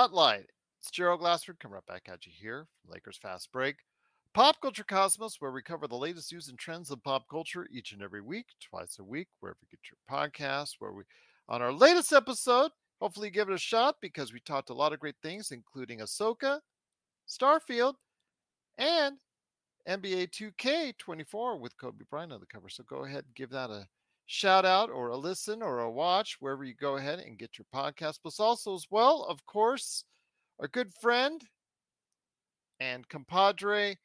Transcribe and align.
Spotlight. 0.00 0.46
It's 0.80 0.90
Gerald 0.90 1.20
Glassford 1.20 1.60
coming 1.60 1.74
right 1.74 1.84
back 1.84 2.08
at 2.10 2.24
you 2.24 2.32
here 2.34 2.66
from 2.80 2.90
Lakers 2.90 3.18
Fast 3.18 3.52
Break. 3.52 3.76
Pop 4.32 4.56
Culture 4.62 4.82
Cosmos, 4.82 5.36
where 5.40 5.52
we 5.52 5.60
cover 5.60 5.86
the 5.86 5.94
latest 5.94 6.32
news 6.32 6.48
and 6.48 6.58
trends 6.58 6.90
of 6.90 7.04
pop 7.04 7.28
culture 7.30 7.66
each 7.70 7.92
and 7.92 8.00
every 8.00 8.22
week, 8.22 8.46
twice 8.66 8.96
a 8.98 9.04
week, 9.04 9.28
wherever 9.40 9.58
you 9.60 9.68
get 9.68 9.80
your 9.90 9.98
podcast. 10.10 10.76
Where 10.78 10.92
we, 10.92 11.02
on 11.50 11.60
our 11.60 11.70
latest 11.70 12.14
episode, 12.14 12.70
hopefully 12.98 13.28
give 13.28 13.50
it 13.50 13.54
a 13.54 13.58
shot 13.58 13.96
because 14.00 14.32
we 14.32 14.40
talked 14.40 14.70
a 14.70 14.74
lot 14.74 14.94
of 14.94 15.00
great 15.00 15.16
things, 15.22 15.50
including 15.50 15.98
Ahsoka, 15.98 16.60
Starfield, 17.28 17.96
and 18.78 19.18
NBA 19.86 20.30
2K24 20.30 21.60
with 21.60 21.76
Kobe 21.76 22.06
Bryant 22.08 22.32
on 22.32 22.40
the 22.40 22.46
cover. 22.46 22.70
So 22.70 22.84
go 22.84 23.04
ahead 23.04 23.24
and 23.26 23.34
give 23.34 23.50
that 23.50 23.68
a 23.68 23.86
shout 24.32 24.64
out 24.64 24.90
or 24.90 25.08
a 25.08 25.16
listen 25.16 25.60
or 25.60 25.80
a 25.80 25.90
watch 25.90 26.36
wherever 26.38 26.62
you 26.62 26.72
go 26.72 26.96
ahead 26.96 27.18
and 27.18 27.36
get 27.36 27.58
your 27.58 27.66
podcast. 27.74 28.20
Plus, 28.22 28.38
also 28.38 28.76
as 28.76 28.86
well, 28.88 29.26
of 29.28 29.44
course, 29.44 30.04
our 30.60 30.68
good 30.68 30.94
friend 30.94 31.42
and 32.78 33.08
compadre, 33.08 33.96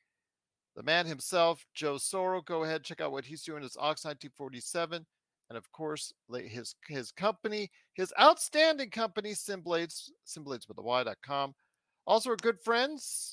the 0.75 0.81
man 0.81 1.05
himself, 1.05 1.63
Joe 1.75 1.95
Soro. 1.95 2.43
Go 2.43 2.63
ahead, 2.63 2.83
check 2.83 3.01
out 3.01 3.11
what 3.11 3.23
he's 3.23 3.43
doing. 3.43 3.63
It's 3.63 3.77
Ox 3.77 4.03
1947. 4.03 5.05
And 5.51 5.57
of 5.59 5.71
course, 5.71 6.11
his 6.33 6.73
his 6.87 7.11
company, 7.11 7.69
his 7.93 8.11
outstanding 8.19 8.89
company, 8.89 9.33
Simblades, 9.33 10.09
Simblades 10.25 10.67
with 10.67 10.77
the 10.77 10.81
Y.com. 10.81 11.53
Also, 12.07 12.31
our 12.31 12.35
good 12.37 12.59
friends, 12.63 13.29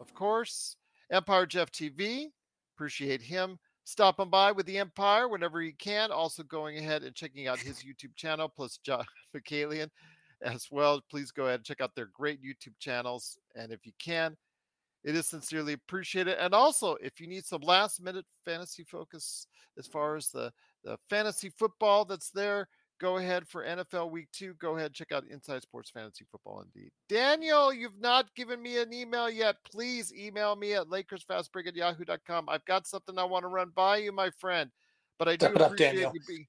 of 0.00 0.12
course, 0.12 0.76
Empire 1.12 1.46
Jeff 1.46 1.70
TV. 1.70 2.30
Appreciate 2.74 3.22
him 3.22 3.60
stopping 3.84 4.30
by 4.30 4.52
with 4.52 4.66
the 4.66 4.78
Empire 4.78 5.28
whenever 5.28 5.62
you 5.62 5.72
can. 5.78 6.10
Also, 6.10 6.42
going 6.42 6.78
ahead 6.78 7.02
and 7.02 7.14
checking 7.14 7.48
out 7.48 7.58
his 7.58 7.78
YouTube 7.78 8.14
channel, 8.16 8.48
plus 8.48 8.78
John 8.78 9.04
Ficalian 9.34 9.88
as 10.42 10.68
well. 10.70 11.00
Please 11.10 11.30
go 11.30 11.44
ahead 11.44 11.60
and 11.60 11.64
check 11.64 11.80
out 11.80 11.94
their 11.94 12.10
great 12.12 12.42
YouTube 12.42 12.78
channels. 12.78 13.38
And 13.54 13.72
if 13.72 13.86
you 13.86 13.92
can, 13.98 14.36
it 15.04 15.16
is 15.16 15.26
sincerely 15.26 15.72
appreciated. 15.72 16.36
And 16.38 16.54
also, 16.54 16.96
if 17.00 17.20
you 17.20 17.26
need 17.26 17.44
some 17.44 17.62
last 17.62 18.02
minute 18.02 18.26
fantasy 18.44 18.84
focus 18.84 19.46
as 19.78 19.86
far 19.86 20.16
as 20.16 20.28
the, 20.28 20.52
the 20.84 20.96
fantasy 21.10 21.50
football 21.50 22.04
that's 22.04 22.30
there, 22.30 22.68
go 23.00 23.16
ahead 23.18 23.46
for 23.48 23.64
NFL 23.64 24.10
week 24.10 24.28
two. 24.32 24.54
Go 24.54 24.76
ahead, 24.76 24.92
check 24.92 25.12
out 25.12 25.24
Inside 25.30 25.62
Sports 25.62 25.90
Fantasy 25.90 26.24
Football 26.30 26.64
Indeed. 26.74 26.90
Daniel, 27.08 27.72
you've 27.72 28.00
not 28.00 28.34
given 28.34 28.62
me 28.62 28.78
an 28.78 28.92
email 28.92 29.28
yet. 29.28 29.56
Please 29.70 30.12
email 30.14 30.56
me 30.56 30.74
at 30.74 30.86
LakersFastBreak 30.86 31.66
at 31.66 31.76
yahoo.com. 31.76 32.48
I've 32.48 32.64
got 32.64 32.86
something 32.86 33.18
I 33.18 33.24
want 33.24 33.42
to 33.44 33.48
run 33.48 33.70
by 33.74 33.98
you, 33.98 34.12
my 34.12 34.30
friend. 34.38 34.70
But 35.18 35.28
I 35.28 35.36
do 35.36 35.46
Step 35.46 35.56
up, 35.56 35.66
appreciate 35.68 35.92
Daniel. 35.92 36.12
you 36.14 36.20
being 36.26 36.46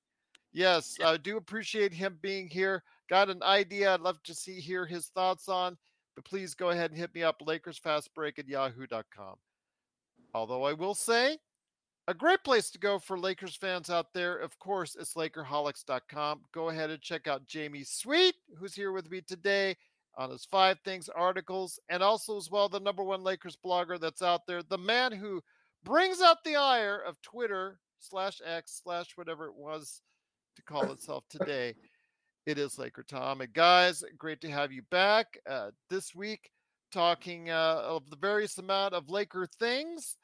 yes, 0.53 0.97
I 1.03 1.17
do 1.17 1.37
appreciate 1.37 1.93
him 1.93 2.17
being 2.21 2.47
here. 2.47 2.83
Got 3.09 3.29
an 3.29 3.43
idea 3.43 3.93
I'd 3.93 4.01
love 4.01 4.21
to 4.23 4.33
see 4.33 4.59
hear 4.59 4.85
his 4.85 5.07
thoughts 5.07 5.49
on, 5.49 5.77
but 6.15 6.25
please 6.25 6.53
go 6.55 6.69
ahead 6.69 6.91
and 6.91 6.99
hit 6.99 7.13
me 7.13 7.23
up, 7.23 7.39
LakersFastBreak 7.39 8.39
at 8.39 8.47
yahoo.com. 8.47 9.35
Although 10.33 10.63
I 10.63 10.73
will 10.73 10.95
say 10.95 11.37
a 12.07 12.13
great 12.13 12.43
place 12.43 12.69
to 12.71 12.79
go 12.79 12.99
for 12.99 13.17
Lakers 13.17 13.55
fans 13.55 13.89
out 13.89 14.13
there, 14.13 14.35
of 14.37 14.57
course, 14.59 14.95
is 14.95 15.13
Lakerholics.com. 15.15 16.41
Go 16.51 16.69
ahead 16.69 16.89
and 16.89 17.01
check 17.01 17.27
out 17.27 17.47
Jamie 17.47 17.83
Sweet, 17.83 18.35
who's 18.57 18.75
here 18.75 18.91
with 18.91 19.09
me 19.09 19.21
today 19.21 19.77
on 20.17 20.29
his 20.29 20.45
five 20.45 20.79
things 20.83 21.09
articles, 21.09 21.79
and 21.89 22.03
also 22.03 22.37
as 22.37 22.51
well 22.51 22.69
the 22.69 22.79
number 22.79 23.03
one 23.03 23.23
Lakers 23.23 23.57
blogger 23.65 23.99
that's 23.99 24.21
out 24.21 24.45
there, 24.45 24.61
the 24.61 24.77
man 24.77 25.11
who 25.11 25.41
brings 25.83 26.21
out 26.21 26.43
the 26.43 26.55
ire 26.55 26.99
of 26.99 27.21
Twitter 27.21 27.79
slash 27.99 28.41
X 28.45 28.81
slash 28.83 29.11
whatever 29.15 29.45
it 29.45 29.55
was 29.55 30.01
to 30.55 30.61
call 30.63 30.83
itself 30.91 31.23
today. 31.29 31.73
It 32.45 32.57
is 32.57 32.77
Laker 32.77 33.03
Tom. 33.03 33.39
And 33.39 33.53
guys, 33.53 34.03
great 34.17 34.41
to 34.41 34.51
have 34.51 34.73
you 34.73 34.81
back 34.91 35.39
uh, 35.49 35.71
this 35.89 36.13
week 36.13 36.51
talking 36.91 37.49
uh, 37.49 37.81
of 37.83 38.09
the 38.09 38.17
various 38.17 38.57
amount 38.57 38.93
of 38.93 39.09
Laker 39.09 39.47
things. 39.47 40.17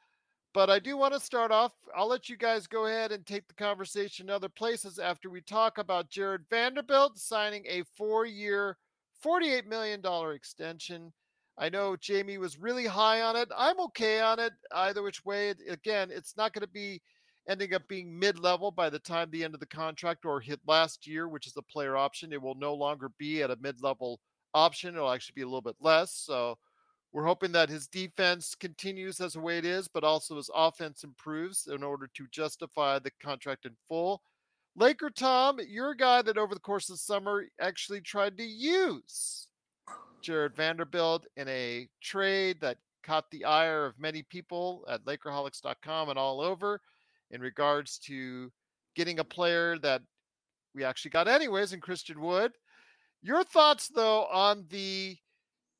But 0.52 0.68
I 0.68 0.80
do 0.80 0.96
want 0.96 1.14
to 1.14 1.20
start 1.20 1.52
off. 1.52 1.72
I'll 1.96 2.08
let 2.08 2.28
you 2.28 2.36
guys 2.36 2.66
go 2.66 2.86
ahead 2.86 3.12
and 3.12 3.24
take 3.24 3.46
the 3.46 3.54
conversation 3.54 4.28
other 4.28 4.48
places 4.48 4.98
after 4.98 5.30
we 5.30 5.40
talk 5.42 5.78
about 5.78 6.10
Jarred 6.10 6.44
Vanderbilt 6.50 7.18
signing 7.18 7.64
a 7.68 7.84
four 7.96 8.26
year, 8.26 8.76
$48 9.24 9.66
million 9.66 10.00
extension. 10.34 11.12
I 11.56 11.68
know 11.68 11.94
Jamie 11.94 12.38
was 12.38 12.58
really 12.58 12.86
high 12.86 13.20
on 13.20 13.36
it. 13.36 13.48
I'm 13.56 13.78
okay 13.80 14.20
on 14.20 14.40
it 14.40 14.52
either 14.72 15.02
which 15.02 15.24
way. 15.24 15.54
Again, 15.68 16.10
it's 16.10 16.36
not 16.36 16.52
going 16.52 16.62
to 16.66 16.72
be 16.72 17.00
ending 17.48 17.74
up 17.74 17.86
being 17.86 18.18
mid 18.18 18.38
level 18.38 18.70
by 18.70 18.90
the 18.90 18.98
time 18.98 19.28
the 19.30 19.44
end 19.44 19.54
of 19.54 19.60
the 19.60 19.66
contract 19.66 20.24
or 20.24 20.40
hit 20.40 20.60
last 20.66 21.06
year, 21.06 21.28
which 21.28 21.46
is 21.46 21.56
a 21.56 21.62
player 21.62 21.96
option. 21.96 22.32
It 22.32 22.42
will 22.42 22.54
no 22.54 22.74
longer 22.74 23.10
be 23.18 23.42
at 23.42 23.50
a 23.50 23.58
mid 23.60 23.82
level 23.82 24.20
option. 24.54 24.94
It'll 24.94 25.10
actually 25.10 25.34
be 25.36 25.42
a 25.42 25.46
little 25.46 25.60
bit 25.60 25.76
less. 25.80 26.12
So, 26.12 26.58
we're 27.12 27.26
hoping 27.26 27.52
that 27.52 27.68
his 27.68 27.88
defense 27.88 28.54
continues 28.54 29.20
as 29.20 29.32
the 29.32 29.40
way 29.40 29.58
it 29.58 29.64
is, 29.64 29.88
but 29.88 30.04
also 30.04 30.36
his 30.36 30.50
offense 30.54 31.02
improves 31.02 31.66
in 31.66 31.82
order 31.82 32.08
to 32.14 32.26
justify 32.30 32.98
the 32.98 33.10
contract 33.20 33.66
in 33.66 33.74
full. 33.88 34.22
Laker 34.76 35.10
Tom, 35.10 35.58
you're 35.68 35.90
a 35.90 35.96
guy 35.96 36.22
that 36.22 36.38
over 36.38 36.54
the 36.54 36.60
course 36.60 36.88
of 36.88 36.94
the 36.94 36.98
summer 36.98 37.44
actually 37.60 38.00
tried 38.00 38.36
to 38.38 38.44
use 38.44 39.48
Jarred 40.22 40.54
Vanderbilt 40.54 41.26
in 41.36 41.48
a 41.48 41.88
trade 42.00 42.60
that 42.60 42.78
caught 43.02 43.28
the 43.30 43.44
ire 43.44 43.86
of 43.86 43.98
many 43.98 44.22
people 44.22 44.84
at 44.88 45.04
Lakerholics.com 45.04 46.10
and 46.10 46.18
all 46.18 46.40
over 46.40 46.80
in 47.32 47.40
regards 47.40 47.98
to 47.98 48.52
getting 48.94 49.18
a 49.18 49.24
player 49.24 49.78
that 49.78 50.02
we 50.74 50.84
actually 50.84 51.10
got 51.10 51.26
anyways 51.26 51.72
in 51.72 51.80
Christian 51.80 52.20
Wood. 52.20 52.52
Your 53.22 53.42
thoughts 53.42 53.88
though 53.88 54.26
on 54.26 54.66
the 54.68 55.16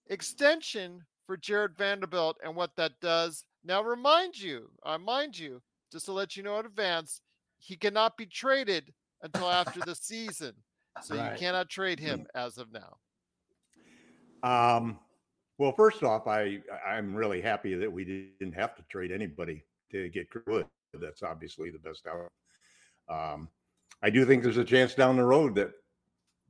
extension 0.09 1.05
for 1.31 1.37
Jarred 1.37 1.77
Vanderbilt 1.79 2.39
and 2.43 2.57
what 2.57 2.75
that 2.75 2.99
does. 3.01 3.45
Now, 3.63 3.85
remind 3.85 4.37
you, 4.37 4.69
I 4.83 4.97
mind 4.97 5.39
you, 5.39 5.63
just 5.93 6.07
to 6.07 6.13
let 6.13 6.37
you 6.37 6.43
know 6.43 6.59
in 6.59 6.67
advance, 6.67 7.21
he 7.57 7.77
cannot 7.77 8.17
be 8.17 8.27
traded 8.27 8.93
until 9.23 9.49
after 9.49 9.79
the 9.79 9.95
season. 9.95 10.55
So 11.05 11.15
Right. 11.15 11.31
you 11.31 11.39
cannot 11.39 11.69
trade 11.69 12.01
him 12.01 12.27
as 12.35 12.59
of 12.59 12.73
now. 12.73 12.97
Um, 14.43 14.99
well, 15.57 15.71
first 15.71 16.03
off, 16.03 16.27
I 16.27 16.63
I'm 16.85 17.15
really 17.15 17.41
happy 17.41 17.77
that 17.77 17.93
we 17.93 18.33
didn't 18.41 18.55
have 18.55 18.75
to 18.75 18.83
trade 18.91 19.13
anybody 19.13 19.63
to 19.93 20.09
get 20.09 20.27
Wood. 20.49 20.67
That's 20.95 21.23
obviously 21.23 21.71
the 21.71 21.79
best 21.79 22.09
out. 22.09 22.29
Um, 23.09 23.49
I 24.03 24.11
do 24.11 24.25
think 24.25 24.43
there's 24.43 24.57
a 24.57 24.65
chance 24.65 24.97
down 24.97 25.17
the 25.17 25.25
road 25.25 25.55
that 25.55 25.71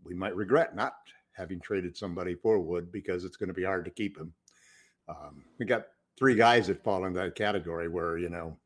we 0.02 0.14
might 0.14 0.34
regret 0.34 0.74
not 0.74 0.94
having 1.32 1.60
traded 1.60 1.98
somebody 1.98 2.34
for 2.34 2.58
Wood 2.58 2.90
because 2.90 3.26
it's 3.26 3.36
going 3.36 3.48
to 3.48 3.54
be 3.54 3.64
hard 3.64 3.84
to 3.84 3.90
keep 3.90 4.16
him. 4.16 4.32
Um, 5.10 5.44
we 5.58 5.66
got 5.66 5.86
three 6.18 6.34
guys 6.34 6.68
that 6.68 6.84
fall 6.84 7.04
in 7.04 7.12
that 7.14 7.34
category 7.34 7.88
where 7.88 8.18
you 8.18 8.28
know 8.28 8.56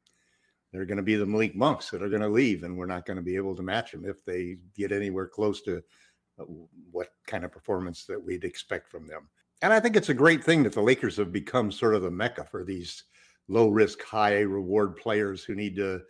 they're 0.73 0.85
going 0.85 0.99
to 0.99 1.03
be 1.03 1.15
the 1.15 1.27
Malik 1.27 1.55
Monks 1.55 1.91
that 1.91 2.03
are 2.03 2.09
going 2.09 2.23
to 2.23 2.29
leave, 2.29 2.65
and 2.65 2.77
we're 2.77 2.87
not 2.87 3.07
going 3.07 3.17
to 3.17 3.23
be 3.23 3.37
able 3.37 3.55
to 3.57 3.63
match 3.63 3.93
them 3.93 4.05
if 4.05 4.25
they 4.25 4.57
get 4.77 4.93
anywhere 4.93 5.27
close 5.27 5.63
to 5.63 5.83
uh, 6.39 6.45
what 6.91 7.13
kind 7.27 7.45
of 7.45 7.53
performance 7.53 8.05
that 8.07 8.23
we'd 8.23 8.45
expect 8.45 8.91
from 8.91 9.07
them. 9.07 9.29
And 9.63 9.73
I 9.73 9.81
think 9.81 9.97
it's 9.97 10.09
a 10.09 10.15
great 10.15 10.43
thing 10.45 10.63
that 10.65 10.73
the 10.73 10.83
Lakers 10.83 11.17
have 11.17 11.33
become 11.33 11.71
sort 11.71 11.95
of 11.95 12.03
the 12.03 12.11
mecca 12.11 12.45
for 12.45 12.65
these 12.65 13.05
low 13.49 13.69
risk, 13.69 14.03
high 14.03 14.41
reward 14.41 14.97
players 14.97 15.45
who 15.45 15.55
need 15.55 15.77
to 15.77 16.03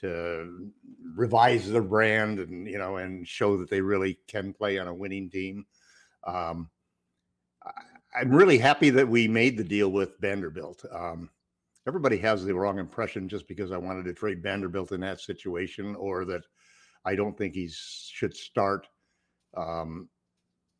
to 0.00 0.70
revise 1.14 1.70
their 1.70 1.82
brand 1.82 2.38
and 2.38 2.66
you 2.66 2.78
know 2.78 2.96
and 2.96 3.26
show 3.26 3.56
that 3.56 3.70
they 3.70 3.80
really 3.80 4.18
can 4.28 4.52
play 4.52 4.78
on 4.78 4.88
a 4.88 4.94
winning 4.94 5.30
team. 5.30 5.66
Um, 6.26 6.70
I'm 8.16 8.30
really 8.30 8.56
happy 8.56 8.88
that 8.90 9.08
we 9.08 9.28
made 9.28 9.58
the 9.58 9.64
deal 9.64 9.90
with 9.90 10.18
Vanderbilt. 10.20 10.82
Um, 10.90 11.28
everybody 11.86 12.16
has 12.18 12.44
the 12.44 12.54
wrong 12.54 12.78
impression 12.78 13.28
just 13.28 13.46
because 13.46 13.72
I 13.72 13.76
wanted 13.76 14.06
to 14.06 14.14
trade 14.14 14.42
Vanderbilt 14.42 14.92
in 14.92 15.00
that 15.00 15.20
situation, 15.20 15.94
or 15.96 16.24
that 16.24 16.42
I 17.04 17.14
don't 17.14 17.36
think 17.36 17.54
he 17.54 17.70
should 17.70 18.34
start. 18.34 18.88
Um, 19.54 20.08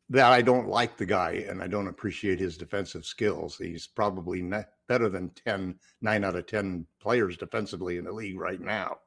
that 0.09 0.31
I 0.31 0.41
don't 0.41 0.69
like 0.69 0.97
the 0.97 1.05
guy 1.05 1.45
and 1.49 1.61
I 1.61 1.67
don't 1.67 1.89
appreciate 1.89 2.39
his 2.39 2.57
defensive 2.57 3.05
skills. 3.05 3.57
He's 3.57 3.87
probably 3.87 4.41
better 4.87 5.09
than 5.09 5.31
10, 5.45 5.75
nine 6.01 6.23
out 6.23 6.35
of 6.35 6.47
10 6.47 6.85
players 7.01 7.37
defensively 7.37 7.97
in 7.97 8.05
the 8.05 8.11
league 8.11 8.39
right 8.39 8.61
now. 8.61 8.97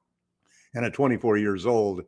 And 0.75 0.85
at 0.85 0.93
24 0.93 1.39
years 1.39 1.67
old, 1.67 2.03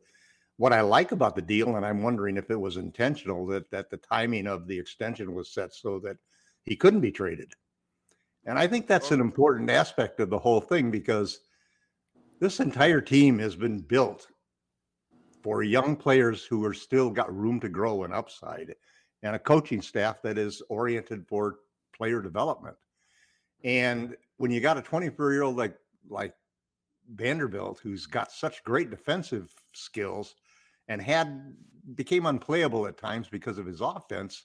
what 0.57 0.73
I 0.73 0.81
like 0.81 1.13
about 1.13 1.35
the 1.35 1.43
deal, 1.43 1.77
and 1.77 1.85
I'm 1.85 2.03
wondering 2.03 2.37
if 2.37 2.51
it 2.51 2.61
was 2.61 2.77
intentional 2.77 3.47
that 3.47 3.71
that 3.71 3.91
the 3.91 3.97
timing 3.97 4.47
of 4.47 4.67
the 4.67 4.79
extension 4.79 5.35
was 5.35 5.53
set 5.53 5.75
so 5.75 5.99
that 6.01 6.17
he 6.65 6.77
couldn't 6.77 7.01
be 7.01 7.13
traded. 7.13 7.53
And 8.45 8.59
I 8.59 8.67
think 8.67 8.87
that's 8.87 9.11
an 9.11 9.21
oh. 9.21 9.25
important 9.25 9.71
aspect 9.71 10.21
of 10.21 10.31
the 10.31 10.39
whole 10.39 10.61
thing 10.61 10.91
because 10.91 11.41
this 12.41 12.61
entire 12.61 13.01
team 13.01 13.39
has 13.39 13.55
been 13.55 13.81
built 13.81 14.27
for 15.43 15.63
young 15.63 15.97
players 15.97 16.45
who 16.45 16.65
are 16.65 16.75
still 16.75 17.11
got 17.11 17.35
room 17.35 17.59
to 17.61 17.69
grow 17.69 18.05
and 18.05 18.13
upside, 18.13 18.75
and 19.23 19.35
a 19.35 19.39
coaching 19.39 19.83
staff 19.83 20.23
that 20.23 20.39
is 20.39 20.63
oriented 20.69 21.27
for 21.27 21.59
player 21.97 22.21
development. 22.21 22.77
And 23.65 24.17
when 24.39 24.51
you 24.51 24.61
got 24.61 24.79
a 24.79 24.83
24 24.83 25.33
year 25.33 25.43
old 25.43 25.57
like 25.57 25.77
like 26.09 26.35
Vanderbilt, 27.09 27.81
who's 27.83 28.07
got 28.07 28.33
such 28.33 28.65
great 28.65 28.91
defensive 28.91 29.53
skills 29.73 30.35
and 30.89 31.01
had 31.01 31.55
became 31.95 32.27
unplayable 32.27 32.87
at 32.87 32.97
times 32.97 33.29
because 33.29 33.59
of 33.59 33.67
his 33.67 33.81
offense, 33.81 34.45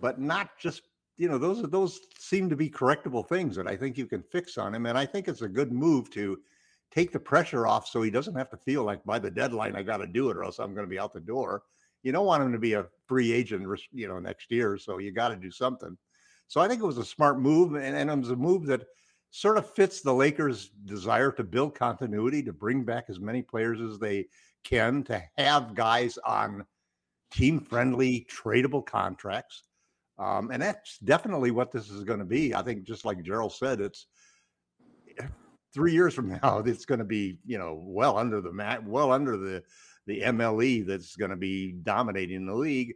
but 0.00 0.20
not 0.20 0.50
just 0.58 0.82
you 1.16 1.28
know 1.28 1.38
those 1.38 1.62
those 1.70 2.00
seem 2.18 2.48
to 2.50 2.56
be 2.56 2.68
correctable 2.68 3.26
things 3.28 3.56
that 3.56 3.68
I 3.68 3.76
think 3.76 3.96
you 3.96 4.06
can 4.06 4.22
fix 4.22 4.58
on 4.58 4.74
him, 4.74 4.86
and 4.86 4.98
I 4.98 5.06
think 5.06 5.28
it's 5.28 5.42
a 5.42 5.48
good 5.48 5.72
move 5.72 6.10
to 6.10 6.38
take 6.90 7.12
the 7.12 7.20
pressure 7.20 7.66
off 7.66 7.88
so 7.88 8.02
he 8.02 8.10
doesn't 8.10 8.36
have 8.36 8.50
to 8.50 8.56
feel 8.56 8.84
like 8.84 9.04
by 9.04 9.18
the 9.18 9.30
deadline 9.30 9.74
I 9.74 9.82
got 9.82 9.96
to 9.98 10.06
do 10.06 10.30
it 10.30 10.36
or 10.36 10.44
else 10.44 10.58
I'm 10.58 10.74
going 10.74 10.86
to 10.86 10.90
be 10.90 10.98
out 10.98 11.12
the 11.12 11.20
door. 11.20 11.64
You 12.04 12.12
don't 12.12 12.26
want 12.26 12.42
him 12.42 12.52
to 12.52 12.58
be 12.58 12.74
a 12.74 12.86
free 13.06 13.32
agent, 13.32 13.66
you 13.92 14.06
know, 14.06 14.18
next 14.18 14.50
year, 14.50 14.78
so 14.78 14.98
you 14.98 15.10
got 15.10 15.28
to 15.28 15.36
do 15.36 15.50
something. 15.50 15.96
So 16.46 16.60
I 16.60 16.68
think 16.68 16.82
it 16.82 16.86
was 16.86 16.98
a 16.98 17.04
smart 17.04 17.40
move, 17.40 17.74
and, 17.74 17.96
and 17.96 18.10
it 18.10 18.18
was 18.18 18.30
a 18.30 18.36
move 18.36 18.66
that 18.66 18.84
sort 19.34 19.58
of 19.58 19.68
fits 19.68 20.00
the 20.00 20.14
Lakers' 20.14 20.70
desire 20.84 21.32
to 21.32 21.42
build 21.42 21.74
continuity, 21.74 22.40
to 22.40 22.52
bring 22.52 22.84
back 22.84 23.06
as 23.08 23.18
many 23.18 23.42
players 23.42 23.80
as 23.80 23.98
they 23.98 24.26
can, 24.62 25.02
to 25.02 25.20
have 25.36 25.74
guys 25.74 26.16
on 26.18 26.64
team-friendly, 27.32 28.28
tradable 28.30 28.86
contracts. 28.86 29.64
Um, 30.20 30.52
and 30.52 30.62
that's 30.62 30.98
definitely 30.98 31.50
what 31.50 31.72
this 31.72 31.90
is 31.90 32.04
going 32.04 32.20
to 32.20 32.24
be. 32.24 32.54
I 32.54 32.62
think, 32.62 32.84
just 32.84 33.04
like 33.04 33.24
Gerald 33.24 33.52
said, 33.52 33.80
it's 33.80 34.06
three 35.74 35.92
years 35.92 36.14
from 36.14 36.28
now, 36.42 36.60
it's 36.64 36.84
going 36.84 37.00
to 37.00 37.04
be, 37.04 37.40
you 37.44 37.58
know, 37.58 37.82
well 37.84 38.16
under 38.16 38.40
the 38.40 38.52
mat, 38.52 38.86
well 38.86 39.10
under 39.10 39.36
the 39.36 39.64
the 40.06 40.20
MLE 40.20 40.86
that's 40.86 41.16
going 41.16 41.32
to 41.32 41.36
be 41.36 41.72
dominating 41.82 42.46
the 42.46 42.54
league. 42.54 42.94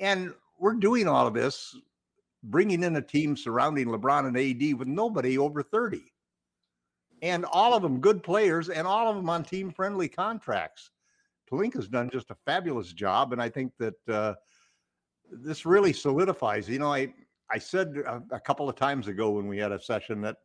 And 0.00 0.32
we're 0.58 0.76
doing 0.76 1.06
all 1.06 1.26
of 1.26 1.34
this, 1.34 1.76
bringing 2.42 2.82
in 2.82 2.96
a 2.96 3.02
team 3.02 3.36
surrounding 3.36 3.88
LeBron 3.88 4.26
and 4.26 4.36
AD 4.36 4.78
with 4.78 4.88
nobody 4.88 5.38
over 5.38 5.62
30. 5.62 6.02
And 7.22 7.44
all 7.46 7.74
of 7.74 7.82
them 7.82 8.00
good 8.00 8.22
players 8.22 8.68
and 8.68 8.86
all 8.86 9.08
of 9.08 9.16
them 9.16 9.28
on 9.28 9.42
team 9.42 9.70
friendly 9.70 10.08
contracts. 10.08 10.90
Pelinka's 11.50 11.88
done 11.88 12.10
just 12.10 12.30
a 12.30 12.36
fabulous 12.44 12.92
job. 12.92 13.32
And 13.32 13.40
I 13.40 13.48
think 13.48 13.72
that 13.78 14.08
uh, 14.08 14.34
this 15.30 15.64
really 15.64 15.92
solidifies, 15.92 16.68
you 16.68 16.78
know, 16.78 16.92
I, 16.92 17.12
I 17.50 17.58
said 17.58 17.96
a, 18.06 18.22
a 18.32 18.40
couple 18.40 18.68
of 18.68 18.76
times 18.76 19.08
ago 19.08 19.30
when 19.30 19.46
we 19.46 19.58
had 19.58 19.72
a 19.72 19.80
session 19.80 20.20
that 20.22 20.36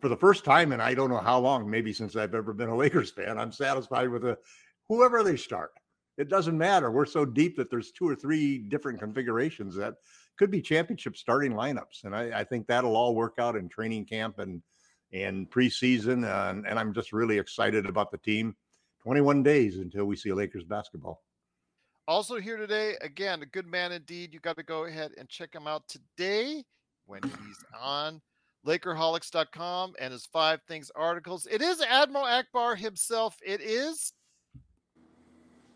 for 0.00 0.08
the 0.08 0.16
first 0.16 0.44
time, 0.44 0.72
and 0.72 0.82
I 0.82 0.94
don't 0.94 1.10
know 1.10 1.20
how 1.20 1.38
long, 1.38 1.70
maybe 1.70 1.92
since 1.92 2.16
I've 2.16 2.34
ever 2.34 2.52
been 2.52 2.68
a 2.68 2.76
Lakers 2.76 3.12
fan, 3.12 3.38
I'm 3.38 3.52
satisfied 3.52 4.10
with 4.10 4.24
a 4.24 4.36
whoever 4.88 5.22
they 5.22 5.36
start. 5.36 5.70
It 6.18 6.28
doesn't 6.28 6.58
matter. 6.58 6.90
We're 6.90 7.06
so 7.06 7.24
deep 7.24 7.56
that 7.56 7.70
there's 7.70 7.92
two 7.92 8.08
or 8.08 8.16
three 8.16 8.58
different 8.58 8.98
configurations 8.98 9.76
that 9.76 9.94
could 10.38 10.50
be 10.50 10.62
championship 10.62 11.16
starting 11.16 11.52
lineups, 11.52 12.04
and 12.04 12.14
I, 12.14 12.40
I 12.40 12.44
think 12.44 12.66
that'll 12.66 12.96
all 12.96 13.14
work 13.14 13.34
out 13.38 13.56
in 13.56 13.68
training 13.68 14.06
camp 14.06 14.38
and 14.38 14.62
and 15.12 15.50
preseason. 15.50 16.24
Uh, 16.24 16.50
and, 16.50 16.66
and 16.66 16.78
I'm 16.78 16.94
just 16.94 17.12
really 17.12 17.38
excited 17.38 17.86
about 17.86 18.10
the 18.10 18.18
team. 18.18 18.56
21 19.02 19.42
days 19.42 19.78
until 19.78 20.04
we 20.04 20.16
see 20.16 20.32
Lakers 20.32 20.64
basketball. 20.64 21.22
Also 22.08 22.38
here 22.38 22.56
today, 22.56 22.94
again, 23.00 23.42
a 23.42 23.46
good 23.46 23.66
man 23.66 23.92
indeed. 23.92 24.32
You 24.32 24.40
got 24.40 24.56
to 24.56 24.62
go 24.62 24.86
ahead 24.86 25.12
and 25.18 25.28
check 25.28 25.54
him 25.54 25.66
out 25.66 25.82
today 25.88 26.64
when 27.06 27.22
he's 27.22 27.64
on 27.80 28.20
Lakerholics.com 28.66 29.94
and 30.00 30.12
his 30.12 30.26
five 30.26 30.60
things 30.68 30.90
articles. 30.94 31.46
It 31.50 31.62
is 31.62 31.80
Admiral 31.80 32.24
Ackbar 32.24 32.76
himself. 32.76 33.36
It 33.44 33.60
is. 33.60 34.12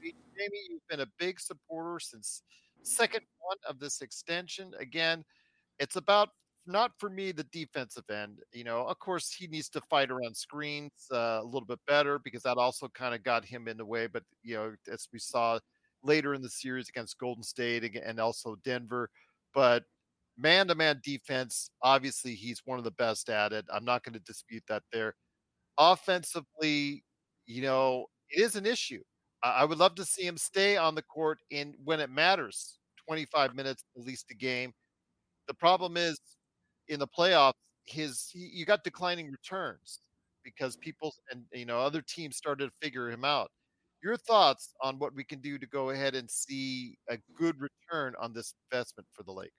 Jamie, 0.03 0.58
you've 0.69 0.87
been 0.88 1.00
a 1.00 1.08
big 1.19 1.41
supporter 1.41 1.99
since 1.99 2.43
second 2.86 3.22
one 3.40 3.58
of 3.68 3.78
this 3.78 4.00
extension. 4.00 4.72
Again, 4.78 5.24
it's 5.78 5.96
about 5.96 6.30
not 6.66 6.92
for 6.98 7.08
me 7.10 7.32
the 7.32 7.44
defensive 7.44 8.04
end. 8.10 8.38
You 8.52 8.64
know, 8.64 8.86
of 8.86 8.98
course, 8.98 9.32
he 9.32 9.46
needs 9.46 9.68
to 9.70 9.80
fight 9.82 10.10
around 10.10 10.36
screens 10.36 10.92
uh, 11.12 11.40
a 11.42 11.44
little 11.44 11.66
bit 11.66 11.80
better 11.86 12.18
because 12.18 12.42
that 12.42 12.56
also 12.58 12.88
kind 12.88 13.14
of 13.14 13.22
got 13.22 13.44
him 13.44 13.68
in 13.68 13.76
the 13.76 13.84
way. 13.84 14.06
But 14.06 14.24
you 14.42 14.56
know, 14.56 14.72
as 14.92 15.08
we 15.12 15.18
saw 15.18 15.58
later 16.02 16.34
in 16.34 16.42
the 16.42 16.48
series 16.48 16.88
against 16.88 17.18
Golden 17.18 17.42
State 17.42 17.96
and 17.96 18.20
also 18.20 18.56
Denver, 18.64 19.10
but 19.54 19.84
man 20.38 20.68
to 20.68 20.74
man 20.74 21.00
defense, 21.04 21.70
obviously 21.82 22.34
he's 22.34 22.62
one 22.64 22.78
of 22.78 22.84
the 22.84 22.90
best 22.92 23.30
at 23.30 23.52
it. 23.52 23.64
I'm 23.72 23.84
not 23.84 24.02
going 24.04 24.14
to 24.14 24.20
dispute 24.20 24.64
that 24.68 24.82
there. 24.92 25.14
Offensively, 25.78 27.04
you 27.46 27.62
know, 27.62 28.06
it 28.30 28.40
is 28.42 28.56
an 28.56 28.66
issue. 28.66 29.02
I 29.54 29.64
would 29.64 29.78
love 29.78 29.94
to 29.96 30.04
see 30.04 30.26
him 30.26 30.37
stay 30.37 30.76
on 30.76 30.94
the 30.94 31.02
court 31.02 31.38
in 31.50 31.75
when 31.84 32.00
it 32.00 32.10
matters, 32.10 32.78
25 33.06 33.54
minutes 33.54 33.84
at 33.96 34.04
least 34.04 34.26
a 34.31 34.34
game. 34.34 34.72
The 35.48 35.54
problem 35.54 35.96
is 35.96 36.19
in 36.88 36.98
the 37.00 37.06
playoffs, 37.06 37.52
his 37.84 38.31
you 38.34 38.66
got 38.66 38.82
declining 38.82 39.31
returns 39.31 40.00
because 40.44 40.76
people 40.76 41.14
and 41.31 41.44
you 41.52 41.66
know 41.66 41.78
other 41.78 42.02
teams 42.02 42.37
started 42.37 42.66
to 42.66 42.72
figure 42.82 43.10
him 43.10 43.25
out. 43.25 43.50
Your 44.02 44.16
thoughts 44.16 44.75
on 44.82 44.98
what 44.98 45.14
we 45.14 45.25
can 45.25 45.40
do 45.40 45.58
to 45.58 45.66
go 45.66 45.90
ahead 45.90 46.14
and 46.14 46.31
see 46.31 46.98
a 47.08 47.19
good 47.37 47.56
return 47.60 48.14
on 48.20 48.32
this 48.32 48.54
investment 48.70 49.06
for 49.12 49.22
the 49.22 49.32
Lakers? 49.32 49.52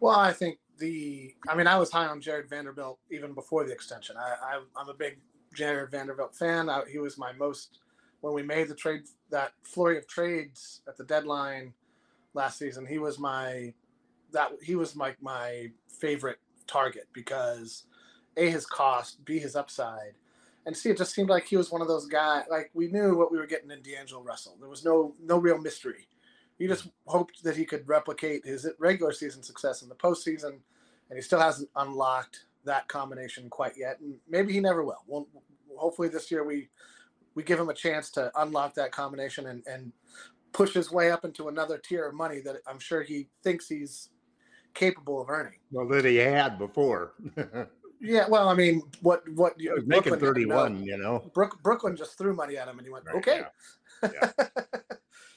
Well, 0.00 0.18
I 0.18 0.32
think 0.32 0.58
the. 0.78 1.34
I 1.48 1.54
mean, 1.54 1.66
I 1.66 1.78
was 1.78 1.90
high 1.90 2.06
on 2.06 2.20
Jarred 2.20 2.48
Vanderbilt 2.48 2.98
even 3.10 3.32
before 3.32 3.64
the 3.64 3.72
extension. 3.72 4.16
I, 4.16 4.56
I 4.76 4.80
am 4.80 4.88
a 4.88 4.94
big 4.94 5.18
Jarred 5.54 5.90
Vanderbilt 5.90 6.34
fan. 6.34 6.68
I, 6.68 6.82
he 6.90 6.98
was 6.98 7.18
my 7.18 7.32
most 7.32 7.78
when 8.20 8.34
we 8.34 8.42
made 8.42 8.68
the 8.68 8.74
trade 8.74 9.02
that 9.30 9.52
flurry 9.62 9.98
of 9.98 10.06
trades 10.06 10.82
at 10.88 10.96
the 10.96 11.04
deadline 11.04 11.72
last 12.34 12.58
season. 12.58 12.86
He 12.86 12.98
was 12.98 13.18
my 13.18 13.72
that 14.32 14.50
he 14.62 14.76
was 14.76 14.94
my 14.94 15.14
my 15.20 15.70
favorite 15.88 16.38
target 16.66 17.08
because 17.12 17.84
a 18.36 18.50
his 18.50 18.66
cost, 18.66 19.24
b 19.24 19.38
his 19.38 19.56
upside, 19.56 20.14
and 20.66 20.76
c 20.76 20.90
it 20.90 20.98
just 20.98 21.14
seemed 21.14 21.30
like 21.30 21.46
he 21.46 21.56
was 21.56 21.70
one 21.70 21.82
of 21.82 21.88
those 21.88 22.06
guys. 22.06 22.44
Like 22.50 22.70
we 22.74 22.88
knew 22.88 23.16
what 23.16 23.32
we 23.32 23.38
were 23.38 23.46
getting 23.46 23.70
in 23.70 23.82
D'Angelo 23.82 24.22
Russell. 24.22 24.56
There 24.60 24.68
was 24.68 24.84
no 24.84 25.14
no 25.22 25.38
real 25.38 25.58
mystery. 25.58 26.08
He 26.58 26.66
just 26.66 26.88
hoped 27.06 27.42
that 27.44 27.56
he 27.56 27.66
could 27.66 27.86
replicate 27.86 28.46
his 28.46 28.66
regular 28.78 29.12
season 29.12 29.42
success 29.42 29.82
in 29.82 29.88
the 29.88 29.94
postseason, 29.94 30.58
and 31.08 31.16
he 31.16 31.20
still 31.20 31.40
hasn't 31.40 31.68
unlocked 31.76 32.46
that 32.64 32.88
combination 32.88 33.50
quite 33.50 33.74
yet. 33.76 34.00
And 34.00 34.16
maybe 34.28 34.52
he 34.52 34.60
never 34.60 34.82
will. 34.82 35.02
Well, 35.06 35.28
hopefully 35.76 36.08
this 36.08 36.30
year 36.30 36.44
we 36.44 36.70
we 37.36 37.44
give 37.44 37.60
him 37.60 37.68
a 37.68 37.74
chance 37.74 38.10
to 38.10 38.32
unlock 38.40 38.74
that 38.74 38.90
combination 38.90 39.46
and 39.46 39.62
and 39.68 39.92
push 40.52 40.72
his 40.72 40.90
way 40.90 41.12
up 41.12 41.24
into 41.24 41.48
another 41.48 41.78
tier 41.78 42.08
of 42.08 42.14
money 42.14 42.40
that 42.40 42.56
I'm 42.66 42.80
sure 42.80 43.02
he 43.02 43.28
thinks 43.44 43.68
he's 43.68 44.08
capable 44.74 45.20
of 45.20 45.28
earning. 45.28 45.58
Well, 45.70 45.86
that 45.88 46.04
he 46.04 46.16
had 46.16 46.58
before. 46.58 47.12
yeah, 48.00 48.26
well, 48.28 48.48
I 48.48 48.54
mean, 48.54 48.82
what 49.02 49.22
what 49.34 49.60
you 49.60 49.80
making 49.86 50.18
thirty 50.18 50.46
one, 50.46 50.82
you 50.82 50.96
know. 50.96 51.30
Brook, 51.34 51.62
Brooklyn 51.62 51.94
just 51.94 52.18
threw 52.18 52.34
money 52.34 52.56
at 52.56 52.66
him, 52.66 52.78
and 52.78 52.86
he 52.86 52.92
went, 52.92 53.04
right, 53.04 53.16
"Okay." 53.16 53.42
Yeah. 54.02 54.08
Yeah. 54.12 54.46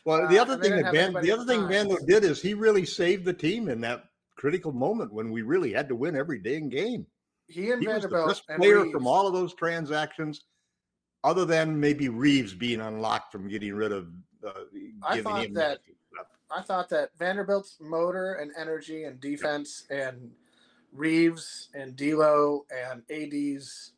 Well, 0.05 0.27
the 0.27 0.39
uh, 0.39 0.41
other 0.41 0.53
uh, 0.53 0.57
thing 0.57 0.81
that 0.81 0.93
Van, 0.93 1.13
the 1.13 1.31
other 1.31 1.45
thing 1.45 1.59
Vando 1.61 2.03
did 2.07 2.23
is 2.23 2.41
he 2.41 2.55
really 2.55 2.85
saved 2.85 3.25
the 3.25 3.33
team 3.33 3.67
in 3.67 3.81
that 3.81 4.05
critical 4.37 4.71
moment 4.71 5.13
when 5.13 5.29
we 5.29 5.43
really 5.43 5.71
had 5.73 5.87
to 5.89 5.95
win 5.95 6.15
every 6.15 6.39
dang 6.39 6.69
game. 6.69 7.05
He 7.47 7.69
and 7.69 7.81
he 7.81 7.85
Vanderbilt 7.85 8.27
was 8.27 8.41
the 8.41 8.53
best 8.53 8.59
player 8.59 8.89
from 8.89 9.05
all 9.05 9.27
of 9.27 9.33
those 9.33 9.53
transactions, 9.53 10.45
other 11.23 11.45
than 11.45 11.79
maybe 11.79 12.09
Reeves 12.09 12.53
being 12.53 12.81
unlocked 12.81 13.31
from 13.31 13.47
getting 13.47 13.73
rid 13.73 13.91
of. 13.91 14.07
Uh, 14.45 14.51
I 15.03 15.21
thought 15.21 15.53
that. 15.53 15.79
I 16.51 16.63
thought 16.63 16.89
that 16.89 17.11
Vanderbilt's 17.19 17.77
motor 17.79 18.33
and 18.33 18.51
energy 18.57 19.03
and 19.03 19.21
defense 19.21 19.83
and 19.91 20.31
Reeves 20.91 21.69
and 21.75 21.95
D'Lo 21.95 22.65
and 22.71 23.03
AD's 23.11 23.91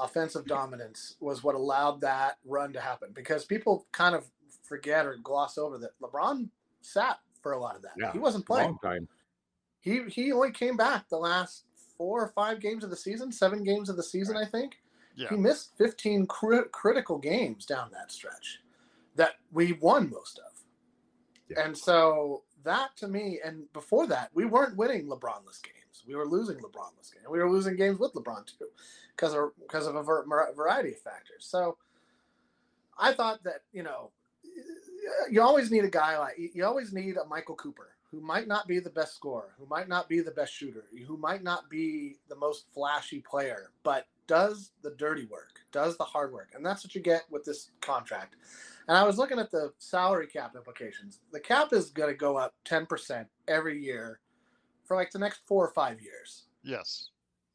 offensive 0.00 0.44
dominance 0.46 1.14
was 1.20 1.44
what 1.44 1.54
allowed 1.54 2.00
that 2.00 2.38
run 2.44 2.72
to 2.72 2.80
happen 2.80 3.10
because 3.14 3.44
people 3.44 3.86
kind 3.92 4.16
of 4.16 4.26
forget 4.64 5.06
or 5.06 5.16
gloss 5.22 5.56
over 5.56 5.78
that 5.78 5.90
LeBron 6.02 6.48
sat 6.80 7.18
for 7.40 7.52
a 7.52 7.60
lot 7.60 7.76
of 7.76 7.82
that. 7.82 7.92
Yeah, 7.96 8.12
he 8.12 8.18
wasn't 8.18 8.46
playing. 8.46 8.70
Long 8.70 8.78
time. 8.82 9.08
He 9.80 10.02
he 10.08 10.32
only 10.32 10.50
came 10.50 10.76
back 10.76 11.08
the 11.08 11.18
last 11.18 11.64
four 11.96 12.22
or 12.22 12.28
five 12.28 12.60
games 12.60 12.82
of 12.82 12.90
the 12.90 12.96
season, 12.96 13.30
seven 13.30 13.62
games 13.62 13.88
of 13.88 13.96
the 13.96 14.02
season, 14.02 14.36
I 14.36 14.46
think. 14.46 14.78
Yeah. 15.16 15.28
He 15.30 15.36
missed 15.36 15.76
15 15.78 16.26
cri- 16.26 16.68
critical 16.72 17.18
games 17.18 17.66
down 17.66 17.90
that 17.92 18.10
stretch 18.10 18.60
that 19.16 19.34
we 19.52 19.72
won 19.74 20.10
most 20.10 20.38
of. 20.38 20.52
Yeah. 21.48 21.64
And 21.64 21.76
so 21.76 22.42
that 22.64 22.96
to 22.96 23.08
me, 23.08 23.40
and 23.44 23.72
before 23.72 24.06
that, 24.08 24.30
we 24.34 24.44
weren't 24.44 24.76
winning 24.76 25.06
LeBronless 25.06 25.62
games. 25.62 26.02
We 26.06 26.14
were 26.14 26.26
losing 26.26 26.56
LeBronless 26.56 27.12
games. 27.12 27.26
We 27.30 27.38
were 27.38 27.50
losing 27.50 27.76
games 27.76 27.98
with 27.98 28.12
LeBron 28.14 28.46
too, 28.46 28.66
because 29.16 29.34
of 29.34 29.50
because 29.60 29.86
of 29.86 29.94
a 29.94 30.02
ver- 30.02 30.26
variety 30.54 30.92
of 30.92 30.98
factors. 31.00 31.46
So 31.46 31.78
I 32.98 33.12
thought 33.12 33.42
that 33.44 33.62
you 33.72 33.82
know, 33.82 34.10
you 35.30 35.42
always 35.42 35.70
need 35.70 35.84
a 35.84 35.90
guy 35.90 36.18
like 36.18 36.34
you 36.38 36.64
always 36.64 36.92
need 36.92 37.16
a 37.16 37.24
Michael 37.26 37.54
Cooper 37.54 37.90
who 38.14 38.20
might 38.20 38.46
not 38.46 38.68
be 38.68 38.78
the 38.78 38.90
best 38.90 39.14
scorer, 39.14 39.54
who 39.58 39.66
might 39.66 39.88
not 39.88 40.08
be 40.08 40.20
the 40.20 40.30
best 40.30 40.52
shooter, 40.52 40.84
who 41.06 41.16
might 41.16 41.42
not 41.42 41.68
be 41.68 42.16
the 42.28 42.36
most 42.36 42.66
flashy 42.72 43.20
player, 43.20 43.70
but 43.82 44.06
does 44.26 44.70
the 44.82 44.92
dirty 44.92 45.26
work, 45.26 45.60
does 45.72 45.96
the 45.96 46.04
hard 46.04 46.32
work. 46.32 46.52
And 46.54 46.64
that's 46.64 46.84
what 46.84 46.94
you 46.94 47.00
get 47.00 47.24
with 47.30 47.44
this 47.44 47.70
contract. 47.80 48.36
And 48.88 48.96
I 48.96 49.02
was 49.02 49.18
looking 49.18 49.38
at 49.38 49.50
the 49.50 49.72
salary 49.78 50.26
cap 50.26 50.54
implications. 50.54 51.20
The 51.32 51.40
cap 51.40 51.72
is 51.72 51.90
going 51.90 52.10
to 52.10 52.16
go 52.16 52.36
up 52.36 52.54
10% 52.66 53.26
every 53.48 53.82
year 53.82 54.20
for 54.84 54.96
like 54.96 55.10
the 55.10 55.18
next 55.18 55.40
four 55.46 55.66
or 55.66 55.72
five 55.72 56.00
years. 56.00 56.44
Yes. 56.62 57.10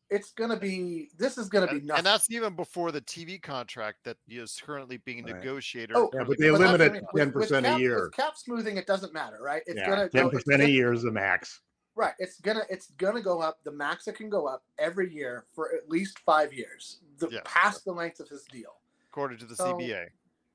It's 0.10 0.32
going 0.32 0.50
to 0.50 0.58
be, 0.58 1.10
this 1.18 1.38
is 1.38 1.50
going 1.50 1.68
to 1.68 1.72
be 1.74 1.80
And, 1.80 1.88
nothing. 1.88 1.98
and 2.00 2.06
that's 2.06 2.32
even 2.32 2.56
before 2.56 2.92
the 2.92 3.02
TV 3.02 3.42
contract 3.42 4.00
that 4.06 4.18
is 4.28 4.60
currently 4.66 4.98
being 4.98 5.24
Right. 5.24 5.36
negotiated. 5.36 5.96
Oh, 5.96 6.10
Yeah, 6.14 6.24
but 6.24 6.38
they 6.40 6.46
being- 6.46 6.54
But 6.54 6.58
that's 6.60 6.60
what 6.60 6.68
I 6.68 6.72
limit 6.72 6.82
it 6.82 6.94
mean. 6.94 7.02
to 7.02 7.08
With- 7.14 7.20
ten 7.22 7.28
with 7.28 7.34
percent 7.50 7.66
a 7.68 7.80
year. 7.80 8.04
With 8.06 8.14
cap 8.14 8.36
smoothing, 8.38 8.78
it 8.78 8.88
doesn't 8.88 9.14
matter, 9.14 9.38
right? 9.42 9.62
It's 9.68 9.78
Yeah, 9.78 9.88
gonna 9.90 10.10
ten 10.10 10.24
go, 10.24 10.28
it's 10.30 10.44
percent 10.44 10.62
a 10.62 10.66
gonna- 10.66 10.74
year 10.74 10.94
is 10.94 11.04
the 11.04 11.12
max. 11.12 11.62
Right. 11.96 12.14
It's 12.18 12.40
gonna 12.40 12.64
it's 12.70 12.92
gonna 12.92 13.22
go 13.22 13.42
up. 13.42 13.62
The 13.64 13.72
max 13.72 14.08
it 14.08 14.16
can 14.16 14.30
go 14.30 14.48
up 14.48 14.64
every 14.78 15.14
year 15.14 15.46
for 15.54 15.74
at 15.76 15.90
least 15.90 16.20
five 16.20 16.54
years. 16.54 17.02
The 17.18 17.28
Yes. 17.30 17.42
past 17.46 17.84
the 17.84 17.92
length 17.92 18.20
of 18.20 18.30
his 18.30 18.46
deal. 18.46 18.76
according 19.12 19.40
to 19.40 19.46
the 19.46 19.56
So- 19.56 19.76
CBA. 19.78 20.08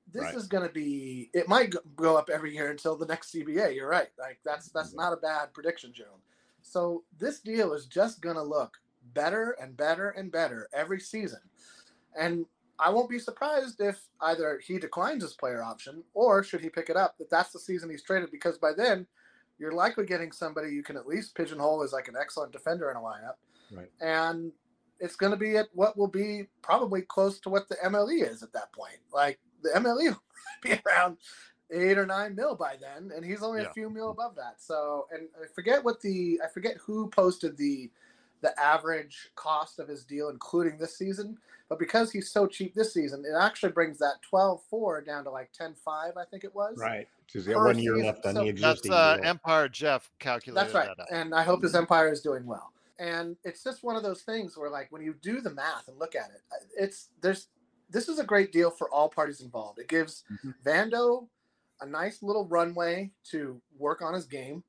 This 0.06 0.22
Right. 0.22 0.34
is 0.34 0.46
gonna 0.46 0.68
be 0.70 1.28
it 1.34 1.48
might 1.48 1.70
go- 1.70 1.80
go 1.96 2.16
up 2.16 2.30
every 2.30 2.54
year 2.54 2.70
until 2.70 2.96
the 2.96 3.04
next 3.06 3.30
CBA. 3.30 3.70
You're 3.74 3.88
right. 3.88 4.10
Like 4.18 4.40
that's 4.44 4.68
that's 4.70 4.90
mm-hmm. 4.90 5.00
not 5.00 5.12
a 5.12 5.16
bad 5.16 5.52
prediction, 5.52 5.92
Joan. 5.92 6.22
So 6.62 7.04
this 7.18 7.40
deal 7.40 7.72
is 7.74 7.86
just 7.86 8.20
gonna 8.22 8.42
look 8.42 8.78
better 9.12 9.56
and 9.60 9.76
better 9.76 10.10
and 10.10 10.32
better 10.32 10.68
every 10.72 11.00
season. 11.00 11.40
And 12.18 12.46
I 12.78 12.90
won't 12.90 13.10
be 13.10 13.18
surprised 13.18 13.80
if 13.80 14.00
either 14.20 14.60
he 14.64 14.78
declines 14.78 15.22
his 15.22 15.34
player 15.34 15.62
option 15.62 16.02
or 16.14 16.42
should 16.42 16.60
he 16.60 16.68
pick 16.68 16.90
it 16.90 16.96
up, 16.96 17.18
that 17.18 17.30
that's 17.30 17.52
the 17.52 17.58
season 17.58 17.90
he's 17.90 18.02
traded 18.02 18.30
because 18.30 18.58
by 18.58 18.72
then 18.72 19.06
you're 19.58 19.72
likely 19.72 20.04
getting 20.06 20.32
somebody 20.32 20.70
you 20.72 20.82
can 20.82 20.96
at 20.96 21.06
least 21.06 21.34
pigeonhole 21.36 21.82
as 21.82 21.92
like 21.92 22.08
an 22.08 22.14
excellent 22.20 22.52
defender 22.52 22.90
in 22.90 22.96
a 22.96 23.00
lineup. 23.00 23.34
Right. 23.70 23.90
And 24.00 24.52
it's 24.98 25.16
going 25.16 25.32
to 25.32 25.38
be 25.38 25.56
at 25.56 25.66
what 25.72 25.96
will 25.96 26.08
be 26.08 26.46
probably 26.62 27.02
close 27.02 27.38
to 27.40 27.50
what 27.50 27.68
the 27.68 27.76
MLE 27.84 28.28
is 28.28 28.42
at 28.42 28.52
that 28.52 28.72
point. 28.72 28.98
Like 29.12 29.38
the 29.62 29.70
MLE 29.70 30.04
will 30.10 30.22
be 30.62 30.80
around 30.86 31.18
eight 31.70 31.98
or 31.98 32.06
nine 32.06 32.34
mil 32.34 32.54
by 32.54 32.76
then, 32.80 33.10
and 33.14 33.24
he's 33.24 33.42
only 33.42 33.62
Yeah. 33.62 33.68
a 33.70 33.72
few 33.72 33.90
mil 33.90 34.10
above 34.10 34.34
that. 34.36 34.60
So, 34.60 35.06
and 35.12 35.28
I 35.42 35.46
forget 35.54 35.82
what 35.82 36.00
the 36.00 36.40
I 36.44 36.48
forget 36.48 36.76
who 36.78 37.08
posted 37.10 37.56
the 37.56 37.90
the 38.44 38.58
average 38.60 39.30
cost 39.36 39.78
of 39.78 39.88
his 39.88 40.04
deal, 40.04 40.28
including 40.28 40.76
this 40.78 40.96
season. 40.98 41.36
But 41.70 41.78
because 41.78 42.12
he's 42.12 42.30
so 42.30 42.46
cheap 42.46 42.74
this 42.74 42.92
season, 42.92 43.24
it 43.26 43.34
actually 43.40 43.72
brings 43.72 43.98
that 43.98 44.16
12-4 44.30 45.06
down 45.06 45.24
to 45.24 45.30
like 45.30 45.50
10-5, 45.58 45.74
I 45.88 46.24
think 46.30 46.44
it 46.44 46.54
was. 46.54 46.76
Right. 46.76 47.08
She's 47.26 47.48
one 47.48 47.78
year 47.78 47.94
season. 47.94 48.06
left 48.06 48.26
on 48.26 48.34
So 48.34 48.44
the 48.44 48.50
That's 48.52 48.60
existing 48.80 48.92
uh, 48.92 49.16
deal. 49.16 49.24
Empire 49.24 49.68
Jeff 49.70 50.10
calculated 50.18 50.60
That's 50.62 50.74
right. 50.74 50.94
that. 50.98 51.06
And 51.10 51.34
I 51.34 51.42
hope 51.42 51.62
his 51.62 51.74
empire 51.74 52.12
is 52.12 52.20
doing 52.20 52.44
well. 52.44 52.70
And 52.98 53.36
it's 53.44 53.64
just 53.64 53.82
one 53.82 53.96
of 53.96 54.02
those 54.02 54.20
things 54.22 54.58
where 54.58 54.68
like 54.70 54.92
when 54.92 55.02
you 55.02 55.14
do 55.22 55.40
the 55.40 55.50
math 55.50 55.88
and 55.88 55.98
look 55.98 56.14
at 56.14 56.28
it, 56.34 56.42
it's 56.78 57.08
there's 57.22 57.48
this 57.90 58.08
is 58.08 58.18
a 58.18 58.24
great 58.24 58.52
deal 58.52 58.70
for 58.70 58.88
all 58.90 59.08
parties 59.08 59.40
involved. 59.40 59.78
It 59.78 59.88
gives 59.88 60.22
Mhm. 60.44 60.54
Vando 60.64 61.26
a 61.80 61.86
nice 61.86 62.22
little 62.22 62.46
runway 62.46 63.10
to 63.30 63.60
work 63.78 64.00
on 64.02 64.14
his 64.14 64.26
game. 64.26 64.62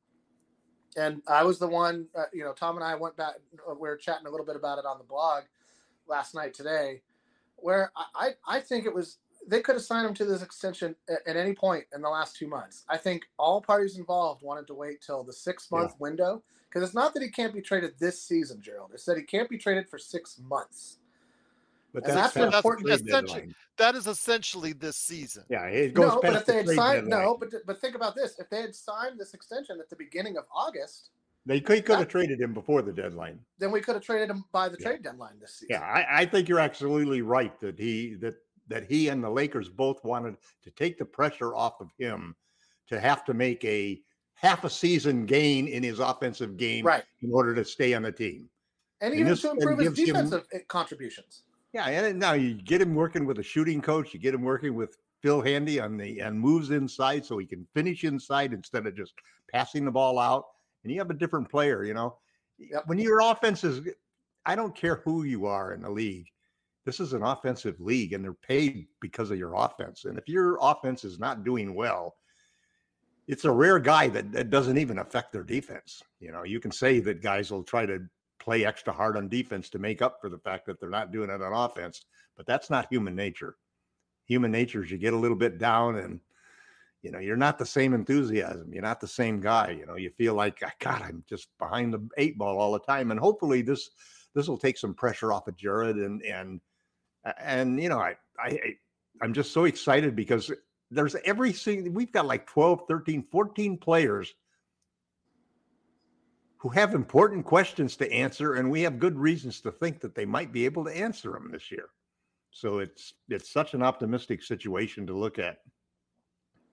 And 0.95 1.21
I 1.27 1.43
was 1.43 1.59
the 1.59 1.67
one, 1.67 2.07
uh, 2.17 2.23
you 2.33 2.43
know, 2.43 2.53
Tom 2.53 2.75
and 2.77 2.83
I 2.83 2.95
went 2.95 3.17
back, 3.17 3.35
uh, 3.69 3.73
we 3.73 3.89
were 3.89 3.97
chatting 3.97 4.27
a 4.27 4.29
little 4.29 4.45
bit 4.45 4.55
about 4.55 4.77
it 4.79 4.85
on 4.85 4.97
the 4.97 5.03
blog 5.03 5.43
last 6.07 6.33
night 6.33 6.53
today, 6.53 7.01
where 7.57 7.91
I, 7.95 8.35
I, 8.47 8.57
I 8.57 8.59
think 8.61 8.85
it 8.85 8.93
was, 8.93 9.17
they 9.47 9.61
could 9.61 9.75
have 9.75 9.83
signed 9.83 10.07
him 10.07 10.13
to 10.15 10.25
this 10.25 10.41
extension 10.41 10.95
at, 11.09 11.19
at 11.27 11.35
any 11.35 11.53
point 11.53 11.85
in 11.93 12.01
the 12.01 12.09
last 12.09 12.35
two 12.35 12.47
months. 12.47 12.83
I 12.89 12.97
think 12.97 13.23
all 13.37 13.61
parties 13.61 13.97
involved 13.97 14.41
wanted 14.41 14.67
to 14.67 14.73
wait 14.73 15.01
till 15.01 15.23
the 15.23 15.33
six 15.33 15.69
month 15.69 15.95
window 15.99 16.43
because 16.69 16.83
it's 16.83 16.95
not 16.95 17.13
that 17.13 17.23
he 17.23 17.29
can't 17.29 17.53
be 17.53 17.61
traded 17.61 17.93
this 17.99 18.21
season, 18.21 18.61
Gerald. 18.61 18.91
It's 18.93 19.05
that 19.05 19.17
he 19.17 19.23
can't 19.23 19.49
be 19.49 19.57
traded 19.57 19.89
for 19.89 19.97
six 19.97 20.39
months. 20.39 20.99
But 21.95 22.03
and 22.09 22.13
that's 22.17 22.33
past 22.33 22.51
the 22.51 22.57
important- 22.57 22.87
trade 22.87 23.01
essentially- 23.07 23.39
deadline. 23.41 23.55
That 23.77 23.95
is 23.95 24.07
essentially 24.07 24.73
this 24.73 24.97
season. 24.97 25.43
Yeah, 25.49 25.65
it 25.65 25.93
goes 25.93 26.07
no, 26.13 26.19
but 26.21 26.31
past 26.33 26.35
if 26.41 26.45
they 26.45 26.51
the 26.53 26.57
had 26.59 26.65
trade 26.67 26.75
signed, 26.77 27.01
deadline. 27.09 27.25
no, 27.25 27.37
but 27.37 27.49
but 27.65 27.81
think 27.81 27.95
about 27.95 28.15
this: 28.15 28.37
if 28.39 28.49
they 28.49 28.61
had 28.61 28.75
signed 28.75 29.19
this 29.19 29.33
extension 29.33 29.79
at 29.79 29.89
the 29.89 29.95
beginning 29.95 30.37
of 30.37 30.45
August, 30.53 31.09
They 31.45 31.59
could, 31.61 31.85
could 31.85 31.99
have 31.99 32.07
traded 32.07 32.39
him 32.41 32.53
before 32.53 32.81
the 32.81 32.91
deadline. 32.93 33.39
then 33.59 33.71
we 33.71 33.79
could 33.81 33.95
have 33.95 34.03
traded 34.03 34.29
him 34.29 34.45
by 34.51 34.67
the 34.69 34.77
Yeah. 34.79 34.87
trade 34.89 35.03
deadline 35.03 35.39
this 35.39 35.55
season. 35.55 35.67
Yeah, 35.71 35.81
I, 35.81 36.21
I 36.21 36.25
think 36.25 36.47
you're 36.49 36.59
absolutely 36.59 37.21
right 37.21 37.57
that 37.59 37.77
he 37.79 38.15
that 38.15 38.35
that 38.67 38.85
he 38.85 39.09
and 39.09 39.23
the 39.23 39.29
Lakers 39.29 39.69
both 39.69 40.03
wanted 40.03 40.37
to 40.63 40.71
take 40.71 40.97
the 40.97 41.05
pressure 41.05 41.53
off 41.55 41.79
of 41.81 41.91
him 41.97 42.35
to 42.87 42.99
have 42.99 43.23
to 43.25 43.33
make 43.33 43.63
a 43.65 44.01
half 44.33 44.63
a 44.63 44.69
season 44.69 45.25
gain 45.25 45.67
in 45.67 45.81
his 45.83 45.99
offensive 45.99 46.57
game 46.57 46.85
right, 46.85 47.03
in 47.21 47.31
order 47.31 47.53
to 47.55 47.63
stay 47.63 47.93
on 47.93 48.01
the 48.03 48.11
team. 48.11 48.49
and 49.01 49.11
And 49.11 49.19
even 49.19 49.31
this- 49.31 49.41
to 49.41 49.51
improve 49.51 49.79
his 49.79 49.89
gives 49.89 49.99
him- 49.99 50.05
defensive 50.15 50.47
uh, 50.53 50.57
contributions. 50.67 51.43
Yeah, 51.75 51.87
and 51.87 52.17
now 52.17 52.31
you 52.31 52.53
get 52.53 52.79
him 52.79 52.95
working 52.95 53.25
with 53.25 53.37
a 53.39 53.43
shooting 53.43 53.81
coach, 53.81 54.13
you 54.13 54.19
get 54.21 54.33
him 54.33 54.43
working 54.43 54.75
with 54.75 54.97
Phil 55.21 55.41
Handy 55.41 55.77
on 55.81 55.97
the 55.97 56.21
and 56.21 56.39
moves 56.39 56.71
inside 56.71 57.25
so 57.25 57.37
he 57.37 57.45
can 57.45 57.67
finish 57.73 58.05
inside 58.05 58.53
instead 58.53 58.87
of 58.87 58.95
just 58.95 59.11
passing 59.51 59.83
the 59.83 59.91
ball 59.91 60.17
out. 60.17 60.45
And 60.83 60.93
you 60.93 60.99
have 60.99 61.09
a 61.09 61.15
different 61.15 61.51
player, 61.51 61.83
you 61.83 61.93
know. 61.93 62.15
Yep. 62.59 62.83
When 62.85 62.97
your 62.97 63.19
offense 63.19 63.65
is 63.65 63.81
I 64.45 64.55
don't 64.55 64.73
care 64.73 65.01
who 65.03 65.23
you 65.23 65.47
are 65.47 65.73
in 65.73 65.81
the 65.81 65.89
league. 65.89 66.27
This 66.85 67.01
is 67.01 67.11
an 67.11 67.23
offensive 67.23 67.77
league 67.81 68.13
and 68.13 68.23
they're 68.23 68.33
paid 68.33 68.87
because 69.01 69.29
of 69.29 69.37
your 69.37 69.55
offense. 69.55 70.05
And 70.05 70.17
if 70.17 70.29
your 70.29 70.57
offense 70.61 71.03
is 71.03 71.19
not 71.19 71.43
doing 71.43 71.75
well, 71.75 72.15
it's 73.27 73.43
a 73.43 73.51
rare 73.51 73.79
guy 73.79 74.07
that, 74.07 74.31
that 74.31 74.49
doesn't 74.49 74.77
even 74.77 74.99
affect 74.99 75.33
their 75.33 75.43
defense. 75.43 76.01
You 76.21 76.31
know, 76.31 76.43
you 76.43 76.61
can 76.61 76.71
say 76.71 77.01
that 77.01 77.21
guys 77.21 77.51
will 77.51 77.63
try 77.63 77.85
to 77.85 77.99
play 78.45 78.63
extra 78.63 78.93
hard 78.93 79.17
on 79.17 79.27
defense 79.27 79.69
to 79.71 79.79
make 79.79 80.01
up 80.03 80.21
for 80.21 80.29
the 80.29 80.37
fact 80.37 80.67
that 80.67 80.79
they're 80.79 80.89
not 80.89 81.11
doing 81.11 81.31
it 81.31 81.41
on 81.41 81.51
offense, 81.51 82.05
but 82.37 82.45
that's 82.45 82.69
not 82.69 82.87
human 82.91 83.15
nature. 83.15 83.57
Human 84.27 84.51
nature 84.51 84.83
is 84.83 84.91
you 84.91 84.99
get 84.99 85.13
a 85.13 85.17
little 85.17 85.35
bit 85.35 85.57
down 85.57 85.97
and 85.97 86.19
you 87.01 87.11
know, 87.11 87.19
you're 87.19 87.37
not 87.37 87.59
the 87.59 87.65
same 87.67 87.93
enthusiasm. 87.93 88.73
You're 88.73 88.81
not 88.81 88.99
the 88.99 89.07
same 89.07 89.39
guy. 89.39 89.77
You 89.79 89.85
know, 89.85 89.95
you 89.95 90.09
feel 90.09 90.33
like 90.33 90.57
"Ah, 90.65 90.71
God, 90.79 91.03
I'm 91.03 91.23
just 91.29 91.49
behind 91.59 91.93
the 91.93 92.07
eight 92.17 92.35
ball 92.35 92.57
all 92.57 92.71
the 92.71 92.79
time. 92.79 93.11
And 93.11 93.19
hopefully 93.19 93.61
this 93.61 93.91
this 94.33 94.47
will 94.47 94.57
take 94.57 94.77
some 94.77 94.95
pressure 94.95 95.31
off 95.31 95.47
of 95.47 95.55
Jarred 95.55 95.97
and 95.97 96.23
and 96.23 96.61
and 97.39 97.81
you 97.81 97.89
know, 97.89 97.99
I 97.99 98.15
I 98.39 98.59
I'm 99.21 99.33
just 99.33 99.53
so 99.53 99.65
excited 99.65 100.15
because 100.15 100.51
there's 100.89 101.15
every 101.25 101.53
single 101.53 101.91
we've 101.93 102.11
got 102.11 102.25
like 102.25 102.47
12, 102.47 102.81
13, 102.87 103.27
14 103.31 103.77
players 103.77 104.33
who 106.65 106.69
have 106.71 106.95
important 106.95 107.45
questions 107.45 107.95
to 107.95 108.11
answer, 108.11 108.55
and 108.55 108.71
we 108.71 108.81
have 108.81 108.97
good 108.97 109.15
reasons 109.19 109.61
to 109.61 109.71
think 109.71 109.99
that 109.99 110.15
they 110.15 110.25
might 110.25 110.51
be 110.51 110.65
able 110.65 110.83
to 110.83 110.89
answer 110.89 111.31
them 111.31 111.51
this 111.51 111.71
year. 111.71 111.89
So 112.49 112.79
it's 112.79 113.13
it's 113.29 113.53
such 113.53 113.75
an 113.75 113.83
optimistic 113.83 114.41
situation 114.41 115.05
to 115.05 115.13
look 115.13 115.37
at. 115.37 115.57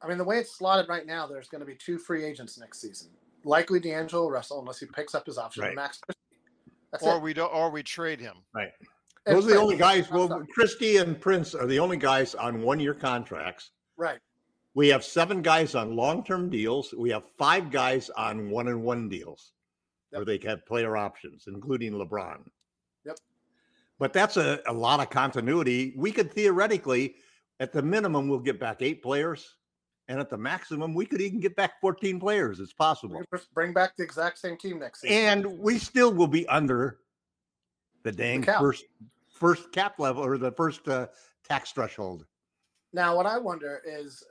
I 0.00 0.08
mean, 0.08 0.16
the 0.16 0.24
way 0.24 0.38
it's 0.38 0.56
slotted 0.56 0.88
right 0.88 1.04
now, 1.06 1.26
there's 1.26 1.48
going 1.48 1.60
to 1.60 1.66
be 1.66 1.74
two 1.74 1.98
free 1.98 2.24
agents 2.24 2.58
next 2.58 2.80
season. 2.80 3.10
Likely 3.44 3.80
D'Angelo 3.80 4.30
Russell, 4.30 4.60
unless 4.60 4.80
he 4.80 4.86
picks 4.86 5.14
up 5.14 5.26
his 5.26 5.36
option, 5.36 5.62
Right. 5.64 5.76
Max 5.76 5.98
Christie. 5.98 6.40
That's 6.90 7.04
Or 7.04 7.16
it. 7.16 7.22
we 7.22 7.34
don't 7.34 7.52
or 7.52 7.68
we 7.70 7.82
trade 7.82 8.18
him. 8.18 8.36
Right. 8.54 8.72
And 9.26 9.36
Those 9.36 9.44
are 9.46 9.50
the 9.50 9.60
only 9.60 9.76
guys. 9.76 10.10
Well, 10.10 10.28
sorry. 10.28 10.46
Christie 10.54 10.96
and 10.96 11.20
Prince 11.20 11.54
are 11.54 11.66
the 11.66 11.78
only 11.78 11.98
guys 11.98 12.34
on 12.34 12.62
one-year 12.62 12.94
contracts. 12.94 13.72
right. 13.98 14.20
We 14.74 14.88
have 14.88 15.04
seven 15.04 15.42
guys 15.42 15.74
on 15.74 15.96
long-term 15.96 16.48
deals. 16.48 16.94
We 16.96 17.10
have 17.10 17.24
five 17.36 17.70
guys 17.70 18.08
on 18.08 18.48
one-and-one 18.48 19.10
deals 19.10 19.52
where 20.12 20.22
Yep. 20.26 20.40
they 20.42 20.48
have 20.48 20.66
player 20.66 20.96
options, 20.96 21.44
including 21.46 21.92
LeBron. 21.94 22.40
Yep. 23.04 23.18
But 23.98 24.12
that's 24.12 24.36
a, 24.36 24.60
a 24.66 24.72
lot 24.72 25.00
of 25.00 25.10
continuity. 25.10 25.94
We 25.96 26.12
could 26.12 26.32
theoretically, 26.32 27.16
at 27.60 27.72
the 27.72 27.82
minimum, 27.82 28.28
we'll 28.28 28.38
get 28.40 28.60
back 28.60 28.82
eight 28.82 29.02
players. 29.02 29.56
And 30.08 30.18
at 30.18 30.28
the 30.28 30.36
maximum, 30.36 30.94
we 30.94 31.06
could 31.06 31.20
even 31.20 31.38
get 31.40 31.54
back 31.54 31.80
14 31.80 32.18
players. 32.18 32.58
It's 32.60 32.72
possible. 32.72 33.22
bring 33.54 33.72
back 33.72 33.96
the 33.96 34.02
exact 34.02 34.38
same 34.38 34.58
team 34.58 34.80
next 34.80 35.00
season. 35.00 35.16
And 35.16 35.58
we 35.58 35.78
still 35.78 36.12
will 36.12 36.26
be 36.26 36.46
under 36.48 36.98
the 38.02 38.10
dang 38.12 38.42
cap. 38.42 38.60
first 38.60 38.84
first 39.30 39.72
cap 39.72 39.98
level 39.98 40.24
or 40.24 40.38
the 40.38 40.52
first 40.52 40.86
uh, 40.88 41.06
tax 41.48 41.70
threshold. 41.72 42.26
Now, 42.92 43.16
what 43.16 43.26
I 43.26 43.38
wonder 43.38 43.80
is, 43.86 44.22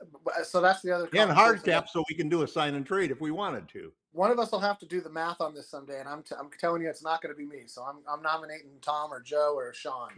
so 0.44 0.60
that's 0.60 0.82
the 0.82 0.92
other 0.92 1.06
thing. 1.08 1.20
And 1.20 1.30
hard 1.30 1.64
cap, 1.64 1.88
so 1.88 2.04
we 2.08 2.14
can 2.14 2.28
do 2.28 2.42
a 2.42 2.48
sign 2.48 2.74
and 2.74 2.86
trade 2.86 3.10
if 3.10 3.20
we 3.20 3.30
wanted 3.30 3.68
to. 3.70 3.92
one 4.12 4.30
of 4.30 4.38
us 4.38 4.52
will 4.52 4.60
have 4.60 4.78
to 4.78 4.86
do 4.86 5.00
the 5.00 5.10
math 5.10 5.40
on 5.40 5.54
this 5.54 5.68
someday, 5.68 5.98
and 5.98 6.08
I'm, 6.08 6.22
t- 6.22 6.34
I'm 6.38 6.48
telling 6.60 6.82
you, 6.82 6.88
it's 6.88 7.02
not 7.02 7.22
going 7.22 7.34
to 7.34 7.38
be 7.38 7.46
me. 7.46 7.62
So 7.66 7.82
I'm, 7.82 7.96
I'm 8.08 8.22
nominating 8.22 8.70
Tom 8.80 9.12
or 9.12 9.20
Joe 9.20 9.54
or 9.56 9.72
Sean. 9.74 10.10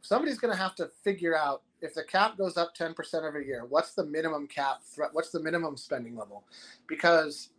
Somebody's 0.00 0.38
going 0.38 0.52
to 0.52 0.58
have 0.58 0.74
to 0.76 0.90
figure 1.04 1.36
out 1.36 1.62
if 1.80 1.94
the 1.94 2.02
cap 2.02 2.36
goes 2.36 2.56
up 2.56 2.74
10% 2.76 3.26
every 3.26 3.46
year, 3.46 3.64
what's 3.68 3.94
the 3.94 4.04
minimum 4.04 4.48
cap 4.48 4.82
threat? 4.82 5.10
What's 5.12 5.30
the 5.30 5.40
minimum 5.40 5.76
spending 5.76 6.16
level? 6.16 6.44
Because 6.88 7.50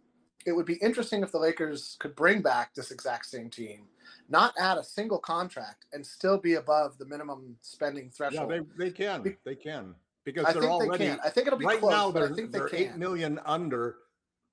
it 0.45 0.51
would 0.53 0.65
be 0.65 0.75
interesting 0.75 1.21
if 1.21 1.31
the 1.31 1.38
Lakers 1.38 1.95
could 1.99 2.15
bring 2.15 2.41
back 2.41 2.73
this 2.73 2.91
exact 2.91 3.25
same 3.27 3.49
team, 3.49 3.83
not 4.29 4.53
add 4.59 4.77
a 4.77 4.83
single 4.83 5.19
contract, 5.19 5.85
and 5.93 6.05
still 6.05 6.38
be 6.38 6.55
above 6.55 6.97
the 6.97 7.05
minimum 7.05 7.55
spending 7.61 8.09
threshold. 8.09 8.51
Yeah, 8.51 8.59
they, 8.77 8.85
they 8.85 8.91
can, 8.91 9.38
they 9.43 9.55
can, 9.55 9.95
because 10.25 10.45
I 10.45 10.53
they're 10.53 10.61
think 10.63 10.79
they 10.81 10.85
already, 10.88 11.05
can. 11.05 11.19
I 11.23 11.29
think 11.29 11.47
it'll 11.47 11.59
be 11.59 11.65
right 11.65 11.79
close, 11.79 11.91
now, 11.91 12.11
but 12.11 12.19
they're, 12.21 12.31
I 12.31 12.35
think 12.35 12.51
they 12.51 12.59
they're 12.59 12.75
eight 12.75 12.89
can. 12.91 12.99
million 12.99 13.39
under 13.45 13.95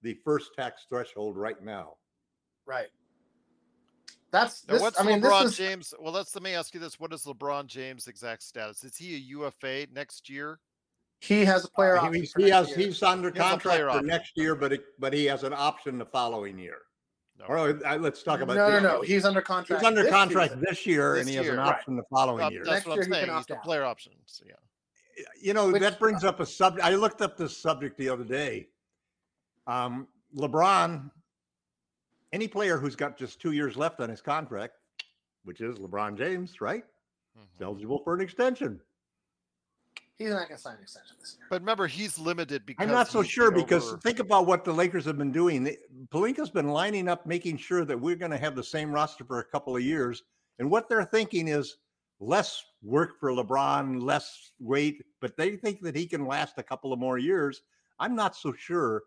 the 0.03 0.15
first 0.25 0.55
tax 0.55 0.87
threshold 0.89 1.37
right 1.37 1.63
now. 1.63 1.95
Right. 2.67 2.89
That's 4.33 4.67
Now, 4.67 4.75
this. 4.75 4.83
what's 4.83 5.01
I 5.01 5.05
mean, 5.05 5.21
LeBron 5.23 5.43
this 5.45 5.53
is 5.53 5.59
James? 5.59 5.95
Well, 6.01 6.13
let's 6.13 6.35
let 6.35 6.43
me 6.43 6.55
ask 6.55 6.75
you 6.75 6.81
this: 6.81 6.99
What 6.99 7.13
is 7.13 7.23
LeBron 7.25 7.67
James' 7.67 8.07
exact 8.09 8.43
status? 8.43 8.85
Is 8.85 8.97
he 8.97 9.15
a 9.15 9.19
UFA 9.19 9.87
next 9.93 10.29
year? 10.29 10.61
he 11.21 11.47
has 11.47 11.65
a 11.65 11.69
player 11.71 11.97
Uh, 11.97 12.03
option. 12.03 12.21
He, 12.23 12.27
for 12.27 12.41
he 12.43 12.51
next 12.51 12.69
has, 12.69 12.77
year. 12.77 12.87
he's 12.89 13.03
under 13.03 13.31
He 13.31 13.39
contract 13.39 13.81
for 13.81 13.89
option. 13.91 14.07
next 14.07 14.33
year, 14.37 14.55
but 14.55 14.73
it, 14.75 14.85
but 14.99 15.15
he 15.15 15.25
has 15.27 15.45
an 15.45 15.55
option 15.57 15.97
the 15.97 16.05
following 16.05 16.59
year. 16.59 16.77
No. 17.39 17.47
Or 17.47 17.59
uh, 17.87 17.97
let's 17.99 18.23
talk 18.23 18.41
about. 18.41 18.57
no, 18.57 18.69
no, 18.69 18.81
no. 18.81 19.01
He's 19.03 19.25
under 19.25 19.41
contract. 19.41 19.81
He's 19.83 19.87
under 19.87 20.03
this 20.03 20.13
contract 20.13 20.53
season. 20.53 20.65
this 20.69 20.85
year, 20.87 21.15
This 21.15 21.21
and 21.23 21.31
he 21.31 21.37
has 21.37 21.47
an 21.47 21.53
year. 21.55 21.61
Right. 21.63 21.69
option 21.75 21.97
the 21.97 22.03
following 22.13 22.45
Uh, 22.45 22.51
year. 22.51 22.65
that's 22.65 22.75
Next 22.75 22.87
what 22.87 22.95
year 22.97 23.05
I'm 23.05 23.11
he 23.13 23.19
can 23.19 23.27
saying. 23.29 23.37
He's 23.39 23.47
the 23.47 23.57
player 23.57 23.85
option. 23.85 24.13
So, 24.27 24.45
yeah. 24.47 24.55
You 25.41 25.55
know 25.55 25.71
Which- 25.71 25.81
that 25.83 25.99
brings 25.99 26.25
up 26.25 26.41
a 26.41 26.47
subject. 26.47 26.85
I 26.85 26.95
looked 26.95 27.23
up 27.23 27.37
this 27.37 27.57
subject 27.57 27.97
the 27.97 28.09
other 28.09 28.25
day. 28.25 28.69
Um, 29.67 30.09
LeBron, 30.35 31.11
any 32.33 32.49
player 32.49 32.77
who's 32.79 32.97
got 32.97 33.17
just 33.17 33.41
two 33.41 33.53
years 33.53 33.77
left 33.77 34.01
on 34.01 34.09
his 34.11 34.21
contract, 34.21 34.75
which 35.45 35.61
is 35.61 35.79
LeBron 35.79 36.17
James, 36.19 36.61
right, 36.61 36.85
is 37.41 37.47
Mhm. 37.59 37.65
eligible 37.65 37.99
for 38.05 38.15
an 38.15 38.21
extension. 38.21 38.81
He's 40.19 40.31
not 40.31 40.49
going 40.49 40.57
to 40.57 40.59
sign 40.59 40.77
an 40.77 40.83
extension 40.83 41.17
this 41.21 41.37
year. 41.39 41.47
But 41.51 41.61
remember, 41.61 41.87
he's 41.87 42.19
limited 42.19 42.65
because 42.65 42.83
I'm 42.87 42.91
not 42.93 43.09
so 43.09 43.23
sure 43.23 43.51
because 43.51 43.87
over- 43.89 43.99
think 44.01 44.19
about 44.19 44.47
what 44.47 44.65
the 44.65 44.73
Lakers 44.73 45.05
have 45.05 45.19
been 45.19 45.33
doing. 45.33 45.63
They- 45.65 45.79
Pelinka's 46.11 46.51
been 46.51 46.69
lining 46.69 47.07
up, 47.07 47.27
making 47.27 47.59
sure 47.59 47.85
that 47.85 47.99
we're 48.01 48.17
going 48.17 48.31
to 48.31 48.39
have 48.39 48.57
the 48.57 48.65
same 48.65 48.91
roster 48.91 49.25
for 49.25 49.41
a 49.41 49.45
couple 49.45 49.77
of 49.77 49.83
years. 49.83 50.23
And 50.59 50.71
what 50.71 50.89
they're 50.89 51.05
thinking 51.05 51.49
is 51.49 51.77
less 52.19 52.65
work 52.87 53.19
for 53.19 53.31
LeBron, 53.31 54.01
less 54.01 54.53
weight, 54.61 55.03
but 55.21 55.37
they 55.37 55.57
think 55.57 55.81
that 55.83 55.97
he 55.97 56.07
can 56.07 56.25
last 56.25 56.55
a 56.59 56.63
couple 56.63 56.93
of 56.93 56.99
more 56.99 57.19
years. 57.19 57.63
I'm 57.99 58.15
not 58.15 58.37
so 58.37 58.53
sure 58.53 59.03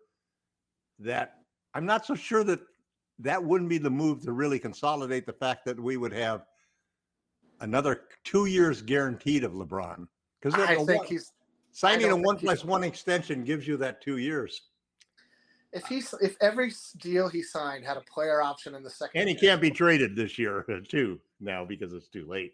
that 0.98 1.36
I'm 1.74 1.86
not 1.86 2.04
so 2.04 2.14
sure 2.14 2.44
that 2.44 2.60
that 3.20 3.42
wouldn't 3.42 3.70
be 3.70 3.78
the 3.78 3.90
move 3.90 4.22
to 4.22 4.32
really 4.32 4.58
consolidate 4.58 5.24
the 5.24 5.32
fact 5.32 5.64
that 5.64 5.80
we 5.80 5.96
would 5.96 6.12
have 6.12 6.42
another 7.60 8.02
two 8.24 8.46
years 8.46 8.82
guaranteed 8.82 9.44
of 9.44 9.52
LeBron. 9.52 10.06
Because 10.40 10.60
I 10.60 10.76
think 10.84 11.06
he's 11.06 11.32
signing 11.72 12.10
a 12.10 12.16
one 12.16 12.36
plus 12.36 12.64
one 12.64 12.84
extension 12.84 13.44
gives 13.44 13.66
you 13.66 13.76
that 13.78 14.02
two 14.02 14.18
years. 14.18 14.62
if 15.72 15.86
he's 15.86 16.12
if 16.20 16.36
every 16.40 16.72
deal 16.98 17.28
he 17.28 17.42
signed 17.42 17.84
had 17.84 17.96
a 17.96 18.02
player 18.02 18.42
option 18.42 18.74
in 18.74 18.82
the 18.82 18.90
second, 18.90 19.20
And 19.20 19.28
he 19.28 19.34
year, 19.34 19.52
can't 19.52 19.60
be 19.60 19.70
traded 19.70 20.16
this 20.16 20.38
year 20.38 20.64
too 20.88 21.20
now 21.40 21.64
because 21.64 21.92
it's 21.92 22.08
too 22.08 22.26
late. 22.26 22.52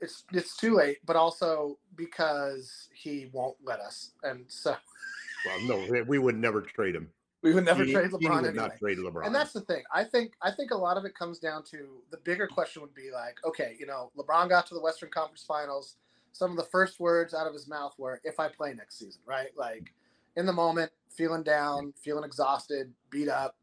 It's 0.00 0.24
it's 0.32 0.56
too 0.56 0.74
late, 0.76 0.98
but 1.04 1.16
also 1.16 1.78
because 1.96 2.88
he 2.94 3.28
won't 3.32 3.56
let 3.64 3.80
us, 3.80 4.12
and 4.22 4.44
so 4.48 4.74
Well, 5.46 5.60
no, 5.88 6.02
we 6.06 6.18
would 6.18 6.36
never 6.36 6.60
trade 6.62 6.94
him. 6.96 7.10
we 7.42 7.52
would 7.54 7.64
never 7.64 7.84
He- 7.84 7.92
trade 7.92 8.10
he 8.10 8.26
LeBron 8.26 8.36
would 8.42 8.48
anyway. 8.50 8.52
not 8.54 8.78
trade 8.78 8.98
LeBron. 8.98 9.26
And 9.26 9.34
that's 9.34 9.52
the 9.52 9.60
thing. 9.62 9.82
I 9.92 10.04
think 10.04 10.32
I 10.42 10.50
think 10.50 10.70
a 10.72 10.76
lot 10.76 10.96
of 10.96 11.04
it 11.04 11.14
comes 11.14 11.38
down 11.38 11.62
to 11.70 12.02
the 12.10 12.16
bigger 12.18 12.46
question 12.46 12.82
would 12.82 12.94
be 12.94 13.10
like, 13.12 13.36
okay, 13.44 13.76
you 13.78 13.86
know, 13.86 14.10
LeBron 14.16 14.48
got 14.48 14.66
to 14.68 14.74
the 14.74 14.80
Western 14.80 15.10
Conference 15.10 15.44
Finals. 15.46 15.96
Some 16.32 16.50
of 16.50 16.56
the 16.56 16.64
first 16.64 17.00
words 17.00 17.34
out 17.34 17.46
of 17.46 17.52
his 17.52 17.66
mouth 17.68 17.94
were, 17.98 18.20
"If 18.22 18.38
I 18.38 18.48
play 18.48 18.74
next 18.74 18.98
season," 18.98 19.20
right? 19.26 19.50
Like 19.56 19.92
in 20.36 20.46
the 20.46 20.52
moment, 20.52 20.92
feeling 21.10 21.42
down, 21.42 21.92
feeling 22.00 22.22
exhausted, 22.24 22.92
beat 23.10 23.28
up, 23.28 23.56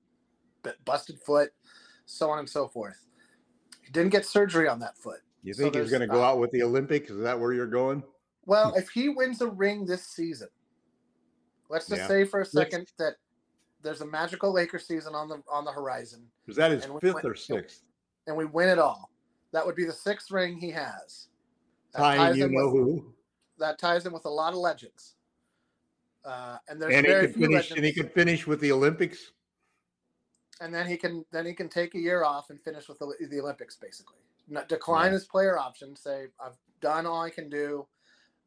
busted 0.83 1.19
foot, 1.19 1.51
so 2.05 2.29
on 2.29 2.39
and 2.39 2.49
so 2.49 2.67
forth. 2.67 3.05
He 3.83 3.91
didn't 3.91 4.09
get 4.11 4.25
surgery 4.25 4.67
on 4.67 4.79
that 4.79 4.97
foot. 4.97 5.21
You 5.49 5.53
so 5.53 5.63
think 5.63 5.75
he's 5.75 5.89
going 5.89 6.01
to 6.01 6.07
go 6.07 6.23
out 6.23 6.39
with 6.39 6.51
the 6.51 6.63
Olympics? 6.63 7.09
Is 7.09 7.21
that 7.21 7.39
where 7.39 7.53
you're 7.53 7.67
going? 7.67 8.03
Well, 8.45 8.73
if 8.77 8.89
he 8.89 9.09
wins 9.09 9.41
a 9.41 9.47
ring 9.47 9.85
this 9.85 10.07
season, 10.07 10.49
let's 11.69 11.87
just 11.87 12.01
Yeah. 12.01 12.07
say 12.07 12.25
for 12.25 12.39
a 12.39 12.43
Let's- 12.43 12.51
second 12.53 12.91
that 12.97 13.13
there's 13.81 14.01
a 14.01 14.05
magical 14.05 14.51
Lakers 14.51 14.87
season 14.87 15.13
on 15.13 15.29
the 15.29 15.41
on 15.47 15.63
the 15.63 15.71
horizon. 15.71 16.27
Is 16.47 16.55
that 16.55 16.71
his 16.71 16.85
fifth 16.85 17.13
went- 17.13 17.25
or 17.25 17.35
sixth? 17.35 17.83
and 18.27 18.35
we 18.35 18.45
win 18.45 18.69
it 18.69 18.79
all. 18.79 19.11
That 19.51 19.63
would 19.65 19.75
be 19.75 19.85
the 19.85 19.93
sixth 19.93 20.31
ring 20.31 20.57
he 20.57 20.71
has. 20.71 21.27
That 21.93 21.99
Tying 21.99 22.17
ties 22.19 22.37
you 22.37 22.49
know 22.49 22.65
with, 22.71 22.73
who, 22.83 23.13
that 23.59 23.77
ties 23.77 24.03
him 24.05 24.11
with 24.13 24.25
a 24.25 24.29
lot 24.29 24.53
of 24.53 24.59
legends. 24.59 25.13
Uh, 26.25 26.57
and 26.67 26.81
there's 26.81 26.95
and 26.95 27.05
he 27.05 27.11
very 27.11 27.27
could 27.27 27.35
few 27.35 27.47
finish. 27.47 27.71
And 27.71 27.85
he 27.85 27.93
could 27.93 28.11
finish 28.11 28.47
with 28.47 28.59
the 28.59 28.71
Olympics. 28.71 29.31
and 30.59 30.73
then 30.73 30.87
he 30.87 30.97
can 30.97 31.23
then 31.31 31.45
he 31.45 31.53
can 31.53 31.69
take 31.69 31.93
a 31.93 31.99
year 31.99 32.23
off 32.23 32.49
and 32.49 32.59
finish 32.63 32.89
with 32.89 32.97
the, 32.97 33.13
the 33.29 33.39
Olympics 33.39 33.75
basically. 33.75 34.17
Not 34.47 34.69
decline 34.69 35.07
Yeah. 35.07 35.11
his 35.13 35.25
player 35.25 35.57
option. 35.57 35.95
Say 35.95 36.27
I've 36.39 36.57
done 36.81 37.05
all 37.05 37.21
I 37.21 37.29
can 37.29 37.49
do. 37.49 37.87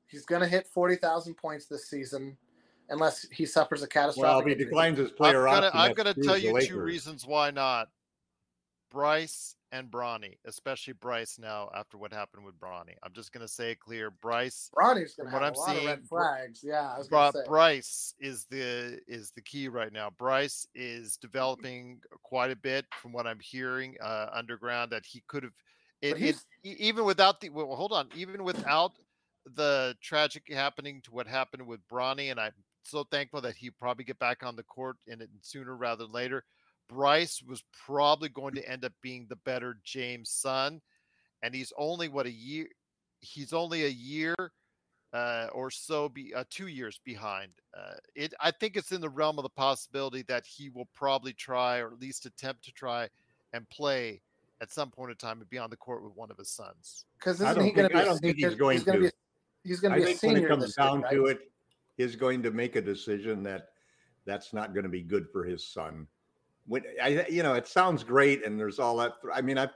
He's 0.07 0.25
going 0.25 0.43
to 0.43 0.49
hit 0.49 0.67
forty 0.67 0.97
thousand 0.97 1.35
points 1.35 1.67
this 1.67 1.89
season, 1.89 2.37
unless 2.89 3.27
he 3.31 3.45
suffers 3.45 3.83
a 3.83 3.89
catastrophic. 3.89 4.23
Well, 4.23 4.39
if 4.41 4.47
he 4.47 4.53
injury. 4.53 4.65
declines 4.67 4.99
his 4.99 5.11
I'm 5.11 5.17
player 5.17 5.45
gonna, 5.45 5.67
option, 5.67 5.81
I'm 5.81 5.93
gonna 5.95 6.15
tell 6.15 6.39
you 6.39 6.59
two 6.61 6.81
reasons 6.81 7.27
why 7.27 7.51
not. 7.51 7.89
Bryce 8.91 9.55
and 9.71 9.91
Bronny, 9.91 10.39
especially 10.47 10.95
Bryce 10.95 11.39
now 11.39 11.69
after 11.75 11.99
what 11.99 12.11
happened 12.11 12.43
with 12.43 12.59
Bronny. 12.59 12.95
I'm 13.03 13.13
just 13.13 13.33
gonna 13.33 13.47
say 13.47 13.73
it 13.73 13.81
clear. 13.81 14.11
Bryce 14.11 14.71
Bronny's 14.75 15.15
going 15.15 15.27
to 15.27 15.31
have 15.33 15.43
what 15.43 15.43
a 15.43 15.47
I'm 15.47 15.53
lot 15.53 15.69
of 15.69 15.75
seeing, 15.77 15.87
red 15.89 16.09
flags. 16.09 16.61
Yeah, 16.65 16.95
I 16.95 16.99
was 16.99 17.09
Bri- 17.09 17.19
going 17.19 17.33
to 17.33 17.39
say. 17.41 17.45
Bryce 17.47 18.15
is 18.19 18.47
the 18.47 18.99
is 19.07 19.31
the 19.33 19.43
key 19.43 19.69
right 19.69 19.93
now. 19.93 20.09
Bryce 20.17 20.67
is 20.75 21.19
developing 21.19 22.01
quite 22.23 22.51
a 22.51 22.57
bit 22.57 22.87
from 23.03 23.13
what 23.13 23.27
I'm 23.27 23.41
hearing 23.41 23.95
uh, 24.03 24.31
underground 24.33 24.91
that 24.93 25.05
he 25.05 25.23
could 25.27 25.43
have. 25.43 25.53
It, 26.01 26.23
it, 26.23 26.37
e- 26.65 26.77
even 26.79 27.05
without 27.05 27.41
the 27.41 27.51
well, 27.51 27.75
hold 27.75 27.93
on, 27.93 28.09
even 28.15 28.45
without 28.45 28.93
the 29.55 29.97
tragic 30.01 30.45
happening 30.51 31.01
to 31.03 31.11
what 31.11 31.27
happened 31.27 31.67
with 31.67 31.87
Bronny, 31.89 32.31
and 32.31 32.39
I'm 32.39 32.53
so 32.85 33.05
thankful 33.05 33.41
that 33.43 33.57
he 33.57 33.71
probably 33.71 34.05
get 34.05 34.19
back 34.19 34.45
on 34.45 34.57
the 34.57 34.63
court 34.63 34.97
in 35.07 35.21
it 35.21 35.31
sooner 35.43 35.77
rather 35.77 36.05
than 36.05 36.13
later. 36.13 36.45
Bryce 36.89 37.43
was 37.43 37.63
probably 37.85 38.29
going 38.31 38.55
to 38.55 38.69
end 38.69 38.85
up 38.85 38.93
being 39.03 39.27
the 39.29 39.37
better 39.37 39.79
James 39.85 40.31
son, 40.31 40.81
and 41.43 41.55
he's 41.55 41.73
only 41.77 42.09
what 42.09 42.27
a 42.27 42.31
year. 42.31 42.67
He's 43.21 43.53
only 43.53 43.85
a 43.85 43.89
year 43.89 44.37
uh, 45.13 45.49
or 45.53 45.71
so 45.71 46.09
be 46.09 46.35
uh, 46.35 46.45
two 46.51 46.67
years 46.67 47.01
behind. 47.05 47.51
Uh, 47.77 47.95
it 48.15 48.35
I 48.41 48.51
think 48.51 48.77
it's 48.77 48.93
in 48.93 49.01
the 49.01 49.09
realm 49.09 49.39
of 49.39 49.43
the 49.43 49.51
possibility 49.51 50.23
that 50.29 50.47
he 50.47 50.69
will 50.69 50.89
probably 50.95 51.33
try 51.33 51.79
or 51.79 51.89
at 51.89 52.01
least 52.01 52.27
attempt 52.27 52.65
to 52.65 52.73
try 52.73 53.09
and 53.53 53.69
play 53.71 54.21
at 54.61 54.73
some 54.73 54.91
point 54.91 55.11
in 55.11 55.17
time 55.17 55.41
and 55.41 55.49
be 55.51 55.59
on 55.59 55.71
the 55.71 55.77
court 55.77 56.03
with 56.03 56.15
one 56.17 56.31
of 56.31 56.37
his 56.37 56.51
sons. 56.51 57.05
Because 57.19 57.41
I 57.41 57.51
isn't 57.51 57.57
don't 57.57 57.65
he 57.67 57.73
going 57.73 57.89
to 57.89 57.95
be? 57.95 58.01
I 58.01 58.03
a 58.03 58.05
don't 58.07 58.19
think 58.19 58.37
he's 58.37 58.55
going 58.55 58.81
gonna 58.81 58.99
to. 58.99 59.05
Be 59.05 59.11
he's 59.65 59.81
going 59.81 59.95
to 59.95 60.01
I 60.01 60.05
be 60.05 60.13
a 60.13 60.15
think 60.15 60.35
when 60.35 60.45
it 60.45 60.49
comes 60.49 60.65
this 60.65 60.79
year, 60.79 60.87
down 60.87 61.03
right? 61.03 61.13
to 61.13 61.27
it, 61.27 61.39
he's 61.97 62.17
going 62.17 62.43
to 62.43 62.51
make 62.51 62.77
a 62.77 62.83
decision 62.83 63.43
that 63.45 63.69
that's 64.27 64.53
not 64.53 64.75
going 64.75 64.85
to 64.85 64.91
be 64.91 65.03
good 65.03 65.27
for 65.33 65.45
his 65.45 65.67
son. 65.67 66.07
When 66.67 66.83
I, 67.03 67.27
you 67.29 67.43
know, 67.43 67.55
it 67.55 67.67
sounds 67.67 68.05
great, 68.05 68.45
and 68.45 68.59
there's 68.59 68.79
all 68.79 68.97
that. 68.99 69.13
I 69.33 69.41
mean, 69.41 69.59
I've 69.59 69.73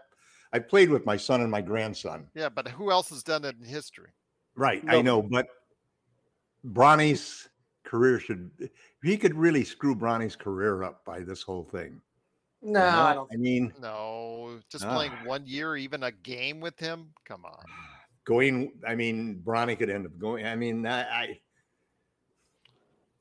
I've 0.52 0.68
played 0.68 0.90
with 0.90 1.06
my 1.06 1.16
son 1.16 1.40
and 1.40 1.50
my 1.50 1.62
grandson. 1.62 2.26
Yeah, 2.34 2.48
but 2.48 2.68
who 2.68 2.90
else 2.90 3.08
has 3.10 3.22
done 3.22 3.44
it 3.44 3.56
in 3.60 3.66
history? 3.66 4.10
Right, 4.54 4.84
I 4.86 5.00
know, 5.00 5.22
but 5.22 5.46
Bronny's 6.64 7.48
career 7.84 8.20
should. 8.20 8.50
He 9.02 9.16
could 9.16 9.34
really 9.34 9.64
screw 9.64 9.94
Bronny's 9.94 10.36
career 10.36 10.82
up 10.82 11.04
by 11.06 11.20
this 11.20 11.42
whole 11.42 11.64
thing. 11.64 12.00
No, 12.62 12.80
you 12.80 12.86
know? 12.92 13.02
I 13.02 13.14
don't. 13.14 13.30
I 13.32 13.36
mean, 13.36 13.72
No, 13.80 14.60
just 14.70 14.84
Ah. 14.84 14.94
playing 14.94 15.12
one 15.24 15.44
year, 15.46 15.76
even 15.76 16.04
a 16.04 16.12
game 16.12 16.60
with 16.60 16.78
him. 16.78 17.12
Come 17.24 17.44
on. 17.44 17.64
going. 18.24 18.72
I 18.86 18.94
mean, 18.94 19.42
Bronny 19.44 19.76
could 19.76 19.90
end 19.90 20.06
up 20.06 20.16
going. 20.18 20.46
I 20.46 20.54
mean, 20.54 20.86
I, 20.86 21.02
I, 21.02 21.40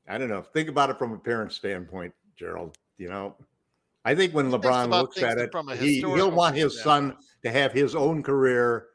I 0.08 0.18
don't 0.18 0.28
know. 0.28 0.42
Think 0.42 0.68
about 0.68 0.90
it 0.90 0.98
from 0.98 1.12
a 1.12 1.18
parent 1.18 1.52
standpoint, 1.52 2.14
Gerald. 2.36 2.76
You 2.98 3.08
know, 3.08 3.36
I 4.04 4.14
think 4.14 4.32
when 4.34 4.50
LeBron 4.50 4.90
looks 4.90 5.20
at 5.22 5.38
it, 5.38 5.50
from 5.50 5.68
a 5.68 5.76
he, 5.76 5.96
he'll 5.98 6.30
want 6.30 6.56
his 6.56 6.80
son 6.82 7.16
to 7.44 7.50
have 7.50 7.72
his 7.72 7.94
own 7.96 8.22
career 8.22 8.86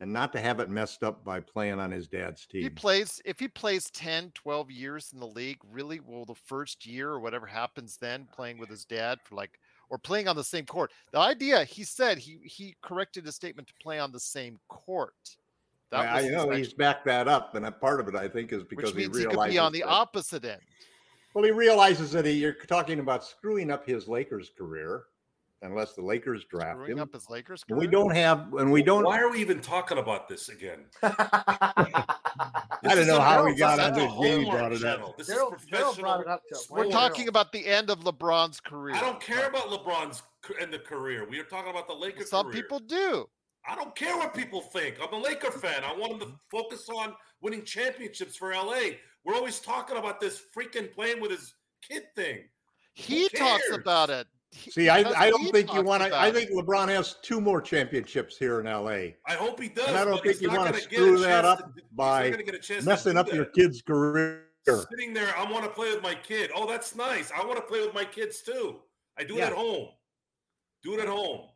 and 0.00 0.10
not 0.10 0.32
to 0.32 0.40
have 0.40 0.60
it 0.60 0.70
messed 0.70 1.02
up 1.02 1.22
by 1.24 1.40
playing 1.40 1.78
on 1.78 1.90
his 1.90 2.08
dad's 2.08 2.46
If 2.48 2.52
he 2.52 2.60
team. 2.62 2.74
plays 2.74 3.20
if 3.26 3.38
he 3.38 3.48
plays 3.48 3.90
10 3.90 4.30
12 4.34 4.70
years 4.70 5.10
in 5.12 5.20
the 5.20 5.26
league 5.26 5.58
really 5.70 6.00
will 6.00 6.24
the 6.24 6.34
first 6.34 6.86
year 6.86 7.10
or 7.10 7.20
whatever 7.20 7.44
happens 7.44 7.98
then 7.98 8.26
playing 8.32 8.56
with 8.56 8.70
his 8.70 8.86
dad 8.86 9.18
for 9.24 9.34
like 9.34 9.60
or 9.90 9.98
playing 9.98 10.28
on 10.28 10.36
the 10.36 10.44
same 10.44 10.64
court 10.64 10.92
the 11.12 11.18
idea 11.18 11.64
he 11.64 11.84
said 11.84 12.16
he 12.16 12.38
he 12.44 12.74
corrected 12.80 13.24
his 13.26 13.34
statement 13.34 13.68
to 13.68 13.74
play 13.82 13.98
on 13.98 14.10
the 14.12 14.20
same 14.20 14.58
court 14.68 15.36
That 15.90 16.08
I, 16.08 16.28
know 16.28 16.50
he's 16.50 16.72
backed 16.72 17.04
that 17.06 17.26
up, 17.26 17.56
and 17.56 17.66
a 17.66 17.72
part 17.72 17.98
of 18.00 18.06
it, 18.08 18.14
I 18.14 18.28
think, 18.28 18.52
is 18.52 18.62
because 18.62 18.92
he 18.92 19.02
he 19.02 19.08
could 19.08 19.48
be 19.48 19.58
on 19.58 19.72
the 19.72 19.80
that- 19.80 19.88
opposite 19.88 20.44
end. 20.44 20.60
Well, 21.34 21.44
he 21.44 21.50
realizes 21.50 22.10
that 22.12 22.24
he, 22.24 22.32
you're 22.32 22.52
talking 22.52 22.98
about 22.98 23.24
screwing 23.24 23.70
up 23.70 23.86
his 23.86 24.08
Lakers 24.08 24.50
career, 24.56 25.04
unless 25.62 25.92
the 25.92 26.02
Lakers 26.02 26.44
draft 26.44 26.76
Screwing 26.76 26.92
him. 26.92 27.00
up 27.00 27.12
his 27.12 27.28
Lakers 27.28 27.64
And 27.68 27.78
we 27.78 27.86
don't 27.86 28.14
have, 28.14 28.52
and 28.54 28.72
we 28.72 28.82
don't. 28.82 29.04
Why 29.04 29.20
are 29.20 29.30
we 29.30 29.40
even 29.40 29.60
talking 29.60 29.98
about 29.98 30.28
this 30.28 30.48
again? 30.48 30.86
I 31.02 32.94
don't 32.94 33.06
know 33.06 33.20
how 33.20 33.44
we 33.44 33.54
got 33.54 33.78
is 33.78 33.84
on 33.84 33.92
a 33.92 33.94
this. 33.94 34.12
Jamie 34.20 34.50
brought 34.50 34.72
it 34.72 34.76
up. 34.76 34.80
channel. 34.80 35.14
This 35.18 35.28
is 35.28 35.34
Gerald, 35.34 35.54
Gerald 35.68 35.94
professional. 35.94 36.02
brought 36.02 36.20
it 36.20 36.28
up. 36.28 36.42
Joe. 36.50 36.58
We're 36.70 36.86
Why 36.86 36.90
talking 36.90 37.28
about 37.28 37.52
the 37.52 37.66
end 37.66 37.90
of 37.90 38.00
LeBron's 38.00 38.60
career. 38.60 38.94
I 38.94 39.00
don't 39.00 39.20
care 39.20 39.48
about 39.48 39.68
LeBron's 39.68 40.22
end 40.60 40.74
of 40.74 40.84
career. 40.84 41.26
We 41.28 41.38
are 41.38 41.44
talking 41.44 41.70
about 41.70 41.86
the 41.86 41.94
Lakers. 41.94 42.30
Some 42.30 42.46
career. 42.46 42.62
people 42.62 42.78
do. 42.78 43.28
I 43.68 43.74
don't 43.74 43.94
care 43.94 44.16
what 44.16 44.34
people 44.34 44.62
think. 44.62 44.96
I'm 45.02 45.12
a 45.12 45.18
Laker 45.18 45.50
fan. 45.50 45.84
I 45.84 45.94
want 45.94 46.12
them 46.12 46.20
to 46.20 46.26
mm-hmm. 46.26 46.34
focus 46.50 46.88
on 46.88 47.14
winning 47.42 47.64
championships 47.64 48.36
for 48.36 48.52
LA. 48.52 48.92
We're 49.24 49.34
always 49.34 49.60
talking 49.60 49.98
about 49.98 50.20
this 50.20 50.42
freaking 50.56 50.90
playing 50.90 51.20
with 51.20 51.30
his 51.30 51.54
kid 51.86 52.04
thing. 52.16 52.44
He 52.94 53.28
talks 53.28 53.70
about 53.72 54.08
it. 54.10 54.26
He- 54.52 54.70
See, 54.72 54.88
I, 54.88 54.98
I 55.16 55.30
don't 55.30 55.50
think 55.52 55.72
you 55.72 55.82
want 55.82 56.02
to. 56.02 56.18
I 56.18 56.30
think 56.32 56.50
LeBron 56.50 56.88
has 56.88 57.16
two 57.22 57.40
more 57.40 57.60
championships 57.62 58.36
here 58.36 58.58
in 58.60 58.66
LA. 58.66 59.14
I 59.26 59.34
hope 59.34 59.60
he 59.60 59.68
does. 59.68 59.86
And 59.88 59.96
I 59.96 60.04
don't 60.04 60.22
think 60.22 60.40
you 60.40 60.48
wanna 60.48 60.72
gonna 60.72 60.72
get 60.72 60.80
a 60.80 60.94
screw 60.94 61.18
that 61.20 61.44
up 61.44 61.58
to- 61.58 61.64
he's 61.74 61.84
not 61.84 61.96
by 61.96 62.30
gonna 62.30 62.42
get 62.42 62.54
a 62.56 62.58
chance 62.58 62.84
Messing 62.84 63.12
do 63.14 63.20
up 63.20 63.28
your 63.32 63.44
that. 63.44 63.54
kid's 63.54 63.80
career. 63.82 64.46
Sitting 64.66 65.14
there, 65.14 65.34
I 65.36 65.50
want 65.50 65.64
to 65.64 65.70
play 65.70 65.90
with 65.92 66.02
my 66.02 66.14
kid. 66.14 66.50
Oh, 66.54 66.68
that's 66.68 66.94
nice. 66.94 67.32
I 67.32 67.44
want 67.44 67.56
to 67.56 67.62
play 67.62 67.80
with 67.84 67.94
my 67.94 68.04
kids 68.04 68.42
too. 68.42 68.80
I 69.18 69.24
do 69.24 69.38
it 69.38 69.42
at 69.42 69.52
home. 69.52 69.88
Do 70.82 70.94
it 70.94 71.00
at 71.00 71.08
home. 71.08 71.48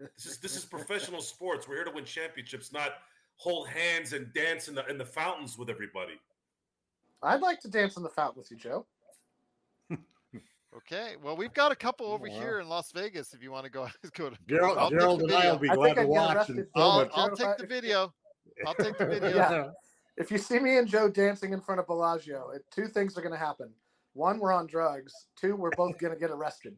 This 0.00 0.26
is 0.26 0.38
this 0.38 0.56
is 0.56 0.64
professional 0.64 1.20
sports. 1.34 1.66
We're 1.68 1.76
here 1.76 1.84
to 1.84 1.90
win 1.90 2.04
championships, 2.04 2.72
not 2.72 2.92
hold 3.36 3.68
hands 3.68 4.12
and 4.12 4.32
dance 4.32 4.68
in 4.68 4.74
the 4.76 4.86
in 4.86 4.96
the 4.96 5.04
fountains 5.04 5.58
with 5.58 5.68
everybody. 5.70 6.14
I'd 7.22 7.40
like 7.40 7.60
to 7.60 7.68
dance 7.68 7.96
in 7.96 8.02
the 8.04 8.08
fountain 8.08 8.38
with 8.38 8.50
you, 8.50 8.56
Joe. 8.56 8.86
Okay. 10.76 11.16
Well, 11.22 11.36
we've 11.36 11.54
got 11.54 11.72
a 11.72 11.76
couple 11.76 12.06
over 12.06 12.28
Wow. 12.28 12.40
here 12.40 12.60
in 12.60 12.68
Las 12.68 12.92
Vegas. 12.92 13.32
If 13.34 13.42
you 13.42 13.50
want 13.50 13.64
to 13.64 13.70
go, 13.70 13.88
go 14.14 14.30
to. 14.30 14.36
Gerald, 14.48 14.78
I'll 14.78 14.90
take 14.90 14.98
Gerald 15.00 15.22
and 15.22 15.32
I 15.32 15.50
will 15.52 15.58
be 15.58 15.68
glad 15.68 15.94
to 15.94 16.06
watch. 16.06 16.48
And 16.50 16.58
for 16.58 16.68
I'll, 16.76 16.98
But 17.04 17.10
I'll 17.14 17.36
take 17.36 17.56
the 17.58 17.66
video. 17.74 18.12
I'll 18.66 18.74
take 18.74 18.98
the 18.98 19.06
video. 19.06 19.36
Yeah. 19.36 19.70
If 20.16 20.30
you 20.32 20.38
see 20.38 20.58
me 20.58 20.78
and 20.78 20.88
Joe 20.88 21.08
dancing 21.08 21.52
in 21.52 21.60
front 21.60 21.80
of 21.80 21.86
Bellagio, 21.86 22.50
it, 22.50 22.64
two 22.72 22.88
things 22.88 23.16
are 23.16 23.20
going 23.22 23.32
to 23.32 23.38
happen. 23.38 23.70
One, 24.14 24.40
we're 24.40 24.52
on 24.52 24.66
drugs. 24.66 25.12
Two, 25.36 25.54
we're 25.54 25.70
both 25.70 25.96
going 25.98 26.12
to 26.12 26.18
get 26.18 26.30
arrested. 26.30 26.76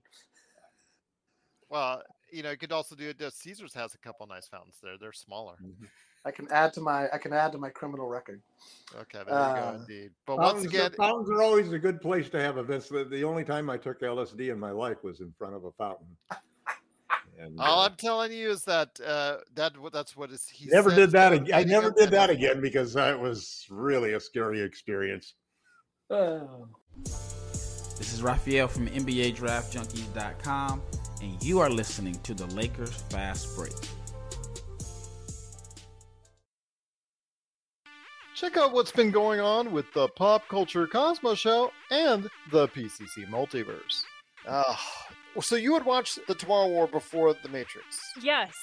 Well, 1.70 2.03
you 2.31 2.42
know, 2.42 2.50
you 2.50 2.59
could 2.59 2.72
also 2.72 2.94
do 2.94 3.09
it. 3.09 3.22
uh, 3.22 3.31
Caesars 3.31 3.72
has 3.74 3.94
a 3.94 3.98
couple 3.98 4.26
nice 4.26 4.46
fountains 4.46 4.76
there. 4.83 4.98
They're 5.00 5.12
smaller. 5.12 5.55
I 6.24 6.30
can 6.30 6.46
add 6.50 6.72
to 6.74 6.80
my 6.80 7.09
I 7.12 7.18
can 7.18 7.33
add 7.33 7.52
to 7.52 7.59
my 7.59 7.70
criminal 7.70 8.06
record. 8.06 8.42
Okay, 8.94 9.18
there 9.18 9.24
you 9.24 9.28
go. 9.28 9.35
Uh, 9.35 9.76
Indeed. 9.78 10.11
But 10.26 10.37
once 10.37 10.52
Fountains, 10.52 10.66
again, 10.66 10.92
fountains 10.92 11.30
are 11.30 11.42
always 11.42 11.72
a 11.72 11.78
good 11.78 12.00
place 12.00 12.28
to 12.30 12.40
have 12.40 12.59
events. 12.59 12.88
The, 12.88 13.04
the 13.04 13.24
only 13.24 13.44
time 13.44 13.70
I 13.70 13.78
took 13.78 14.00
LSD 14.00 14.50
in 14.50 14.59
my 14.59 14.70
life 14.70 15.02
was 15.02 15.20
in 15.20 15.33
front 15.38 15.54
of 15.54 15.64
a 15.64 15.72
fountain. 15.72 16.16
And, 17.38 17.59
all 17.59 17.80
uh, 17.80 17.87
I'm 17.87 17.96
telling 17.96 18.33
you 18.33 18.50
is 18.50 18.64
that 18.64 19.00
uh, 19.00 19.38
that 19.54 19.72
that's 19.94 20.14
what 20.14 20.30
is. 20.30 20.46
He 20.46 20.66
never 20.66 20.90
said 20.90 20.96
did 20.96 21.11
that 21.12 21.30
to 21.30 21.37
again. 21.37 21.54
I 21.54 21.64
never 21.64 21.90
did 21.90 22.11
that 22.11 22.28
again 22.28 22.61
because 22.61 22.96
it 22.96 23.18
was 23.18 23.66
really 23.70 24.12
a 24.12 24.20
scary 24.20 24.61
experience. 24.61 25.35
This 28.00 28.14
is 28.14 28.22
Raphael 28.22 28.66
from 28.66 28.87
NBADraftJunkies.com, 28.88 30.83
and 31.20 31.42
you 31.42 31.59
are 31.61 31.68
listening 31.68 32.14
to 32.22 32.33
the 32.33 32.46
Lakers 32.46 32.94
Fast 33.11 33.54
Break. 33.54 33.74
Check 38.40 38.57
out 38.57 38.72
what's 38.72 38.90
been 38.90 39.11
going 39.11 39.38
on 39.38 39.70
with 39.70 39.92
the 39.92 40.09
Pop 40.09 40.48
Culture 40.48 40.87
Cosmos 40.87 41.38
Show 41.38 41.70
and 41.90 42.26
the 42.50 42.68
PCC 42.68 43.29
Multiverse. 43.29 44.03
Ah, 44.48 44.81
so 45.42 45.57
you 45.57 45.74
would 45.74 45.85
watch 45.85 46.18
the 46.26 46.35
Tomorrow 46.35 46.68
War 46.68 46.87
before 46.87 47.35
the 47.35 47.50
Matrix? 47.50 48.00
Yes. 48.22 48.55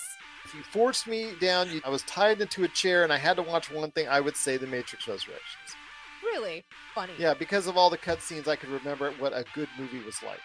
If 0.45 0.55
you 0.55 0.63
forced 0.63 1.05
me 1.05 1.33
down, 1.39 1.69
you, 1.69 1.79
I 1.85 1.89
was 1.89 2.01
tied 2.03 2.41
into 2.41 2.63
a 2.63 2.67
chair 2.69 3.03
and 3.03 3.13
I 3.13 3.17
had 3.17 3.35
to 3.35 3.43
watch 3.43 3.69
one 3.69 3.91
thing. 3.91 4.07
I 4.07 4.19
would 4.19 4.35
say 4.35 4.57
the 4.57 4.65
Matrix 4.65 5.07
Resurrections. 5.07 5.75
Really 6.23 6.65
funny. 6.95 7.13
Yeah, 7.19 7.35
because 7.35 7.67
of 7.67 7.77
all 7.77 7.91
the 7.91 7.99
cutscenes, 7.99 8.47
I 8.47 8.55
could 8.55 8.69
remember 8.69 9.11
what 9.19 9.31
a 9.33 9.45
good 9.53 9.69
movie 9.77 10.01
was 10.03 10.15
like. 10.23 10.39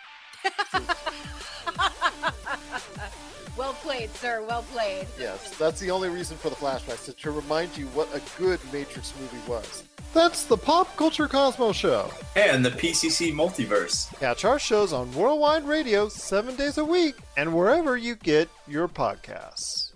well 3.56 3.74
played, 3.74 4.10
sir. 4.14 4.44
Well 4.46 4.62
played. 4.72 5.06
Yes, 5.18 5.56
that's 5.58 5.80
the 5.80 5.90
only 5.90 6.08
reason 6.08 6.36
for 6.36 6.48
the 6.50 6.56
flashbacks 6.56 7.04
to, 7.06 7.12
to 7.12 7.30
remind 7.30 7.76
you 7.76 7.86
what 7.88 8.08
a 8.14 8.20
good 8.40 8.60
Matrix 8.72 9.12
movie 9.20 9.48
was. 9.48 9.84
That's 10.14 10.44
the 10.44 10.58
Pop 10.58 10.94
Culture 10.96 11.26
Cosmos 11.26 11.74
Show. 11.76 12.10
and 12.36 12.62
the 12.64 12.70
PCC 12.70 13.32
Multiverse. 13.32 14.14
Catch 14.20 14.44
our 14.44 14.58
shows 14.58 14.92
on 14.92 15.10
Worldwide 15.14 15.64
Radio 15.64 16.08
seven 16.08 16.54
days 16.54 16.76
a 16.78 16.84
week 16.84 17.14
and 17.38 17.54
wherever 17.54 17.96
you 17.96 18.16
get 18.16 18.48
your 18.68 18.88
podcasts. 18.88 19.92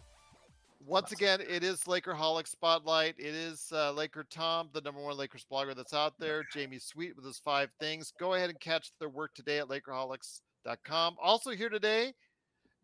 Once 0.86 1.10
again, 1.12 1.40
it 1.40 1.64
is 1.64 1.80
Lakerholic 1.80 2.46
Spotlight. 2.46 3.16
It 3.18 3.34
is 3.34 3.66
uh, 3.72 3.90
Laker 3.92 4.24
Tom, 4.30 4.70
the 4.72 4.80
number 4.80 5.02
one 5.02 5.16
Lakers 5.16 5.44
blogger 5.50 5.74
that's 5.74 5.92
out 5.92 6.14
there. 6.20 6.44
Jamie 6.52 6.78
Sweet 6.78 7.16
with 7.16 7.24
his 7.24 7.38
five 7.44 7.70
things. 7.80 8.12
Go 8.20 8.34
ahead 8.34 8.50
and 8.50 8.60
catch 8.60 8.92
their 9.00 9.08
work 9.08 9.34
today 9.34 9.58
at 9.58 9.66
Lakerholics.com. 9.66 11.16
Also 11.20 11.50
here 11.50 11.68
today, 11.68 12.14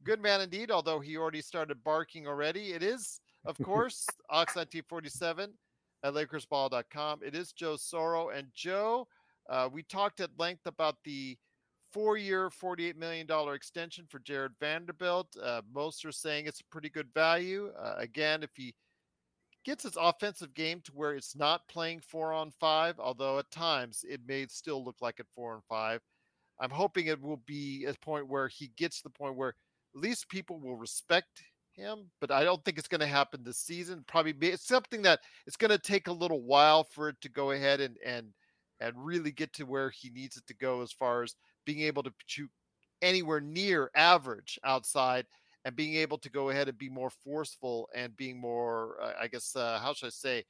good 0.05 0.21
man 0.21 0.41
indeed, 0.41 0.71
although 0.71 1.01
he 1.01 1.17
already 1.17 1.41
started 1.41 1.83
barking 1.85 2.27
already. 2.27 2.73
It 2.73 2.83
is, 2.83 3.21
of 3.45 3.59
course, 3.63 4.07
Ox1947 4.31 5.49
at 6.05 6.15
LakersBall.com. 6.15 7.21
It 7.25 7.35
is 7.35 7.53
Joe 7.53 7.75
Soro. 7.75 8.37
And 8.37 8.49
Joe, 8.55 9.07
uh, 9.49 9.69
we 9.73 9.83
talked 9.83 10.21
at 10.21 10.31
length 10.39 10.67
about 10.67 10.97
the 11.05 11.37
four-year, 11.93 12.51
$48 12.51 12.97
million 12.97 13.27
extension 13.55 14.07
for 14.09 14.19
Jarred 14.21 14.55
Vanderbilt. 14.61 15.29
Uh, 15.43 15.63
most 15.73 16.05
are 16.05 16.13
saying 16.13 16.47
it's 16.47 16.61
a 16.61 16.73
pretty 16.73 16.89
good 16.89 17.09
value. 17.15 17.71
Uh, 17.79 17.95
again, 17.99 18.43
if 18.43 18.51
he 18.57 18.75
gets 19.65 19.85
his 19.85 19.97
offensive 20.01 20.55
game 20.55 20.81
to 20.85 20.93
where 20.93 21.15
it's 21.15 21.37
not 21.37 21.69
playing 21.69 22.01
four 22.01 22.33
on 22.33 22.51
five, 22.59 22.99
although 22.99 23.39
at 23.39 23.51
times 23.51 24.05
it 24.09 24.21
may 24.27 24.47
still 24.47 24.85
look 24.85 24.97
like 25.01 25.21
it 25.21 25.27
four 25.35 25.55
on 25.55 25.61
five. 25.69 26.01
I'm 26.61 26.71
hoping 26.71 27.07
it 27.07 27.21
will 27.21 27.43
be 27.47 27.87
a 27.87 27.95
point 27.95 28.29
where 28.29 28.49
he 28.49 28.71
gets 28.77 28.99
to 28.99 29.05
the 29.05 29.11
point 29.11 29.37
where 29.37 29.51
at 29.51 29.55
least 29.95 30.29
people 30.29 30.59
will 30.59 30.77
respect 30.77 31.43
him, 31.75 32.11
but 32.21 32.31
I 32.31 32.45
don't 32.45 32.63
think 32.65 32.79
it's 32.79 32.89
going 32.89 33.01
to 33.01 33.07
happen 33.07 33.43
this 33.43 33.59
season. 33.59 34.05
Probably 34.07 34.33
be, 34.33 34.49
it's 34.49 34.67
something 34.67 35.03
that 35.03 35.21
it's 35.47 35.57
going 35.57 35.71
to 35.71 35.79
take 35.79 36.09
a 36.09 36.13
little 36.13 36.43
while 36.43 36.85
for 36.85 37.09
it 37.09 37.17
to 37.23 37.29
go 37.29 37.53
ahead 37.53 37.81
and 37.81 37.97
and 38.05 38.29
and 38.81 38.93
really 38.97 39.31
get 39.31 39.53
to 39.55 39.65
where 39.65 39.91
he 39.91 40.11
needs 40.11 40.37
it 40.37 40.47
to 40.49 40.55
go 40.55 40.83
as 40.83 40.93
far 40.93 41.23
as 41.23 41.35
being 41.65 41.81
able 41.81 42.03
to 42.03 42.13
shoot 42.27 42.51
anywhere 43.01 43.41
near 43.41 43.91
average 43.95 44.59
outside 44.65 45.27
and 45.65 45.77
being 45.77 45.95
able 45.95 46.19
to 46.19 46.31
go 46.31 46.51
ahead 46.51 46.69
and 46.69 46.79
be 46.79 46.89
more 46.89 47.11
forceful 47.11 47.89
and 47.95 48.17
being 48.17 48.41
more, 48.41 48.97
uh, 49.01 49.13
I 49.21 49.29
guess, 49.29 49.55
uh, 49.55 49.79
how 49.81 49.95
should 49.95 50.07
I 50.07 50.11
say, 50.11 50.45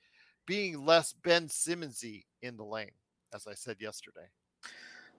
being 0.47 0.85
less 0.85 1.13
Ben 1.13 1.49
Simmonsy 1.49 2.25
in 2.41 2.57
the 2.57 2.65
lane, 2.65 2.93
as 3.35 3.47
I 3.47 3.55
said 3.55 3.77
yesterday. 3.81 4.27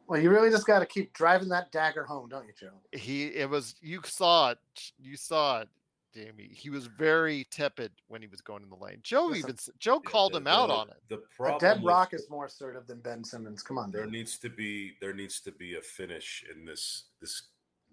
Well, 0.07 0.19
you 0.21 0.29
really 0.29 0.49
just 0.49 0.67
got 0.67 0.79
to 0.79 0.85
keep 0.85 1.13
driving 1.13 1.49
that 1.49 1.71
dagger 1.71 2.03
home, 2.03 2.29
don't 2.29 2.45
you, 2.45 2.53
Joe? 2.59 2.73
He, 2.91 3.25
it 3.27 3.49
was, 3.49 3.75
you 3.81 4.01
saw 4.03 4.51
it, 4.51 4.57
you 4.99 5.15
saw 5.15 5.61
it, 5.61 5.69
Jamie. 6.13 6.49
He 6.53 6.69
was 6.69 6.87
very 6.87 7.47
tepid 7.49 7.91
when 8.09 8.21
he 8.21 8.27
was 8.27 8.41
going 8.41 8.63
in 8.63 8.69
the 8.69 8.75
lane. 8.75 8.99
Joe 9.01 9.27
Listen, 9.27 9.49
even, 9.49 9.55
Joe 9.79 10.01
Yeah, 10.03 10.09
called 10.11 10.33
the- 10.33 10.37
him 10.37 10.47
out 10.47 10.67
the- 10.67 10.73
on 10.73 10.89
it. 10.89 10.97
The 11.09 11.21
A 11.45 11.57
dead 11.59 11.77
with- 11.77 11.85
rock 11.85 12.13
is 12.13 12.29
more 12.29 12.45
assertive 12.45 12.85
than 12.85 12.99
Ben 12.99 13.23
Simmons. 13.23 13.63
Come 13.63 13.77
on, 13.77 13.91
there 13.91 14.03
dude. 14.03 14.11
needs 14.13 14.37
to 14.39 14.49
be 14.49 14.93
there 15.01 15.13
needs 15.13 15.39
to 15.41 15.51
be 15.51 15.75
a 15.77 15.81
finish 15.81 16.43
in 16.53 16.65
this 16.65 17.05
this 17.21 17.43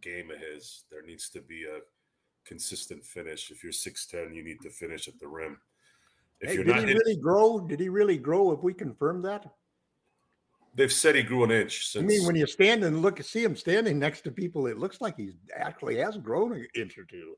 game 0.01 0.31
of 0.31 0.39
his. 0.39 0.85
There 0.91 1.03
needs 1.03 1.29
to 1.31 1.41
be 1.41 1.65
a 1.65 1.81
consistent 2.45 3.05
finish. 3.05 3.51
If 3.51 3.63
you're 3.63 3.73
six 3.73 4.07
ten, 4.07 4.35
you 4.35 4.43
need 4.43 4.61
to 4.63 4.71
finish 4.71 5.09
at 5.09 5.19
the 5.21 5.29
rim. 5.29 5.61
If 6.41 6.49
Hey, 6.49 6.55
you're 6.57 6.65
did 6.65 6.71
not, 6.77 6.81
he 6.83 6.89
hit- 6.89 6.99
really 7.05 7.17
grow? 7.17 7.61
Did 7.61 7.81
he 7.81 7.89
really 7.89 8.19
grow? 8.19 8.51
Have 8.51 8.63
we 8.65 8.75
confirmed 8.75 9.25
that? 9.27 9.47
They've 10.75 10.93
said 10.93 11.15
he 11.15 11.23
grew 11.23 11.45
an 11.45 11.51
inch 11.51 11.97
I 11.97 12.01
mean, 12.01 12.25
when 12.27 12.37
you 12.37 12.47
stand 12.47 12.85
and 12.85 13.03
look, 13.03 13.23
see 13.23 13.43
him 13.43 13.57
standing 13.57 13.99
next 13.99 14.23
to 14.23 14.31
people, 14.31 14.67
it 14.67 14.79
looks 14.79 15.01
like 15.01 15.17
he 15.17 15.33
actually 15.55 15.97
has 15.99 16.17
grown 16.17 16.53
an 16.53 16.67
inch 16.75 16.97
or 16.99 17.05
two. 17.05 17.37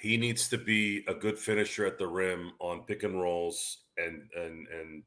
he 0.00 0.16
needs 0.16 0.48
to 0.48 0.58
be 0.58 1.04
a 1.08 1.14
good 1.14 1.38
finisher 1.38 1.84
at 1.86 1.98
the 1.98 2.06
rim 2.06 2.52
on 2.60 2.82
pick 2.82 3.02
and 3.02 3.20
rolls 3.20 3.78
and 3.96 4.22
and 4.36 4.68
and 4.68 5.02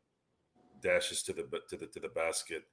dashes 0.81 1.23
to 1.23 1.33
the 1.33 1.43
to 1.69 1.77
the 1.77 1.87
to 1.87 1.99
the 1.99 2.09
basket. 2.09 2.63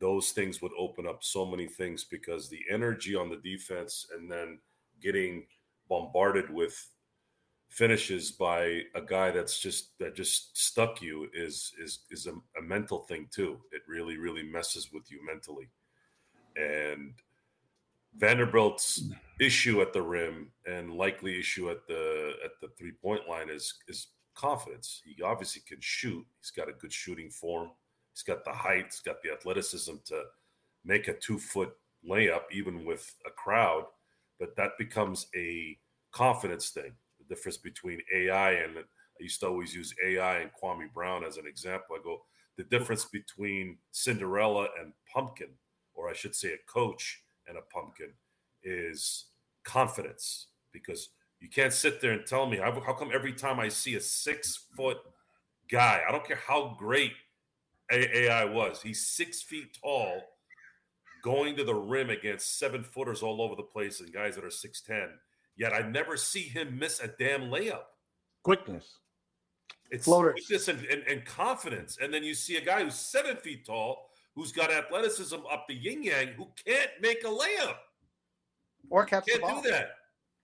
Those 0.00 0.30
things 0.30 0.62
would 0.62 0.72
open 0.78 1.06
up 1.06 1.22
so 1.22 1.44
many 1.44 1.66
things 1.66 2.04
because 2.04 2.48
the 2.48 2.64
energy 2.70 3.14
on 3.14 3.28
the 3.28 3.36
defense 3.36 4.06
and 4.16 4.30
then 4.30 4.58
getting 5.02 5.46
bombarded 5.88 6.48
with 6.50 6.74
finishes 7.70 8.32
by 8.32 8.82
a 8.94 9.00
guy 9.00 9.30
that's 9.30 9.58
just 9.58 9.96
that 9.98 10.14
just 10.14 10.58
stuck 10.58 11.00
you 11.00 11.28
is 11.32 11.72
is 11.80 12.00
is 12.10 12.26
a, 12.26 12.32
a 12.58 12.62
mental 12.62 12.98
thing 12.98 13.28
too. 13.30 13.58
It 13.72 13.82
really 13.88 14.18
really 14.18 14.42
messes 14.42 14.92
with 14.92 15.10
you 15.10 15.24
mentally. 15.24 15.70
And 16.56 17.14
Vanderbilt's 18.18 19.02
hmm. 19.02 19.12
issue 19.40 19.80
at 19.80 19.92
the 19.92 20.02
rim 20.02 20.50
and 20.66 20.94
likely 20.94 21.38
issue 21.38 21.70
at 21.70 21.86
the 21.86 22.34
at 22.44 22.52
the 22.60 22.68
three 22.76 22.92
point 22.92 23.28
line 23.28 23.48
is 23.48 23.74
is 23.88 24.08
confidence. 24.34 25.00
He 25.04 25.22
obviously 25.22 25.62
can 25.66 25.78
shoot. 25.80 26.26
He's 26.40 26.50
got 26.50 26.68
a 26.68 26.72
good 26.72 26.92
shooting 26.92 27.30
form. 27.30 27.70
He's 28.12 28.22
got 28.22 28.44
the 28.44 28.52
height. 28.52 28.86
He's 28.86 29.00
got 29.00 29.22
the 29.22 29.30
athleticism 29.30 29.94
to 30.06 30.22
make 30.84 31.06
a 31.06 31.14
two 31.14 31.38
foot 31.38 31.72
layup 32.08 32.42
even 32.50 32.84
with 32.84 33.14
a 33.26 33.30
crowd. 33.30 33.84
But 34.40 34.56
that 34.56 34.72
becomes 34.78 35.26
a 35.36 35.78
confidence 36.10 36.70
thing. 36.70 36.92
Difference 37.30 37.56
between 37.56 38.02
AI 38.14 38.50
and 38.52 38.76
I 38.78 39.22
used 39.22 39.40
to 39.40 39.46
always 39.46 39.74
use 39.74 39.94
AI 40.04 40.40
and 40.40 40.50
Kwame 40.60 40.92
Brown 40.92 41.24
as 41.24 41.36
an 41.38 41.46
example. 41.46 41.96
I 41.96 42.02
go 42.02 42.22
the 42.56 42.64
difference 42.64 43.06
between 43.06 43.78
Cinderella 43.92 44.68
and 44.78 44.92
Pumpkin, 45.10 45.48
or 45.94 46.10
I 46.10 46.12
should 46.12 46.34
say, 46.34 46.52
a 46.52 46.70
coach 46.70 47.22
and 47.46 47.56
a 47.56 47.62
pumpkin, 47.72 48.10
is 48.62 49.26
confidence 49.64 50.48
because 50.72 51.10
you 51.40 51.48
can't 51.48 51.72
sit 51.72 52.00
there 52.00 52.12
and 52.12 52.26
tell 52.26 52.46
me 52.46 52.58
how, 52.58 52.72
how 52.84 52.92
come 52.92 53.10
every 53.14 53.32
time 53.32 53.60
I 53.60 53.68
see 53.68 53.94
a 53.94 54.00
six 54.00 54.66
foot 54.76 54.98
guy, 55.70 56.02
I 56.06 56.12
don't 56.12 56.26
care 56.26 56.40
how 56.46 56.76
great 56.78 57.12
AI 57.92 58.44
was, 58.44 58.82
he's 58.82 59.06
six 59.06 59.40
feet 59.40 59.78
tall, 59.82 60.20
going 61.22 61.56
to 61.56 61.64
the 61.64 61.74
rim 61.74 62.10
against 62.10 62.58
seven 62.58 62.82
footers 62.84 63.22
all 63.22 63.40
over 63.40 63.54
the 63.54 63.62
place 63.62 64.00
and 64.00 64.12
guys 64.12 64.34
that 64.34 64.44
are 64.44 64.50
six 64.50 64.80
ten. 64.80 65.08
Yet 65.60 65.74
I 65.74 65.82
never 65.82 66.16
see 66.16 66.40
him 66.40 66.78
miss 66.78 67.00
a 67.00 67.08
damn 67.08 67.42
layup. 67.50 67.82
Quickness. 68.44 68.94
It's 69.90 70.06
Floaters. 70.06 70.32
quickness 70.32 70.68
and, 70.68 70.86
and, 70.86 71.02
and 71.06 71.22
confidence. 71.26 71.98
And 72.00 72.14
then 72.14 72.24
you 72.24 72.32
see 72.32 72.56
a 72.56 72.62
guy 72.62 72.82
who's 72.82 72.94
seven 72.94 73.36
feet 73.36 73.66
tall, 73.66 74.08
who's 74.34 74.52
got 74.52 74.70
athleticism 74.72 75.36
up 75.52 75.66
the 75.68 75.74
yin 75.74 76.02
yang, 76.02 76.28
who 76.28 76.48
can't 76.66 76.88
make 77.02 77.24
a 77.24 77.26
layup. 77.26 77.76
Or 78.88 79.04
catch 79.04 79.26
Can't 79.26 79.42
the 79.42 79.46
ball. 79.48 79.60
do 79.60 79.70
that. 79.70 79.90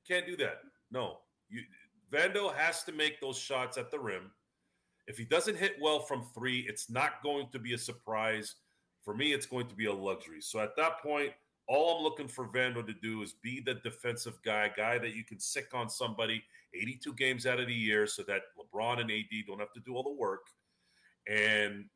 Can't 0.07 0.27
do 0.27 0.37
that. 0.37 0.59
No. 0.91 1.17
You, 1.49 1.63
Vando 2.13 2.55
has 2.55 2.85
to 2.85 2.93
make 2.93 3.19
those 3.19 3.39
shots 3.39 3.79
at 3.79 3.91
the 3.91 3.99
rim. 3.99 4.31
If 5.07 5.17
he 5.17 5.25
doesn't 5.25 5.57
hit 5.57 5.77
well 5.81 6.01
from 6.01 6.27
three, 6.35 6.67
it's 6.69 6.91
not 6.91 7.23
going 7.23 7.49
to 7.53 7.59
be 7.59 7.73
a 7.73 7.79
surprise. 7.79 8.57
For 9.03 9.15
me, 9.15 9.33
it's 9.33 9.47
going 9.47 9.67
to 9.69 9.75
be 9.75 9.87
a 9.87 9.93
luxury. 9.95 10.43
So 10.43 10.61
at 10.61 10.77
that 10.77 11.01
point, 11.03 11.33
all 11.69 11.97
I'm 11.97 12.03
looking 12.03 12.29
for 12.29 12.47
Vando 12.47 12.87
to 12.87 12.95
do 12.95 13.23
is 13.23 13.35
be 13.43 13.61
the 13.61 13.75
defensive 13.75 14.39
guy, 14.45 14.71
guy 14.77 14.99
that 14.99 15.15
you 15.15 15.25
can 15.25 15.41
sick 15.41 15.69
on 15.75 15.89
somebody 15.89 16.43
82 16.75 17.13
games 17.15 17.47
out 17.47 17.61
of 17.61 17.67
the 17.67 17.75
year 17.75 18.07
so 18.07 18.23
that 18.25 18.43
LeBron 18.59 19.01
and 19.01 19.11
AD 19.11 19.47
don't 19.47 19.59
have 19.59 19.73
to 19.73 19.81
do 19.81 19.95
all 19.95 20.03
the 20.03 20.13
work 20.13 20.47
and 21.29 21.87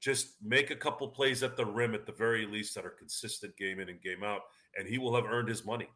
just 0.00 0.34
make 0.42 0.70
a 0.70 0.76
couple 0.76 1.08
plays 1.08 1.42
at 1.42 1.56
the 1.56 1.64
rim 1.64 1.94
at 1.94 2.04
the 2.04 2.12
very 2.12 2.46
least 2.46 2.74
that 2.74 2.84
are 2.84 2.90
consistent 2.90 3.56
game 3.56 3.80
in 3.80 3.88
and 3.88 4.02
game 4.02 4.22
out, 4.22 4.42
and 4.78 4.86
he 4.86 4.98
will 4.98 5.14
have 5.14 5.24
earned 5.24 5.48
his 5.48 5.64
money. 5.64 5.88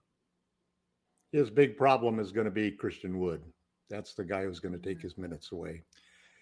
His 1.32 1.50
big 1.50 1.76
problem 1.76 2.18
is 2.18 2.32
going 2.32 2.46
to 2.46 2.50
be 2.50 2.70
Christian 2.70 3.18
Wood. 3.18 3.42
That's 3.90 4.14
the 4.14 4.24
guy 4.24 4.44
who's 4.44 4.60
going 4.60 4.72
to 4.72 4.78
take 4.78 5.02
his 5.02 5.18
minutes 5.18 5.52
away. 5.52 5.82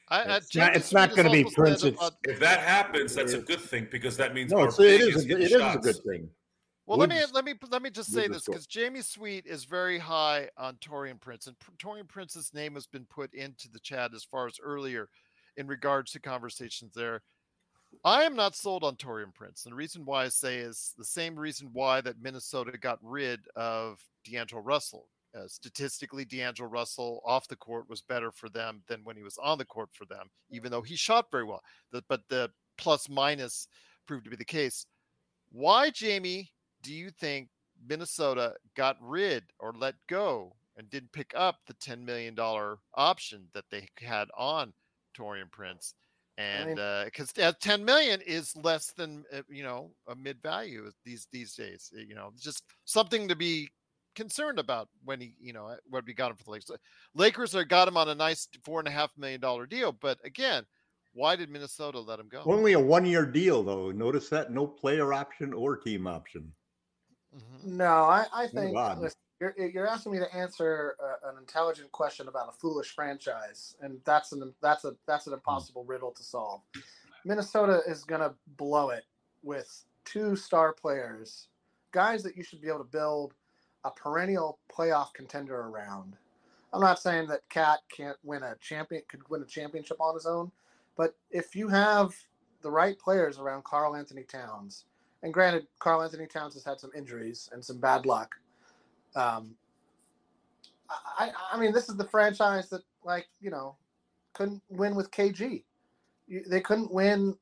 I, 0.09 0.37
it's, 0.37 0.55
not, 0.55 0.77
it's 0.77 0.92
not 0.92 1.16
going 1.16 1.25
to 1.25 1.33
be 1.33 1.42
Prince. 1.53 1.83
if 1.83 2.38
that 2.38 2.61
happens, 2.61 3.12
that's 3.16 3.33
a 3.33 3.40
good 3.40 3.61
thing 3.61 3.88
because 3.90 4.16
that 4.16 4.35
means 4.35 4.53
no, 4.53 4.62
it's, 4.62 4.79
it 4.79 5.01
is, 5.01 5.27
a, 5.27 5.29
it 5.29 5.40
is 5.40 5.53
a 5.53 5.79
good 5.83 5.96
thing. 6.09 6.29
Well, 6.87 6.99
let 6.99 7.09
me 7.09 7.20
let 7.33 7.44
me 7.44 7.55
let 7.68 7.83
me 7.83 7.90
just 7.90 8.12
say 8.12 8.29
this 8.29 8.44
because 8.44 8.66
Jamie 8.66 9.03
Sweet 9.03 9.44
is 9.44 9.64
very 9.64 9.99
high 9.99 10.49
on 10.57 10.77
Taurean 10.77 11.20
Prince, 11.20 11.49
and 11.49 11.57
Taurean 11.79 12.07
Prince's 12.07 12.55
name 12.55 12.75
has 12.75 12.87
been 12.87 13.07
put 13.07 13.35
into 13.35 13.68
the 13.68 13.81
chat 13.81 14.14
as 14.14 14.22
far 14.22 14.46
as 14.46 14.61
earlier 14.62 15.09
in 15.57 15.66
regards 15.66 16.12
to 16.12 16.20
conversations 16.20 16.94
there. 16.94 17.22
I 18.05 18.22
am 18.22 18.37
not 18.37 18.55
sold 18.55 18.85
on 18.85 18.94
Taurean 18.94 19.35
Prince, 19.35 19.64
and 19.64 19.72
the 19.72 19.77
reason 19.77 20.05
why 20.05 20.25
I 20.25 20.29
say 20.29 20.59
is 20.59 20.94
the 20.96 21.05
same 21.05 21.37
reason 21.37 21.70
why 21.72 22.01
that 22.03 22.22
Minnesota 22.22 22.77
got 22.79 22.99
rid 23.03 23.40
of 23.57 24.01
D'Angelo 24.25 24.62
Russell. 24.62 25.09
Uh, 25.37 25.49
statistically, 25.49 26.25
D'Angelo 26.25 26.68
Russell 26.68 27.20
off 27.27 27.49
the 27.49 27.57
court 27.57 27.90
was 27.90 28.01
better 28.01 28.31
for 28.31 28.49
them 28.49 28.83
than 28.88 29.03
when 29.03 29.16
he 29.16 29.22
was 29.22 29.38
on 29.38 29.59
the 29.59 29.64
court 29.64 29.90
for 29.92 30.05
them, 30.05 30.31
even 30.51 30.70
though 30.70 30.83
he 30.83 30.94
shot 30.96 31.31
very 31.31 31.44
well. 31.44 31.62
The, 31.90 32.03
but 32.09 32.22
the 32.29 32.51
plus 32.79 33.09
minus 33.09 33.66
proved 34.07 34.25
to 34.25 34.31
be 34.31 34.37
the 34.37 34.44
case. 34.44 34.87
Why, 35.51 35.90
Jamie, 35.90 36.51
do 36.87 36.94
you 36.94 37.11
think 37.11 37.49
Minnesota 37.88 38.55
got 38.77 38.96
rid 39.01 39.42
or 39.59 39.75
let 39.77 39.96
go 40.09 40.55
and 40.77 40.88
didn't 40.88 41.11
pick 41.11 41.33
up 41.35 41.57
the 41.66 41.75
$10 41.75 42.05
million 42.05 42.38
option 42.94 43.49
that 43.55 43.64
they 43.72 43.88
had 43.99 44.29
on 44.38 44.72
Taurean 45.18 45.51
Prince? 45.51 45.94
And 46.38 46.77
because 47.07 47.33
I 47.37 47.40
mean, 47.40 47.49
uh, 47.49 47.53
10 47.61 47.85
million 47.85 48.20
is 48.20 48.55
less 48.57 48.92
than 48.92 49.25
uh, 49.33 49.40
you 49.49 49.62
know 49.62 49.90
a 50.07 50.14
mid 50.14 50.40
value 50.42 50.90
these 51.03 51.27
these 51.33 51.55
days, 51.55 51.90
you 51.92 52.14
know, 52.14 52.31
just 52.38 52.62
something 52.85 53.27
to 53.27 53.35
be 53.35 53.70
concerned 54.14 54.59
about 54.59 54.90
when 55.03 55.18
he, 55.18 55.35
you 55.40 55.55
know, 55.55 55.75
what 55.88 56.05
we 56.07 56.12
got 56.12 56.31
him 56.31 56.37
for 56.37 56.44
the 56.44 56.51
Lakers. 56.51 56.70
Lakers 57.14 57.55
are 57.55 57.64
got 57.64 57.88
him 57.88 57.96
on 57.96 58.11
a 58.11 58.14
nice 58.14 58.49
four 58.64 58.81
and 58.81 58.87
a 58.87 58.90
half 58.90 59.11
million 59.16 59.40
dollar 59.40 59.64
deal, 59.66 59.92
but 59.92 60.18
again, 60.25 60.66
why 61.16 61.35
did 61.35 61.49
Minnesota 61.49 61.99
let 61.99 62.20
him 62.20 62.29
go? 62.29 62.42
Only 62.44 62.75
a 62.75 62.81
one 62.81 63.07
year 63.07 63.25
deal, 63.25 63.62
though. 63.62 63.90
Notice 63.90 64.29
that 64.29 64.53
no 64.53 64.66
player 64.66 65.14
option 65.14 65.55
or 65.55 65.79
team 65.79 66.07
option. 66.07 66.53
Mm-hmm. 67.37 67.77
No, 67.77 67.85
I, 67.87 68.27
I 68.33 68.46
think 68.46 68.77
listen, 68.99 69.18
you're, 69.40 69.55
you're 69.59 69.87
asking 69.87 70.12
me 70.12 70.18
to 70.18 70.35
answer 70.35 70.96
a, 71.01 71.29
an 71.29 71.38
intelligent 71.38 71.92
question 71.92 72.29
about 72.29 72.49
a 72.49 72.53
foolish 72.53 72.94
franchise, 72.94 73.77
and 73.83 73.99
that's 74.05 74.33
an 74.33 74.55
that's 74.62 74.85
a 74.85 74.94
that's 75.07 75.27
an 75.27 75.33
hmm. 75.33 75.38
impossible 75.38 75.85
mm. 75.85 75.88
riddle 75.88 76.11
to 76.12 76.22
solve. 76.22 76.62
Minnesota 77.25 77.81
is 77.87 78.05
going 78.05 78.20
to 78.20 78.35
blow 78.57 78.90
it 78.90 79.05
with 79.42 79.85
two 80.05 80.37
star 80.37 80.72
players, 80.72 81.49
guys 81.92 82.22
that 82.22 82.37
you 82.37 82.42
should 82.42 82.61
be 82.61 82.68
able 82.68 82.79
to 82.79 82.85
build 82.85 83.35
a 83.85 83.90
perennial 83.90 84.59
playoff 84.75 85.12
contender 85.12 85.57
around. 85.57 86.16
I'm 86.72 86.81
not 86.81 87.01
saying 87.01 87.29
that 87.29 87.49
KAT 87.49 87.81
can't 87.94 88.16
win 88.22 88.42
a 88.42 88.55
champion 88.61 89.03
could 89.09 89.29
win 89.29 89.42
a 89.42 89.46
championship 89.46 90.01
on 90.01 90.14
his 90.14 90.27
own, 90.27 90.51
but 90.96 91.14
if 91.31 91.55
you 91.55 91.68
have 91.68 92.14
the 92.62 92.70
right 92.70 92.99
players 92.99 93.38
around 93.38 93.64
Karl-Anthony 93.64 94.25
Towns, 94.25 94.85
and 95.22 95.33
granted, 95.33 95.66
Karl-Anthony 95.79 96.26
Towns 96.26 96.55
has 96.55 96.64
had 96.64 96.81
some 96.81 96.90
injuries 96.96 97.48
and 97.52 97.64
some 97.64 97.79
bad 97.79 98.07
luck. 98.07 98.35
Um, 99.14 99.55
I, 101.18 101.31
I 101.52 101.59
mean, 101.59 101.72
this 101.72 101.88
is 101.88 101.96
the 101.96 102.05
franchise 102.05 102.68
that, 102.70 102.83
like, 103.05 103.26
you 103.40 103.50
know, 103.50 103.76
couldn't 104.35 104.62
win 104.68 104.94
with 104.94 105.11
KG. 105.11 105.64
They 106.29 106.61
couldn't 106.61 106.92
win 106.92 107.35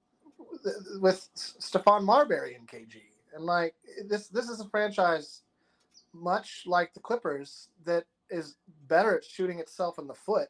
with 1.01 1.29
Stephon 1.37 2.05
Marbury 2.05 2.55
and 2.55 2.69
KG. 2.69 3.03
And 3.35 3.45
like 3.45 3.75
this, 4.07 4.29
this 4.29 4.49
is 4.49 4.61
a 4.61 4.69
franchise 4.69 5.43
much 6.13 6.63
like 6.67 6.95
the 6.95 7.01
Clippers 7.01 7.69
that 7.85 8.05
is 8.31 8.57
better 8.89 9.17
at 9.17 9.25
shooting 9.25 9.59
itself 9.59 9.99
in 9.99 10.07
the 10.07 10.15
foot 10.15 10.49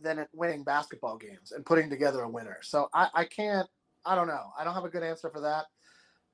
than 0.00 0.18
at 0.18 0.28
winning 0.32 0.62
basketball 0.62 1.16
games 1.16 1.52
and 1.52 1.66
putting 1.66 1.90
together 1.90 2.22
a 2.22 2.28
winner. 2.28 2.58
So 2.62 2.88
I, 2.94 3.08
I 3.14 3.24
can't. 3.24 3.68
I 4.04 4.14
don't 4.14 4.28
know. 4.28 4.52
I 4.56 4.62
don't 4.62 4.74
have 4.74 4.84
a 4.84 4.88
good 4.88 5.02
answer 5.02 5.28
for 5.30 5.40
that. 5.40 5.64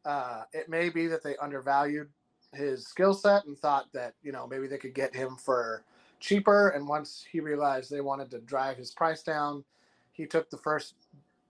Uh, 0.05 0.43
it 0.53 0.69
may 0.69 0.89
be 0.89 1.07
that 1.07 1.23
they 1.23 1.37
undervalued 1.37 2.09
his 2.53 2.87
skill 2.87 3.15
set 3.15 3.47
and 3.47 3.59
thought 3.59 3.87
that 3.93 4.15
you 4.23 4.33
know 4.33 4.47
maybe 4.47 4.67
they 4.67 4.79
could 4.79 4.95
get 4.95 5.15
him 5.15 5.37
for 5.37 5.85
cheaper. 6.21 6.69
And 6.69 6.87
once 6.87 7.25
he 7.31 7.41
realized 7.41 7.91
they 7.91 8.01
wanted 8.01 8.31
to 8.33 8.41
drive 8.41 8.77
his 8.77 8.91
price 8.91 9.23
down, 9.23 9.65
he 10.13 10.27
took 10.27 10.51
the 10.51 10.59
first 10.59 10.95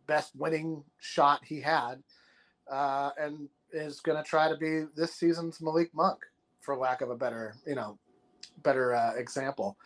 best 0.07 0.35
winning 0.37 0.85
shot 0.99 1.41
he 1.45 1.61
had, 1.61 2.03
uh, 2.71 3.11
and 3.19 3.49
is 3.73 4.01
going 4.01 4.23
to 4.23 4.29
try 4.29 4.49
to 4.49 4.57
be 4.57 4.85
this 4.95 5.15
season's 5.15 5.61
Malik 5.61 5.91
Monk, 5.95 6.21
for 6.61 6.77
lack 6.77 7.01
of 7.01 7.11
a 7.11 7.17
better 7.17 7.55
you 7.67 7.75
know 7.75 7.99
better 8.63 8.95
uh, 8.95 9.15
example. 9.15 9.77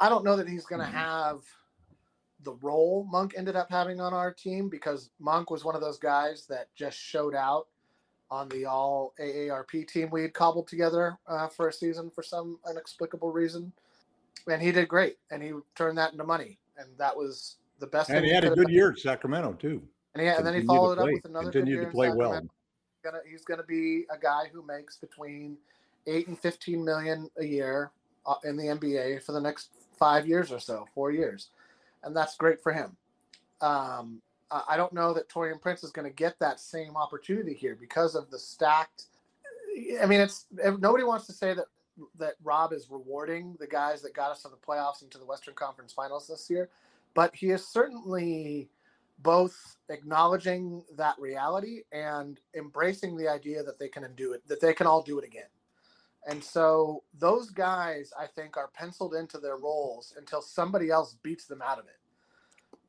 I 0.00 0.08
don't 0.08 0.24
know 0.24 0.36
that 0.36 0.48
he's 0.48 0.66
going 0.66 0.80
to 0.80 0.86
mm-hmm. 0.86 0.96
have 0.96 1.40
the 2.42 2.54
role 2.62 3.06
Monk 3.10 3.34
ended 3.36 3.56
up 3.56 3.68
having 3.70 4.00
on 4.00 4.12
our 4.12 4.32
team 4.32 4.68
because 4.68 5.10
Monk 5.18 5.50
was 5.50 5.64
one 5.64 5.74
of 5.74 5.80
those 5.80 5.98
guys 5.98 6.46
that 6.48 6.68
just 6.74 6.98
showed 6.98 7.34
out 7.34 7.68
on 8.30 8.48
the 8.48 8.64
all 8.64 9.14
AARP 9.20 9.86
team 9.86 10.10
we 10.10 10.22
had 10.22 10.32
cobbled 10.32 10.68
together 10.68 11.16
uh, 11.26 11.48
for 11.48 11.68
a 11.68 11.72
season 11.72 12.10
for 12.10 12.22
some 12.22 12.58
inexplicable 12.68 13.32
reason. 13.32 13.72
And 14.48 14.60
he 14.60 14.72
did 14.72 14.88
great, 14.88 15.16
and 15.30 15.42
he 15.42 15.52
turned 15.74 15.96
that 15.98 16.12
into 16.12 16.24
money, 16.24 16.58
and 16.76 16.88
that 16.98 17.16
was 17.16 17.56
the 17.80 17.86
best. 17.86 18.10
And 18.10 18.24
he 18.24 18.32
had 18.32 18.44
a 18.44 18.50
good 18.50 18.68
year 18.68 18.90
at 18.90 18.98
Sacramento 18.98 19.54
too. 19.54 19.82
And, 20.14 20.22
he, 20.22 20.28
and 20.28 20.46
then 20.46 20.54
he 20.54 20.62
followed 20.62 20.98
up 20.98 21.06
with 21.06 21.24
another 21.24 21.50
Continued 21.50 21.86
to 21.86 21.90
play 21.90 22.10
well. 22.10 22.40
Gonna, 23.02 23.18
he's 23.28 23.44
going 23.44 23.58
to 23.58 23.66
be 23.66 24.04
a 24.10 24.18
guy 24.18 24.44
who 24.52 24.64
makes 24.66 24.96
between 24.96 25.56
eight 26.06 26.28
and 26.28 26.38
fifteen 26.38 26.84
million 26.84 27.30
a 27.38 27.44
year 27.44 27.90
uh, 28.26 28.34
in 28.44 28.56
the 28.56 28.64
NBA 28.64 29.22
for 29.22 29.32
the 29.32 29.40
next 29.40 29.70
five 29.98 30.26
years 30.26 30.52
or 30.52 30.60
so, 30.60 30.86
four 30.94 31.10
years, 31.10 31.48
and 32.02 32.14
that's 32.14 32.36
great 32.36 32.62
for 32.62 32.72
him. 32.72 32.96
Um, 33.60 34.20
I 34.68 34.76
don't 34.76 34.92
know 34.92 35.12
that 35.14 35.28
Taurean 35.28 35.60
Prince 35.60 35.82
is 35.82 35.90
going 35.90 36.08
to 36.08 36.14
get 36.14 36.38
that 36.38 36.60
same 36.60 36.96
opportunity 36.96 37.54
here 37.54 37.76
because 37.78 38.14
of 38.14 38.30
the 38.30 38.38
stacked. 38.38 39.06
I 40.00 40.06
mean, 40.06 40.20
it's 40.20 40.46
nobody 40.78 41.02
wants 41.02 41.26
to 41.26 41.32
say 41.32 41.54
that 41.54 41.66
that 42.18 42.34
Rob 42.42 42.72
is 42.72 42.88
rewarding 42.90 43.56
the 43.58 43.66
guys 43.66 44.02
that 44.02 44.14
got 44.14 44.30
us 44.30 44.42
to 44.42 44.48
the 44.48 44.56
playoffs 44.56 45.02
and 45.02 45.10
to 45.12 45.18
the 45.18 45.24
Western 45.24 45.54
Conference 45.54 45.92
Finals 45.92 46.26
this 46.26 46.48
year, 46.50 46.68
but 47.14 47.34
he 47.34 47.50
is 47.50 47.66
certainly 47.66 48.68
both 49.20 49.76
acknowledging 49.88 50.82
that 50.96 51.14
reality 51.18 51.82
and 51.92 52.40
embracing 52.56 53.16
the 53.16 53.28
idea 53.28 53.62
that 53.62 53.78
they 53.78 53.88
can 53.88 54.04
do 54.16 54.32
it, 54.32 54.46
that 54.48 54.60
they 54.60 54.74
can 54.74 54.86
all 54.86 55.02
do 55.02 55.18
it 55.18 55.24
again. 55.24 55.44
And 56.26 56.42
so 56.42 57.04
those 57.18 57.50
guys, 57.50 58.12
I 58.18 58.26
think, 58.26 58.56
are 58.56 58.68
penciled 58.68 59.14
into 59.14 59.38
their 59.38 59.56
roles 59.56 60.14
until 60.16 60.42
somebody 60.42 60.90
else 60.90 61.16
beats 61.22 61.46
them 61.46 61.62
out 61.62 61.78
of 61.78 61.84
it. 61.86 61.98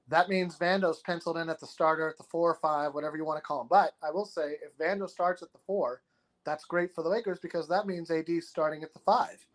That 0.08 0.30
means 0.30 0.58
Vando's 0.58 1.00
penciled 1.02 1.38
in 1.38 1.50
at 1.50 1.60
the 1.60 1.65
starter 1.65 2.08
at 2.10 2.18
the 2.18 2.24
four 2.24 2.52
or 2.52 2.56
five, 2.56 2.94
whatever 2.94 3.18
you 3.18 3.26
want 3.26 3.38
to 3.38 3.41
call 3.41 3.62
him. 3.62 3.68
But 3.70 3.94
I 4.04 4.12
will 4.12 4.26
say, 4.26 4.58
if 4.63 4.78
Vando 4.78 5.10
starts 5.10 5.41
at 5.41 5.52
the 5.52 5.58
four, 5.65 6.02
that's 6.46 6.65
great 6.65 6.94
for 6.94 7.02
the 7.04 7.10
Lakers 7.10 7.39
because 7.39 7.68
that 7.70 7.88
means 7.88 8.12
AD's 8.12 8.48
starting 8.48 8.84
at 8.84 8.94
the 8.94 9.00
five. 9.00 9.46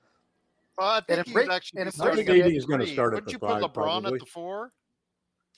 Well, 0.76 0.88
I 0.88 0.96
And 1.08 1.24
think 1.24 1.36
if 1.36 1.44
he 1.44 1.50
actually 1.50 1.80
and 1.82 1.86
be 1.86 1.88
if 1.88 1.94
starting 1.94 2.26
Rick 2.26 2.40
at 2.40 2.46
AD 2.46 2.52
is 2.52 2.64
gonna 2.66 2.86
start 2.86 3.12
at 3.14 3.24
Wouldn't 3.24 3.26
the 3.26 3.32
you 3.32 3.38
put 3.38 3.62
LeBron 3.62 3.74
probably. 3.74 4.14
at 4.14 4.20
the 4.20 4.26
four? 4.26 4.72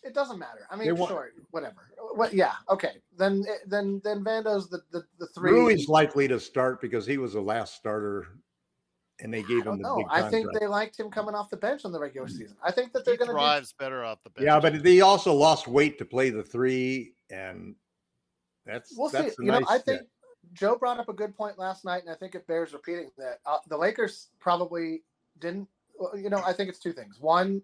It 0.02 0.14
doesn't 0.14 0.38
matter. 0.38 0.66
I 0.68 0.76
mean, 0.76 0.94
want- 0.96 1.10
sure, 1.10 1.30
whatever. 1.52 1.90
What? 2.14 2.34
Yeah, 2.34 2.54
okay. 2.68 2.94
Then, 3.16 3.44
then, 3.66 4.00
then 4.04 4.22
Vando's 4.24 4.68
the 4.68 4.82
the, 4.90 5.04
the 5.18 5.28
three. 5.28 5.52
Rui's 5.52 5.88
likely 5.88 6.26
to 6.28 6.40
start 6.40 6.80
because 6.80 7.06
he 7.06 7.18
was 7.18 7.32
the 7.34 7.40
last 7.40 7.76
starter, 7.76 8.26
and 9.22 9.32
they 9.32 9.38
I 9.38 9.42
gave 9.42 9.64
don't 9.64 9.74
him 9.74 9.82
the 9.82 9.88
know. 9.88 9.96
big 9.96 10.06
I 10.10 10.28
think 10.28 10.48
they 10.58 10.66
liked 10.66 10.98
him 10.98 11.10
coming 11.10 11.34
off 11.34 11.48
the 11.48 11.56
bench 11.56 11.84
in 11.84 11.92
the 11.92 12.00
regular 12.00 12.28
season. 12.28 12.56
I 12.62 12.70
think 12.72 12.92
that 12.92 13.04
they're 13.04 13.16
going 13.16 13.28
to 13.28 13.32
do 13.34 13.38
thrives 13.38 13.72
better 13.78 14.04
off 14.04 14.18
the 14.24 14.30
bench. 14.30 14.44
yeah, 14.44 14.60
but 14.60 14.84
he 14.84 15.00
also 15.00 15.32
lost 15.32 15.66
weight 15.68 15.96
to 15.98 16.04
play 16.04 16.30
the 16.30 16.42
three, 16.42 17.14
and 17.30 17.74
that's 18.66 18.92
We'll 18.96 19.08
see. 19.08 19.18
that's 19.18 19.38
a 19.38 19.44
You 19.44 19.52
know, 19.52 19.62
I 19.68 19.76
fit. 19.78 19.84
think 19.84 20.02
Joe 20.52 20.76
brought 20.76 20.98
up 20.98 21.08
a 21.08 21.12
good 21.12 21.36
point 21.36 21.58
last 21.58 21.84
night, 21.84 22.02
and 22.02 22.10
I 22.10 22.14
think 22.14 22.34
it 22.34 22.46
bears 22.46 22.72
repeating 22.72 23.10
that 23.16 23.38
uh, 23.46 23.58
the 23.68 23.76
Lakers 23.76 24.28
probably 24.40 25.02
didn't. 25.38 25.68
well, 25.98 26.16
You 26.18 26.28
know, 26.28 26.42
I 26.44 26.52
think 26.52 26.68
it's 26.68 26.78
two 26.80 26.92
things. 26.92 27.18
One, 27.20 27.62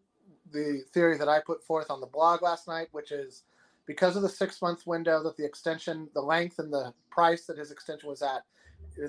the 0.52 0.82
theory 0.94 1.18
that 1.18 1.28
I 1.28 1.40
put 1.40 1.62
forth 1.64 1.90
on 1.90 2.00
the 2.00 2.06
blog 2.06 2.40
last 2.42 2.68
night, 2.68 2.88
which 2.92 3.10
is 3.12 3.42
because 3.86 4.16
of 4.16 4.22
the 4.22 4.28
six 4.28 4.62
month 4.62 4.86
window 4.86 5.22
that 5.24 5.36
the 5.36 5.44
extension, 5.44 6.08
the 6.14 6.22
length, 6.22 6.58
and 6.60 6.72
the 6.72 6.94
price 7.10 7.46
that 7.46 7.58
his 7.58 7.70
extension 7.72 8.08
was 8.08 8.22
at, 8.22 8.42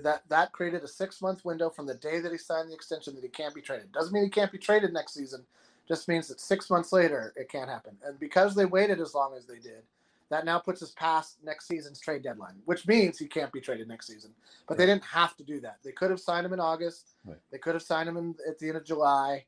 that 0.04 0.24
that 0.30 0.52
created 0.52 0.84
a 0.84 0.88
six 0.88 1.22
month 1.22 1.44
window 1.44 1.70
from 1.70 1.88
the 1.88 1.96
day 1.96 2.20
that 2.20 2.32
he 2.32 2.38
signed 2.38 2.70
the 2.70 2.76
extension 2.76 3.16
that 3.16 3.24
he 3.24 3.30
can't 3.30 3.56
be 3.56 3.62
traded. 3.62 3.92
Doesn't 3.92 4.14
mean 4.14 4.24
he 4.24 4.30
can't 4.30 4.52
be 4.52 4.58
traded 4.58 4.94
next 4.94 5.14
season. 5.14 5.46
Just 5.88 6.08
means 6.08 6.28
that 6.28 6.40
six 6.40 6.70
months 6.70 6.94
later 6.94 7.34
it 7.36 7.50
can't 7.50 7.70
happen. 7.70 7.98
And 8.06 8.20
because 8.20 8.54
they 8.54 8.66
waited 8.66 9.02
as 9.02 9.16
long 9.16 9.34
as 9.36 9.46
they 9.46 9.58
did, 9.58 9.82
that 10.30 10.46
now 10.46 10.60
puts 10.60 10.84
us 10.84 10.92
past 10.92 11.38
next 11.44 11.68
season's 11.68 12.00
trade 12.00 12.22
deadline, 12.22 12.54
which 12.66 12.88
means 12.88 13.18
he 13.18 13.26
can't 13.26 13.52
be 13.52 13.60
traded 13.60 13.88
next 13.88 14.06
season. 14.06 14.32
But 14.68 14.78
they 14.78 14.86
didn't 14.86 15.06
have 15.06 15.36
to 15.38 15.44
do 15.44 15.60
that. 15.62 15.80
They 15.84 15.92
could 15.92 16.12
have 16.12 16.20
signed 16.20 16.46
him 16.46 16.54
in 16.54 16.60
August. 16.60 17.16
Right. 17.26 17.38
They 17.52 17.58
could 17.58 17.74
have 17.74 17.82
signed 17.82 18.08
him 18.08 18.18
in, 18.18 18.36
at 18.48 18.60
the 18.60 18.68
end 18.68 18.78
of 18.78 18.86
July, 18.86 19.46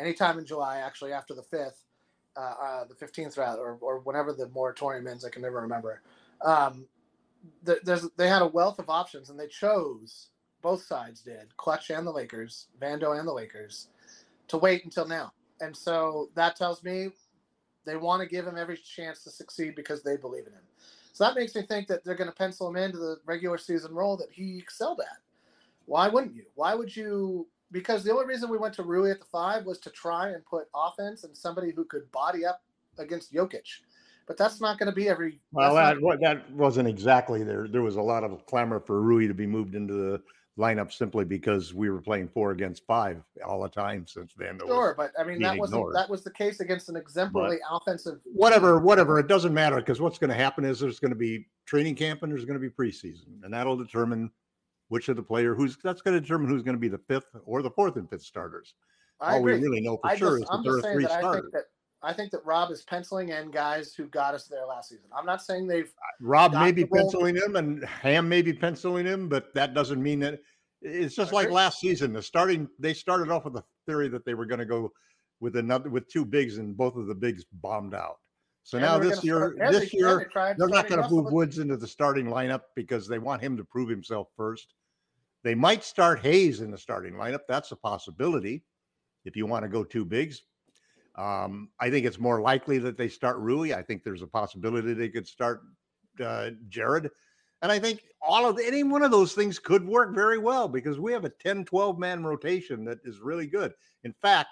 anytime 0.00 0.38
in 0.38 0.46
July, 0.46 0.78
actually 0.78 1.12
after 1.12 1.34
the 1.34 1.42
fifth, 1.42 1.84
uh, 2.34 2.54
uh, 2.62 2.84
the 2.86 2.94
fifteenth 2.94 3.36
rather, 3.36 3.60
or, 3.60 3.76
or 3.82 3.98
whenever 3.98 4.32
the 4.32 4.48
moratorium 4.48 5.06
ends. 5.06 5.26
I 5.26 5.28
can 5.28 5.42
never 5.42 5.60
remember. 5.60 6.00
Um, 6.40 6.86
there's 7.62 8.08
they 8.16 8.28
had 8.28 8.42
a 8.42 8.46
wealth 8.46 8.78
of 8.78 8.90
options, 8.90 9.30
and 9.30 9.38
they 9.38 9.48
chose 9.48 10.28
both 10.62 10.84
sides 10.84 11.20
did, 11.20 11.54
Klutch 11.56 11.90
and 11.90 12.06
the 12.06 12.12
Lakers, 12.12 12.68
Vando 12.80 13.18
and 13.18 13.26
the 13.26 13.32
Lakers, 13.32 13.88
to 14.48 14.56
wait 14.56 14.84
until 14.84 15.06
now. 15.06 15.32
And 15.60 15.76
so 15.76 16.30
that 16.34 16.56
tells 16.56 16.82
me 16.82 17.10
they 17.84 17.96
want 17.96 18.22
to 18.22 18.28
give 18.28 18.46
him 18.46 18.56
every 18.56 18.76
chance 18.76 19.24
to 19.24 19.30
succeed 19.30 19.74
because 19.74 20.02
they 20.02 20.16
believe 20.16 20.46
in 20.46 20.52
him. 20.52 20.62
So 21.12 21.24
that 21.24 21.34
makes 21.34 21.54
me 21.54 21.62
think 21.62 21.88
that 21.88 22.04
they're 22.04 22.14
going 22.14 22.30
to 22.30 22.36
pencil 22.36 22.68
him 22.68 22.76
into 22.76 22.98
the 22.98 23.18
regular 23.26 23.58
season 23.58 23.92
role 23.92 24.16
that 24.16 24.30
he 24.30 24.56
excelled 24.58 25.00
at. 25.00 25.18
Why 25.86 26.08
wouldn't 26.08 26.34
you? 26.34 26.44
Why 26.54 26.74
would 26.74 26.96
you? 26.96 27.48
Because 27.70 28.04
the 28.04 28.12
only 28.12 28.26
reason 28.26 28.50
we 28.50 28.58
went 28.58 28.74
to 28.74 28.82
Rui 28.82 29.10
at 29.10 29.18
the 29.18 29.26
five 29.26 29.64
was 29.66 29.78
to 29.80 29.90
try 29.90 30.30
and 30.30 30.44
put 30.44 30.68
offense 30.74 31.24
and 31.24 31.36
somebody 31.36 31.72
who 31.72 31.84
could 31.84 32.10
body 32.12 32.44
up 32.44 32.62
against 32.98 33.32
Jokic. 33.32 33.80
But 34.32 34.38
that's 34.38 34.62
not 34.62 34.78
going 34.78 34.90
to 34.90 34.96
be 34.96 35.10
every. 35.10 35.38
Well, 35.52 35.74
that 35.74 36.00
wa- 36.00 36.16
that 36.22 36.50
wasn't 36.52 36.88
exactly 36.88 37.44
there. 37.44 37.68
There 37.68 37.82
was 37.82 37.96
a 37.96 38.00
lot 38.00 38.24
of 38.24 38.46
clamor 38.46 38.80
for 38.80 39.02
Rui 39.02 39.28
to 39.28 39.34
be 39.34 39.46
moved 39.46 39.74
into 39.74 39.92
the 39.92 40.22
lineup 40.58 40.90
simply 40.90 41.26
because 41.26 41.74
we 41.74 41.90
were 41.90 42.00
playing 42.00 42.28
four 42.28 42.52
against 42.52 42.86
five 42.86 43.22
all 43.46 43.62
the 43.62 43.68
time 43.68 44.06
since 44.06 44.32
not, 44.38 44.54
was- 44.54 44.68
sure, 44.68 44.94
but 44.96 45.12
I 45.18 45.24
mean 45.24 45.38
that 45.42 45.58
wasn't 45.58 45.92
that 45.92 46.08
was 46.08 46.24
the 46.24 46.30
case 46.30 46.60
against 46.60 46.88
an 46.88 46.96
exemplary 46.96 47.58
offensive. 47.70 48.20
whatever, 48.24 48.78
whatever. 48.78 49.18
It 49.18 49.26
doesn't 49.26 49.52
matter 49.52 49.76
because 49.76 50.00
what's 50.00 50.16
going 50.16 50.30
to 50.30 50.34
happen 50.34 50.64
is 50.64 50.80
there's 50.80 50.98
going 50.98 51.12
to 51.12 51.18
be 51.18 51.46
training 51.66 51.94
camp 51.96 52.22
and 52.22 52.32
there's 52.32 52.46
going 52.46 52.58
to 52.58 52.66
be 52.66 52.70
preseason, 52.70 53.44
and 53.44 53.52
that'll 53.52 53.76
determine 53.76 54.30
which 54.88 55.10
of 55.10 55.16
the 55.16 55.22
player 55.22 55.54
who's 55.54 55.76
that's 55.84 56.00
going 56.00 56.14
to 56.14 56.22
determine 56.22 56.48
who's 56.48 56.62
going 56.62 56.76
to 56.76 56.80
be 56.80 56.88
the 56.88 56.96
fifth 57.06 57.36
or 57.44 57.60
the 57.60 57.70
fourth 57.70 57.96
and 57.96 58.08
fifth 58.08 58.22
starters. 58.22 58.72
I 59.20 59.34
All 59.34 59.42
we 59.42 59.52
really 59.52 59.82
know 59.82 59.98
for 59.98 60.06
I 60.06 60.16
sure 60.16 60.38
just, 60.38 60.44
is 60.44 60.48
that 60.48 60.54
I'm 60.54 60.62
there 60.62 60.76
are 60.78 60.94
three 60.94 61.04
starters. 61.04 61.52
I 62.02 62.12
think 62.12 62.32
that 62.32 62.44
Rob 62.44 62.70
is 62.70 62.82
penciling 62.82 63.28
in 63.28 63.50
guys 63.50 63.94
who 63.94 64.06
got 64.06 64.34
us 64.34 64.46
there 64.48 64.66
last 64.66 64.88
season. 64.88 65.04
I'm 65.16 65.26
not 65.26 65.42
saying 65.42 65.66
they've 65.68 65.92
Rob 66.20 66.52
may 66.52 66.72
be 66.72 66.84
penciling 66.84 67.36
him 67.36 67.56
and 67.56 67.84
Ham 67.84 68.28
may 68.28 68.42
be 68.42 68.52
penciling 68.52 69.06
him, 69.06 69.28
but 69.28 69.54
that 69.54 69.72
doesn't 69.74 70.02
mean 70.02 70.20
that 70.20 70.40
it's 70.80 71.14
just 71.14 71.32
like 71.32 71.50
last 71.50 71.78
season. 71.78 72.12
The 72.12 72.22
starting 72.22 72.68
they 72.78 72.92
started 72.92 73.30
off 73.30 73.44
with 73.44 73.54
the 73.54 73.64
theory 73.86 74.08
that 74.08 74.24
they 74.24 74.34
were 74.34 74.46
going 74.46 74.58
to 74.58 74.66
go 74.66 74.92
with 75.40 75.56
another 75.56 75.90
with 75.90 76.08
two 76.08 76.24
bigs 76.24 76.58
and 76.58 76.76
both 76.76 76.96
of 76.96 77.06
the 77.06 77.14
bigs 77.14 77.44
bombed 77.52 77.94
out. 77.94 78.18
So 78.64 78.78
and 78.78 78.86
now 78.86 78.98
this 78.98 79.22
year, 79.24 79.54
start- 79.56 79.72
this 79.72 79.92
year 79.94 80.30
they 80.34 80.54
they're 80.56 80.68
not 80.68 80.88
going 80.88 81.02
to 81.02 81.08
move 81.08 81.24
with- 81.26 81.34
Woods 81.34 81.58
into 81.58 81.76
the 81.76 81.86
starting 81.86 82.26
lineup 82.26 82.62
because 82.74 83.06
they 83.06 83.18
want 83.18 83.42
him 83.42 83.56
to 83.56 83.64
prove 83.64 83.88
himself 83.88 84.28
first. 84.36 84.74
They 85.44 85.54
might 85.54 85.82
start 85.82 86.20
Hayes 86.20 86.60
in 86.60 86.70
the 86.70 86.78
starting 86.78 87.14
lineup. 87.14 87.40
That's 87.48 87.72
a 87.72 87.76
possibility 87.76 88.62
if 89.24 89.36
you 89.36 89.46
want 89.46 89.64
to 89.64 89.68
go 89.68 89.82
two 89.82 90.04
bigs. 90.04 90.42
Um, 91.16 91.68
I 91.78 91.90
think 91.90 92.06
it's 92.06 92.18
more 92.18 92.40
likely 92.40 92.78
that 92.78 92.96
they 92.96 93.08
start 93.08 93.38
Rui. 93.38 93.74
I 93.74 93.82
think 93.82 94.02
there's 94.02 94.22
a 94.22 94.26
possibility 94.26 94.94
they 94.94 95.08
could 95.08 95.26
start 95.26 95.62
uh, 96.22 96.50
Jared. 96.68 97.10
And 97.60 97.70
I 97.70 97.78
think 97.78 98.02
all 98.20 98.48
of 98.48 98.58
any 98.58 98.82
one 98.82 99.02
of 99.02 99.10
those 99.10 99.34
things 99.34 99.58
could 99.58 99.86
work 99.86 100.14
very 100.14 100.38
well 100.38 100.68
because 100.68 100.98
we 100.98 101.12
have 101.12 101.24
a 101.24 101.30
10, 101.30 101.64
12 101.64 101.98
man 101.98 102.24
rotation 102.24 102.84
that 102.86 102.98
is 103.04 103.20
really 103.20 103.46
good. 103.46 103.72
In 104.04 104.12
fact, 104.20 104.48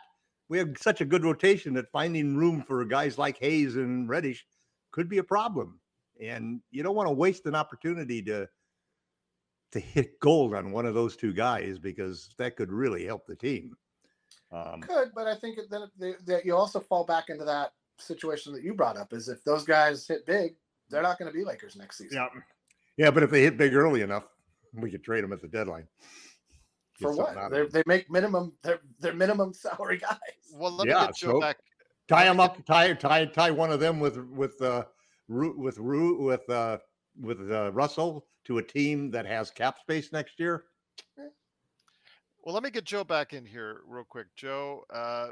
we 0.48 0.58
have 0.58 0.70
such 0.78 1.00
a 1.00 1.04
good 1.04 1.24
rotation 1.24 1.74
that 1.74 1.90
finding 1.90 2.36
room 2.36 2.62
for 2.62 2.84
guys 2.84 3.18
like 3.18 3.38
Hayes 3.38 3.76
and 3.76 4.08
Reddish 4.08 4.44
could 4.92 5.08
be 5.08 5.18
a 5.18 5.24
problem. 5.24 5.80
And 6.20 6.60
you 6.70 6.82
don't 6.82 6.94
want 6.94 7.08
to 7.08 7.14
waste 7.14 7.46
an 7.46 7.54
opportunity 7.54 8.22
to 8.22 8.48
to 9.72 9.78
hit 9.78 10.18
gold 10.18 10.52
on 10.52 10.72
one 10.72 10.84
of 10.84 10.94
those 10.94 11.16
two 11.16 11.32
guys 11.32 11.78
because 11.78 12.30
that 12.38 12.56
could 12.56 12.72
really 12.72 13.06
help 13.06 13.24
the 13.26 13.36
team. 13.36 13.76
Um, 14.52 14.80
could, 14.80 15.12
but 15.14 15.26
I 15.26 15.34
think 15.36 15.58
it- 15.58 15.70
then 15.70 15.82
they, 15.98 16.14
that 16.26 16.44
you 16.44 16.56
also 16.56 16.80
fall 16.80 17.04
back 17.04 17.28
into 17.28 17.44
that 17.44 17.72
situation 17.98 18.52
that 18.52 18.62
you 18.64 18.74
brought 18.74 18.96
up. 18.96 19.12
Is 19.12 19.28
if 19.28 19.44
those 19.44 19.64
guys 19.64 20.06
hit 20.06 20.26
big, 20.26 20.54
they're 20.88 21.02
not 21.02 21.18
going 21.18 21.30
to 21.30 21.36
be 21.36 21.44
Lakers 21.44 21.76
next 21.76 21.98
season. 21.98 22.16
yeah, 22.18 22.40
yeah, 22.96 23.10
but 23.10 23.22
if 23.22 23.30
they 23.30 23.42
hit 23.42 23.56
big 23.56 23.74
early 23.74 24.02
enough, 24.02 24.24
we 24.74 24.90
could 24.90 25.04
trade 25.04 25.22
them 25.22 25.32
at 25.32 25.40
the 25.40 25.48
deadline. 25.48 25.86
Get 26.98 27.02
For 27.02 27.12
what? 27.16 27.70
They 27.72 27.82
make 27.86 28.10
minimum 28.10 28.52
they're 28.62 28.80
they're 28.98 29.14
minimum 29.14 29.52
salary 29.54 29.98
guys. 29.98 30.18
Well, 30.52 30.72
let 30.72 30.88
Yeah, 30.88 31.00
me 31.02 31.06
get 31.06 31.16
Joe 31.16 31.30
so- 31.32 31.40
back. 31.40 31.58
tie 32.08 32.24
them 32.24 32.40
up, 32.40 32.64
tie 32.66 32.92
tie 32.94 33.26
tie 33.26 33.50
one 33.52 33.70
of 33.70 33.78
them 33.80 34.00
with 34.00 34.16
with 34.30 34.60
uh 34.60 34.84
Ru- 35.28 35.56
with 35.58 35.78
Ru- 35.78 36.24
with 36.24 36.48
uh 36.50 36.78
with 37.20 37.50
uh, 37.50 37.70
Russell 37.72 38.26
to 38.46 38.58
a 38.58 38.62
team 38.62 39.10
that 39.12 39.26
has 39.26 39.50
cap 39.50 39.78
space 39.78 40.12
next 40.12 40.40
year. 40.40 40.64
Well, 42.42 42.54
let 42.54 42.62
me 42.62 42.70
get 42.70 42.84
Joe 42.84 43.04
back 43.04 43.34
in 43.34 43.44
here 43.44 43.82
real 43.86 44.04
quick. 44.04 44.26
Joe, 44.34 44.84
uh, 44.92 45.28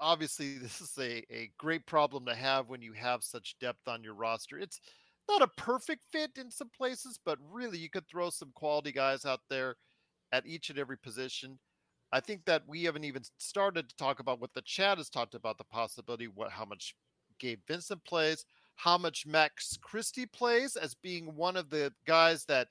obviously, 0.00 0.58
this 0.58 0.80
is 0.80 0.92
a, 0.98 1.24
a 1.32 1.50
great 1.56 1.86
problem 1.86 2.26
to 2.26 2.34
have 2.34 2.68
when 2.68 2.82
you 2.82 2.92
have 2.92 3.22
such 3.22 3.56
depth 3.60 3.86
on 3.86 4.02
your 4.02 4.14
roster. 4.14 4.58
It's 4.58 4.80
not 5.28 5.42
a 5.42 5.48
perfect 5.48 6.04
fit 6.10 6.32
in 6.36 6.50
some 6.50 6.70
places, 6.76 7.18
but 7.24 7.38
really, 7.52 7.78
you 7.78 7.90
could 7.90 8.08
throw 8.08 8.30
some 8.30 8.50
quality 8.54 8.92
guys 8.92 9.24
out 9.24 9.40
there 9.48 9.76
at 10.32 10.46
each 10.46 10.70
and 10.70 10.78
every 10.78 10.98
position. 10.98 11.58
I 12.10 12.20
think 12.20 12.44
that 12.46 12.62
we 12.66 12.84
haven't 12.84 13.04
even 13.04 13.22
started 13.36 13.88
to 13.88 13.96
talk 13.96 14.18
about 14.18 14.40
what 14.40 14.54
the 14.54 14.62
chat 14.62 14.98
has 14.98 15.10
talked 15.10 15.34
about 15.34 15.58
the 15.58 15.64
possibility, 15.64 16.26
what 16.26 16.50
how 16.50 16.64
much 16.64 16.94
Gabe 17.38 17.60
Vincent 17.68 18.02
plays, 18.04 18.46
how 18.76 18.96
much 18.96 19.26
Max 19.26 19.78
Christie 19.80 20.26
plays 20.26 20.74
as 20.74 20.94
being 20.94 21.36
one 21.36 21.56
of 21.56 21.68
the 21.68 21.92
guys 22.06 22.44
that 22.46 22.68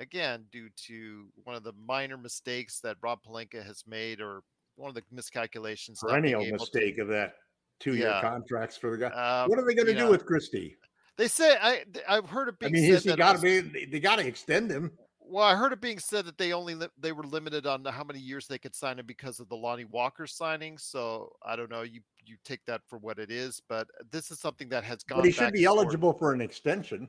again, 0.00 0.44
due 0.50 0.68
to 0.86 1.26
one 1.44 1.56
of 1.56 1.62
the 1.64 1.72
minor 1.86 2.16
mistakes 2.16 2.80
that 2.80 2.96
Rob 3.02 3.20
Pelinka 3.26 3.64
has 3.64 3.84
made, 3.86 4.20
or 4.20 4.42
one 4.76 4.88
of 4.88 4.94
the 4.94 5.02
miscalculations. 5.10 6.00
Perennial 6.00 6.42
able 6.42 6.58
to- 6.58 6.62
mistake 6.62 6.98
of 6.98 7.08
that 7.08 7.36
two-year 7.80 8.08
Yeah. 8.08 8.20
contracts 8.20 8.76
for 8.76 8.90
the 8.90 8.98
guy. 8.98 9.06
Uh, 9.08 9.46
what 9.46 9.58
are 9.58 9.66
they 9.66 9.74
going 9.74 9.86
to 9.86 9.92
do 9.94 10.00
know, 10.00 10.10
with 10.10 10.26
Christie? 10.26 10.76
They 11.16 11.28
say 11.28 11.56
I 11.60 11.84
I've 12.08 12.28
heard 12.28 12.48
it 12.48 12.58
being. 12.58 12.72
I 12.74 12.78
mean, 12.78 12.92
said 12.92 13.10
he 13.10 13.16
got 13.16 13.36
to 13.36 13.42
be? 13.42 13.86
They, 13.86 14.00
got 14.00 14.16
to 14.16 14.26
extend 14.26 14.70
him. 14.70 14.92
Well, 15.18 15.44
I 15.44 15.56
heard 15.56 15.72
it 15.72 15.80
being 15.80 15.98
said 15.98 16.26
that 16.26 16.36
they 16.38 16.52
only 16.52 16.74
li- 16.74 16.88
they 16.98 17.12
were 17.12 17.24
limited 17.24 17.66
on 17.66 17.84
how 17.86 18.04
many 18.04 18.18
years 18.20 18.46
they 18.46 18.58
could 18.58 18.74
sign 18.74 18.98
him 18.98 19.06
because 19.06 19.40
of 19.40 19.48
the 19.48 19.56
Lonnie 19.56 19.86
Walker 19.86 20.26
signing. 20.26 20.76
So 20.78 21.32
I 21.42 21.56
don't 21.56 21.70
know. 21.70 21.82
You 21.82 22.00
you 22.24 22.36
take 22.44 22.64
that 22.66 22.82
for 22.86 22.98
what 22.98 23.18
it 23.18 23.30
is, 23.30 23.62
but 23.66 23.88
this 24.10 24.30
is 24.30 24.40
something 24.40 24.68
that 24.68 24.84
has 24.84 25.02
gone. 25.02 25.18
But 25.18 25.24
he 25.24 25.32
should 25.32 25.54
be 25.54 25.64
eligible 25.64 26.12
for 26.12 26.32
an 26.34 26.40
extension. 26.42 27.08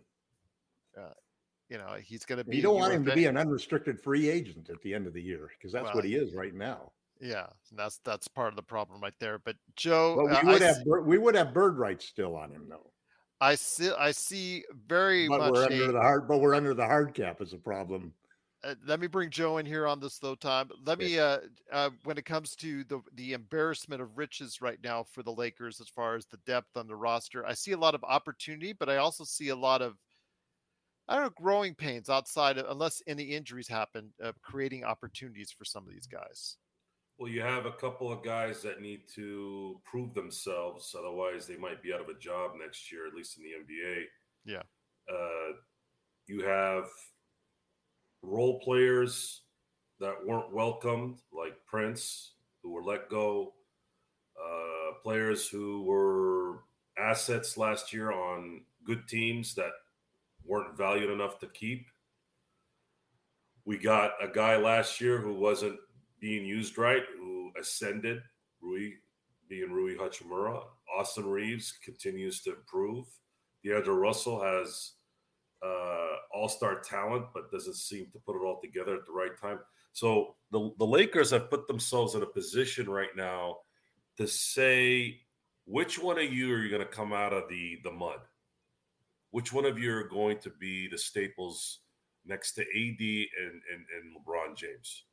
You 1.69 1.77
know, 1.77 1.95
he's 2.01 2.23
going 2.25 2.37
to 2.37 2.45
be. 2.45 2.55
You 2.57 2.63
don't 2.63 2.75
want 2.77 2.93
him 2.93 3.05
to 3.05 3.13
be 3.13 3.25
an 3.25 3.35
unrestricted 3.37 3.99
free 3.99 4.29
agent 4.29 4.69
at 4.69 4.81
the 4.81 4.93
end 4.93 5.05
of 5.05 5.13
the 5.13 5.21
year 5.21 5.49
because 5.57 5.73
that's 5.73 5.85
Well, 5.85 5.95
what 5.95 6.05
he 6.05 6.15
is 6.15 6.33
right 6.33 6.53
now. 6.53 6.91
Yeah, 7.19 7.47
and 7.71 7.79
that's 7.79 7.97
that's 8.05 8.27
part 8.27 8.49
of 8.49 8.55
the 8.55 8.63
problem 8.63 9.01
right 9.01 9.13
there. 9.19 9.39
But 9.39 9.55
Joe, 9.75 10.15
But 10.15 10.37
uh, 10.37 10.41
we 10.43 10.49
I 10.49 10.53
would 10.53 10.61
s- 10.61 10.77
have 10.77 10.85
bir- 10.85 11.01
we 11.01 11.17
would 11.17 11.35
have 11.35 11.53
bird 11.53 11.77
rights 11.77 12.05
still 12.05 12.35
on 12.35 12.51
him 12.51 12.67
though. 12.69 12.91
I 13.41 13.55
see. 13.55 13.91
I 13.91 14.11
see 14.11 14.63
very 14.87 15.27
But 15.27 15.39
much. 15.39 15.51
we're 15.51 15.61
a- 15.63 15.65
under 15.65 15.91
the 15.91 15.99
hard. 16.01 16.27
But 16.27 16.37
we're 16.39 16.55
under 16.55 16.73
the 16.73 16.85
hard 16.85 17.13
cap 17.13 17.41
is 17.41 17.53
a 17.53 17.57
problem 17.57 18.13
Uh, 18.63 18.73
let 18.85 18.99
me 18.99 19.05
bring 19.07 19.29
Joe 19.29 19.57
in 19.57 19.65
here 19.65 19.85
on 19.87 19.99
this 19.99 20.17
though, 20.19 20.35
Tom. 20.35 20.69
Let 20.85 20.99
me 20.99 21.19
uh, 21.19 21.39
uh 21.71 21.89
when 22.05 22.17
it 22.17 22.25
comes 22.25 22.55
to 22.57 22.83
the 22.85 23.01
the 23.15 23.33
embarrassment 23.33 24.01
of 24.01 24.17
riches 24.17 24.61
right 24.61 24.79
now 24.83 25.03
for 25.03 25.21
the 25.21 25.31
Lakers 25.33 25.81
as 25.81 25.89
far 25.89 26.15
as 26.15 26.25
the 26.27 26.37
depth 26.45 26.77
on 26.77 26.87
the 26.87 26.95
roster, 26.95 27.45
I 27.45 27.53
see 27.53 27.73
a 27.73 27.77
lot 27.77 27.93
of 27.95 28.03
opportunity, 28.03 28.73
but 28.73 28.89
I 28.89 28.97
also 28.97 29.23
see 29.25 29.49
a 29.49 29.55
lot 29.55 29.81
of 29.81 29.95
I 31.07 31.15
don't 31.15 31.23
know 31.25 31.31
growing 31.35 31.73
pains 31.73 32.09
outside 32.09 32.57
of 32.57 32.65
unless 32.69 33.01
any 33.07 33.23
injuries 33.23 33.67
happen, 33.67 34.11
uh, 34.23 34.33
creating 34.41 34.83
opportunities 34.83 35.51
for 35.51 35.65
some 35.65 35.87
of 35.87 35.93
these 35.93 36.07
guys. 36.07 36.57
Well, 37.17 37.31
you 37.31 37.41
have 37.41 37.65
a 37.65 37.71
couple 37.71 38.11
of 38.11 38.23
guys 38.23 38.61
that 38.61 38.81
need 38.81 39.01
to 39.15 39.79
prove 39.83 40.13
themselves, 40.13 40.95
otherwise 40.97 41.47
they 41.47 41.57
might 41.57 41.81
be 41.81 41.93
out 41.93 42.01
of 42.01 42.09
a 42.09 42.19
job 42.19 42.51
next 42.59 42.91
year, 42.91 43.07
at 43.07 43.15
least 43.15 43.37
in 43.37 43.43
the 43.43 43.73
NBA. 43.73 44.03
Yeah. 44.45 44.63
Uh, 45.11 45.53
you 46.27 46.45
have 46.45 46.85
role 48.21 48.59
players 48.59 49.41
that 49.99 50.13
weren't 50.25 50.53
welcomed, 50.53 51.17
like 51.33 51.55
Prince, 51.65 52.33
who 52.61 52.71
were 52.71 52.83
let 52.83 53.09
go, 53.09 53.53
uh, 54.39 54.93
players 55.01 55.47
who 55.47 55.83
were 55.83 56.59
assets 56.99 57.57
last 57.57 57.93
year 57.93 58.11
on 58.11 58.61
good 58.85 59.07
teams 59.07 59.55
that 59.55 59.71
weren't 60.47 60.77
valued 60.77 61.09
enough 61.09 61.39
to 61.39 61.47
keep. 61.47 61.87
We 63.65 63.77
got 63.77 64.11
a 64.21 64.27
guy 64.27 64.57
last 64.57 65.01
year 65.01 65.19
who 65.19 65.33
wasn't 65.33 65.77
being 66.19 66.45
used 66.45 66.77
right, 66.77 67.03
who 67.17 67.51
ascended, 67.59 68.21
Rui 68.61 68.91
being 69.49 69.71
Rui 69.71 69.95
Hachimura. 69.95 70.63
Austin 70.97 71.25
Reaves 71.25 71.73
continues 71.83 72.41
to 72.41 72.55
improve. 72.55 73.05
D'Angelo 73.63 73.97
Russell 73.97 74.41
has 74.41 74.93
uh, 75.65 76.15
all-star 76.33 76.79
talent, 76.79 77.25
but 77.33 77.51
doesn't 77.51 77.75
seem 77.75 78.07
to 78.11 78.19
put 78.19 78.35
it 78.35 78.45
all 78.45 78.59
together 78.61 78.95
at 78.95 79.05
the 79.05 79.11
right 79.11 79.37
time. 79.39 79.59
So 79.93 80.35
the 80.51 80.71
the 80.77 80.85
Lakers 80.85 81.31
have 81.31 81.49
put 81.49 81.67
themselves 81.67 82.15
in 82.15 82.21
a 82.21 82.27
position 82.27 82.89
right 82.89 83.15
now 83.15 83.57
to 84.17 84.27
say 84.27 85.21
which 85.65 85.99
one 85.99 86.17
of 86.17 86.31
you 86.31 86.53
are 86.53 86.59
you 86.59 86.69
going 86.69 86.81
to 86.81 86.87
come 86.87 87.13
out 87.13 87.33
of 87.33 87.49
the 87.49 87.79
the 87.83 87.91
mud? 87.91 88.19
Which 89.37 89.53
one 89.53 89.65
of 89.65 89.77
you 89.77 89.95
are 89.95 90.03
going 90.03 90.39
to 90.39 90.49
be 90.49 90.87
the 90.87 90.97
staples 90.97 91.81
next 92.25 92.53
to 92.53 92.61
AD 92.61 92.99
and 92.99 93.61
and, 93.71 93.85
and 93.95 94.15
LeBron 94.17 94.57
James? 94.57 95.03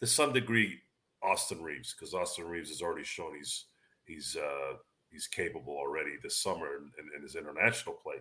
To 0.00 0.06
some 0.06 0.34
degree, 0.34 0.80
Austin 1.22 1.62
Reaves, 1.62 1.94
because 1.94 2.12
Austin 2.12 2.46
Reaves 2.46 2.68
has 2.68 2.82
already 2.82 3.04
shown 3.04 3.34
he's 3.34 3.68
he's 4.04 4.36
uh, 4.36 4.74
he's 5.10 5.26
capable 5.28 5.72
already 5.72 6.18
this 6.22 6.36
summer 6.36 6.76
in, 6.76 6.90
in 7.16 7.22
his 7.22 7.34
international 7.34 7.94
play. 7.94 8.16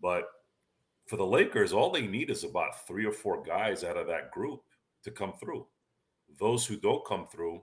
But 0.00 0.24
for 1.04 1.18
the 1.18 1.26
Lakers, 1.26 1.74
all 1.74 1.90
they 1.90 2.06
need 2.06 2.30
is 2.30 2.42
about 2.42 2.86
three 2.86 3.04
or 3.04 3.12
four 3.12 3.42
guys 3.42 3.84
out 3.84 3.98
of 3.98 4.06
that 4.06 4.30
group 4.30 4.62
to 5.04 5.10
come 5.10 5.34
through. 5.34 5.66
Those 6.40 6.64
who 6.64 6.78
don't 6.78 7.04
come 7.04 7.26
through, 7.26 7.60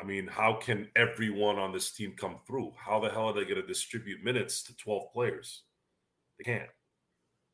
I 0.00 0.04
mean, 0.04 0.28
how 0.28 0.54
can 0.54 0.88
everyone 0.94 1.58
on 1.58 1.72
this 1.72 1.90
team 1.90 2.14
come 2.16 2.36
through? 2.46 2.72
How 2.76 3.00
the 3.00 3.08
hell 3.08 3.26
are 3.26 3.32
they 3.32 3.42
going 3.42 3.60
to 3.60 3.66
distribute 3.66 4.22
minutes 4.22 4.62
to 4.64 4.76
12 4.76 5.12
players? 5.12 5.64
They 6.38 6.44
can't. 6.44 6.70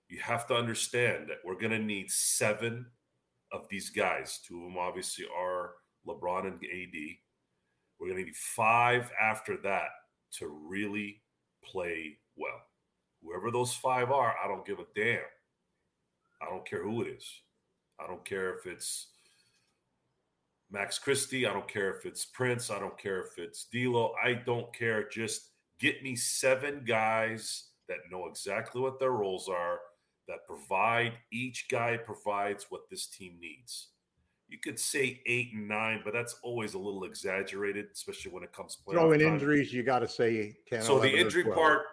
You 0.08 0.18
have 0.20 0.46
to 0.48 0.54
understand 0.54 1.28
that 1.28 1.38
we're 1.44 1.58
going 1.58 1.72
to 1.72 1.78
need 1.78 2.10
seven 2.10 2.86
of 3.52 3.66
these 3.70 3.88
guys. 3.88 4.40
Two 4.46 4.58
of 4.58 4.64
them 4.64 4.78
obviously 4.78 5.24
are 5.34 5.72
LeBron 6.06 6.46
and 6.46 6.54
AD. 6.54 7.00
We're 7.98 8.08
going 8.08 8.18
to 8.18 8.24
need 8.26 8.36
five 8.36 9.10
after 9.20 9.56
that 9.62 9.88
to 10.38 10.48
really 10.48 11.22
play 11.64 12.18
well. 12.36 12.60
Whoever 13.22 13.50
those 13.50 13.72
five 13.72 14.10
are, 14.10 14.34
I 14.44 14.48
don't 14.48 14.66
give 14.66 14.80
a 14.80 14.84
damn. 14.94 15.20
I 16.42 16.50
don't 16.50 16.68
care 16.68 16.82
who 16.82 17.02
it 17.02 17.08
is. 17.08 17.26
I 17.98 18.06
don't 18.06 18.24
care 18.24 18.58
if 18.58 18.66
it's 18.66 19.13
Max 20.74 20.98
Christie. 20.98 21.46
I 21.46 21.52
don't 21.52 21.68
care 21.68 21.94
if 21.94 22.04
it's 22.04 22.24
Prince. 22.24 22.70
I 22.70 22.78
don't 22.78 22.98
care 22.98 23.22
if 23.22 23.38
it's 23.38 23.66
D'Lo. 23.72 24.12
I 24.22 24.34
don't 24.34 24.74
care. 24.74 25.08
Just 25.08 25.50
get 25.78 26.02
me 26.02 26.16
seven 26.16 26.82
guys 26.86 27.68
that 27.88 27.98
know 28.10 28.26
exactly 28.26 28.80
what 28.80 28.98
their 28.98 29.12
roles 29.12 29.48
are, 29.48 29.78
that 30.28 30.46
provide. 30.46 31.12
Each 31.30 31.68
guy 31.70 31.96
provides 31.96 32.66
what 32.70 32.90
this 32.90 33.06
team 33.06 33.36
needs. 33.40 33.88
You 34.48 34.58
could 34.58 34.78
say 34.78 35.22
eight 35.26 35.52
and 35.54 35.68
nine, 35.68 36.02
but 36.04 36.12
that's 36.12 36.36
always 36.42 36.74
a 36.74 36.78
little 36.78 37.04
exaggerated, 37.04 37.86
especially 37.92 38.32
when 38.32 38.42
it 38.42 38.52
comes 38.52 38.76
to 38.76 38.92
throwing 38.92 39.20
injuries. 39.20 39.72
You 39.72 39.84
got 39.84 40.00
to 40.00 40.08
say 40.08 40.56
ten. 40.68 40.82
So 40.82 40.98
the 40.98 41.10
injury 41.10 41.44
part 41.44 41.84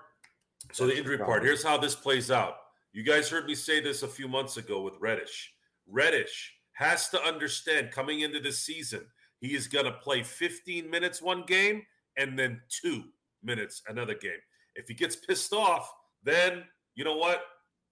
so 0.72 0.86
That's 0.86 0.96
the 0.96 1.00
injury 1.00 1.18
the 1.18 1.26
part. 1.26 1.44
Here's 1.44 1.64
how 1.64 1.78
this 1.78 1.96
plays 1.96 2.32
out. 2.32 2.56
You 2.94 3.04
guys 3.04 3.30
heard 3.30 3.46
me 3.46 3.56
say 3.56 3.80
this 3.80 4.04
a 4.04 4.08
few 4.08 4.28
months 4.28 4.58
ago 4.58 4.82
with 4.82 4.96
Reddish. 5.00 5.54
Reddish 5.88 6.54
has 6.82 7.10
to 7.10 7.22
understand 7.22 7.92
coming 7.92 8.22
into 8.22 8.40
the 8.40 8.52
season, 8.52 9.06
he 9.40 9.56
is 9.56 9.68
going 9.68 9.86
to 9.86 9.92
play 9.92 10.24
15 10.24 10.90
minutes 10.90 11.22
one 11.22 11.44
game 11.46 11.84
and 12.18 12.38
then 12.38 12.60
two 12.70 13.04
minutes 13.44 13.84
another 13.88 14.16
game. 14.16 14.42
If 14.76 14.88
he 14.88 14.96
gets 14.96 15.16
pissed 15.16 15.54
off, 15.54 15.94
then 16.24 16.64
you 16.96 17.04
know 17.04 17.18
what? 17.18 17.44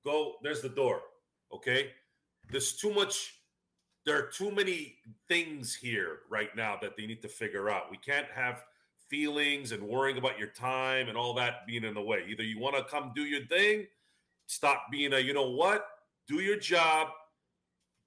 Go, 0.04 0.34
there's 0.42 0.62
the 0.62 0.70
door. 0.70 1.02
Okay. 1.54 1.92
There's 2.50 2.78
too 2.78 2.92
much, 2.92 3.36
there 4.08 4.18
are 4.18 4.28
too 4.28 4.50
many 4.50 4.96
things 5.28 5.76
here 5.76 6.20
right 6.30 6.56
now 6.56 6.78
that 6.82 6.98
they 6.98 7.06
need 7.06 7.22
to 7.22 7.28
figure 7.28 7.70
out. 7.70 7.92
We 7.92 7.98
can't 7.98 8.28
have 8.34 8.64
feelings 9.08 9.72
and 9.72 9.84
worrying 9.84 10.18
about 10.18 10.40
your 10.40 10.48
time 10.50 11.10
and 11.10 11.18
all 11.18 11.36
that 11.36 11.68
being 11.68 11.84
in 11.84 11.94
the 11.94 12.02
way. 12.02 12.26
Either 12.28 12.44
you 12.44 12.60
want 12.60 12.76
to 12.76 12.84
come 12.84 13.12
do 13.16 13.22
your 13.22 13.46
thing, 13.46 13.86
stop 14.48 14.88
being 14.92 15.14
a, 15.14 15.20
you 15.20 15.34
know 15.34 15.50
what, 15.52 15.86
do 16.28 16.40
your 16.40 16.58
job, 16.58 17.10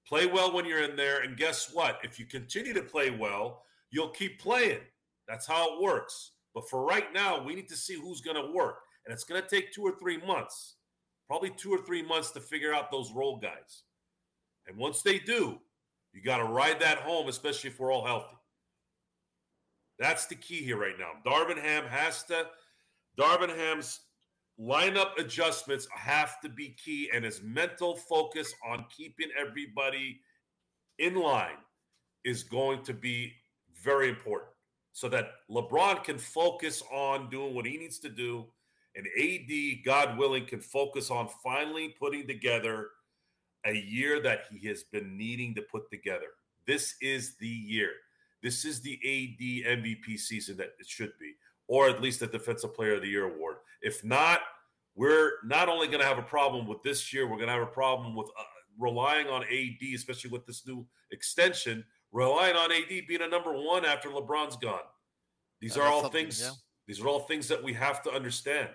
play 0.07 0.27
well 0.27 0.53
when 0.53 0.65
you're 0.65 0.83
in 0.83 0.97
there. 0.97 1.23
And 1.23 1.37
guess 1.37 1.71
what? 1.73 1.99
If 2.03 2.19
you 2.19 2.27
continue 2.27 2.73
to 2.75 2.83
play 2.83 3.11
well, 3.11 3.63
you'll 3.91 4.09
keep 4.09 4.41
playing. 4.41 4.81
That's 5.29 5.47
how 5.47 5.75
it 5.75 5.83
works. 5.83 6.33
But 6.55 6.69
for 6.69 6.85
right 6.85 7.13
now, 7.13 7.43
we 7.43 7.55
need 7.55 7.69
to 7.69 7.77
see 7.77 7.95
who's 7.95 8.21
going 8.21 8.37
to 8.37 8.53
work. 8.53 8.77
And 9.05 9.13
it's 9.13 9.25
going 9.25 9.43
to 9.43 9.49
take 9.49 9.73
two 9.73 9.83
or 9.83 9.93
three 9.99 10.19
months, 10.19 10.77
probably 11.27 11.51
two 11.51 11.71
or 11.71 11.79
three 11.79 12.03
months 12.03 12.31
to 12.33 12.41
figure 12.41 12.75
out 12.75 12.91
those 12.91 13.13
role 13.13 13.39
guys. 13.39 13.85
And 14.67 14.77
once 14.77 15.03
they 15.03 15.19
do, 15.19 15.59
you 16.13 16.23
got 16.23 16.39
to 16.39 16.45
ride 16.45 16.81
that 16.81 16.99
home, 16.99 17.29
especially 17.29 17.71
if 17.71 17.81
we're 17.81 17.93
all 17.93 18.05
healthy. 18.05 18.37
That's 19.99 20.27
the 20.27 20.35
key 20.35 20.63
here 20.63 20.79
right 20.79 20.99
now. 20.99 21.13
Darvin 21.25 21.59
Ham 21.59 21.85
has 21.85 22.23
to, 22.25 22.47
Darvin 23.19 23.55
Ham's 23.57 24.01
lineup 24.63 25.19
adjustments 25.19 25.89
have 25.95 26.41
to 26.41 26.49
be 26.49 26.77
key, 26.83 27.11
and 27.13 27.25
his 27.25 27.43
mental 27.43 27.97
focus 27.97 28.55
on 28.65 28.85
keeping 28.95 29.29
everybody 29.39 30.21
in 30.99 31.17
line 31.17 31.59
is 32.25 32.43
going 32.43 32.83
to 32.85 32.95
be 32.95 33.33
very 33.83 34.09
important 34.09 34.53
so 34.93 35.09
that 35.09 35.31
LeBron 35.51 36.05
can 36.05 36.19
focus 36.19 36.83
on 36.93 37.29
doing 37.31 37.55
what 37.55 37.67
he 37.67 37.77
needs 37.77 37.99
to 37.99 38.09
do. 38.09 38.47
And 38.95 39.07
AD, 39.19 39.85
God 39.85 40.19
willing, 40.19 40.47
can 40.47 40.61
focus 40.61 41.11
on 41.11 41.29
finally 41.43 41.95
putting 41.99 42.27
together 42.27 42.91
a 43.65 43.75
year 43.75 44.21
that 44.21 44.45
he 44.51 44.69
has 44.69 44.83
been 44.85 45.17
needing 45.17 45.55
to 45.55 45.63
put 45.63 45.91
together. 45.91 46.27
This 46.67 46.95
is 47.01 47.37
the 47.37 47.49
year. 47.49 47.91
This 48.43 48.65
is 48.65 48.81
the 48.81 48.99
AD 49.03 49.79
MVP 49.79 50.19
season 50.19 50.57
that 50.59 50.75
it 50.79 50.87
should 50.87 51.13
be, 51.19 51.33
or 51.69 51.89
at 51.89 52.03
least 52.03 52.21
the 52.21 52.27
Defensive 52.27 52.75
Player 52.75 52.97
of 52.97 53.03
the 53.03 53.09
Year 53.09 53.25
award. 53.25 53.57
If 53.81 54.05
not, 54.05 54.41
we're 54.95 55.33
not 55.45 55.69
only 55.69 55.87
going 55.87 56.01
to 56.01 56.07
have 56.07 56.19
a 56.19 56.23
problem 56.23 56.67
with 56.67 56.83
this 56.83 57.13
year, 57.13 57.27
we're 57.27 57.37
going 57.37 57.49
to 57.49 57.55
have 57.55 57.63
a 57.63 57.67
problem 57.67 58.15
with 58.15 58.29
uh, 58.39 58.43
relying 58.79 59.27
on 59.29 59.43
AD, 59.45 59.95
especially 59.95 60.31
with 60.31 60.47
this 60.47 60.67
new 60.67 60.87
extension, 61.11 61.85
relying 62.13 62.57
on 62.57 62.71
AD 62.71 62.89
being 62.89 63.23
a 63.23 63.29
number 63.29 63.53
one 63.53 63.85
after 63.85 64.09
LeBron's 64.09 64.57
gone. 64.57 64.81
These 65.61 65.77
are 65.77 65.87
all 65.87 66.09
things. 66.09 66.41
Yeah. 66.41 66.51
These 66.87 67.01
are 67.01 67.09
all 67.09 67.21
things 67.21 67.49
that 67.49 67.63
we 67.63 67.73
have 67.75 68.03
to 68.03 68.11
understand. 68.11 68.69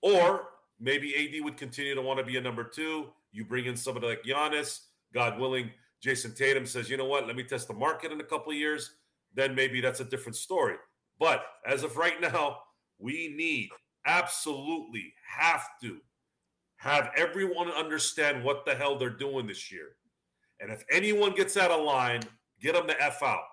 Or 0.00 0.50
maybe 0.80 1.14
AD 1.14 1.44
would 1.44 1.56
continue 1.56 1.94
to 1.94 2.00
want 2.00 2.18
to 2.20 2.24
be 2.24 2.36
a 2.36 2.40
number 2.40 2.64
two. 2.64 3.08
You 3.32 3.44
bring 3.44 3.66
in 3.66 3.76
somebody 3.76 4.06
like 4.06 4.22
Giannis, 4.22 4.82
God 5.12 5.38
willing, 5.38 5.70
Jayson 6.00 6.34
Tatum 6.34 6.64
says, 6.64 6.88
you 6.88 6.96
know 6.96 7.04
what, 7.04 7.26
let 7.26 7.36
me 7.36 7.42
test 7.42 7.68
the 7.68 7.74
market 7.74 8.12
in 8.12 8.20
a 8.20 8.24
couple 8.24 8.52
of 8.52 8.58
years, 8.58 8.92
then 9.34 9.54
maybe 9.54 9.80
that's 9.80 10.00
a 10.00 10.04
different 10.04 10.36
story. 10.36 10.76
But 11.18 11.44
as 11.66 11.82
of 11.82 11.96
right 11.96 12.20
now, 12.20 12.58
we 12.98 13.34
need 13.36 13.70
absolutely 14.08 15.12
have 15.24 15.62
to 15.82 15.98
have 16.76 17.10
everyone 17.16 17.70
understand 17.70 18.42
what 18.42 18.64
the 18.64 18.74
hell 18.74 18.96
they're 18.98 19.10
doing 19.10 19.46
this 19.46 19.70
year. 19.70 19.90
And 20.60 20.72
if 20.72 20.84
anyone 20.90 21.34
gets 21.34 21.56
out 21.56 21.70
of 21.70 21.84
line, 21.84 22.22
get 22.60 22.74
them 22.74 22.86
the 22.86 23.00
F 23.00 23.22
out. 23.22 23.44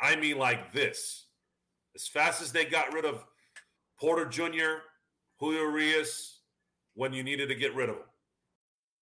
I 0.00 0.16
mean, 0.16 0.38
like 0.38 0.72
this. 0.72 1.26
As 1.94 2.06
fast 2.06 2.42
as 2.42 2.52
they 2.52 2.64
got 2.64 2.92
rid 2.92 3.04
of 3.04 3.24
Porter 3.98 4.26
Jr., 4.26 4.82
Julio 5.38 5.64
Rios, 5.64 6.40
when 6.94 7.12
you 7.12 7.22
needed 7.22 7.48
to 7.48 7.54
get 7.54 7.74
rid 7.74 7.88
of 7.88 7.96
them. 7.96 8.04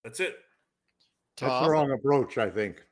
That's 0.04 0.20
it. 0.20 0.36
That's 1.40 1.64
the 1.64 1.70
wrong 1.70 1.92
approach, 1.92 2.38
I 2.38 2.50
think, 2.50 2.84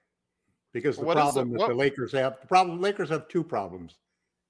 because 0.73 0.97
the 0.97 1.05
what 1.05 1.17
problem 1.17 1.53
that 1.53 1.69
the 1.69 1.75
Lakers 1.75 2.13
have 2.13 2.41
the 2.41 2.47
problem 2.47 2.81
Lakers 2.81 3.09
have 3.09 3.27
two 3.29 3.43
problems, 3.43 3.97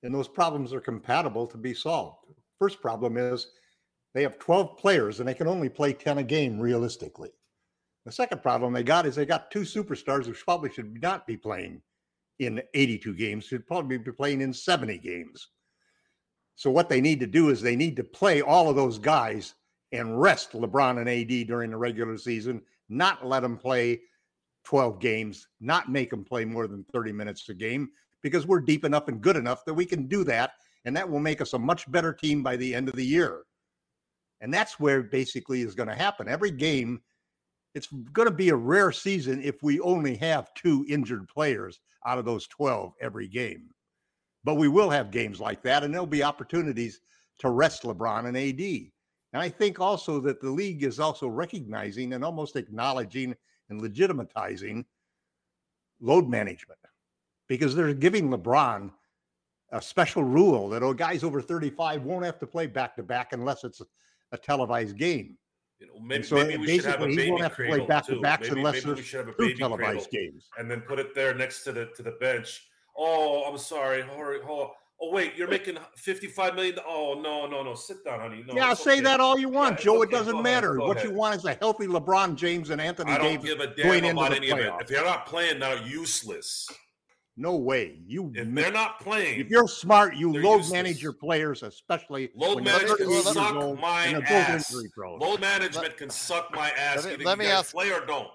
and 0.03 0.15
those 0.15 0.29
problems 0.29 0.75
are 0.75 0.81
compatible 0.81 1.47
to 1.47 1.57
be 1.57 1.73
solved. 1.73 2.26
First 2.59 2.81
problem 2.81 3.17
is 3.17 3.49
they 4.15 4.23
have 4.23 4.39
12 4.39 4.79
players 4.79 5.21
and 5.21 5.29
they 5.29 5.35
can 5.35 5.47
only 5.47 5.69
play 5.69 5.93
10 5.93 6.19
a 6.19 6.23
game 6.23 6.59
realistically. 6.59 7.31
The 8.05 8.13
second 8.13 8.43
problem 8.43 8.73
they 8.73 8.83
got 8.83 9.05
is 9.05 9.15
they 9.17 9.27
got 9.27 9.51
two 9.51 9.61
superstars 9.61 10.27
who 10.27 10.33
probably 10.33 10.71
should 10.71 11.03
not 11.03 11.27
be 11.27 11.37
playing 11.37 11.83
in 12.39 12.63
82 12.75 13.15
games, 13.15 13.45
should 13.45 13.67
probably 13.67 13.99
be 13.99 14.13
playing 14.13 14.41
in 14.41 14.53
70 14.53 14.99
games. 14.99 15.49
So 16.55 16.71
what 16.71 16.89
they 16.89 17.01
need 17.01 17.21
to 17.21 17.27
do 17.27 17.51
is 17.51 17.61
they 17.61 17.77
need 17.77 17.97
to 17.97 18.05
play 18.05 18.41
all 18.41 18.71
of 18.71 18.77
those 18.77 18.99
guys 18.99 19.55
and 19.93 20.21
rest 20.21 20.53
LeBron 20.53 20.99
and 20.99 21.09
AD 21.09 21.47
during 21.47 21.71
the 21.71 21.77
regular 21.77 22.17
season, 22.17 22.63
not 22.89 23.27
let 23.27 23.41
them 23.41 23.57
play 23.57 24.01
12 24.65 24.99
games, 24.99 25.49
not 25.61 25.91
make 25.91 26.11
them 26.11 26.25
play 26.25 26.45
more 26.45 26.67
than 26.67 26.85
30 26.93 27.13
minutes 27.13 27.49
a 27.49 27.55
game 27.55 27.91
because 28.23 28.47
we're 28.47 28.61
deep 28.61 28.85
enough 28.85 29.09
and 29.09 29.21
good 29.21 29.37
enough 29.37 29.65
that 29.65 29.75
we 29.75 29.85
can 29.85 30.07
do 30.07 30.25
that 30.25 30.53
and 30.87 30.97
that 30.97 31.11
will 31.11 31.21
make 31.21 31.43
us 31.43 31.53
a 31.53 31.59
much 31.59 31.91
better 31.91 32.13
team 32.13 32.43
by 32.43 32.57
the 32.57 32.75
end 32.75 32.89
of 32.89 32.95
the 32.95 33.05
year. 33.05 33.43
And 34.41 34.55
that's 34.55 34.81
where 34.81 35.03
basically 35.03 35.63
is 35.63 35.75
going 35.75 35.89
to 35.89 35.95
happen. 35.95 36.29
Every 36.29 36.51
game 36.51 37.03
it's 37.75 37.89
going 38.15 38.27
to 38.27 38.35
be 38.35 38.49
a 38.49 38.57
rare 38.57 38.91
season 38.91 39.43
if 39.43 39.63
we 39.63 39.79
only 39.81 40.17
have 40.17 40.55
two 40.55 40.87
injured 40.89 41.29
players 41.29 41.79
out 42.07 42.17
of 42.17 42.25
those 42.25 42.47
12 42.47 42.95
every 43.03 43.29
game. 43.29 43.69
But 44.45 44.55
we 44.55 44.67
will 44.67 44.89
have 44.89 45.11
games 45.11 45.41
like 45.41 45.63
that, 45.65 45.85
and 45.85 45.93
there'll 45.93 46.07
be 46.07 46.23
opportunities 46.23 47.03
to 47.41 47.51
rest 47.51 47.83
LeBron 47.83 48.29
and 48.29 48.37
AD. 48.37 48.61
And 49.35 49.43
I 49.43 49.51
think 49.51 49.79
also 49.79 50.21
that 50.21 50.41
the 50.41 50.51
league 50.51 50.85
is 50.85 50.99
also 50.99 51.29
recognizing 51.29 52.15
and 52.15 52.25
almost 52.25 52.57
acknowledging 52.57 53.37
and 53.69 53.83
legitimatizing 53.83 54.87
load 56.01 56.31
management 56.31 56.81
because 57.49 57.75
they're 57.75 57.93
giving 57.93 58.31
LeBron 58.31 58.91
a 59.77 59.83
special 59.83 60.25
rule 60.25 60.69
that 60.71 60.83
oh, 60.83 60.95
guys 60.95 61.23
over 61.23 61.41
35 61.41 62.03
won't 62.03 62.25
have 62.25 62.39
to 62.39 62.47
play 62.47 62.67
back 62.67 62.97
to 62.97 63.03
back 63.03 63.33
unless 63.33 63.63
it's 63.65 63.81
a, 63.81 63.87
a 64.33 64.39
televised 64.39 64.97
game. 64.97 65.37
You 65.79 65.89
know, 65.89 66.01
maybe, 66.03 66.23
so 66.25 66.37
maybe 66.37 66.57
we 66.57 66.77
should 66.77 66.87
have 66.87 67.03
a 67.03 67.07
baby 67.07 67.31
won't 67.31 67.43
have 67.43 67.53
to 67.53 67.57
play 67.57 67.69
cradle 67.69 67.87
back 67.87 68.07
to 68.07 68.15
too. 68.15 68.23
backs 68.23 68.49
Maybe, 68.49 68.61
unless 68.61 68.85
maybe 68.85 68.97
we 68.97 69.03
should 69.03 69.27
have 69.27 69.29
a 69.29 69.39
baby 69.39 69.55
televised 69.55 70.09
cradle 70.09 70.31
games. 70.31 70.49
and 70.59 70.71
then 70.71 70.81
put 70.81 70.99
it 70.99 71.15
there 71.15 71.35
next 71.35 71.65
to 71.65 71.73
the 71.73 71.91
to 71.97 72.03
the 72.03 72.13
bench. 72.13 72.67
Oh, 72.97 73.45
I'm 73.45 73.59
sorry. 73.59 74.03
Hold. 74.03 74.71
Oh 74.99 75.13
wait, 75.13 75.35
you're 75.37 75.49
making 75.49 75.77
55 75.97 76.55
million. 76.55 76.79
Oh 76.87 77.21
no, 77.23 77.47
no, 77.47 77.63
no. 77.63 77.75
Sit 77.75 78.03
down, 78.03 78.21
honey. 78.21 78.43
No, 78.47 78.55
yeah, 78.55 78.73
say 78.73 78.93
okay. 78.93 79.01
that 79.03 79.21
all 79.21 79.39
you 79.39 79.51
want, 79.51 79.75
it's 79.75 79.85
Joe. 79.85 80.01
It 80.01 80.11
doesn't 80.11 80.37
Go 80.37 80.43
matter. 80.43 80.77
go 80.77 80.87
what 80.87 80.97
ahead. 80.97 81.11
you 81.11 81.15
want 81.15 81.37
is 81.37 81.45
a 81.45 81.53
healthy 81.53 81.87
LeBron 81.87 82.37
James 82.37 82.71
and 82.71 82.81
Anthony 82.81 83.13
I 83.13 83.19
don't 83.19 83.27
Davis 83.27 83.45
give 83.45 83.61
a 83.61 83.75
damn 83.75 84.17
about 84.17 84.33
any 84.33 84.49
of 84.49 84.59
it. 84.59 84.73
If 84.81 84.87
they're 84.87 85.05
not 85.05 85.27
playing, 85.27 85.59
they're 85.59 85.87
useless. 85.87 86.67
No 87.39 87.57
way. 87.57 87.99
You 88.07 88.33
If 88.35 88.53
they're 88.55 88.73
not 88.73 88.99
playing, 89.01 89.41
if 89.41 89.49
you're 89.51 89.69
smart, 89.69 90.17
you 90.17 90.33
load 90.33 90.59
useless. 90.59 90.73
manage 90.73 91.03
your 91.03 91.13
players, 91.13 91.63
especially 91.63 92.31
load 92.35 92.57
when 92.57 92.65
management 92.65 92.99
can 93.01 93.23
suck 93.23 93.55
old 93.57 93.79
my 93.81 94.05
and 94.07 94.15
they're 94.15 94.21
both 94.23 94.31
ass. 94.31 94.75
injury. 94.75 94.91
Load 95.21 95.41
management 95.41 95.97
can 95.99 96.09
suck 96.09 96.51
my 96.55 96.71
ass. 96.71 97.05
Let 97.05 97.19
me- 97.19 97.25
let 97.27 97.39
me 97.39 97.45
guys 97.45 97.55
ask- 97.55 97.73
play 97.73 97.93
or 97.93 98.05
don't. 98.07 98.31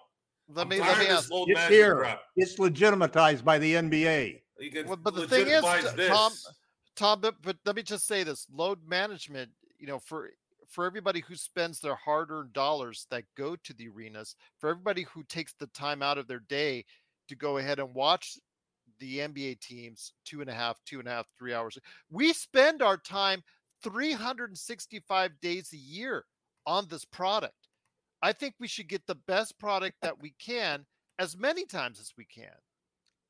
Let 0.49 0.63
I'm 0.63 0.69
me 0.69 0.77
tired 0.77 0.97
let 0.97 0.99
me 0.99 1.07
ask. 1.07 1.31
load 1.31 1.49
It's 1.49 1.55
management 1.55 1.73
here. 1.81 1.95
crap. 1.97 2.21
It's 2.35 2.59
legitimatized 2.59 3.43
by 3.43 3.57
the 3.57 3.73
NBA. 3.75 4.43
Well, 4.85 4.97
but 4.97 5.15
the 5.15 5.27
thing 5.27 5.47
is, 5.47 5.63
this. 5.95 6.09
Tom, 6.09 6.33
Tom, 6.95 7.21
but, 7.21 7.41
but 7.41 7.57
let 7.65 7.75
me 7.75 7.81
just 7.81 8.05
say 8.05 8.23
this: 8.23 8.45
load 8.51 8.85
management. 8.87 9.49
You 9.79 9.87
know, 9.87 9.97
for 9.97 10.29
for 10.67 10.85
everybody 10.85 11.21
who 11.21 11.35
spends 11.35 11.79
their 11.79 11.95
hard-earned 11.95 12.53
dollars 12.53 13.07
that 13.09 13.23
go 13.35 13.55
to 13.57 13.73
the 13.73 13.87
arenas, 13.89 14.35
for 14.59 14.69
everybody 14.69 15.03
who 15.03 15.23
takes 15.23 15.53
the 15.53 15.67
time 15.67 16.01
out 16.03 16.17
of 16.19 16.27
their 16.27 16.39
day 16.41 16.85
to 17.29 17.35
go 17.35 17.57
ahead 17.57 17.79
and 17.79 17.93
watch 17.95 18.37
the 19.01 19.17
NBA 19.17 19.59
teams 19.59 20.13
two 20.23 20.39
and 20.39 20.49
a 20.49 20.53
half, 20.53 20.79
two 20.85 20.99
and 20.99 21.07
a 21.07 21.11
half, 21.11 21.25
three 21.37 21.53
hours. 21.53 21.77
We 22.09 22.31
spend 22.31 22.81
our 22.81 22.95
time 22.95 23.43
365 23.83 25.31
days 25.41 25.73
a 25.73 25.77
year 25.77 26.23
on 26.65 26.87
this 26.87 27.03
product. 27.03 27.67
I 28.21 28.31
think 28.31 28.53
we 28.59 28.67
should 28.67 28.87
get 28.87 29.05
the 29.07 29.15
best 29.15 29.59
product 29.59 29.97
that 30.03 30.21
we 30.21 30.35
can 30.39 30.85
as 31.19 31.35
many 31.35 31.65
times 31.65 31.99
as 31.99 32.13
we 32.17 32.25
can. 32.25 32.53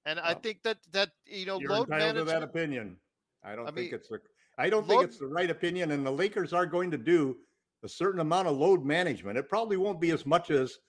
And 0.05 0.19
I 0.19 0.34
think 0.34 0.61
that 0.63 0.78
that 0.91 1.11
you 1.26 1.45
know 1.45 1.59
You're 1.59 1.72
load 1.72 1.89
entitled 1.89 2.28
to 2.28 2.34
that 2.34 2.43
opinion. 2.43 2.97
I 3.43 3.55
don't 3.55 3.67
I 3.67 3.72
think 3.72 3.91
mean, 3.91 3.93
it's 3.93 4.09
the. 4.09 4.19
I 4.57 4.69
don't 4.69 4.86
think 4.86 5.03
it's 5.03 5.17
the 5.17 5.28
right 5.28 5.49
opinion, 5.49 5.91
and 5.91 6.05
the 6.05 6.11
Lakers 6.11 6.53
are 6.53 6.65
going 6.65 6.91
to 6.91 6.97
do 6.97 7.38
a 7.84 7.89
certain 7.89 8.19
amount 8.19 8.47
of 8.47 8.57
load 8.57 8.84
management. 8.84 9.38
It 9.38 9.47
probably 9.47 9.78
won't 9.78 10.01
be 10.01 10.11
as 10.11 10.26
much 10.26 10.51
as 10.51 10.80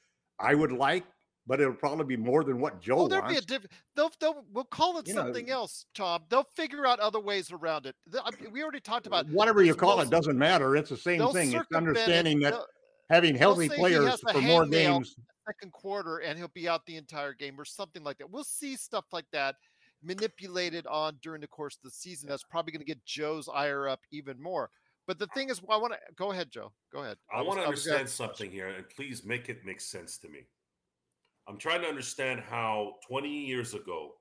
I 0.40 0.54
would 0.54 0.72
like, 0.72 1.04
but 1.46 1.60
it'll 1.60 1.74
probably 1.74 2.04
be 2.04 2.16
more 2.16 2.44
than 2.44 2.60
what 2.60 2.80
Joe 2.80 2.94
oh, 2.94 2.96
Well, 3.00 3.08
there'll 3.08 3.24
be 3.26 3.32
a 3.32 3.36
wants. 3.36 3.46
different. 3.46 3.72
They'll, 3.96 4.10
they'll 4.20 4.44
we'll 4.52 4.64
call 4.64 4.98
it 4.98 5.08
You 5.08 5.14
know, 5.14 5.22
something 5.24 5.50
else, 5.50 5.86
Tom. 5.94 6.22
They'll 6.28 6.46
figure 6.56 6.86
out 6.86 7.00
other 7.00 7.20
ways 7.20 7.50
around 7.50 7.86
it. 7.86 7.96
The- 8.06 8.22
I 8.22 8.30
we 8.50 8.62
already 8.62 8.80
talked 8.80 9.06
about 9.06 9.26
Whatever 9.28 9.62
you 9.62 9.74
call 9.74 9.96
most- 9.96 10.06
it 10.06 10.10
doesn't 10.10 10.38
matter. 10.38 10.76
It's 10.76 10.90
the 10.90 10.96
same 10.96 11.18
they'll 11.18 11.32
thing. 11.32 11.48
It's 11.48 11.58
circumvent 11.58 11.72
it. 11.72 11.88
understanding 12.00 12.40
that 12.40 12.52
They'll- 12.52 12.66
having 13.10 13.34
healthy 13.34 13.68
say 13.68 13.74
he 13.74 13.80
players 13.80 14.20
for 14.20 14.40
more 14.40 14.66
games. 14.66 15.16
second 15.46 15.72
quarter 15.72 16.18
and 16.18 16.38
he'll 16.38 16.48
be 16.54 16.68
out 16.68 16.86
the 16.86 16.96
entire 16.96 17.32
game 17.34 17.60
or 17.60 17.64
something 17.64 18.04
like 18.04 18.18
that. 18.18 18.30
We'll 18.30 18.44
see 18.44 18.76
stuff 18.76 19.04
like 19.12 19.26
that 19.32 19.56
manipulated 20.02 20.86
on 20.86 21.18
during 21.22 21.40
the 21.40 21.46
course 21.48 21.76
of 21.76 21.82
the 21.82 21.90
season. 21.90 22.28
That's 22.28 22.42
probably 22.44 22.72
going 22.72 22.80
to 22.80 22.86
get 22.86 23.04
Joe's 23.04 23.48
ire 23.52 23.88
up 23.88 24.00
even 24.12 24.40
more. 24.40 24.70
But 25.06 25.18
the 25.18 25.26
thing 25.28 25.50
is, 25.50 25.60
I 25.68 25.76
want 25.76 25.92
to 25.94 25.98
go 26.16 26.30
ahead, 26.32 26.50
Joe. 26.50 26.72
Go 26.92 27.00
ahead. 27.00 27.16
I, 27.32 27.38
was- 27.38 27.48
want 27.48 27.62
to 27.64 27.70
was 27.70 27.84
gonna- 27.84 27.96
understand 27.96 28.08
something 28.08 28.50
here, 28.50 28.68
and 28.68 28.88
please 28.88 29.24
make 29.24 29.48
it 29.48 29.64
make 29.64 29.80
sense 29.80 30.16
to 30.18 30.28
me. 30.28 30.40
I'm 31.48 31.58
trying 31.58 31.82
to 31.82 31.88
understand 31.88 32.40
how 32.40 32.94
20 33.08 33.28
years 33.28 33.74
ago 33.74 34.12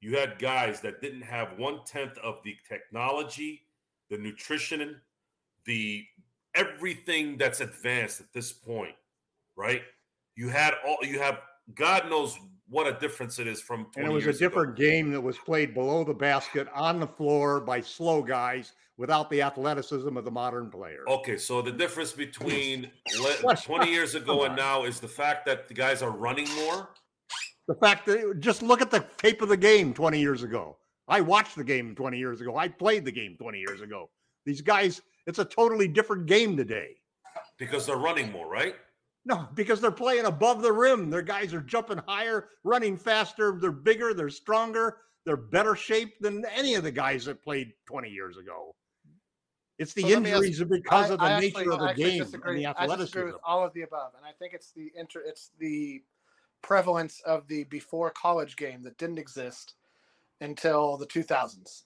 you 0.00 0.16
had 0.16 0.38
guys 0.38 0.80
that 0.80 1.00
didn't 1.00 1.22
have 1.22 1.58
one 1.58 1.80
tenth 1.86 2.18
of 2.18 2.38
the 2.44 2.56
technology, 2.68 3.62
the 4.10 4.18
nutrition, 4.18 5.00
the 5.64 6.04
everything 6.54 7.36
that's 7.36 7.60
advanced 7.60 8.20
at 8.20 8.32
this 8.32 8.52
point, 8.52 8.94
right? 9.56 9.82
You 10.34 10.48
had 10.48 10.74
all 10.86 10.98
you 11.02 11.18
have. 11.20 11.38
God 11.74 12.08
knows 12.08 12.38
what 12.68 12.86
a 12.86 12.92
difference 12.98 13.38
it 13.38 13.46
is 13.46 13.60
from 13.60 13.86
20 13.92 14.00
And 14.00 14.06
it 14.10 14.14
was 14.14 14.24
a 14.24 14.26
years 14.26 14.36
ago. 14.40 14.48
different 14.48 14.76
game 14.76 15.10
that 15.12 15.20
was 15.20 15.38
played 15.38 15.72
below 15.74 16.04
the 16.04 16.14
basket 16.14 16.68
on 16.74 17.00
the 17.00 17.06
floor 17.06 17.60
by 17.60 17.80
slow 17.80 18.22
guys 18.22 18.72
without 18.98 19.30
the 19.30 19.42
athleticism 19.42 20.16
of 20.16 20.24
the 20.24 20.30
modern 20.30 20.70
player. 20.70 21.04
Okay, 21.08 21.36
so 21.36 21.60
the 21.62 21.72
difference 21.72 22.12
between 22.12 22.90
20 23.64 23.90
years 23.90 24.14
ago 24.14 24.44
and 24.44 24.56
now 24.56 24.84
is 24.84 25.00
the 25.00 25.08
fact 25.08 25.46
that 25.46 25.68
the 25.68 25.74
guys 25.74 26.02
are 26.02 26.10
running 26.10 26.48
more. 26.54 26.88
The 27.68 27.74
fact 27.74 28.06
that 28.06 28.40
just 28.40 28.62
look 28.62 28.80
at 28.80 28.90
the 28.90 29.04
tape 29.18 29.42
of 29.42 29.48
the 29.48 29.56
game 29.56 29.92
20 29.92 30.18
years 30.20 30.42
ago. 30.42 30.76
I 31.08 31.20
watched 31.20 31.56
the 31.56 31.64
game 31.64 31.94
20 31.94 32.18
years 32.18 32.40
ago. 32.40 32.56
I 32.56 32.68
played 32.68 33.04
the 33.04 33.12
game 33.12 33.36
20 33.40 33.58
years 33.58 33.80
ago. 33.80 34.10
These 34.44 34.60
guys, 34.60 35.02
it's 35.26 35.38
a 35.38 35.44
totally 35.44 35.88
different 35.88 36.26
game 36.26 36.56
today. 36.56 36.96
because 37.58 37.86
they're 37.86 37.96
running 37.96 38.30
more, 38.32 38.48
right? 38.48 38.74
No, 39.24 39.48
because 39.54 39.80
they're 39.80 39.90
playing 39.90 40.26
above 40.26 40.62
the 40.62 40.72
rim. 40.72 41.10
Their 41.10 41.22
guys 41.22 41.52
are 41.52 41.60
jumping 41.60 42.00
higher, 42.06 42.48
running 42.64 42.96
faster. 42.96 43.58
They're 43.60 43.72
bigger, 43.72 44.14
they're 44.14 44.30
stronger, 44.30 44.98
they're 45.24 45.36
better 45.36 45.74
shaped 45.74 46.22
than 46.22 46.44
any 46.54 46.74
of 46.74 46.84
the 46.84 46.92
guys 46.92 47.24
that 47.24 47.42
played 47.42 47.72
20 47.88 48.08
years 48.08 48.36
ago. 48.36 48.74
It's 49.78 49.92
the 49.92 50.02
So 50.02 50.08
ask- 50.08 50.16
injuries 50.16 50.60
are 50.60 50.64
because 50.66 51.10
I- 51.10 51.14
of 51.14 51.20
the 51.20 51.26
I 51.26 51.40
nature 51.40 51.58
actually- 51.58 51.74
of 51.74 51.80
the 51.80 51.94
game 51.94 52.18
disagree. 52.24 52.64
and 52.64 52.74
the 52.76 52.80
I 52.80 52.86
disagree 52.86 52.92
athleticism. 52.94 53.26
with 53.26 53.40
all 53.44 53.64
of 53.64 53.72
the 53.74 53.82
above, 53.82 54.14
and 54.14 54.24
I 54.24 54.32
think 54.32 54.54
it's 54.54 54.70
the 54.72 54.90
inter, 54.96 55.20
it's 55.20 55.50
the 55.58 56.02
prevalence 56.62 57.20
of 57.20 57.46
the 57.48 57.64
before 57.64 58.10
college 58.10 58.56
game 58.56 58.82
that 58.82 58.96
didn't 58.96 59.18
exist 59.18 59.74
until 60.40 60.96
the 60.96 61.06
2000s. 61.06 61.84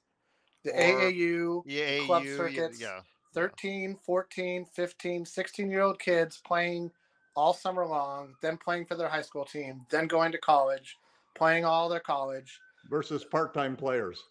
The 0.62 0.70
Or- 0.72 0.76
AAU, 0.76 2.06
club 2.06 2.24
circuits, 2.26 2.80
Yeah. 2.80 3.02
13, 3.32 3.96
14, 3.96 4.64
15, 4.66 5.24
16 5.24 5.70
year 5.70 5.82
old 5.82 5.98
kids 5.98 6.38
playing 6.38 6.92
all 7.36 7.54
summer 7.54 7.86
long, 7.86 8.36
then 8.42 8.58
playing 8.58 8.86
for 8.86 8.94
their 8.96 9.08
high 9.08 9.22
school 9.22 9.44
team, 9.44 9.86
then 9.88 10.06
going 10.06 10.32
to 10.32 10.38
college, 10.38 10.96
playing 11.34 11.64
all 11.64 11.88
their 11.88 12.00
college. 12.00 12.60
versus 12.88 13.24
part-time 13.24 13.76
players, 13.76 14.24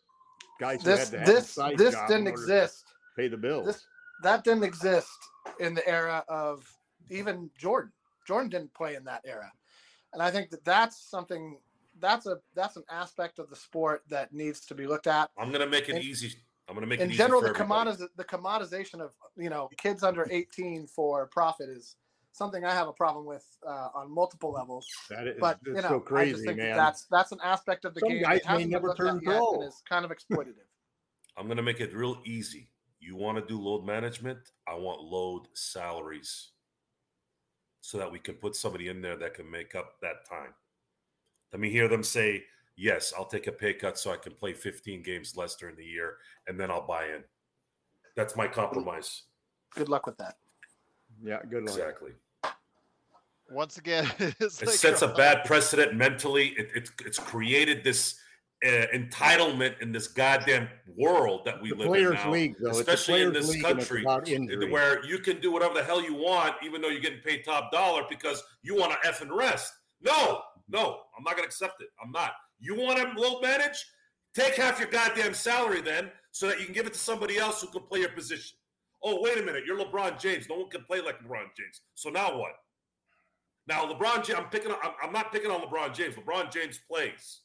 guys 0.60 0.84
This 0.84 1.00
had 1.10 1.12
to 1.12 1.20
have 1.20 1.30
a 1.30 1.32
this 1.32 1.56
this 1.78 1.96
didn't 2.08 2.12
order 2.12 2.24
to 2.26 2.30
exist. 2.30 2.94
Pay 3.20 3.28
the 3.28 3.38
bills. 3.38 3.66
This 3.66 3.86
that 4.24 4.44
didn't 4.44 4.64
exist 4.64 5.18
in 5.60 5.74
the 5.74 5.88
era 5.88 6.24
of 6.30 6.66
even 7.10 7.50
Jordan. 7.58 7.92
Jordan 8.28 8.50
didn't 8.50 8.74
play 8.74 8.96
in 8.96 9.04
that 9.06 9.22
era, 9.26 9.52
and 10.14 10.22
I 10.22 10.32
think 10.32 10.50
that 10.52 10.64
that's 10.64 10.98
something 11.10 11.58
that's 12.00 12.26
a 12.28 12.38
that's 12.56 12.78
an 12.78 12.84
aspect 12.90 13.40
of 13.40 13.50
the 13.50 13.56
sport 13.56 14.04
that 14.10 14.32
needs 14.34 14.62
to 14.68 14.76
be 14.76 14.88
looked 14.88 15.08
at. 15.08 15.30
I'm 15.38 15.52
gonna 15.52 15.68
make 15.68 15.90
it 15.90 15.96
In- 15.98 16.02
easy. 16.02 16.34
I'm 16.68 16.76
gonna 16.76 16.86
make 16.88 17.00
In 17.00 17.08
it 17.10 17.14
easy 17.14 17.18
general, 17.18 17.42
for 17.42 17.48
the 17.52 17.60
everybody. 17.60 17.92
commodiz- 17.92 18.08
the 18.16 18.24
commodization 18.24 19.02
of 19.02 19.12
you 19.36 19.50
know 19.50 19.70
kids 19.78 20.04
under 20.04 20.28
18 20.30 20.88
for 20.88 21.28
profit 21.28 21.68
is 21.68 21.96
something 22.32 22.64
I 22.64 22.72
have 22.74 22.88
a 22.88 22.94
problem 22.94 23.26
with 23.26 23.46
uh, 23.68 23.90
on 23.96 24.10
multiple 24.14 24.52
levels. 24.52 24.86
that 25.10 25.28
is 25.28 25.38
But 25.40 25.60
you 25.66 25.74
know, 25.74 25.82
so 26.08 26.16
I 26.16 26.30
just 26.30 26.46
think 26.46 26.58
that 26.60 26.76
that's 26.76 27.06
that's 27.06 27.32
an 27.32 27.40
aspect 27.44 27.84
of 27.86 27.96
the 27.96 28.00
Some 28.02 28.10
game 28.10 28.22
guys 28.22 28.42
that 28.42 28.46
may 28.46 28.52
hasn't 28.52 28.64
been 28.66 28.72
never 28.72 28.88
looked 28.90 29.00
turn 29.00 29.18
at 29.18 29.24
yet 29.24 29.34
and 29.36 29.40
pro. 29.58 29.62
is 29.64 29.82
kind 29.90 30.06
of 30.06 30.12
exploitative. 30.12 30.68
I'm 31.36 31.48
gonna 31.48 31.64
make 31.64 31.82
it 31.82 31.94
real 31.96 32.22
easy. 32.26 32.69
You 33.00 33.16
want 33.16 33.38
to 33.38 33.46
do 33.46 33.60
load 33.62 33.86
management? 33.86 34.40
I 34.68 34.76
want 34.76 35.02
load 35.02 35.48
salaries, 35.54 36.50
so 37.82 37.98
that 37.98 38.12
we 38.12 38.20
can 38.20 38.36
put 38.36 38.56
somebody 38.56 38.90
in 38.90 39.02
there 39.02 39.16
that 39.18 39.34
can 39.34 39.50
make 39.50 39.74
up 39.76 40.00
that 40.02 40.28
time. 40.30 40.54
Let 41.54 41.60
me 41.62 41.70
hear 41.70 41.88
them 41.88 42.04
say, 42.04 42.46
"Yes, 42.76 43.14
I'll 43.18 43.26
take 43.26 43.48
a 43.48 43.52
pay 43.52 43.74
cut 43.74 43.98
so 43.98 44.12
I 44.12 44.18
can 44.18 44.34
play 44.34 44.54
15 44.54 45.02
games 45.02 45.38
less 45.38 45.56
during 45.56 45.76
the 45.76 45.86
year, 45.86 46.18
and 46.48 46.60
then 46.60 46.70
I'll 46.70 46.86
buy 46.86 47.06
in." 47.06 47.24
That's 48.16 48.36
my 48.36 48.48
compromise. 48.48 49.24
Good 49.76 49.88
luck 49.90 50.06
with 50.06 50.18
that. 50.18 50.38
yeah, 51.24 51.40
good 51.50 51.64
luck. 51.64 51.76
Exactly. 51.78 52.12
Once 53.50 53.78
again, 53.78 54.12
it's 54.20 54.62
It 54.62 54.68
like 54.68 54.76
sets 54.76 55.02
a 55.02 55.06
you're- 55.06 55.18
bad 55.18 55.46
precedent 55.46 55.96
mentally. 55.96 56.50
It, 56.50 56.70
it, 56.76 56.90
it's 57.06 57.18
created 57.18 57.84
this 57.84 58.20
uh, 58.66 58.86
entitlement 58.94 59.82
in 59.82 59.92
this 59.92 60.08
goddamn 60.08 60.68
world 60.98 61.42
that 61.46 61.62
we 61.62 61.70
The 61.70 61.76
live 61.76 62.08
in 62.08 62.14
now, 62.14 62.32
League, 62.32 62.56
though. 62.60 62.72
Especially 62.72 63.22
in 63.22 63.34
this 63.34 63.50
League 63.50 63.64
and 63.64 63.80
it's 63.80 63.88
country, 63.88 64.70
where 64.70 65.04
you 65.06 65.20
can 65.20 65.40
do 65.40 65.52
whatever 65.52 65.74
the 65.74 65.84
hell 65.84 66.04
you 66.04 66.14
want, 66.14 66.56
even 66.64 66.82
though 66.82 66.90
you're 66.90 67.02
getting 67.02 67.22
paid 67.22 67.44
top 67.46 67.72
dollar 67.72 68.04
because 68.10 68.44
you 68.62 68.76
want 68.76 68.92
to 68.92 69.08
f 69.08 69.22
and 69.22 69.32
rest. 69.32 69.74
No, 70.02 70.42
no, 70.68 71.02
I'm 71.18 71.24
not 71.24 71.36
going 71.36 71.44
to 71.44 71.48
accept 71.48 71.82
it. 71.82 71.90
I'm 72.04 72.12
not. 72.12 72.32
You 72.60 72.76
want 72.76 72.98
to 72.98 73.20
low 73.20 73.40
manage? 73.40 73.86
Take 74.36 74.56
half 74.56 74.80
your 74.80 74.90
goddamn 74.90 75.34
salary 75.34 75.82
then, 75.82 76.12
so 76.32 76.48
that 76.48 76.60
you 76.60 76.66
can 76.66 76.74
give 76.74 76.86
it 76.86 76.94
to 76.94 77.00
somebody 77.00 77.38
else 77.38 77.62
who 77.62 77.68
can 77.68 77.82
play 77.84 78.02
your 78.02 78.10
position. 78.10 78.58
Oh, 79.04 79.22
wait 79.22 79.38
a 79.38 79.42
minute, 79.42 79.64
you're 79.66 79.78
LeBron 79.78 80.20
James. 80.20 80.48
No 80.50 80.58
one 80.58 80.70
can 80.70 80.84
play 80.84 81.02
like 81.02 81.20
LeBron 81.22 81.48
James. 81.56 81.82
So 81.96 82.10
now 82.10 82.38
what? 82.38 82.52
Now 83.68 83.86
LeBron 83.86 84.26
James, 84.26 84.40
I'm 84.40 84.50
picking. 84.50 84.72
I'm, 84.72 84.92
I'm 85.02 85.14
not 85.14 85.32
picking 85.32 85.50
on 85.50 85.62
LeBron 85.62 85.94
James. 85.94 86.16
LeBron 86.16 86.52
James 86.52 86.80
plays. 86.90 87.42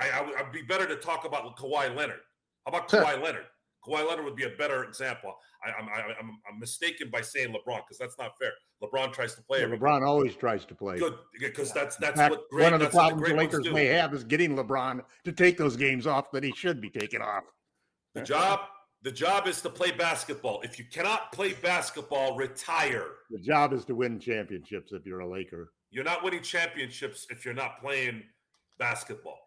I, 0.00 0.10
I 0.10 0.22
would 0.22 0.34
I'd 0.36 0.52
be 0.52 0.62
better 0.62 0.86
to 0.86 0.96
talk 0.96 1.24
about 1.24 1.56
Kawhi 1.56 1.94
Leonard. 1.94 2.20
How 2.66 2.70
about 2.70 2.88
Kawhi 2.88 3.22
Leonard? 3.22 3.44
Kawhi 3.86 4.08
Leonard 4.08 4.24
would 4.24 4.36
be 4.36 4.44
a 4.44 4.50
better 4.50 4.84
example. 4.84 5.34
I, 5.64 5.72
I'm, 5.72 5.88
I, 5.88 6.14
I'm 6.18 6.38
I'm 6.48 6.58
mistaken 6.58 7.10
by 7.10 7.20
saying 7.20 7.48
LeBron 7.48 7.78
because 7.78 7.98
that's 7.98 8.16
not 8.18 8.32
fair. 8.38 8.52
LeBron 8.82 9.12
tries 9.12 9.34
to 9.34 9.42
play. 9.42 9.60
Yeah. 9.60 9.66
LeBron 9.66 10.06
always 10.06 10.34
tries 10.34 10.64
to 10.66 10.74
play. 10.74 10.98
Good 10.98 11.14
because 11.40 11.72
that's 11.72 11.96
that's 11.96 12.16
fact, 12.16 12.30
what 12.30 12.48
great. 12.50 12.64
one 12.64 12.74
of 12.74 12.80
the 12.80 12.88
problems 12.88 13.28
the 13.28 13.34
Lakers 13.34 13.70
may 13.70 13.86
have 13.86 14.14
is 14.14 14.24
getting 14.24 14.56
LeBron 14.56 15.02
to 15.24 15.32
take 15.32 15.56
those 15.56 15.76
games 15.76 16.06
off 16.06 16.30
that 16.32 16.44
he 16.44 16.52
should 16.52 16.80
be 16.80 16.90
taking 16.90 17.20
off. 17.20 17.44
The 18.14 18.22
job 18.22 18.60
the 19.02 19.12
job 19.12 19.48
is 19.48 19.60
to 19.62 19.70
play 19.70 19.90
basketball. 19.90 20.60
If 20.62 20.78
you 20.78 20.84
cannot 20.84 21.32
play 21.32 21.54
basketball, 21.54 22.36
retire. 22.36 23.06
The 23.30 23.38
job 23.38 23.72
is 23.72 23.84
to 23.86 23.96
win 23.96 24.20
championships 24.20 24.92
if 24.92 25.04
you're 25.04 25.20
a 25.20 25.28
Laker. 25.28 25.72
You're 25.90 26.04
not 26.04 26.22
winning 26.22 26.42
championships 26.42 27.26
if 27.28 27.44
you're 27.44 27.52
not 27.52 27.80
playing 27.80 28.22
basketball. 28.78 29.38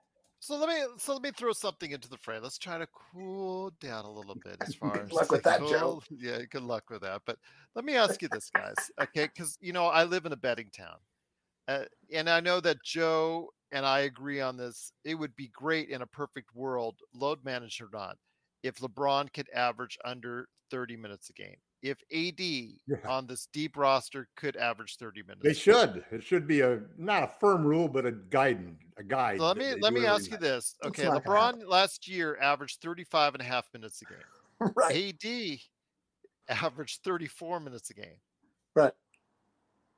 So 0.45 0.57
let 0.57 0.69
me 0.69 0.75
so 0.99 1.13
let 1.13 1.23
me 1.23 1.31
throw 1.35 1.53
something 1.53 1.89
into 1.89 2.07
the 2.07 2.17
fray. 2.17 2.37
Let's 2.39 2.59
try 2.59 2.77
to 2.77 2.87
cool 2.93 3.71
down 3.81 4.05
a 4.05 4.11
little 4.11 4.35
bit 4.35 4.57
as 4.61 4.75
far 4.79 4.93
Good 4.93 5.05
as 5.05 5.11
luck 5.11 5.31
with 5.31 5.41
that, 5.41 5.59
Joe. 5.61 6.03
Yeah, 6.19 6.37
good 6.51 6.61
luck 6.61 6.83
with 6.91 7.01
that. 7.01 7.23
But 7.25 7.39
let 7.73 7.83
me 7.83 7.95
ask 7.95 8.21
you 8.21 8.27
this, 8.27 8.51
guys. 8.51 8.75
Okay, 9.01 9.25
because 9.25 9.57
you 9.59 9.73
know 9.73 9.85
I 9.85 10.03
live 10.03 10.27
in 10.27 10.33
a 10.33 10.37
betting 10.37 10.69
town, 10.69 10.97
uh, 11.67 11.85
and 12.13 12.29
I 12.29 12.41
know 12.41 12.59
that 12.59 12.77
Joe 12.83 13.49
and 13.71 13.87
I 13.87 14.01
agree 14.01 14.39
on 14.39 14.55
this. 14.55 14.91
It 15.03 15.15
would 15.15 15.35
be 15.35 15.47
great 15.47 15.89
in 15.89 16.03
a 16.03 16.07
perfect 16.07 16.53
world, 16.53 16.93
load 17.15 17.39
managed 17.43 17.81
or 17.81 17.89
not, 17.91 18.15
if 18.61 18.75
LeBron 18.75 19.33
could 19.33 19.49
average 19.51 19.97
under 20.05 20.47
30 20.69 20.95
minutes 20.95 21.31
a 21.31 21.33
game. 21.33 21.57
If 21.86 21.99
AD 22.11 22.79
Yeah. 22.88 22.97
on 23.07 23.27
this 23.27 23.45
deep 23.53 23.77
roster 23.77 24.27
could 24.36 24.55
average 24.55 24.97
30 24.97 25.21
minutes. 25.21 25.43
They 25.43 25.53
should. 25.53 26.03
It 26.11 26.23
should 26.23 26.47
be 26.47 26.61
a 26.61 26.81
not 26.97 27.21
a 27.23 27.27
firm 27.27 27.63
rule, 27.63 27.88
but 27.88 28.07
a 28.07 28.11
guide. 28.11 28.75
A 28.97 29.03
guide. 29.03 29.38
So 29.38 29.45
let 29.45 29.57
me 29.57 29.75
let 29.75 29.93
me 29.93 30.03
ask 30.05 30.31
you 30.31 30.38
this. 30.38 30.75
Okay, 30.83 31.03
not 31.03 31.23
gonna 31.23 31.38
happen. 31.38 31.61
LeBron 31.61 31.69
last 31.69 32.07
year 32.07 32.38
averaged 32.41 32.81
35 32.81 33.36
and 33.36 33.41
a 33.41 33.45
half 33.45 33.67
minutes 33.71 34.01
a 34.01 34.05
game. 34.05 34.71
right. 34.75 35.13
AD 35.23 35.59
averaged 36.49 37.03
34 37.03 37.59
minutes 37.59 37.91
a 37.91 37.93
game. 37.93 38.17
Right. 38.73 38.93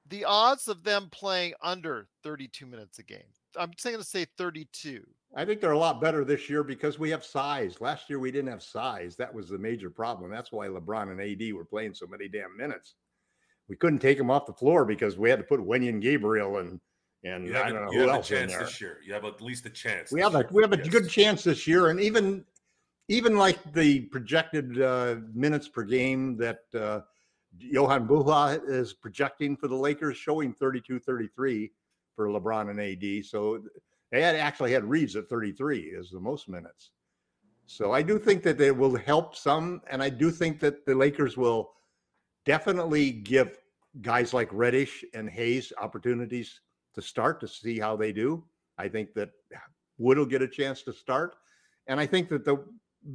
The 0.10 0.26
odds 0.26 0.68
of 0.68 0.84
them 0.84 1.10
playing 1.10 1.54
under 1.62 2.10
32 2.24 2.66
minutes 2.66 3.00
a 3.00 3.04
game. 3.04 3.32
I'm 3.56 3.72
saying 3.78 3.98
to 3.98 4.04
say 4.04 4.26
32. 4.38 5.06
I 5.38 5.46
think 5.46 5.62
they're 5.62 5.72
a 5.72 5.78
lot 5.78 6.02
better 6.02 6.26
this 6.26 6.50
year 6.50 6.64
because 6.64 6.98
we 6.98 7.12
have 7.12 7.24
size. 7.24 7.80
Last 7.80 8.10
year 8.10 8.18
we 8.18 8.32
didn't 8.32 8.50
have 8.50 8.64
size. 8.64 9.16
That 9.18 9.32
was 9.32 9.48
the 9.48 9.60
major 9.60 9.92
problem. 9.92 10.32
That's 10.32 10.52
why 10.52 10.68
LeBron 10.68 11.12
and 11.12 11.22
AD 11.22 11.54
were 11.54 11.64
playing 11.64 11.94
so 11.94 12.08
many 12.08 12.28
damn 12.28 12.58
minutes. 12.58 12.96
We 13.70 13.76
couldn't 13.76 14.00
take 14.00 14.18
them 14.18 14.32
off 14.32 14.48
the 14.48 14.54
floor 14.54 14.84
because 14.84 15.16
we 15.16 15.30
had 15.30 15.38
to 15.38 15.46
put 15.46 15.60
Wenyen 15.60 16.02
Gabriel 16.02 16.58
and 16.58 16.80
and 17.24 17.48
You 17.48 17.58
I 17.58 17.70
don't 17.70 17.84
a, 17.84 17.86
know 17.86 17.92
you 17.92 18.00
who 18.00 18.08
have 18.08 18.10
a 18.10 18.14
else 18.18 18.32
in 18.32 18.38
chance 18.38 18.54
there. 18.54 18.64
this 18.64 18.82
year. 18.82 19.00
You 19.06 19.14
have 19.14 19.26
at 19.26 19.42
least 19.42 19.66
a 19.68 19.70
chance. 19.70 20.12
We 20.12 20.22
have 20.22 20.34
a 20.34 20.40
year. 20.40 20.50
we 20.52 20.64
have 20.64 20.74
a 20.74 20.78
Yes. 20.78 20.88
good 20.88 21.10
chance 21.10 21.44
this 21.44 21.68
year, 21.68 21.90
and 21.90 22.00
even 22.00 22.44
even 23.08 23.38
like 23.38 23.74
the 23.74 24.02
projected 24.02 24.82
uh, 24.82 25.18
minutes 25.34 25.68
per 25.68 25.84
game 25.84 26.36
that 26.38 26.62
uh, 26.74 27.02
Jovan 27.58 28.08
Buha 28.08 28.60
is 28.68 28.94
projecting 28.94 29.56
for 29.56 29.68
the 29.68 29.76
Lakers, 29.76 30.18
showing 30.18 30.52
32, 30.54 31.00
33 31.00 31.72
for 32.16 32.28
LeBron 32.28 32.70
and 32.72 32.80
AD. 32.82 33.26
So 33.26 33.62
they 34.12 34.22
had 34.22 34.36
actually 34.36 34.72
had 34.72 34.86
Reaves 34.86 35.16
at 35.16 35.28
33 35.28 35.96
as 36.00 36.10
the 36.10 36.20
most 36.20 36.48
minutes. 36.48 36.92
So 37.66 37.92
I 37.92 38.02
do 38.02 38.18
think 38.18 38.44
that 38.44 38.58
they 38.58 38.72
will 38.72 38.96
help 38.96 39.36
some, 39.36 39.82
and 39.90 40.02
I 40.02 40.10
do 40.10 40.32
think 40.32 40.60
that 40.62 40.86
the 40.86 40.96
Lakers 40.96 41.36
will 41.36 41.72
definitely 42.46 43.12
give 43.12 43.58
guys 44.02 44.34
like 44.34 44.48
Reddish 44.52 45.04
and 45.14 45.30
Hayes 45.30 45.74
opportunities 45.82 46.62
to 46.96 47.02
start 47.02 47.42
to 47.42 47.48
see 47.48 47.78
how 47.78 47.96
they 47.96 48.14
do. 48.14 48.44
I 48.78 48.88
think 48.88 49.14
that 49.16 49.32
Wood 49.98 50.18
will 50.18 50.26
get 50.26 50.42
a 50.42 50.48
chance 50.48 50.82
to 50.84 50.94
start. 50.94 51.36
And 51.88 52.00
I 52.00 52.06
think 52.06 52.30
that 52.30 52.46
the 52.46 52.64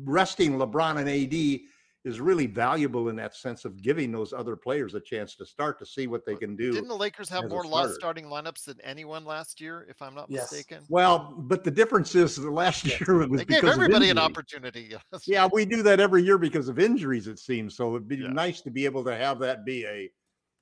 resting 0.04 0.58
LeBron 0.58 0.98
and 0.98 1.08
AD 1.08 1.60
is 2.04 2.20
really 2.20 2.46
valuable 2.46 3.08
in 3.08 3.16
that 3.16 3.34
sense 3.34 3.64
of 3.64 3.80
giving 3.80 4.10
those 4.10 4.32
other 4.32 4.56
players 4.56 4.94
a 4.94 5.00
chance 5.00 5.36
to 5.36 5.46
start 5.46 5.78
to 5.78 5.86
see 5.86 6.08
what 6.08 6.26
they 6.26 6.34
can 6.34 6.56
do. 6.56 6.72
Didn't 6.72 6.88
the 6.88 6.96
Lakers 6.96 7.28
have 7.28 7.48
more 7.48 7.64
lost 7.64 7.94
starting 7.94 8.24
lineups 8.24 8.64
than 8.64 8.80
anyone 8.80 9.24
last 9.24 9.60
year, 9.60 9.86
if 9.88 10.02
I'm 10.02 10.14
not 10.14 10.28
Yes. 10.28 10.50
mistaken? 10.50 10.84
Well, 10.88 11.32
but 11.38 11.62
the 11.62 11.70
difference 11.70 12.14
is 12.16 12.34
the 12.36 12.50
last 12.50 12.84
Yes. 12.84 13.00
year 13.00 13.22
it 13.22 13.30
was 13.30 13.40
They 13.40 13.44
gave 13.44 13.62
because 13.62 13.76
of 13.76 13.82
everybody 13.84 14.10
an 14.10 14.18
opportunity. 14.18 14.96
Yeah, 15.26 15.48
we 15.52 15.64
do 15.64 15.82
that 15.84 16.00
every 16.00 16.22
year 16.24 16.38
because 16.38 16.68
of 16.68 16.80
injuries, 16.80 17.28
it 17.28 17.38
seems. 17.38 17.76
So 17.76 17.90
it'd 17.94 18.08
be 18.08 18.16
Yeah. 18.16 18.28
nice 18.28 18.60
to 18.62 18.70
be 18.70 18.84
able 18.84 19.04
to 19.04 19.14
have 19.16 19.38
that 19.38 19.64
be 19.64 19.86
a, 19.86 20.10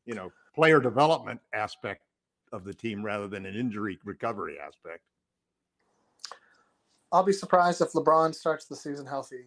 you 0.05 0.15
know, 0.15 0.31
player 0.55 0.79
development 0.81 1.41
aspect 1.55 2.03
of 2.53 2.65
the 2.65 2.75
team 2.75 3.03
rather 3.03 3.29
than 3.29 3.47
an 3.47 3.55
injury 3.57 3.99
recovery 4.05 4.59
aspect. 4.59 5.05
I'll 7.13 7.23
be 7.23 7.33
surprised 7.33 7.81
if 7.81 7.93
LeBron 7.93 8.35
starts 8.35 8.67
the 8.67 8.77
season 8.77 9.07
healthy. 9.07 9.47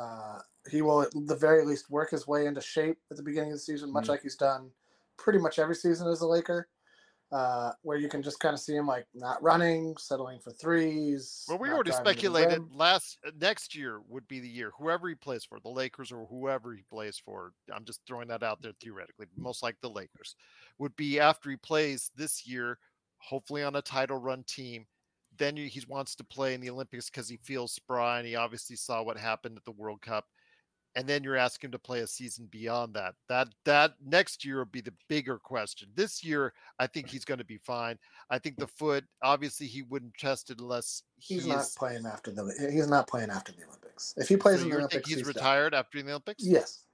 Uh, 0.00 0.40
he 0.70 0.80
will, 0.80 1.02
at 1.02 1.10
the 1.12 1.36
very 1.36 1.64
least, 1.64 1.90
work 1.90 2.10
his 2.10 2.26
way 2.26 2.46
into 2.46 2.60
shape 2.60 2.98
at 3.10 3.18
the 3.18 3.22
beginning 3.22 3.50
of 3.52 3.56
the 3.56 3.60
season, 3.60 3.92
much 3.92 4.06
Mhm. 4.06 4.08
like 4.08 4.22
he's 4.22 4.36
done 4.36 4.72
pretty 5.18 5.38
much 5.38 5.58
every 5.58 5.74
season 5.74 6.08
as 6.08 6.22
a 6.22 6.26
Laker, 6.26 6.68
uh, 7.32 7.72
where 7.82 7.98
you 7.98 8.08
can 8.08 8.22
just 8.22 8.40
kind 8.40 8.54
of 8.54 8.60
see 8.60 8.74
him 8.74 8.86
like 8.86 9.06
not 9.12 9.42
running, 9.42 9.94
settling 9.98 10.40
for 10.40 10.52
threes. 10.52 11.44
Well, 11.48 11.58
we 11.58 11.68
already 11.68 11.90
driving 11.90 12.04
to 12.04 12.12
the 12.12 12.14
speculated 12.14 12.74
last 12.74 13.18
uh, 13.26 13.30
next 13.36 13.74
year 13.74 14.00
would 14.08 14.26
be 14.26 14.40
the 14.40 14.48
year. 14.48 14.72
Whoever 14.78 15.08
he 15.08 15.14
plays 15.14 15.44
for, 15.44 15.60
the 15.60 15.68
Lakers 15.68 16.12
or 16.12 16.26
whoever 16.26 16.74
he 16.74 16.82
plays 16.82 17.18
for. 17.18 17.52
I'm 17.70 17.84
just 17.84 18.00
throwing 18.06 18.28
that 18.28 18.42
out 18.42 18.62
there 18.62 18.72
theoretically. 18.80 19.26
Most 19.36 19.62
like 19.62 19.76
the 19.82 19.90
Lakers 19.90 20.34
would 20.78 20.96
be 20.96 21.20
after 21.20 21.50
he 21.50 21.56
plays 21.56 22.10
this 22.14 22.46
year, 22.46 22.78
hopefully 23.18 23.62
on 23.62 23.76
a 23.76 23.82
title 23.82 24.16
run 24.16 24.44
team. 24.44 24.86
Then 25.40 25.56
he 25.56 25.82
wants 25.88 26.14
to 26.16 26.24
play 26.24 26.52
in 26.52 26.60
the 26.60 26.68
Olympics 26.68 27.08
because 27.08 27.26
he 27.26 27.38
feels 27.38 27.72
spry 27.72 28.18
and 28.18 28.28
he 28.28 28.36
obviously 28.36 28.76
saw 28.76 29.02
what 29.02 29.16
happened 29.16 29.56
at 29.56 29.64
the 29.64 29.72
World 29.72 30.02
Cup. 30.02 30.26
And 30.96 31.06
then 31.06 31.24
you're 31.24 31.36
asking 31.36 31.68
him 31.68 31.72
to 31.72 31.78
play 31.78 32.00
a 32.00 32.06
season 32.06 32.46
beyond 32.50 32.92
that. 32.94 33.14
That 33.28 33.48
that 33.64 33.94
next 34.04 34.44
year 34.44 34.58
will 34.58 34.64
be 34.66 34.82
the 34.82 34.92
bigger 35.08 35.38
question. 35.38 35.88
This 35.94 36.22
year, 36.22 36.52
I 36.78 36.86
think 36.88 37.08
he's 37.08 37.24
going 37.24 37.38
to 37.38 37.44
be 37.44 37.56
fine. 37.56 37.96
I 38.28 38.38
think 38.38 38.58
the 38.58 38.66
mm. 38.66 38.76
foot, 38.76 39.04
obviously, 39.22 39.66
he 39.66 39.82
wouldn't 39.82 40.12
test 40.18 40.50
it 40.50 40.60
unless 40.60 41.04
He's 41.16 41.44
he 41.44 41.50
not 41.50 41.60
is- 41.60 41.74
playing 41.78 42.04
after 42.06 42.32
the. 42.32 42.52
He's 42.70 42.88
not 42.88 43.06
playing 43.06 43.30
after 43.30 43.52
the 43.52 43.64
Olympics. 43.64 44.14
If 44.18 44.28
he 44.28 44.36
plays 44.36 44.58
so 44.58 44.64
in 44.64 44.68
you 44.68 44.74
the 44.74 44.80
think 44.80 44.92
Olympics, 44.92 45.08
he's, 45.08 45.22
done. 45.22 45.28
retired 45.28 45.74
after 45.74 46.02
the 46.02 46.10
Olympics? 46.10 46.44
Yes, 46.44 46.86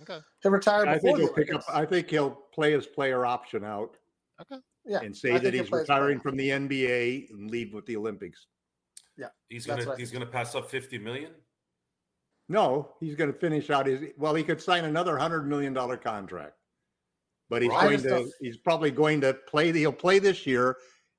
Okay. 0.00 0.20
he 0.42 0.48
retired 0.48 0.88
I 0.88 0.98
think 0.98 1.18
he'll 1.18 1.32
pick 1.32 1.52
up. 1.52 1.64
I 1.68 1.84
think 1.84 2.08
he'll 2.08 2.30
play 2.54 2.72
his 2.72 2.86
player 2.86 3.26
option 3.26 3.64
out 3.64 3.96
yeah, 4.84 5.00
and 5.00 5.16
say 5.16 5.38
that 5.38 5.42
he's 5.42 5.50
play 5.52 5.58
his 5.58 5.68
player 5.68 5.80
retiring 5.80 6.20
from 6.20 6.36
the 6.36 6.50
NBA 6.50 7.30
and 7.30 7.50
leave 7.50 7.72
with 7.74 7.86
the 7.86 7.96
Olympics. 7.96 8.46
Yeah, 9.16 9.28
he's 9.48 9.66
gonna 9.66 9.84
what 9.84 9.98
he's 9.98 10.10
gonna 10.10 10.26
pass 10.26 10.54
up 10.54 10.70
fifty 10.70 10.98
million. 10.98 11.32
No, 12.48 12.90
he's 13.00 13.14
going 13.14 13.32
to 13.32 13.38
finish 13.38 13.70
out 13.70 13.86
his. 13.86 14.02
Well, 14.18 14.34
he 14.34 14.42
could 14.44 14.60
sign 14.60 14.84
another 14.84 15.16
hundred 15.16 15.48
million 15.48 15.72
dollar 15.72 15.96
contract, 15.96 16.56
but 17.48 17.62
he's 17.62 17.70
Right. 17.70 17.82
Going 17.88 18.02
to. 18.02 18.08
don't- 18.08 18.32
He's 18.40 18.58
probably 18.58 18.90
going 18.90 19.22
to 19.22 19.32
play. 19.48 19.72
He'll 19.72 19.92
play 19.92 20.18
this 20.18 20.46
year. 20.46 20.76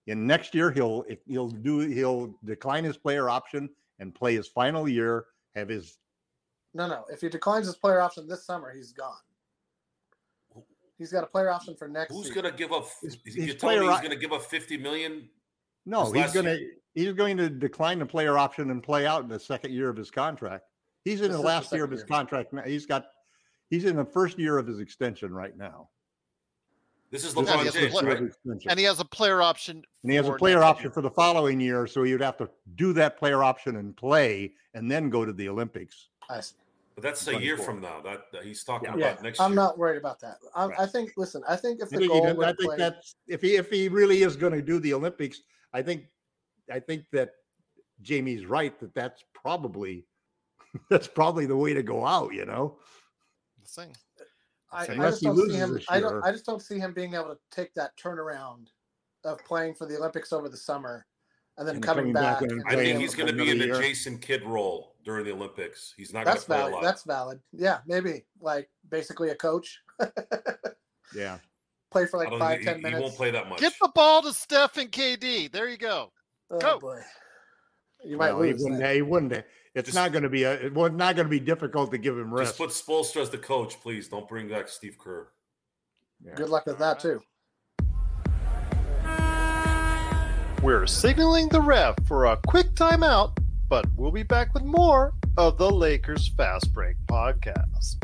And 0.07 0.28
next 0.28 0.53
year 0.53 0.70
he'll 0.70 1.03
he'll 1.26 1.49
do 1.49 1.80
he'll 1.80 2.38
decline 2.43 2.84
his 2.84 2.95
player 2.95 3.28
option 3.28 3.68
and 3.97 4.13
play 4.13 4.36
his 4.36 4.47
final 4.47 4.88
year. 4.88 5.26
Have 5.55 5.70
his 5.70 5.97
No, 6.76 6.86
no. 6.88 7.05
If 7.09 7.22
he 7.22 7.30
declines 7.30 7.66
his 7.66 7.76
player 7.76 8.01
option 8.01 8.28
this 8.28 8.45
summer, 8.45 8.72
he's 8.72 8.91
gone. 8.91 9.18
He's 10.98 11.12
got 11.12 11.24
a 11.24 11.28
player 11.28 11.50
option 11.50 11.76
for 11.76 11.88
next. 11.88 12.14
Who's 12.14 12.28
season. 12.28 12.43
gonna 12.43 12.56
give 12.56 12.72
up? 12.72 12.86
His- 13.02 13.18
You're 13.26 13.46
his 13.48 13.56
telling 13.56 13.80
me 13.82 13.86
he's 13.88 13.96
op- 13.96 14.02
gonna 14.04 14.16
give 14.16 14.32
up 14.34 14.43
fifty 14.43 14.78
million? 14.78 15.30
no. 15.86 16.12
He's 16.12 16.32
going 16.34 16.46
to 16.46 16.58
year. 16.60 16.72
he's 16.93 17.14
going 17.14 17.38
to 17.38 17.50
decline 17.50 18.00
the 18.00 18.06
player 18.06 18.38
option 18.38 18.72
and 18.72 18.82
play 18.82 19.06
out 19.06 19.24
in 19.24 19.30
the 19.30 19.39
second 19.39 19.74
year 19.74 19.89
of 19.89 19.98
his 19.98 20.10
contract. 20.10 20.66
He's 21.04 21.20
in 21.22 21.28
This 21.28 21.30
the 21.32 21.36
is 21.36 21.41
the 21.41 21.48
last 21.48 21.72
year 21.74 21.84
of 21.84 21.91
his 21.91 22.00
year. 22.02 22.08
contract. 22.08 22.54
now. 22.54 22.64
He's 22.64 22.86
got. 22.86 23.06
He's 23.70 23.86
in 23.86 23.96
the 23.96 24.06
first 24.06 24.38
year 24.39 24.58
of 24.58 24.68
his 24.68 24.80
extension 24.80 25.34
right 25.34 25.56
now. 25.58 25.89
This 27.12 27.24
is 27.26 27.36
Yeah, 27.36 27.41
he 27.41 27.48
LeBron 27.48 27.64
has 27.66 27.74
to 27.74 27.80
James, 27.80 27.93
play- 27.93 28.04
right? 28.06 28.24
extension. 28.24 28.72
And 28.72 28.80
he 28.80 28.86
has 28.86 29.00
a 29.00 29.06
player 29.06 29.41
option. 29.41 29.84
And 30.04 30.12
he 30.12 30.16
has 30.18 30.28
a 30.28 30.34
player 30.34 30.64
option 30.64 30.86
year. 30.86 30.91
for 30.91 31.02
the 31.02 31.12
following 31.12 31.60
year, 31.60 31.88
so 31.88 32.04
he 32.04 32.12
would 32.14 32.22
have 32.22 32.38
to 32.38 32.50
do 32.76 32.93
that 32.93 33.18
player 33.18 33.43
option 33.43 33.76
and 33.78 33.96
play, 33.96 34.54
and 34.74 34.89
then 34.89 35.10
go 35.10 35.24
to 35.26 35.32
the 35.34 35.48
Olympics. 35.50 36.10
I 36.30 36.39
see. 36.41 36.56
But 36.96 37.04
that's 37.04 37.28
a 37.28 37.38
year 37.39 37.58
from 37.58 37.82
now. 37.82 38.00
That, 38.02 38.32
that 38.32 38.43
he's 38.46 38.64
talking 38.64 38.89
Yeah. 38.91 38.96
Yeah, 38.98 39.12
about 39.12 39.24
next 39.24 39.39
I'm 39.41 39.52
year. 39.52 39.56
not 39.58 39.78
worried 39.78 39.98
about 39.98 40.20
that. 40.22 40.38
I, 40.56 40.68
Right. 40.68 40.80
I 40.80 40.86
think. 40.86 41.12
Listen, 41.18 41.43
I 41.48 41.58
think 41.58 41.82
if 41.82 41.88
I 41.88 41.89
the 41.91 41.98
think, 41.98 42.12
goal 42.12 42.26
he- 42.26 42.43
I 42.43 42.54
think 42.54 42.58
play, 42.62 42.78
that's 42.78 43.16
if 43.28 43.41
he 43.41 43.56
if 43.58 43.70
he 43.70 43.89
really 43.89 44.22
is 44.24 44.36
going 44.38 44.54
to 44.54 44.62
do 44.62 44.80
the 44.80 44.93
Olympics, 44.93 45.41
I 45.74 45.82
think 45.82 46.06
I 46.72 46.80
think 46.80 47.04
that 47.12 47.32
Jamie's 48.02 48.46
right 48.46 48.80
that 48.80 48.93
that's 48.93 49.24
probably 49.34 50.06
that's 50.89 51.08
probably 51.08 51.46
the 51.46 51.58
way 51.58 51.74
to 51.74 51.84
go 51.84 52.06
out. 52.06 52.34
You 52.34 52.46
know, 52.46 52.78
The 53.62 53.68
thing. 53.68 53.96
I, 54.72 54.84
I 54.84 54.96
just 54.96 55.22
don't 55.22 55.38
see 55.50 55.56
him. 55.56 55.80
I 55.89 56.00
don't. 56.00 56.24
I 56.24 56.32
just 56.32 56.46
don't 56.46 56.62
see 56.62 56.80
him 56.80 56.93
being 56.93 57.14
able 57.14 57.30
to 57.36 57.38
take 57.52 57.74
that 57.76 57.91
turnaround 57.98 58.68
of 59.26 59.43
playing 59.46 59.74
for 59.76 59.86
the 59.86 59.98
Olympics 59.98 60.32
over 60.32 60.48
the 60.50 60.58
summer, 60.58 61.06
and 61.58 61.68
then 61.68 61.76
And 61.76 61.84
coming, 61.84 62.01
coming 62.06 62.14
back 62.14 62.39
back. 62.39 62.41
and 62.41 62.51
and 62.51 62.64
I 62.68 62.76
being 62.76 62.86
think 62.86 62.99
he's 63.01 63.16
going 63.16 63.28
to 63.28 63.34
be 63.34 63.49
in 63.49 63.58
the 63.58 63.66
year. 63.68 63.82
Jason 63.82 64.18
Kidd 64.18 64.43
role 64.43 64.95
during 65.06 65.24
the 65.26 65.32
Olympics. 65.32 65.93
He's 65.95 66.12
not 66.14 66.26
going 66.26 66.34
That's 66.36 66.43
to 66.45 66.47
play 66.47 66.58
a 66.58 66.60
valid. 66.60 66.74
lot. 66.74 66.84
That's 66.84 67.03
valid. 67.03 67.39
Yeah, 67.53 67.78
maybe 67.88 68.26
like 68.41 68.70
basically 68.89 69.30
a 69.30 69.36
coach. 69.36 69.80
yeah. 71.16 71.38
play 71.91 72.06
for 72.08 72.18
like 72.18 72.30
don't 72.30 72.39
five 72.39 72.62
think 72.62 72.82
ten 72.82 72.91
he, 72.91 72.97
he 72.97 73.01
won't 73.03 73.16
play 73.16 73.32
that 73.32 73.47
much. 73.49 73.60
Get 73.60 73.74
the 73.82 73.89
ball 73.93 74.22
to 74.24 74.34
Steph 74.34 74.78
and 74.78 74.91
KD. 74.91 75.51
There 75.51 75.70
you 75.70 75.78
go. 75.78 76.12
oh 76.51 76.60
go. 76.60 76.80
boy, 76.80 76.99
you 78.03 78.18
might 78.18 78.34
Well, 78.34 78.41
he 78.43 78.51
lose. 78.53 78.64
wouldn't. 78.64 78.82
then. 78.82 78.95
He 78.95 79.01
wouldn't. 79.01 79.34
It's 79.34 79.88
Just- 79.88 79.95
not 79.95 80.12
going 80.12 80.24
to 80.24 80.30
be 80.30 80.43
a. 80.43 80.53
It 80.53 80.74
was 80.74 80.91
not 80.91 81.16
going 81.16 81.26
to 81.26 81.30
be 81.30 81.39
difficult 81.39 81.91
to 81.91 81.97
give 81.97 82.18
him 82.18 82.34
rest. 82.34 82.58
Just 82.58 82.86
put 82.88 82.95
Spoelstra 82.95 83.22
as 83.22 83.30
the 83.30 83.38
coach, 83.38 83.80
please. 83.82 84.08
Don't 84.08 84.28
bring 84.28 84.47
back 84.49 84.68
Steve 84.70 84.97
Kerr. 84.97 85.28
Yeah. 86.26 86.36
Good 86.36 86.49
luck 86.49 86.66
with 86.66 86.80
that 86.80 86.99
too. 86.99 87.22
We're 90.66 90.88
signaling 90.88 91.49
the 91.49 91.61
ref 91.61 91.95
for 92.07 92.26
a 92.26 92.38
quick 92.38 92.74
timeout, 92.74 93.38
but 93.70 93.86
we'll 93.95 94.09
be 94.09 94.24
back 94.24 94.51
with 94.55 94.63
more 94.63 95.13
of 95.38 95.59
the 95.59 95.70
Lakers 95.70 96.30
Fast 96.30 96.74
Break 96.74 96.97
podcast. 97.05 98.03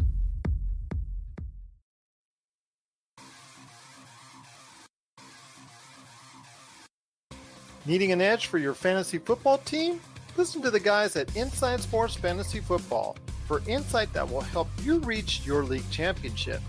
Needing 7.88 8.12
an 8.12 8.22
edge 8.22 8.46
for 8.46 8.60
your 8.60 8.76
fantasy 8.76 9.18
football 9.18 9.58
team? 9.58 10.00
Listen 10.38 10.62
to 10.62 10.70
the 10.70 10.80
guys 10.80 11.16
at 11.16 11.36
Inside 11.36 11.82
Sports 11.82 12.14
Fantasy 12.14 12.60
Football 12.60 13.18
for 13.48 13.64
insight 13.66 14.14
that 14.14 14.30
will 14.30 14.42
help 14.42 14.68
you 14.84 15.00
reach 15.00 15.44
your 15.44 15.64
league 15.64 15.90
championship. 15.90 16.62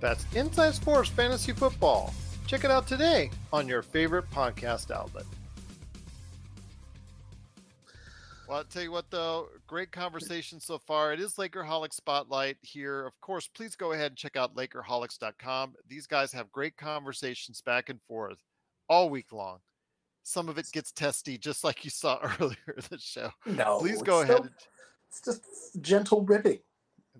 That's 0.00 0.26
Inside 0.34 0.74
Sports 0.74 1.08
Fantasy 1.08 1.52
Football. 1.52 2.12
Check 2.50 2.64
it 2.64 2.70
out 2.72 2.88
today 2.88 3.30
on 3.52 3.68
your 3.68 3.80
favorite 3.80 4.28
podcast 4.32 4.90
outlet. 4.90 5.24
Well, 8.48 8.58
I'll 8.58 8.64
tell 8.64 8.82
you 8.82 8.90
what, 8.90 9.08
though, 9.08 9.50
great 9.68 9.92
conversation 9.92 10.58
so 10.58 10.76
far. 10.76 11.12
It 11.12 11.20
is 11.20 11.34
Lakerholic 11.34 11.92
Spotlight 11.92 12.56
here. 12.62 13.06
Of 13.06 13.12
course, 13.20 13.46
please 13.54 13.76
go 13.76 13.92
ahead 13.92 14.06
and 14.10 14.16
check 14.16 14.34
out 14.34 14.56
Lakerholics.com. 14.56 15.74
These 15.88 16.08
guys 16.08 16.32
have 16.32 16.50
great 16.50 16.76
conversations 16.76 17.62
back 17.62 17.88
and 17.88 18.00
forth 18.08 18.38
all 18.88 19.08
week 19.10 19.30
long. 19.30 19.58
Some 20.24 20.48
of 20.48 20.58
it 20.58 20.66
gets 20.72 20.90
testy, 20.90 21.38
just 21.38 21.62
like 21.62 21.84
you 21.84 21.90
saw 21.90 22.18
earlier 22.40 22.56
in 22.76 22.82
the 22.90 22.98
show. 22.98 23.30
No, 23.46 23.78
Please 23.78 23.92
it's 23.94 24.02
go 24.02 24.24
still- 24.24 24.38
ahead. 24.38 24.50
It's 25.08 25.20
just 25.24 25.42
gentle 25.80 26.22
ribbing. 26.24 26.58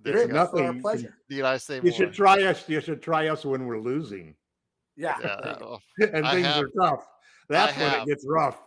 There 0.03 0.14
Ribbing 0.14 0.28
you 0.31 0.35
go. 0.35 0.47
for 0.49 0.57
our 0.59 0.62
Nothing- 0.64 0.81
pleasure. 0.83 1.14
Need 1.28 1.43
I 1.43 1.57
say 1.59 1.76
You 1.76 1.83
more? 1.83 1.93
should 1.93 2.12
try 2.14 2.43
us. 2.43 2.68
You 2.68 2.81
should 2.81 3.01
try 3.01 3.28
us 3.28 3.45
when 3.45 3.66
we're 3.66 3.78
losing, 3.81 4.35
Yeah. 5.01 5.17
Yeah, 5.23 5.57
oh, 5.63 5.79
and 6.13 6.27
I 6.27 6.33
things 6.35 6.47
have- 6.47 6.65
are 6.65 6.71
tough. 6.79 7.07
That's 7.49 7.77
when 7.77 7.91
have. 7.91 8.03
it 8.03 8.07
gets 8.07 8.25
rough. 8.29 8.63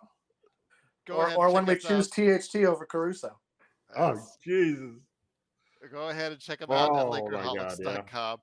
go 1.07 1.15
or 1.15 1.27
ahead 1.27 1.37
or 1.37 1.51
when 1.51 1.65
we 1.65 1.75
check 1.75 1.91
us 1.91 2.09
choose 2.09 2.49
THT 2.49 2.55
over 2.65 2.85
Caruso. 2.85 3.39
Oh. 3.95 4.19
Jesus! 4.43 4.95
go 5.91 6.09
ahead 6.09 6.31
and 6.31 6.41
check 6.41 6.59
them 6.59 6.71
out 6.71 6.95
at 6.95 7.05
Oh, 7.05 7.09
my 7.09 7.19
God, 7.19 7.55
yeah. 7.55 7.65
lakerholics.com. 7.65 8.39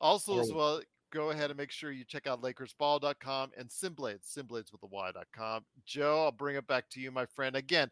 Also, 0.00 0.38
as 0.40 0.52
well, 0.52 0.80
go 1.12 1.30
ahead 1.30 1.50
and 1.50 1.56
make 1.58 1.70
sure 1.70 1.92
you 1.92 2.04
check 2.04 2.26
out 2.26 2.40
lakersball.com 2.42 3.50
and 3.58 3.68
simblades, 3.68 4.32
simblades 4.36 4.72
with 4.72 4.82
a 4.82 4.86
y.com. 4.86 5.64
Joe, 5.84 6.24
I'll 6.24 6.32
bring 6.32 6.56
it 6.56 6.66
back 6.66 6.88
to 6.90 7.00
you, 7.00 7.10
my 7.10 7.26
friend. 7.26 7.56
Again, 7.56 7.90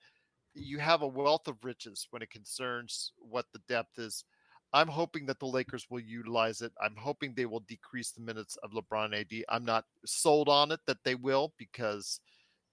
you 0.55 0.79
have 0.79 1.03
a 1.03 1.07
wealth 1.07 1.47
of 1.49 1.57
riches 1.65 2.07
when 2.11 2.23
it 2.23 2.31
concerns 2.31 3.13
what 3.19 3.47
the 3.53 3.61
depth 3.69 3.99
is. 3.99 4.25
I'm 4.73 4.89
hoping 4.89 5.27
that 5.27 5.39
the 5.39 5.47
Lakers 5.47 5.87
will 5.91 6.01
utilize 6.01 6.63
it. 6.63 6.73
I'm 6.81 6.97
hoping 6.97 7.35
they 7.35 7.47
will 7.47 7.61
decrease 7.61 8.11
the 8.11 8.23
minutes 8.23 8.57
of 8.63 8.73
LeBron 8.73 9.19
AD. 9.19 9.45
I'm 9.49 9.65
not 9.65 9.85
sold 10.07 10.49
on 10.49 10.73
it 10.73 10.81
that 10.87 11.05
they 11.05 11.15
will 11.15 11.53
because 11.59 12.21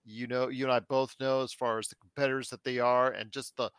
you 0.06 0.28
know, 0.28 0.48
you 0.48 0.66
and 0.66 0.74
I 0.74 0.80
both 0.80 1.16
know 1.20 1.42
as 1.42 1.54
far 1.54 1.78
as 1.78 1.88
the 1.88 1.96
competitors 1.96 2.50
that 2.50 2.64
they 2.64 2.80
are 2.80 3.12
and 3.12 3.32
just 3.32 3.56
the 3.58 3.70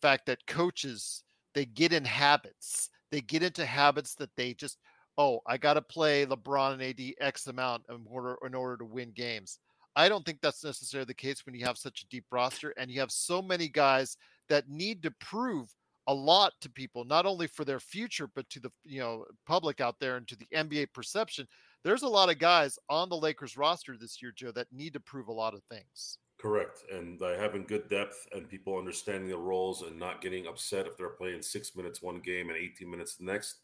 fact 0.00 0.26
that 0.26 0.46
coaches 0.46 1.22
they 1.54 1.64
get 1.64 1.92
in 1.92 2.04
habits. 2.04 2.90
They 3.10 3.20
get 3.20 3.42
into 3.42 3.66
habits 3.66 4.14
that 4.16 4.30
they 4.36 4.54
just, 4.54 4.78
oh, 5.18 5.40
I 5.46 5.58
got 5.58 5.74
to 5.74 5.82
play 5.82 6.24
LeBron 6.26 6.74
and 6.74 6.82
AD 6.82 7.14
X 7.20 7.46
amount 7.46 7.82
in 7.88 8.04
order 8.06 8.36
in 8.44 8.54
order 8.54 8.76
to 8.78 8.84
win 8.84 9.12
games. 9.12 9.58
I 9.96 10.08
don't 10.08 10.24
think 10.24 10.40
that's 10.40 10.64
necessarily 10.64 11.06
the 11.06 11.14
case 11.14 11.44
when 11.44 11.54
you 11.54 11.64
have 11.64 11.76
such 11.76 12.02
a 12.02 12.08
deep 12.08 12.24
roster 12.30 12.72
and 12.76 12.90
you 12.90 13.00
have 13.00 13.10
so 13.10 13.42
many 13.42 13.68
guys 13.68 14.16
that 14.48 14.68
need 14.68 15.02
to 15.02 15.10
prove 15.10 15.68
a 16.06 16.14
lot 16.14 16.52
to 16.60 16.70
people, 16.70 17.04
not 17.04 17.26
only 17.26 17.46
for 17.46 17.64
their 17.64 17.80
future, 17.80 18.28
but 18.34 18.48
to 18.50 18.60
the 18.60 18.70
you 18.84 19.00
know 19.00 19.24
public 19.46 19.80
out 19.80 19.96
there 20.00 20.16
and 20.16 20.26
to 20.28 20.36
the 20.36 20.48
NBA 20.54 20.92
perception. 20.92 21.46
There's 21.82 22.02
a 22.02 22.08
lot 22.08 22.30
of 22.30 22.38
guys 22.38 22.78
on 22.88 23.08
the 23.08 23.16
Lakers 23.16 23.56
roster 23.56 23.96
this 23.96 24.20
year, 24.20 24.32
Joe, 24.34 24.52
that 24.52 24.66
need 24.70 24.92
to 24.92 25.00
prove 25.00 25.28
a 25.28 25.32
lot 25.32 25.54
of 25.54 25.62
things. 25.70 26.18
Correct. 26.38 26.84
And 26.90 27.18
by 27.18 27.32
having 27.32 27.64
good 27.64 27.88
depth 27.88 28.26
and 28.32 28.48
people 28.48 28.78
understanding 28.78 29.28
the 29.28 29.36
roles 29.36 29.82
and 29.82 29.98
not 29.98 30.22
getting 30.22 30.46
upset 30.46 30.86
if 30.86 30.96
they're 30.96 31.10
playing 31.10 31.42
six 31.42 31.76
minutes 31.76 32.00
one 32.00 32.20
game 32.20 32.48
and 32.48 32.56
18 32.56 32.90
minutes 32.90 33.16
the 33.16 33.24
next. 33.24 33.56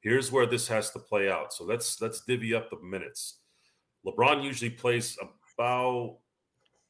Here's 0.00 0.32
where 0.32 0.46
this 0.46 0.66
has 0.68 0.90
to 0.90 0.98
play 0.98 1.30
out. 1.30 1.52
So 1.52 1.64
let's 1.64 2.00
let's 2.00 2.22
divvy 2.24 2.54
up 2.54 2.70
the 2.70 2.80
minutes. 2.80 3.38
LeBron 4.04 4.42
usually 4.42 4.70
plays 4.70 5.16
about 5.56 6.18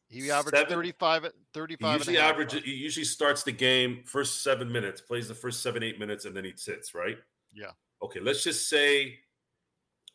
He 0.09 0.30
averaged 0.30 0.57
Seven- 0.57 0.72
35, 0.72 1.24
at- 1.24 1.32
he 1.32 1.38
35 1.52 1.82
and 1.82 1.94
a 1.94 1.98
usually 1.98 2.16
half, 2.16 2.32
average 2.32 2.54
uh, 2.54 2.61
he 2.61 2.72
usually 2.74 3.04
starts 3.04 3.42
the 3.42 3.52
game 3.52 4.02
first 4.04 4.42
seven 4.42 4.70
minutes, 4.70 5.00
plays 5.00 5.26
the 5.28 5.34
first 5.34 5.62
seven, 5.62 5.82
eight 5.82 5.98
minutes, 5.98 6.24
and 6.24 6.36
then 6.36 6.44
he 6.44 6.52
sits, 6.57 6.94
right? 6.94 7.18
Yeah. 7.52 7.70
Okay, 8.02 8.20
let's 8.20 8.42
just 8.44 8.68
say 8.68 9.18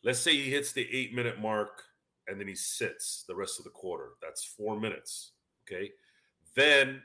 let's 0.03 0.19
say 0.19 0.33
he 0.35 0.49
hits 0.49 0.71
the 0.71 0.87
eight 0.91 1.13
minute 1.13 1.39
mark 1.39 1.83
and 2.27 2.39
then 2.39 2.47
he 2.47 2.55
sits 2.55 3.23
the 3.27 3.35
rest 3.35 3.59
of 3.59 3.65
the 3.65 3.71
quarter. 3.71 4.11
That's 4.21 4.43
four 4.43 4.79
minutes. 4.79 5.31
Okay. 5.67 5.91
Then 6.55 7.01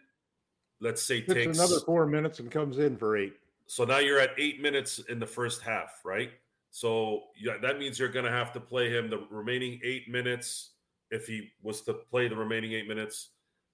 let's 0.81 1.03
say 1.03 1.19
It's 1.19 1.33
takes 1.33 1.59
another 1.59 1.81
four 1.81 2.07
minutes 2.07 2.39
and 2.39 2.51
comes 2.51 2.79
in 2.79 2.97
for 2.97 3.17
eight. 3.17 3.35
so 3.67 3.85
now 3.85 3.99
you're 3.99 4.21
at 4.21 4.31
eight 4.39 4.61
minutes 4.61 4.99
in 5.09 5.19
the 5.19 5.27
first 5.27 5.63
half, 5.63 6.01
right? 6.05 6.31
So 6.71 7.25
yeah, 7.39 7.57
that 7.63 7.79
means 7.79 7.99
you're 7.99 8.09
going 8.11 8.27
to 8.27 8.31
have 8.31 8.53
to 8.53 8.61
play 8.61 8.91
him 8.91 9.09
the 9.11 9.27
remaining 9.31 9.81
eight 9.83 10.09
minutes 10.09 10.71
if 11.11 11.27
he 11.27 11.51
was 11.63 11.83
to 11.83 11.95
play 11.95 12.29
the 12.29 12.37
remaining 12.37 12.73
eight 12.73 12.89
minutes, 12.89 13.31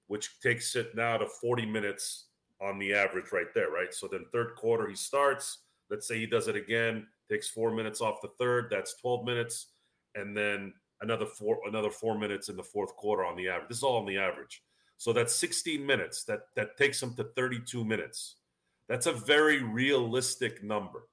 which 0.07 0.41
takes 0.41 0.77
it 0.77 0.95
now 0.95 1.17
to 1.17 1.27
40 1.27 1.67
minutes 1.67 2.27
on 2.61 2.79
the 2.79 2.95
average 2.95 3.33
right 3.33 3.53
there, 3.55 3.71
right? 3.71 3.93
So 3.93 4.09
then 4.09 4.25
third 4.33 4.55
quarter 4.57 4.89
he 4.89 4.95
starts. 4.95 5.59
Let's 5.91 6.07
say 6.07 6.19
he 6.19 6.27
does 6.27 6.49
it 6.49 6.57
again, 6.57 7.07
takes 7.31 7.49
four 7.49 7.73
minutes 7.73 8.01
off 8.01 8.21
the 8.23 8.29
third. 8.39 8.69
That's 8.71 8.95
12 9.01 9.25
minutes, 9.25 9.69
and 10.15 10.37
then 10.37 10.73
another 11.01 11.27
four 11.27 11.59
another 11.67 11.91
four 11.91 12.19
minutes 12.19 12.49
in 12.49 12.57
the 12.57 12.63
fourth 12.63 12.95
quarter 12.97 13.25
on 13.25 13.37
the 13.37 13.49
average. 13.49 13.69
This 13.69 13.79
is 13.79 13.85
all 13.85 13.99
on 13.99 14.07
the 14.07 14.19
average. 14.19 14.63
So 14.97 15.13
that's 15.13 15.35
16 15.35 15.85
minutes. 15.85 16.25
That 16.25 16.43
that 16.57 16.77
takes 16.77 17.03
him 17.03 17.15
to 17.17 17.25
32 17.25 17.85
minutes. 17.85 18.37
That's 18.89 19.07
a 19.07 19.13
very 19.13 19.63
realistic 19.63 20.63
number. 20.63 21.09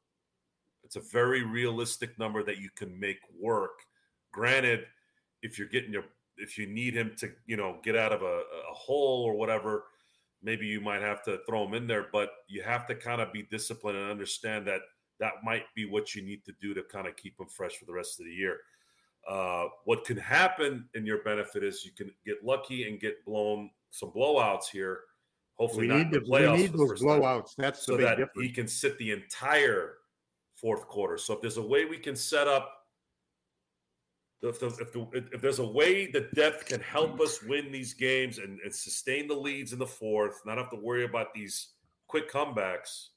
It's 0.83 0.95
a 0.95 1.01
very 1.01 1.43
realistic 1.43 2.17
number 2.17 2.43
that 2.43 2.57
you 2.57 2.69
can 2.75 2.99
make 2.99 3.19
work. 3.39 3.79
Granted, 4.31 4.85
if 5.41 5.57
you're 5.57 5.67
getting 5.67 5.93
your 5.93 6.05
if 6.37 6.57
you 6.57 6.67
need 6.67 6.95
him 6.95 7.11
to, 7.17 7.29
you 7.45 7.57
know, 7.57 7.79
get 7.83 7.97
out 7.97 8.13
of 8.13 8.21
a, 8.21 8.25
a 8.25 8.73
hole 8.73 9.23
or 9.23 9.35
whatever, 9.35 9.83
maybe 10.41 10.65
you 10.65 10.79
might 10.79 11.01
have 11.01 11.21
to 11.23 11.39
throw 11.45 11.65
him 11.65 11.73
in 11.73 11.85
there, 11.85 12.07
but 12.11 12.29
you 12.47 12.63
have 12.63 12.87
to 12.87 12.95
kind 12.95 13.21
of 13.21 13.33
be 13.33 13.43
disciplined 13.43 13.97
and 13.97 14.09
understand 14.09 14.65
that 14.67 14.81
that 15.19 15.33
might 15.43 15.65
be 15.75 15.85
what 15.85 16.15
you 16.15 16.21
need 16.21 16.45
to 16.45 16.53
do 16.61 16.73
to 16.73 16.81
kind 16.83 17.07
of 17.07 17.15
keep 17.17 17.37
him 17.39 17.47
fresh 17.47 17.75
for 17.75 17.85
the 17.85 17.93
rest 17.93 18.19
of 18.19 18.25
the 18.25 18.31
year. 18.31 18.57
Uh, 19.27 19.65
what 19.83 20.05
can 20.05 20.15
happen 20.17 20.87
in 20.95 21.05
your 21.05 21.21
benefit 21.23 21.63
is 21.63 21.83
you 21.85 21.91
can 21.91 22.09
get 22.25 22.37
lucky 22.43 22.87
and 22.87 23.01
get 23.01 23.23
blown 23.25 23.69
some 23.91 24.11
blowouts 24.11 24.69
here. 24.71 25.01
Hopefully, 25.55 25.87
We 25.87 25.93
not 25.93 25.97
need 25.97 26.11
the 26.11 26.19
to, 26.21 26.31
we 26.31 26.57
need 26.57 26.73
those 26.73 27.01
time 27.01 27.19
blowouts. 27.21 27.55
That's 27.57 27.85
the 27.85 27.93
so 27.93 27.97
that 27.97 28.17
difference. 28.17 28.47
he 28.47 28.49
can 28.49 28.67
sit 28.67 28.97
the 28.97 29.11
entire 29.11 29.95
fourth 30.53 30.87
quarter. 30.87 31.17
So 31.17 31.33
if 31.33 31.41
there's 31.41 31.57
a 31.57 31.61
way 31.61 31.83
we 31.83 31.97
can 31.97 32.15
set 32.15 32.47
up, 32.47 32.78
if, 34.41 34.59
the, 34.59 34.67
if, 34.67 34.93
the, 34.93 35.07
if 35.33 35.41
there's 35.41 35.59
a 35.59 35.65
way 35.65 36.09
the 36.09 36.29
depth 36.33 36.65
can 36.65 36.79
help 36.79 37.19
us 37.19 37.43
win 37.43 37.71
these 37.71 37.93
games 37.93 38.37
and, 38.37 38.59
and 38.61 38.73
sustain 38.73 39.27
the 39.27 39.35
leads 39.35 39.73
in 39.73 39.79
the 39.79 39.85
fourth, 39.85 40.41
not 40.45 40.57
have 40.57 40.69
to 40.69 40.77
worry 40.77 41.05
about 41.05 41.33
these 41.33 41.69
quick 42.07 42.31
comebacks. 42.31 43.07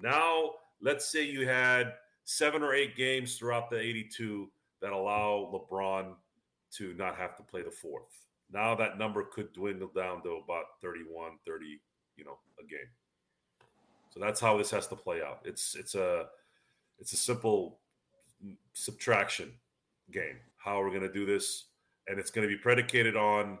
Now, 0.00 0.52
let's 0.80 1.10
say 1.10 1.24
you 1.24 1.46
had 1.46 1.94
seven 2.24 2.62
or 2.62 2.74
eight 2.74 2.96
games 2.96 3.36
throughout 3.36 3.70
the 3.70 3.78
82 3.78 4.50
that 4.80 4.92
allow 4.92 5.50
LeBron 5.52 6.14
to 6.72 6.94
not 6.94 7.16
have 7.16 7.36
to 7.36 7.42
play 7.42 7.62
the 7.62 7.70
fourth. 7.70 8.26
Now 8.52 8.74
that 8.74 8.98
number 8.98 9.24
could 9.24 9.52
dwindle 9.52 9.90
down 9.94 10.22
to 10.22 10.40
about 10.44 10.64
31, 10.80 11.32
30, 11.46 11.80
you 12.16 12.24
know, 12.24 12.38
a 12.58 12.66
game. 12.66 12.88
So 14.12 14.20
that's 14.20 14.40
how 14.40 14.56
this 14.56 14.70
has 14.70 14.86
to 14.88 14.96
play 14.96 15.22
out. 15.22 15.40
It's 15.44 15.76
it's 15.76 15.94
a 15.94 16.26
it's 16.98 17.12
a 17.12 17.16
simple 17.16 17.78
subtraction 18.72 19.52
game. 20.10 20.38
How 20.62 20.78
we're 20.80 20.90
going 20.90 21.02
to 21.02 21.12
do 21.12 21.26
this? 21.26 21.66
And 22.06 22.18
it's 22.18 22.30
going 22.30 22.48
to 22.48 22.54
be 22.54 22.60
predicated 22.60 23.16
on 23.16 23.58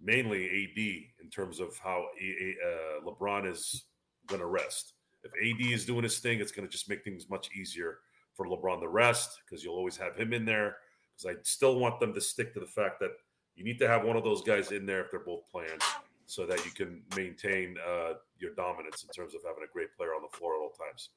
mainly 0.00 0.44
AD 0.46 0.78
in 1.22 1.30
terms 1.30 1.60
of 1.60 1.76
how 1.78 2.06
uh, 2.06 3.04
LeBron 3.04 3.50
is 3.50 3.84
going 4.26 4.40
to 4.40 4.46
rest. 4.46 4.94
If 5.22 5.32
AD 5.32 5.72
is 5.72 5.84
doing 5.84 6.02
his 6.02 6.18
thing, 6.18 6.40
it's 6.40 6.52
going 6.52 6.66
to 6.66 6.72
just 6.72 6.88
make 6.88 7.04
things 7.04 7.28
much 7.28 7.50
easier 7.54 7.98
for 8.34 8.46
LeBron 8.46 8.80
to 8.80 8.88
rest 8.88 9.40
because 9.44 9.62
you'll 9.62 9.74
always 9.74 9.96
have 9.96 10.16
him 10.16 10.32
in 10.32 10.44
there. 10.44 10.76
Because 11.16 11.36
I 11.36 11.40
still 11.42 11.78
want 11.78 12.00
them 12.00 12.14
to 12.14 12.20
stick 12.20 12.54
to 12.54 12.60
the 12.60 12.66
fact 12.66 13.00
that 13.00 13.10
you 13.54 13.64
need 13.64 13.78
to 13.80 13.88
have 13.88 14.04
one 14.04 14.16
of 14.16 14.24
those 14.24 14.42
guys 14.42 14.72
in 14.72 14.86
there 14.86 15.04
if 15.04 15.10
they're 15.10 15.20
both 15.20 15.50
playing 15.50 15.78
so 16.26 16.46
that 16.46 16.64
you 16.64 16.70
can 16.70 17.02
maintain 17.16 17.76
uh, 17.86 18.14
your 18.38 18.54
dominance 18.54 19.02
in 19.02 19.10
terms 19.10 19.34
of 19.34 19.42
having 19.44 19.64
a 19.64 19.72
great 19.72 19.94
player 19.96 20.14
on 20.14 20.22
the 20.22 20.36
floor 20.38 20.54
at 20.54 20.60
all 20.60 20.70
times. 20.70 21.10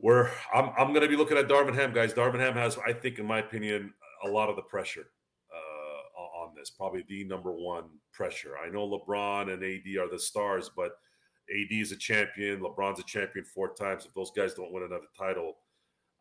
Where 0.00 0.30
I'm, 0.54 0.70
I'm 0.78 0.88
going 0.88 1.02
to 1.02 1.08
be 1.08 1.16
looking 1.16 1.36
at 1.36 1.48
Darvin 1.48 1.74
Ham, 1.74 1.92
guys. 1.92 2.14
Darvin 2.14 2.40
Ham 2.40 2.54
has, 2.54 2.78
I 2.86 2.92
think, 2.92 3.18
in 3.18 3.26
my 3.26 3.40
opinion, 3.40 3.92
a 4.24 4.28
lot 4.28 4.48
of 4.48 4.56
the 4.56 4.62
pressure 4.62 5.06
uh, 5.52 6.42
on 6.42 6.54
this. 6.56 6.70
Probably 6.70 7.04
the 7.08 7.24
number 7.24 7.52
one 7.52 7.84
pressure. 8.12 8.54
I 8.56 8.70
know 8.70 8.88
LeBron 8.88 9.52
and 9.52 9.62
AD 9.62 10.02
are 10.02 10.10
the 10.10 10.18
stars, 10.18 10.70
but 10.74 10.92
AD 11.50 11.70
is 11.70 11.92
a 11.92 11.96
champion. 11.96 12.60
LeBron's 12.60 13.00
a 13.00 13.04
champion 13.04 13.44
four 13.44 13.74
times. 13.74 14.06
If 14.06 14.14
those 14.14 14.30
guys 14.30 14.54
don't 14.54 14.72
win 14.72 14.84
another 14.84 15.08
title, 15.16 15.56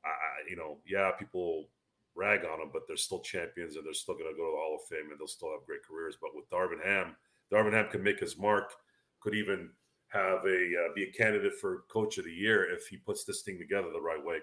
I, 0.04 0.10
you 0.50 0.58
know, 0.58 0.80
yeah, 0.86 1.12
people 1.18 1.68
rag 2.16 2.42
on 2.46 2.60
them, 2.60 2.70
but 2.74 2.84
they're 2.88 2.98
still 2.98 3.22
champions 3.22 3.76
and 3.76 3.86
they're 3.86 3.94
still 3.94 4.16
going 4.16 4.30
to 4.30 4.38
go 4.38 4.46
to 4.46 4.52
the 4.52 4.58
Hall 4.58 4.80
of 4.82 4.88
Fame 4.90 5.12
and 5.12 5.20
they'll 5.20 5.28
still 5.28 5.52
have 5.52 5.66
great 5.66 5.84
careers. 5.88 6.18
But 6.20 6.32
with 6.36 6.50
Darvin 6.50 6.84
Ham, 6.84 7.16
Darvin 7.52 7.74
Ham 7.74 7.88
could 7.90 8.04
make 8.04 8.20
his 8.20 8.38
mark, 8.38 8.74
could 9.22 9.36
even 9.36 9.70
have 10.10 10.46
a 10.46 10.88
uh, 10.90 10.94
be 10.96 11.04
a 11.04 11.12
candidate 11.12 11.54
for 11.56 11.84
Coach 11.92 12.18
of 12.18 12.26
the 12.26 12.32
Year 12.32 12.70
if 12.72 12.88
he 12.88 12.98
puts 12.98 13.24
this 13.24 13.42
thing 13.42 13.58
together 13.58 13.90
the 13.94 14.02
right 14.02 14.24
way. 14.24 14.38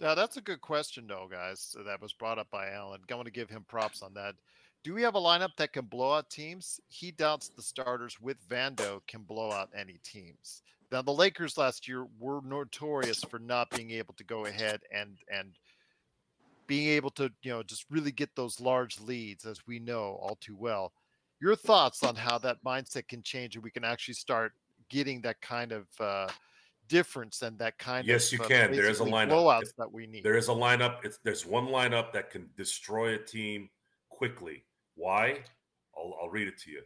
Now 0.00 0.14
that's 0.14 0.36
a 0.36 0.42
good 0.42 0.60
question, 0.60 1.06
though, 1.06 1.28
guys. 1.30 1.74
That 1.86 2.00
was 2.00 2.12
brought 2.12 2.38
up 2.38 2.50
by 2.50 2.70
Alan. 2.70 3.00
I 3.10 3.14
want 3.14 3.26
to 3.26 3.32
give 3.32 3.48
him 3.48 3.64
props 3.68 4.02
on 4.02 4.14
that. 4.14 4.34
Do 4.84 4.94
we 4.94 5.02
have 5.02 5.14
a 5.14 5.20
lineup 5.20 5.56
that 5.58 5.72
can 5.72 5.84
blow 5.84 6.14
out 6.14 6.28
teams? 6.28 6.80
He 6.88 7.12
doubts 7.12 7.48
the 7.48 7.62
starters 7.62 8.20
with 8.20 8.36
Vando 8.48 9.00
can 9.06 9.22
blow 9.22 9.52
out 9.52 9.70
any 9.76 10.00
teams. 10.02 10.62
Now 10.90 11.02
the 11.02 11.12
Lakers 11.12 11.56
last 11.56 11.86
year 11.86 12.06
were 12.18 12.40
notorious 12.44 13.22
for 13.24 13.38
not 13.38 13.70
being 13.70 13.92
able 13.92 14.14
to 14.14 14.24
go 14.24 14.46
ahead 14.46 14.80
and 14.94 15.18
and 15.32 15.56
being 16.66 16.88
able 16.88 17.10
to 17.10 17.30
you 17.42 17.52
know 17.52 17.62
just 17.62 17.86
really 17.90 18.12
get 18.12 18.34
those 18.34 18.60
large 18.60 19.00
leads, 19.00 19.46
as 19.46 19.66
we 19.66 19.78
know 19.78 20.18
all 20.20 20.36
too 20.40 20.56
well. 20.56 20.92
Your 21.42 21.56
thoughts 21.56 22.04
on 22.04 22.14
how 22.14 22.38
that 22.38 22.62
mindset 22.64 23.08
can 23.08 23.20
change 23.20 23.56
and 23.56 23.64
we 23.64 23.70
can 23.72 23.82
actually 23.82 24.14
start 24.14 24.52
getting 24.88 25.20
that 25.22 25.40
kind 25.40 25.72
of 25.72 25.88
uh, 25.98 26.28
difference 26.86 27.42
and 27.42 27.58
that 27.58 27.76
kind 27.78 28.06
yes, 28.06 28.32
of 28.32 28.38
yes, 28.38 28.38
you 28.38 28.44
uh, 28.44 28.48
can. 28.48 28.70
There 28.70 28.88
is 28.88 29.00
a 29.00 29.04
lineup 29.04 29.30
blowouts 29.30 29.74
that 29.76 29.92
we 29.92 30.06
need. 30.06 30.22
There 30.22 30.36
is 30.36 30.46
a 30.46 30.52
lineup. 30.52 30.98
It's, 31.02 31.18
there's 31.24 31.44
one 31.44 31.66
lineup 31.66 32.12
that 32.12 32.30
can 32.30 32.48
destroy 32.56 33.14
a 33.14 33.18
team 33.18 33.70
quickly. 34.08 34.62
Why? 34.94 35.40
I'll, 35.98 36.14
I'll 36.22 36.28
read 36.28 36.46
it 36.46 36.58
to 36.58 36.70
you. 36.70 36.82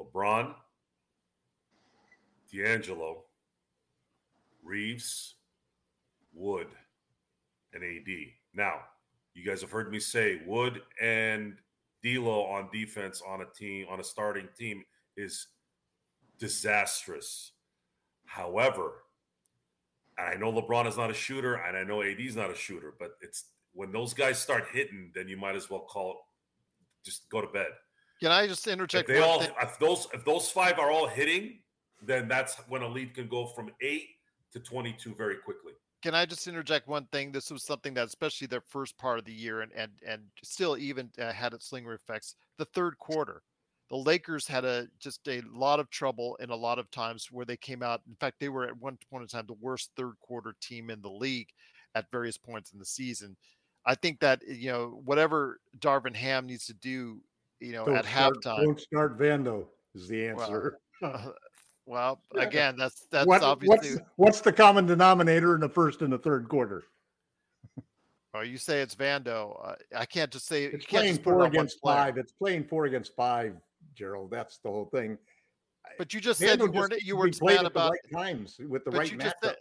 LeBron, 0.00 0.52
D'Angelo, 2.52 3.26
Reaves, 4.64 5.36
Wood, 6.32 6.66
and 7.72 7.84
AD. 7.84 8.12
Now, 8.54 8.74
you 9.34 9.44
guys 9.44 9.60
have 9.60 9.70
heard 9.70 9.92
me 9.92 10.00
say 10.00 10.42
Wood 10.44 10.82
and 11.00 11.58
D'Lo 12.04 12.42
on 12.42 12.68
defense 12.72 13.22
on 13.26 13.40
a 13.40 13.46
team 13.58 13.86
on 13.90 13.98
a 13.98 14.04
starting 14.04 14.48
team 14.56 14.84
is 15.16 15.48
disastrous. 16.38 17.52
However, 18.26 19.04
I 20.18 20.36
know 20.36 20.52
LeBron 20.52 20.86
is 20.86 20.96
not 20.96 21.10
a 21.10 21.14
shooter, 21.14 21.54
and 21.54 21.76
I 21.76 21.82
know 21.82 22.02
AD 22.02 22.20
is 22.20 22.36
not 22.36 22.50
a 22.50 22.54
shooter, 22.54 22.94
but 22.98 23.12
it's 23.20 23.46
when 23.72 23.90
those 23.90 24.14
guys 24.14 24.38
start 24.38 24.66
hitting, 24.72 25.10
then 25.14 25.28
you 25.28 25.36
might 25.36 25.56
as 25.56 25.68
well 25.70 25.80
call 25.80 26.10
it, 26.10 26.16
just 27.04 27.28
go 27.30 27.40
to 27.40 27.48
bed. 27.48 27.68
Can 28.20 28.30
I 28.30 28.46
just 28.46 28.66
interject? 28.66 29.08
If 29.08 29.16
they 29.16 29.22
all, 29.22 29.42
if 29.42 29.78
those 29.78 30.06
if 30.14 30.24
those 30.24 30.48
five 30.50 30.78
are 30.78 30.90
all 30.90 31.08
hitting, 31.08 31.58
then 32.02 32.28
that's 32.28 32.56
when 32.68 32.82
a 32.82 32.88
lead 32.88 33.14
can 33.14 33.28
go 33.28 33.46
from 33.46 33.70
eight 33.80 34.08
to 34.52 34.60
twenty-two 34.60 35.14
very 35.14 35.36
quickly. 35.36 35.72
Can 36.04 36.14
I 36.14 36.26
just 36.26 36.46
interject 36.46 36.86
one 36.86 37.06
thing? 37.12 37.32
This 37.32 37.50
was 37.50 37.62
something 37.62 37.94
that, 37.94 38.06
especially 38.06 38.46
their 38.46 38.60
first 38.60 38.98
part 38.98 39.18
of 39.18 39.24
the 39.24 39.32
year, 39.32 39.62
and 39.62 39.72
and 39.72 39.90
and 40.06 40.20
still 40.42 40.76
even 40.76 41.08
uh, 41.18 41.32
had 41.32 41.54
its 41.54 41.70
slinger 41.70 41.94
effects. 41.94 42.34
The 42.58 42.66
third 42.66 42.98
quarter, 42.98 43.40
the 43.88 43.96
Lakers 43.96 44.46
had 44.46 44.66
a 44.66 44.86
just 45.00 45.26
a 45.28 45.40
lot 45.50 45.80
of 45.80 45.88
trouble 45.88 46.36
in 46.40 46.50
a 46.50 46.54
lot 46.54 46.78
of 46.78 46.90
times 46.90 47.28
where 47.32 47.46
they 47.46 47.56
came 47.56 47.82
out. 47.82 48.02
In 48.06 48.16
fact, 48.16 48.38
they 48.38 48.50
were 48.50 48.66
at 48.66 48.76
one 48.82 48.98
point 49.10 49.22
in 49.22 49.28
time 49.28 49.46
the 49.46 49.54
worst 49.54 49.92
third 49.96 50.12
quarter 50.20 50.54
team 50.60 50.90
in 50.90 51.00
the 51.00 51.08
league 51.08 51.48
at 51.94 52.10
various 52.10 52.36
points 52.36 52.72
in 52.74 52.78
the 52.78 52.84
season. 52.84 53.34
I 53.86 53.94
think 53.94 54.20
that 54.20 54.42
you 54.46 54.70
know 54.70 55.00
whatever 55.06 55.58
Darvin 55.78 56.14
Ham 56.16 56.44
needs 56.44 56.66
to 56.66 56.74
do, 56.74 57.22
you 57.60 57.72
know, 57.72 57.86
don't 57.86 57.96
at 57.96 58.04
start, 58.04 58.36
halftime. 58.42 58.62
Don't 58.62 58.80
start 58.80 59.18
Vando 59.18 59.64
is 59.94 60.06
the 60.06 60.26
answer. 60.26 60.80
Well, 61.00 61.34
Well, 61.86 62.20
again, 62.36 62.76
that's 62.78 63.06
that's 63.10 63.26
what, 63.26 63.42
obviously. 63.42 63.90
What's, 63.90 64.02
what's, 64.16 64.40
the 64.40 64.52
common 64.52 64.86
denominator 64.86 65.54
in 65.54 65.60
the 65.60 65.68
first 65.68 66.00
and 66.00 66.12
the 66.12 66.18
third 66.18 66.48
quarter? 66.48 66.84
Oh, 68.32 68.40
you 68.40 68.56
say 68.56 68.80
it's 68.80 68.94
Vando. 68.94 69.60
Uh, 69.62 69.74
I 69.94 70.06
can't 70.06 70.30
just 70.30 70.46
say 70.46 70.64
it's 70.64 70.86
playing 70.86 71.18
four 71.18 71.44
against 71.44 71.78
five. 71.80 72.16
It's 72.16 72.32
playing 72.32 72.64
four 72.64 72.86
against 72.86 73.14
five, 73.14 73.54
Gerald. 73.94 74.30
That's 74.30 74.58
the 74.58 74.70
whole 74.70 74.86
thing. 74.86 75.18
But 75.98 76.14
you 76.14 76.20
just 76.20 76.40
Vando 76.40 76.48
said 76.48 76.60
you 76.60 76.72
weren't 76.72 77.02
you 77.02 77.16
weren't 77.16 77.42
mad 77.42 77.66
about 77.66 77.92
right 77.92 78.24
times 78.24 78.58
with 78.66 78.84
the 78.84 78.90
right 78.90 79.10
you 79.10 79.18
matchups. 79.18 79.32
Said, 79.42 79.56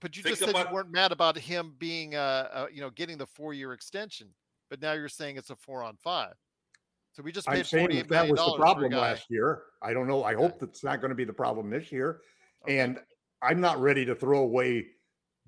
but 0.00 0.16
you 0.16 0.22
Think 0.22 0.38
just 0.38 0.40
said 0.40 0.50
about, 0.50 0.68
you 0.68 0.74
weren't 0.74 0.90
mad 0.90 1.12
about 1.12 1.36
him 1.36 1.74
being, 1.78 2.14
uh, 2.14 2.48
uh, 2.52 2.66
you 2.72 2.80
know, 2.80 2.90
getting 2.90 3.18
the 3.18 3.26
four 3.26 3.52
year 3.52 3.72
extension. 3.72 4.28
But 4.70 4.80
now 4.80 4.92
you're 4.92 5.08
saying 5.08 5.36
it's 5.36 5.50
a 5.50 5.56
four 5.56 5.82
on 5.82 5.96
five. 5.96 6.34
So 7.12 7.22
we 7.22 7.32
just 7.32 7.46
paid 7.46 7.58
I'm 7.58 7.64
saying 7.64 7.88
that, 7.90 8.08
that 8.08 8.28
was 8.28 8.38
the 8.38 8.54
problem 8.56 8.92
last 8.92 9.26
year. 9.30 9.62
I 9.82 9.92
don't 9.92 10.06
know. 10.06 10.22
I 10.24 10.34
hope 10.34 10.60
that's 10.60 10.84
not 10.84 11.00
going 11.00 11.08
to 11.08 11.16
be 11.16 11.24
the 11.24 11.32
problem 11.32 11.70
this 11.70 11.90
year. 11.90 12.20
Okay. 12.64 12.78
And 12.78 12.98
I'm 13.42 13.60
not 13.60 13.80
ready 13.80 14.04
to 14.04 14.14
throw 14.14 14.40
away 14.40 14.86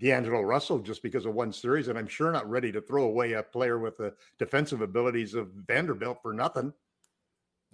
D'Angelo 0.00 0.40
Russell 0.40 0.80
just 0.80 1.02
because 1.02 1.26
of 1.26 1.34
one 1.34 1.52
series, 1.52 1.88
and 1.88 1.96
I'm 1.98 2.08
sure 2.08 2.32
not 2.32 2.50
ready 2.50 2.72
to 2.72 2.80
throw 2.80 3.04
away 3.04 3.34
a 3.34 3.42
player 3.42 3.78
with 3.78 3.96
the 3.96 4.14
defensive 4.38 4.80
abilities 4.80 5.34
of 5.34 5.52
Vanderbilt 5.68 6.18
for 6.20 6.32
nothing. 6.32 6.72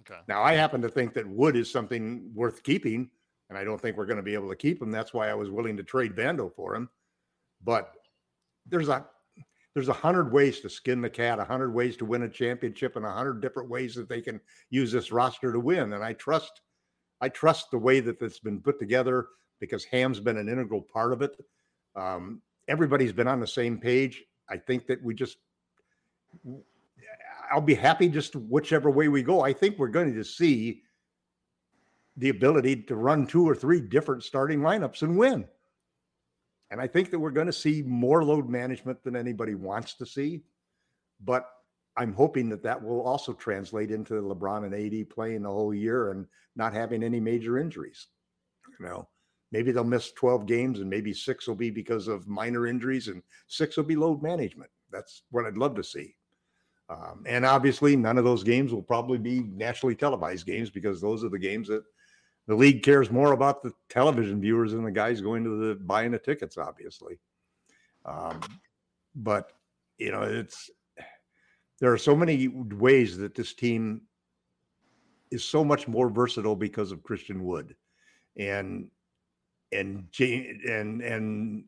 Okay. 0.01 0.19
Now 0.27 0.43
I 0.43 0.53
happen 0.53 0.81
to 0.83 0.89
think 0.89 1.13
that 1.15 1.27
Wood 1.27 1.55
is 1.55 1.71
something 1.71 2.29
worth 2.33 2.61
keeping, 2.61 3.09
and 3.49 3.57
I 3.57 3.63
don't 3.63 3.81
think 3.81 3.97
we're 3.97 4.05
going 4.05 4.17
to 4.17 4.23
be 4.23 4.35
able 4.35 4.49
to 4.49 4.55
keep 4.55 4.81
him. 4.81 4.91
That's 4.91 5.13
why 5.13 5.29
I 5.29 5.33
was 5.33 5.49
willing 5.49 5.77
to 5.77 5.83
trade 5.83 6.15
Vando 6.15 6.53
for 6.53 6.75
him. 6.75 6.89
But 7.63 7.93
there's 8.67 8.89
a 8.89 9.05
there's 9.79 9.87
a 9.87 9.93
hundred 9.93 10.33
ways 10.33 10.59
to 10.59 10.69
skin 10.69 10.99
the 10.99 11.09
cat, 11.09 11.39
a 11.39 11.45
hundred 11.45 11.73
ways 11.73 11.95
to 11.95 12.03
win 12.03 12.23
a 12.23 12.27
championship, 12.27 12.97
and 12.97 13.05
a 13.05 13.11
hundred 13.11 13.41
different 13.41 13.69
ways 13.69 13.95
that 13.95 14.09
they 14.09 14.19
can 14.19 14.41
use 14.69 14.91
this 14.91 15.09
roster 15.09 15.53
to 15.53 15.59
win. 15.61 15.93
And 15.93 16.03
I 16.03 16.11
trust, 16.11 16.59
I 17.21 17.29
trust 17.29 17.71
the 17.71 17.77
way 17.77 18.01
that 18.01 18.21
it's 18.21 18.39
been 18.39 18.59
put 18.59 18.77
together 18.77 19.27
because 19.61 19.85
Ham's 19.85 20.19
been 20.19 20.35
an 20.35 20.49
integral 20.49 20.81
part 20.81 21.13
of 21.13 21.21
it. 21.21 21.37
Um, 21.95 22.41
everybody's 22.67 23.13
been 23.13 23.29
on 23.29 23.39
the 23.39 23.47
same 23.47 23.77
page. 23.77 24.21
I 24.49 24.57
think 24.57 24.85
that 24.87 25.01
we 25.01 25.13
just, 25.13 25.37
I'll 27.49 27.61
be 27.61 27.73
happy 27.73 28.09
just 28.09 28.35
whichever 28.35 28.91
way 28.91 29.07
we 29.07 29.23
go. 29.23 29.43
I 29.43 29.53
think 29.53 29.79
we're 29.79 29.87
going 29.87 30.13
to 30.13 30.25
see 30.25 30.81
the 32.17 32.27
ability 32.27 32.83
to 32.83 32.97
run 32.97 33.25
two 33.25 33.47
or 33.47 33.55
three 33.55 33.79
different 33.79 34.25
starting 34.25 34.59
lineups 34.59 35.03
and 35.03 35.17
win. 35.17 35.47
And 36.71 36.79
I 36.79 36.87
think 36.87 37.09
that 37.11 37.19
we're 37.19 37.31
going 37.31 37.47
to 37.47 37.53
see 37.53 37.81
more 37.81 38.23
load 38.23 38.47
management 38.47 39.03
than 39.03 39.15
anybody 39.15 39.55
wants 39.55 39.95
to 39.95 40.05
see. 40.05 40.43
But 41.23 41.49
I'm 41.97 42.13
hoping 42.13 42.49
that 42.49 42.63
that 42.63 42.81
will 42.81 43.01
also 43.01 43.33
translate 43.33 43.91
into 43.91 44.13
LeBron 44.13 44.65
and 44.65 44.73
AD 44.73 45.09
playing 45.09 45.43
the 45.43 45.49
whole 45.49 45.73
year 45.73 46.11
and 46.11 46.25
not 46.55 46.73
having 46.73 47.03
any 47.03 47.19
major 47.19 47.57
injuries. 47.57 48.07
You 48.79 48.85
know, 48.85 49.09
maybe 49.51 49.71
they'll 49.71 49.83
miss 49.83 50.11
12 50.11 50.45
games 50.45 50.79
and 50.79 50.89
maybe 50.89 51.13
six 51.13 51.47
will 51.47 51.55
be 51.55 51.71
because 51.71 52.07
of 52.07 52.27
minor 52.27 52.67
injuries 52.67 53.07
and 53.07 53.23
six 53.47 53.75
will 53.75 53.83
be 53.83 53.95
load 53.95 54.21
management. 54.21 54.69
That's 54.91 55.23
what 55.31 55.45
I'd 55.45 55.57
love 55.57 55.75
to 55.75 55.83
see. 55.83 56.15
Um, 56.89 57.23
and 57.27 57.45
obviously, 57.45 57.95
none 57.95 58.17
of 58.17 58.23
those 58.23 58.43
games 58.43 58.73
will 58.73 58.81
probably 58.81 59.19
be 59.19 59.41
nationally 59.41 59.95
televised 59.95 60.45
games 60.45 60.69
because 60.69 60.99
those 60.99 61.23
are 61.23 61.29
the 61.29 61.37
games 61.37 61.67
that 61.67 61.83
the 62.49 62.55
league 62.55 62.81
cares 62.81 63.11
more 63.11 63.33
about 63.33 63.61
the 63.61 63.71
television 63.89 64.41
viewers 64.41 64.71
than 64.71 64.83
the 64.83 64.89
guys 64.89 65.21
going 65.21 65.43
to 65.43 65.51
the 65.51 65.75
buying 65.75 66.09
the 66.09 66.17
tickets, 66.17 66.57
obviously. 66.57 67.19
Um, 68.05 68.41
but 69.13 69.51
you 69.99 70.11
know, 70.11 70.23
it's 70.23 70.71
there 71.79 71.93
are 71.93 71.97
so 71.97 72.15
many 72.15 72.47
ways 72.47 73.17
that 73.17 73.35
this 73.35 73.53
team 73.53 74.01
is 75.29 75.43
so 75.43 75.63
much 75.63 75.87
more 75.87 76.09
versatile 76.09 76.55
because 76.55 76.91
of 76.91 77.03
Christian 77.03 77.43
Wood, 77.43 77.75
and 78.35 78.87
and 79.71 80.07
and 80.19 81.03
and 81.03 81.63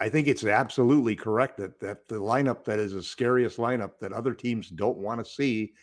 I 0.00 0.08
think 0.08 0.28
it's 0.28 0.46
absolutely 0.46 1.14
correct 1.14 1.58
that 1.58 1.78
that 1.80 2.08
the 2.08 2.16
lineup 2.16 2.64
that 2.64 2.78
is 2.78 2.94
the 2.94 3.02
scariest 3.02 3.58
lineup 3.58 3.98
that 4.00 4.14
other 4.14 4.32
teams 4.32 4.70
don't 4.70 4.96
want 4.96 5.22
to 5.22 5.30
see 5.30 5.74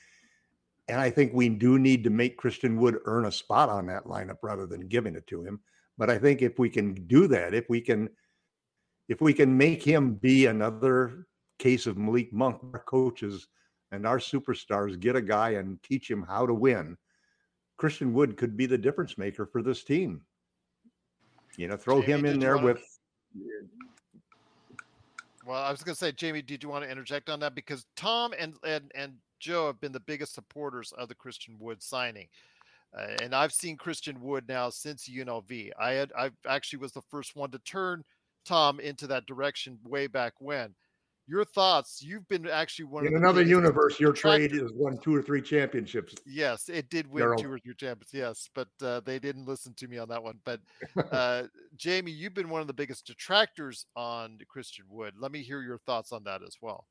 and 0.90 1.00
I 1.00 1.10
think 1.12 1.32
we 1.34 1.50
do 1.50 1.78
need 1.78 2.04
to 2.04 2.10
make 2.10 2.36
Christian 2.36 2.78
Wood 2.78 2.98
earn 3.06 3.26
a 3.26 3.32
spot 3.32 3.70
on 3.70 3.86
that 3.88 4.06
lineup 4.06 4.38
rather 4.42 4.66
than 4.66 4.88
giving 4.88 5.16
it 5.16 5.28
to 5.28 5.44
him. 5.44 5.60
But 5.98 6.10
I 6.10 6.18
think 6.18 6.42
if 6.42 6.58
we 6.58 6.70
can 6.70 6.96
do 7.08 7.28
that, 7.28 7.54
if 7.54 7.70
we 7.70 7.80
can, 7.80 8.10
if 9.08 9.22
we 9.22 9.34
can 9.34 9.56
make 9.56 9.84
him 9.84 10.16
be 10.16 10.48
another 10.48 11.28
case 11.60 11.86
of 11.86 11.98
Malik 11.98 12.34
Monk, 12.34 12.60
our 12.74 12.80
coaches 12.80 13.48
and 13.92 14.08
our 14.08 14.18
superstars 14.18 15.00
get 15.00 15.16
a 15.16 15.22
guy 15.22 15.52
and 15.52 15.82
teach 15.84 16.10
him 16.10 16.24
how 16.28 16.46
to 16.46 16.54
win. 16.54 16.98
Christian 17.78 18.12
Wood 18.14 18.36
could 18.36 18.58
be 18.58 18.66
the 18.66 18.78
difference 18.78 19.18
maker 19.18 19.46
for 19.46 19.62
this 19.62 19.84
team. 19.84 20.22
You 21.56 21.68
know, 21.68 21.78
throw 21.78 22.02
Jamie, 22.02 22.14
him 22.14 22.26
in 22.26 22.40
there 22.40 22.58
with 22.58 22.82
Well, 25.46 25.62
I 25.62 25.72
was 25.72 25.84
going 25.84 25.94
to 25.94 26.00
say, 26.00 26.12
Jamie, 26.12 26.42
did 26.42 26.64
you 26.64 26.70
want 26.70 26.84
to 26.84 26.90
interject 26.90 27.30
on 27.30 27.40
that? 27.42 27.56
Because 27.56 27.86
Tom 27.96 28.34
and 28.38 28.56
and 28.64 28.92
and 28.96 29.14
Joe 29.40 29.68
have 29.68 29.80
been 29.80 29.92
the 29.92 30.00
biggest 30.00 30.34
supporters 30.34 30.92
of 30.98 31.08
the 31.08 31.16
Christian 31.16 31.56
Wood 31.60 31.82
signing, 31.82 32.28
uh, 32.98 33.08
and 33.22 33.34
I've 33.34 33.54
seen 33.54 33.78
Christian 33.78 34.20
Wood 34.22 34.46
now 34.48 34.70
since 34.70 35.10
UNLV. 35.10 35.72
I 35.80 35.92
had 35.92 36.12
I 36.18 36.32
actually 36.48 36.80
was 36.80 36.92
the 36.92 37.02
first 37.10 37.36
one 37.36 37.52
to 37.52 37.60
turn 37.60 38.04
Tom 38.46 38.80
into 38.80 39.08
that 39.08 39.26
direction 39.26 39.78
way 39.84 40.08
back 40.08 40.34
when. 40.40 40.74
Your 41.30 41.46
thoughts? 41.46 42.02
You've 42.02 42.28
been 42.28 42.48
actually 42.48 42.86
one 42.86 43.06
in 43.06 43.16
another 43.16 43.44
universe, 43.44 44.00
your 44.00 44.14
trade 44.14 44.52
has 44.54 44.72
won 44.74 44.98
two 44.98 45.16
or 45.16 45.22
three 45.22 45.44
championships. 45.44 46.16
Yes, 46.26 46.70
it 46.70 46.90
did 46.90 47.06
win 47.06 47.24
Daryl. 47.24 47.38
two 47.40 47.52
or 47.52 47.60
three 47.60 47.76
championships. 47.76 48.14
Yes, 48.16 48.50
but 48.56 48.68
uh, 48.82 49.02
they 49.02 49.20
didn't 49.20 49.46
listen 49.46 49.76
to 49.76 49.88
me 49.88 50.00
on 50.00 50.10
that 50.10 50.24
one. 50.24 50.40
But 50.44 50.60
uh, 51.12 51.44
Jamie, 51.78 52.10
you've 52.10 52.34
been 52.34 52.50
one 52.50 52.62
of 52.62 52.68
the 52.68 52.74
biggest 52.74 53.06
detractors 53.06 53.86
on 53.96 54.40
Christian 54.48 54.86
Wood. 54.90 55.14
Let 55.20 55.32
me 55.32 55.44
hear 55.44 55.62
your 55.62 55.78
thoughts 55.78 56.12
on 56.12 56.24
that 56.24 56.42
as 56.42 56.56
well. 56.64 56.88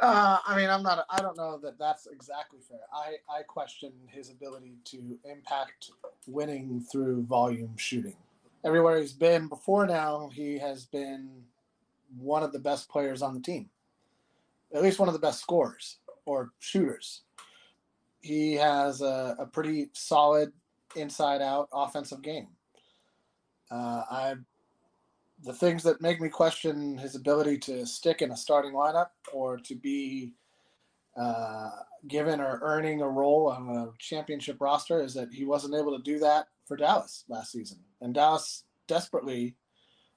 Uh, 0.00 0.38
I 0.44 0.56
mean, 0.56 0.68
I'm 0.68 0.82
not. 0.82 1.06
I 1.08 1.22
don't 1.22 1.36
know 1.36 1.58
that 1.62 1.78
that's 1.78 2.06
exactly 2.06 2.58
fair. 2.68 2.80
I 2.92 3.14
I 3.32 3.42
question 3.42 3.92
his 4.08 4.28
ability 4.28 4.74
to 4.86 5.18
impact 5.24 5.90
winning 6.26 6.84
through 6.90 7.22
volume 7.22 7.76
shooting. 7.76 8.16
Everywhere 8.64 8.98
he's 9.00 9.12
been 9.12 9.48
before 9.48 9.86
now, 9.86 10.30
he 10.32 10.58
has 10.58 10.84
been 10.86 11.30
one 12.18 12.42
of 12.42 12.52
the 12.52 12.58
best 12.58 12.88
players 12.88 13.22
on 13.22 13.34
the 13.34 13.40
team, 13.40 13.70
at 14.74 14.82
least 14.82 14.98
one 14.98 15.08
of 15.08 15.14
the 15.14 15.20
best 15.20 15.40
scorers 15.40 15.98
or 16.26 16.50
shooters. 16.58 17.22
He 18.20 18.54
has 18.54 19.00
a, 19.00 19.36
a 19.38 19.46
pretty 19.46 19.90
solid 19.92 20.52
inside-out 20.96 21.68
offensive 21.72 22.22
game. 22.22 22.48
Uh, 23.70 24.02
I 24.10 24.34
the 25.44 25.52
things 25.52 25.82
that 25.82 26.00
make 26.00 26.20
me 26.20 26.28
question 26.28 26.96
his 26.98 27.14
ability 27.14 27.58
to 27.58 27.86
stick 27.86 28.22
in 28.22 28.30
a 28.30 28.36
starting 28.36 28.72
lineup 28.72 29.08
or 29.32 29.58
to 29.58 29.74
be 29.74 30.32
uh, 31.16 31.70
given 32.08 32.40
or 32.40 32.58
earning 32.62 33.02
a 33.02 33.08
role 33.08 33.48
on 33.48 33.68
a 33.68 33.88
championship 33.98 34.56
roster 34.60 35.02
is 35.02 35.14
that 35.14 35.32
he 35.32 35.44
wasn't 35.44 35.74
able 35.74 35.96
to 35.96 36.02
do 36.02 36.18
that 36.18 36.48
for 36.66 36.76
Dallas 36.76 37.24
last 37.28 37.52
season. 37.52 37.78
And 38.00 38.14
Dallas 38.14 38.64
desperately 38.86 39.56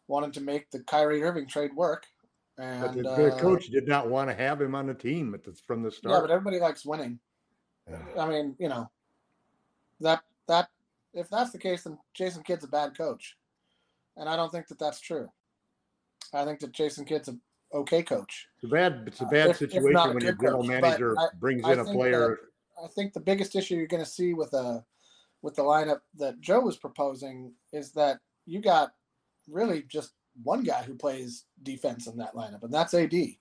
wanted 0.07 0.33
to 0.33 0.41
make 0.41 0.71
the 0.71 0.79
Kyrie 0.81 1.23
Irving 1.23 1.47
trade 1.47 1.71
work. 1.75 2.05
But 2.57 2.63
And 2.63 2.99
the, 2.99 3.03
the 3.03 3.35
uh, 3.35 3.39
coach 3.39 3.67
did 3.67 3.87
not 3.87 4.09
want 4.09 4.29
to 4.29 4.35
have 4.35 4.61
him 4.61 4.73
on 4.73 4.87
the 4.87 4.93
team 4.93 5.33
at 5.33 5.43
the, 5.43 5.53
from 5.67 5.83
the 5.83 5.91
start. 5.91 6.15
yeah, 6.15 6.21
but 6.21 6.31
everybody 6.31 6.59
likes 6.59 6.85
winning. 6.85 7.19
I 8.19 8.27
mean, 8.27 8.55
you 8.59 8.67
know, 8.67 8.89
that 10.01 10.21
that 10.47 10.69
if 11.13 11.29
that's 11.29 11.51
the 11.51 11.57
case, 11.57 11.83
then 11.83 11.97
Jason 12.13 12.43
Kidd's 12.43 12.65
a 12.65 12.67
bad 12.67 12.97
coach, 12.97 13.37
and 14.17 14.27
I 14.27 14.35
don't 14.35 14.51
think 14.51 14.67
that 14.67 14.79
that's 14.79 14.99
true. 14.99 15.29
I 16.33 16.43
think 16.45 16.59
that 16.59 16.71
Jason 16.73 17.05
Kidd's 17.05 17.29
a 17.29 17.37
okay 17.73 18.03
coach. 18.03 18.47
It's 18.55 18.65
a 18.65 18.67
bad, 18.67 19.03
it's 19.07 19.21
a 19.21 19.25
Uh, 19.25 19.29
bad 19.29 19.49
if- 19.51 19.61
if 19.61 19.71
situation 19.71 19.95
a 19.97 20.13
when 20.13 20.23
your 20.23 20.33
general 20.33 20.63
manager 20.63 21.17
I- 21.17 21.29
brings 21.39 21.63
I 21.63 21.73
in 21.73 21.79
a 21.79 21.85
player. 21.85 22.37
I 22.83 22.87
think 22.87 23.13
the 23.13 23.19
biggest 23.19 23.55
issue 23.55 23.75
you're 23.75 23.87
going 23.87 24.03
to 24.03 24.09
see 24.09 24.33
with 24.33 24.53
a 24.53 24.85
with 25.43 25.55
the 25.55 25.61
lineup 25.63 26.01
that 26.15 26.41
Joe 26.41 26.59
was 26.61 26.77
proposing 26.77 27.53
is 27.71 27.91
that 27.93 28.19
you 28.47 28.59
got 28.59 28.95
really 29.47 29.83
just 29.83 30.13
one 30.43 30.63
guy 30.63 30.81
who 30.81 30.95
plays 30.95 31.45
defense 31.61 32.07
in 32.07 32.17
that 32.17 32.33
lineup, 32.33 32.63
and 32.63 32.73
that's 32.73 32.93
AD. 32.95 33.39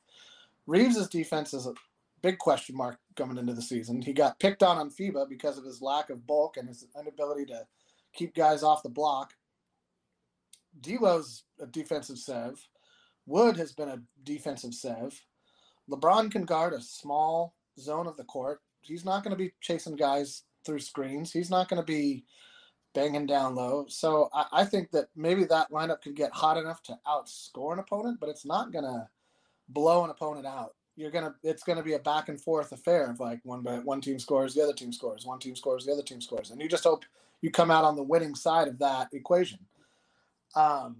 Reaves's 0.66 1.08
defense 1.08 1.54
is 1.54 1.66
a 1.66 1.74
big 2.22 2.38
question 2.38 2.76
mark 2.76 2.98
coming 3.16 3.38
into 3.38 3.54
the 3.54 3.62
season. 3.62 4.02
He 4.02 4.12
got 4.12 4.38
picked 4.40 4.62
on 4.62 4.76
on 4.76 4.90
FIBA 4.90 5.28
because 5.28 5.56
of 5.58 5.64
his 5.64 5.80
lack 5.80 6.10
of 6.10 6.26
bulk 6.26 6.56
and 6.58 6.68
his 6.68 6.86
inability 6.98 7.46
to 7.46 7.66
keep 8.12 8.34
guys 8.34 8.62
off 8.62 8.82
the 8.82 8.88
block. 8.90 9.34
D'Lo's 10.80 11.44
a 11.60 11.66
defensive 11.66 12.18
sev. 12.18 12.60
Wood 13.26 13.56
has 13.56 13.72
been 13.72 13.88
a 13.88 14.02
defensive 14.24 14.74
sev. 14.74 15.20
LeBron 15.90 16.30
can 16.30 16.44
guard 16.44 16.72
a 16.72 16.80
small 16.80 17.54
zone 17.78 18.06
of 18.06 18.16
the 18.16 18.24
court. 18.24 18.60
He's 18.80 19.04
not 19.04 19.24
going 19.24 19.36
to 19.36 19.42
be 19.42 19.52
chasing 19.60 19.96
guys 19.96 20.42
through 20.64 20.80
screens. 20.80 21.32
He's 21.32 21.50
not 21.50 21.68
going 21.68 21.80
to 21.80 21.86
be 21.86 22.24
banging 22.94 23.26
down 23.26 23.54
low. 23.54 23.86
So 23.88 24.30
I, 24.32 24.46
I 24.52 24.64
think 24.64 24.90
that 24.92 25.08
maybe 25.14 25.44
that 25.44 25.70
lineup 25.70 26.02
could 26.02 26.16
get 26.16 26.32
hot 26.32 26.56
enough 26.56 26.82
to 26.84 26.98
outscore 27.06 27.72
an 27.72 27.78
opponent, 27.78 28.18
but 28.20 28.28
it's 28.28 28.46
not 28.46 28.72
going 28.72 28.84
to 28.84 29.08
blow 29.68 30.04
an 30.04 30.10
opponent 30.10 30.46
out. 30.46 30.74
You're 30.98 31.10
gonna. 31.10 31.34
It's 31.42 31.62
gonna 31.62 31.82
be 31.82 31.92
a 31.92 31.98
back 31.98 32.30
and 32.30 32.40
forth 32.40 32.72
affair 32.72 33.10
of 33.10 33.20
like 33.20 33.40
one 33.44 33.62
one 33.84 34.00
team 34.00 34.18
scores, 34.18 34.54
the 34.54 34.62
other 34.62 34.72
team 34.72 34.94
scores, 34.94 35.26
one 35.26 35.38
team 35.38 35.54
scores, 35.54 35.84
the 35.84 35.92
other 35.92 36.02
team 36.02 36.22
scores, 36.22 36.50
and 36.50 36.58
you 36.58 36.70
just 36.70 36.84
hope 36.84 37.04
you 37.42 37.50
come 37.50 37.70
out 37.70 37.84
on 37.84 37.96
the 37.96 38.02
winning 38.02 38.34
side 38.34 38.66
of 38.66 38.78
that 38.78 39.12
equation. 39.12 39.58
Um, 40.56 40.96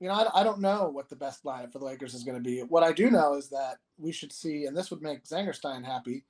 you 0.00 0.08
know, 0.08 0.14
I, 0.14 0.40
I 0.40 0.44
don't 0.44 0.60
know 0.60 0.88
what 0.88 1.10
the 1.10 1.16
best 1.16 1.44
lineup 1.44 1.72
for 1.72 1.78
the 1.78 1.84
Lakers 1.84 2.14
is 2.14 2.24
going 2.24 2.42
to 2.42 2.42
be. 2.42 2.60
What 2.60 2.82
I 2.82 2.92
do 2.92 3.10
know 3.10 3.34
is 3.34 3.50
that 3.50 3.76
we 3.98 4.12
should 4.12 4.32
see, 4.32 4.64
and 4.64 4.74
this 4.74 4.90
would 4.90 5.02
make 5.02 5.24
Zangerstein 5.24 5.84
happy 5.84 6.24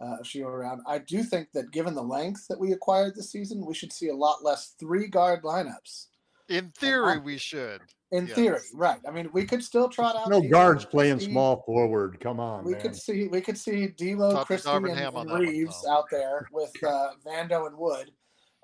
uh, 0.00 0.18
if 0.20 0.26
she 0.28 0.44
were 0.44 0.56
around. 0.56 0.82
I 0.86 0.98
do 0.98 1.24
think 1.24 1.50
that 1.52 1.72
given 1.72 1.94
the 1.94 2.02
length 2.02 2.46
that 2.48 2.60
we 2.60 2.72
acquired 2.72 3.16
this 3.16 3.32
season, 3.32 3.66
we 3.66 3.74
should 3.74 3.92
see 3.92 4.08
a 4.08 4.14
lot 4.14 4.44
less 4.44 4.74
three 4.78 5.08
guard 5.08 5.42
lineups. 5.42 6.06
In 6.48 6.70
theory, 6.70 7.18
we 7.18 7.38
should. 7.38 7.80
In 8.10 8.26
Yes. 8.26 8.36
theory, 8.36 8.60
right? 8.72 9.00
I 9.06 9.10
mean, 9.10 9.28
we 9.34 9.44
could 9.44 9.62
still 9.62 9.88
trot 9.88 10.16
out 10.16 10.30
No 10.30 10.40
D'Lo, 10.40 10.48
guards 10.48 10.84
playing 10.86 11.18
see- 11.18 11.26
small 11.26 11.62
forward. 11.66 12.18
Come 12.20 12.40
on, 12.40 12.64
We 12.64 12.72
man. 12.72 12.80
could 12.80 12.96
see 12.96 13.28
we 13.28 13.40
could 13.42 13.58
see 13.58 13.88
D'Lo, 13.88 14.32
Talk 14.32 14.46
Christie, 14.46 14.70
and, 14.70 14.86
Ham 14.86 15.14
and 15.16 15.28
that 15.28 15.32
one, 15.32 15.40
Reaves 15.40 15.84
out 15.90 16.04
there 16.10 16.48
with 16.52 16.72
uh, 16.84 17.10
Vando 17.26 17.66
and 17.66 17.76
Wood, 17.76 18.12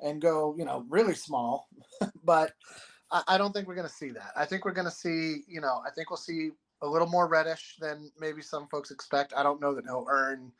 and 0.00 0.22
go 0.22 0.54
you 0.56 0.64
know 0.64 0.86
really 0.88 1.14
small. 1.14 1.68
but 2.24 2.52
I, 3.14 3.22
I 3.28 3.38
don't 3.38 3.52
think 3.52 3.66
we're 3.66 3.76
going 3.76 3.88
to 3.88 3.94
see 3.94 4.10
that. 4.10 4.32
I 4.36 4.44
think 4.44 4.66
we're 4.66 4.72
going 4.72 4.84
to 4.84 4.90
see 4.90 5.44
you 5.48 5.62
know 5.62 5.80
I 5.86 5.90
think 5.90 6.10
we'll 6.10 6.18
see 6.18 6.50
a 6.82 6.86
little 6.86 7.08
more 7.08 7.26
Reddish 7.26 7.76
than 7.80 8.10
maybe 8.20 8.42
some 8.42 8.66
folks 8.66 8.90
expect. 8.90 9.32
I 9.34 9.42
don't 9.42 9.60
know 9.60 9.74
that 9.74 9.84
he'll 9.84 10.06
earn 10.10 10.52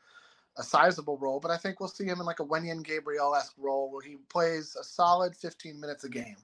a 0.57 0.63
sizable 0.63 1.17
role, 1.17 1.39
but 1.39 1.51
I 1.51 1.57
think 1.57 1.79
we'll 1.79 1.89
see 1.89 2.05
him 2.05 2.19
in 2.19 2.25
like 2.25 2.39
a 2.39 2.45
Wenyen 2.45 2.83
Gabriel 2.83 3.35
esque 3.35 3.53
role 3.59 3.91
where 3.91 4.01
he 4.01 4.15
plays 4.29 4.75
a 4.79 4.83
solid 4.83 5.35
15 5.35 5.79
minutes 5.79 6.03
a 6.05 6.09
game. 6.09 6.37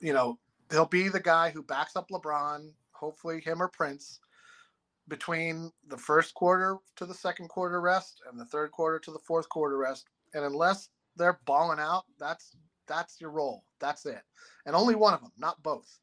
You 0.00 0.12
know, 0.12 0.38
he'll 0.70 0.84
be 0.84 1.08
the 1.08 1.20
guy 1.20 1.50
who 1.50 1.62
backs 1.62 1.96
up 1.96 2.10
LeBron, 2.10 2.70
hopefully 2.92 3.40
him 3.40 3.62
or 3.62 3.68
Prince, 3.68 4.20
between 5.08 5.70
the 5.88 5.96
first 5.96 6.34
quarter 6.34 6.76
to 6.96 7.06
the 7.06 7.14
second 7.14 7.48
quarter 7.48 7.80
rest 7.80 8.20
and 8.28 8.38
the 8.38 8.46
third 8.46 8.72
quarter 8.72 8.98
to 8.98 9.12
the 9.12 9.18
fourth 9.18 9.48
quarter 9.48 9.78
rest. 9.78 10.08
And 10.34 10.44
unless 10.44 10.88
they're 11.16 11.38
balling 11.44 11.78
out, 11.78 12.04
that's 12.18 12.56
that's 12.86 13.20
your 13.20 13.30
role. 13.30 13.64
That's 13.84 14.06
it. 14.06 14.22
And 14.64 14.74
only 14.74 14.94
one 14.94 15.12
of 15.12 15.20
them, 15.20 15.32
not 15.36 15.62
both. 15.62 16.00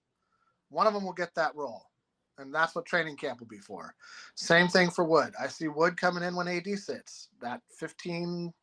One 0.70 0.86
of 0.86 0.94
them 0.94 1.04
will 1.04 1.14
get 1.14 1.34
that 1.34 1.56
role. 1.56 1.88
And 2.38 2.54
that's 2.54 2.76
what 2.76 2.86
training 2.86 3.18
camp 3.18 3.40
will 3.40 3.48
be 3.48 3.58
for. 3.58 3.96
Same 4.36 4.68
thing 4.68 4.92
for 4.92 5.04
Wood. 5.04 5.34
I 5.42 5.48
see 5.48 5.68
Wood 5.68 5.98
coming 5.98 6.22
in 6.24 6.36
when 6.36 6.48
AD 6.48 6.68
sits, 6.78 7.30
that 7.42 7.62
15 7.80 8.54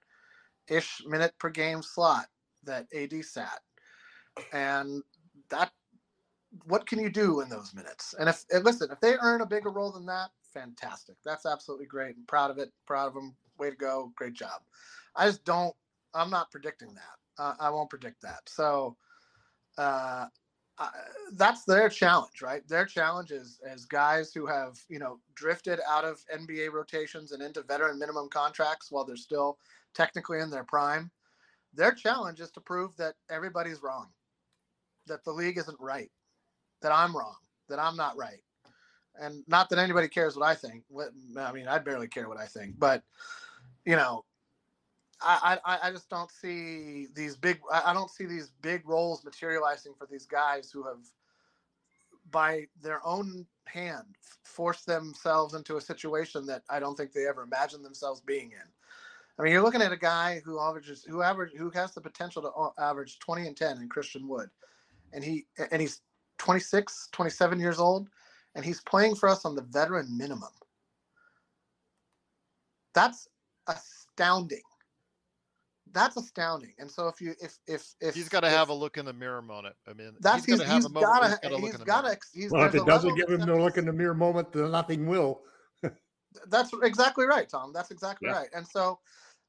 ish 0.69 1.03
minute 1.05 1.35
per 1.41 1.51
game 1.51 1.83
slot 1.83 2.27
that 2.62 2.87
AD 2.95 3.25
sat. 3.25 3.61
And 4.53 5.03
that 5.51 5.73
what 6.66 6.87
can 6.87 7.01
you 7.01 7.11
do 7.11 7.41
in 7.41 7.49
those 7.49 7.75
minutes? 7.75 8.14
And 8.21 8.29
if 8.29 8.45
and 8.53 8.64
listen, 8.64 8.89
if 8.93 9.01
they 9.01 9.16
earn 9.21 9.41
a 9.41 9.47
bigger 9.47 9.71
role 9.71 9.91
than 9.91 10.07
that, 10.07 10.31
fantastic. 10.55 11.16
That's 11.25 11.45
absolutely 11.45 11.87
great. 11.87 12.14
I'm 12.16 12.25
proud 12.27 12.53
of 12.53 12.59
it. 12.59 12.73
Proud 12.87 13.09
of 13.09 13.14
them. 13.14 13.35
Way 13.59 13.71
to 13.71 13.77
go. 13.77 14.12
Great 14.14 14.35
job. 14.35 14.62
I 15.16 15.27
just 15.27 15.45
don't. 15.45 15.75
I'm 16.14 16.31
not 16.31 16.53
predicting 16.53 16.95
that. 16.95 17.43
Uh, 17.43 17.55
I 17.59 17.71
won't 17.71 17.91
predict 17.91 18.23
that. 18.23 18.41
So 18.47 18.97
uh, 19.79 20.26
I, 20.79 20.91
that's 21.35 21.64
their 21.64 21.89
challenge, 21.89 22.43
right? 22.43 22.66
Their 22.68 22.85
challenge 22.85 23.31
is 23.31 23.61
as 23.68 23.85
guys 23.85 24.33
who 24.33 24.47
have 24.47 24.79
you 24.89 24.99
know 24.99 25.18
drifted 25.35 25.81
out 25.89 26.05
of 26.05 26.20
NBA 26.35 26.72
rotations 26.72 27.33
and 27.33 27.43
into 27.43 27.62
veteran 27.62 27.99
minimum 27.99 28.29
contracts 28.29 28.91
while 28.91 29.05
they're 29.05 29.16
still 29.16 29.59
technically 29.95 30.41
in 30.41 30.51
their 30.51 30.64
prime. 30.64 31.11
Their 31.74 31.93
challenge 31.93 32.41
is 32.41 32.51
to 32.53 32.61
prove 32.61 32.97
that 32.97 33.14
everybody's 33.31 33.83
wrong, 33.83 34.09
that 35.07 35.24
the 35.24 35.33
league 35.33 35.59
isn't 35.59 35.81
right, 35.81 36.11
that 36.83 36.93
I'm 36.93 37.16
wrong, 37.16 37.37
that 37.68 37.79
I'm 37.79 37.97
not 37.97 38.16
right. 38.16 38.43
And 39.20 39.43
not 39.49 39.68
that 39.70 39.81
anybody 39.81 40.09
cares 40.09 40.37
what 40.37 40.47
I 40.47 40.55
think. 40.55 40.85
What 40.89 41.11
I 41.37 41.53
mean, 41.53 41.66
I 41.66 41.79
barely 41.79 42.09
care 42.09 42.29
what 42.29 42.39
I 42.39 42.47
think, 42.47 42.79
but 42.79 43.03
you 43.85 43.97
know, 43.97 44.24
I 45.21 45.59
I, 45.64 45.79
I 45.85 45.91
just 45.91 46.09
don't 46.11 46.31
see 46.31 47.07
these 47.14 47.37
big. 47.37 47.61
I 47.73 47.93
don't 47.93 48.11
see 48.11 48.27
these 48.27 48.51
big 48.62 48.87
roles 48.89 49.25
materializing 49.25 49.95
for 49.99 50.07
these 50.07 50.27
guys 50.27 50.71
who 50.71 50.83
have, 50.85 51.05
by 52.31 52.66
their 52.81 53.05
own 53.07 53.47
hand, 53.66 54.16
forced 54.45 54.87
themselves 54.87 55.55
into 55.55 55.77
a 55.77 55.81
situation 55.81 56.47
that 56.47 56.62
I 56.71 56.81
don't 56.81 56.97
think 56.97 57.12
they 57.12 57.27
ever 57.27 57.43
imagined 57.43 57.85
themselves 57.85 58.21
being 58.21 58.53
in. 58.53 58.69
I 59.39 59.43
mean, 59.43 59.53
you're 59.53 59.62
looking 59.62 59.83
at 59.83 59.93
a 59.93 59.97
guy 59.97 60.41
who 60.45 60.61
averages, 60.61 61.05
who 61.05 61.23
average, 61.23 61.53
who 61.57 61.71
has 61.71 61.93
the 61.95 62.01
potential 62.01 62.43
to 62.43 62.83
average 62.83 63.19
20 63.21 63.47
and 63.47 63.57
10 63.57 63.79
in 63.79 63.89
Christian 63.89 64.27
Wood, 64.27 64.51
and 65.12 65.23
he 65.23 65.47
and 65.71 65.81
he's 65.81 66.01
26, 66.39 67.09
27 67.12 67.61
years 67.61 67.79
old, 67.79 68.09
and 68.55 68.64
he's 68.64 68.81
playing 68.83 69.14
for 69.14 69.29
us 69.29 69.45
on 69.45 69.55
the 69.55 69.62
veteran 69.62 70.16
minimum. 70.16 70.51
That's 72.95 73.29
astounding. 73.69 74.62
That's 75.93 76.16
astounding. 76.16 76.72
And 76.78 76.91
so 76.91 77.09
if 77.09 77.20
you 77.20 77.34
if 77.41 77.59
if 77.66 77.95
if 78.01 78.14
He's 78.14 78.28
got 78.28 78.41
to 78.41 78.51
have 78.51 78.68
a 78.68 78.74
look 78.74 78.97
in 78.99 79.05
the 79.05 79.12
mirror 79.12 79.43
moment. 79.43 79.74
I 79.86 79.93
mean, 79.93 80.16
that's 80.20 80.45
he's 80.45 80.59
he's, 80.59 80.59
got 80.59 80.64
to 80.64 80.70
have 80.70 80.76
he's 80.76 80.84
a 80.84 80.89
moment. 80.89 81.12
gotta 81.12 81.28
he's 81.28 81.39
got 81.39 81.49
to 81.49 81.57
look 81.57 81.70
he's 81.70 81.78
the 81.78 81.84
gotta 81.84 82.09
mirror. 82.09 82.18
he's, 82.32 82.53
Well, 82.53 82.64
if 82.64 82.74
it 82.74 82.86
doesn't 82.86 83.14
give 83.16 83.28
of 83.28 83.41
him 83.41 83.47
the 83.47 83.57
look 83.57 83.78
in 83.78 83.86
the 83.86 83.93
mirror 83.93 84.14
moment, 84.14 84.53
then 84.53 84.70
nothing 84.70 85.07
will. 85.07 85.43
That's 86.49 86.70
exactly 86.82 87.26
right, 87.26 87.49
Tom. 87.49 87.72
That's 87.72 87.91
exactly 87.91 88.28
Yeah. 88.28 88.34
right. 88.34 88.49
And 88.55 88.66
so 88.66 88.99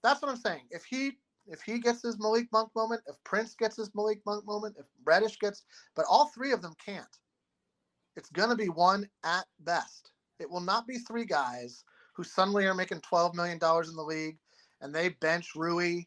that's 0.02 0.22
what 0.22 0.32
I'm 0.32 0.38
saying. 0.38 0.64
If 0.72 0.86
he 0.86 1.18
if 1.48 1.62
he 1.62 1.80
gets 1.80 2.04
his 2.04 2.20
Malik 2.20 2.48
Monk 2.52 2.70
moment, 2.76 3.02
if 3.08 3.16
Prince 3.24 3.56
gets 3.56 3.76
his 3.76 3.90
Malik 3.96 4.22
Monk 4.26 4.46
moment, 4.46 4.76
if 4.80 4.86
Reddish 5.04 5.40
gets, 5.40 5.64
but 5.96 6.06
all 6.10 6.28
three 6.28 6.52
of 6.52 6.62
them 6.62 6.74
can't. 6.84 7.18
It's 8.16 8.30
going 8.30 8.50
to 8.50 8.56
be 8.56 8.70
one 8.70 9.10
at 9.24 9.46
best. 9.62 10.12
It 10.40 10.50
will 10.50 10.62
not 10.62 10.86
be 10.86 10.98
three 11.00 11.26
guys 11.26 11.84
who 12.14 12.24
suddenly 12.24 12.66
are 12.68 12.76
making 12.76 13.02
$12 13.02 13.34
million 13.34 13.56
in 13.56 13.96
the 13.96 14.06
league 14.06 14.38
and 14.82 14.94
they 14.94 15.10
bench 15.10 15.56
Rui, 15.56 16.02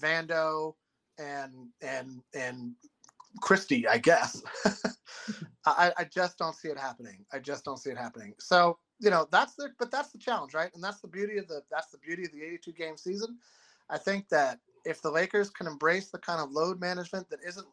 Vando, 0.00 0.74
and 1.18 1.68
and 1.82 2.22
and 2.34 2.74
Christie, 3.40 3.86
I 3.86 3.98
guess. 3.98 4.42
I, 5.66 5.92
I 5.98 6.04
just 6.04 6.38
don't 6.38 6.54
see 6.54 6.68
it 6.68 6.78
happening. 6.78 7.24
I 7.32 7.38
just 7.38 7.64
don't 7.64 7.78
see 7.78 7.90
it 7.90 7.98
happening. 7.98 8.34
So 8.38 8.78
you 9.00 9.10
know 9.10 9.26
that's 9.30 9.54
the 9.54 9.70
but 9.78 9.90
that's 9.90 10.10
the 10.10 10.18
challenge, 10.18 10.54
right? 10.54 10.70
And 10.74 10.82
that's 10.82 11.00
the 11.00 11.08
beauty 11.08 11.38
of 11.38 11.48
the 11.48 11.62
that's 11.70 11.90
the 11.90 11.98
beauty 11.98 12.24
of 12.24 12.32
the 12.32 12.42
82 12.42 12.72
game 12.72 12.96
season. 12.96 13.38
I 13.90 13.98
think 13.98 14.28
that 14.30 14.58
if 14.84 15.02
the 15.02 15.10
Lakers 15.10 15.50
can 15.50 15.66
embrace 15.66 16.10
the 16.10 16.18
kind 16.18 16.40
of 16.40 16.50
load 16.50 16.80
management 16.80 17.28
that 17.30 17.40
isn't 17.46 17.66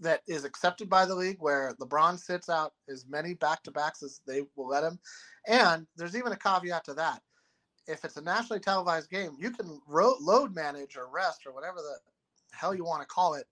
that 0.00 0.22
is 0.26 0.44
accepted 0.44 0.88
by 0.88 1.04
the 1.04 1.14
league, 1.14 1.36
where 1.40 1.74
LeBron 1.80 2.18
sits 2.18 2.48
out 2.48 2.72
as 2.88 3.04
many 3.08 3.34
back 3.34 3.62
to 3.64 3.70
backs 3.70 4.02
as 4.02 4.20
they 4.26 4.42
will 4.56 4.68
let 4.68 4.84
him, 4.84 4.98
and 5.46 5.86
there's 5.96 6.16
even 6.16 6.32
a 6.32 6.36
caveat 6.36 6.84
to 6.84 6.94
that. 6.94 7.22
If 7.86 8.04
it's 8.04 8.16
a 8.16 8.22
nationally 8.22 8.60
televised 8.60 9.10
game, 9.10 9.36
you 9.38 9.50
can 9.50 9.80
ro- 9.86 10.16
load 10.20 10.54
manage 10.54 10.96
or 10.96 11.08
rest 11.08 11.46
or 11.46 11.52
whatever 11.52 11.76
the 11.76 11.98
hell 12.52 12.74
you 12.74 12.84
want 12.84 13.02
to 13.02 13.06
call 13.06 13.34
it 13.34 13.46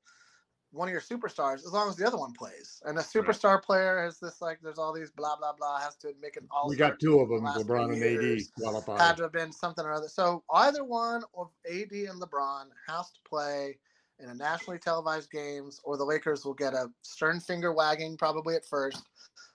one 0.71 0.89
of 0.89 0.93
your 0.93 1.01
superstars 1.01 1.65
as 1.65 1.73
long 1.73 1.89
as 1.89 1.97
the 1.97 2.07
other 2.07 2.19
one 2.19 2.33
plays. 2.33 2.83
And 2.85 2.99
a 2.99 3.03
superstar 3.03 3.63
player 3.63 4.03
has 4.03 4.19
this 4.19 4.41
like 4.41 4.59
there's 4.63 4.79
all 4.79 4.93
these 4.93 5.11
blah 5.11 5.37
blah 5.37 5.53
blah 5.53 5.79
has 5.81 5.97
to 5.97 6.13
make 6.21 6.37
an 6.37 6.47
all. 6.51 6.69
We 6.69 6.77
got 6.77 7.01
two 7.01 7.21
of 7.21 7.29
them, 7.29 7.43
LeBron 7.43 7.93
and 7.93 8.03
AD 8.03 8.53
qualified. 8.61 9.01
Had 9.01 9.17
to 9.17 9.23
have 9.25 9.33
been 9.33 9.53
something 9.53 9.85
or 9.85 9.93
other. 9.93 10.09
So 10.09 10.45
either 10.53 10.85
one 10.85 11.23
of 11.35 11.49
AD 11.71 11.93
and 11.93 12.21
LeBron 12.21 12.67
has 12.87 13.11
to 13.13 13.21
play 13.29 13.79
in 14.21 14.29
a 14.29 14.35
nationally 14.35 14.79
televised 14.79 15.31
games, 15.31 15.81
or 15.85 15.97
the 15.97 16.05
Lakers 16.05 16.45
will 16.45 16.55
get 16.55 16.75
a 16.75 16.91
stern 17.03 17.41
finger 17.41 17.73
wagging 17.73 18.17
probably 18.17 18.57
at 18.57 18.67
first, 18.67 19.09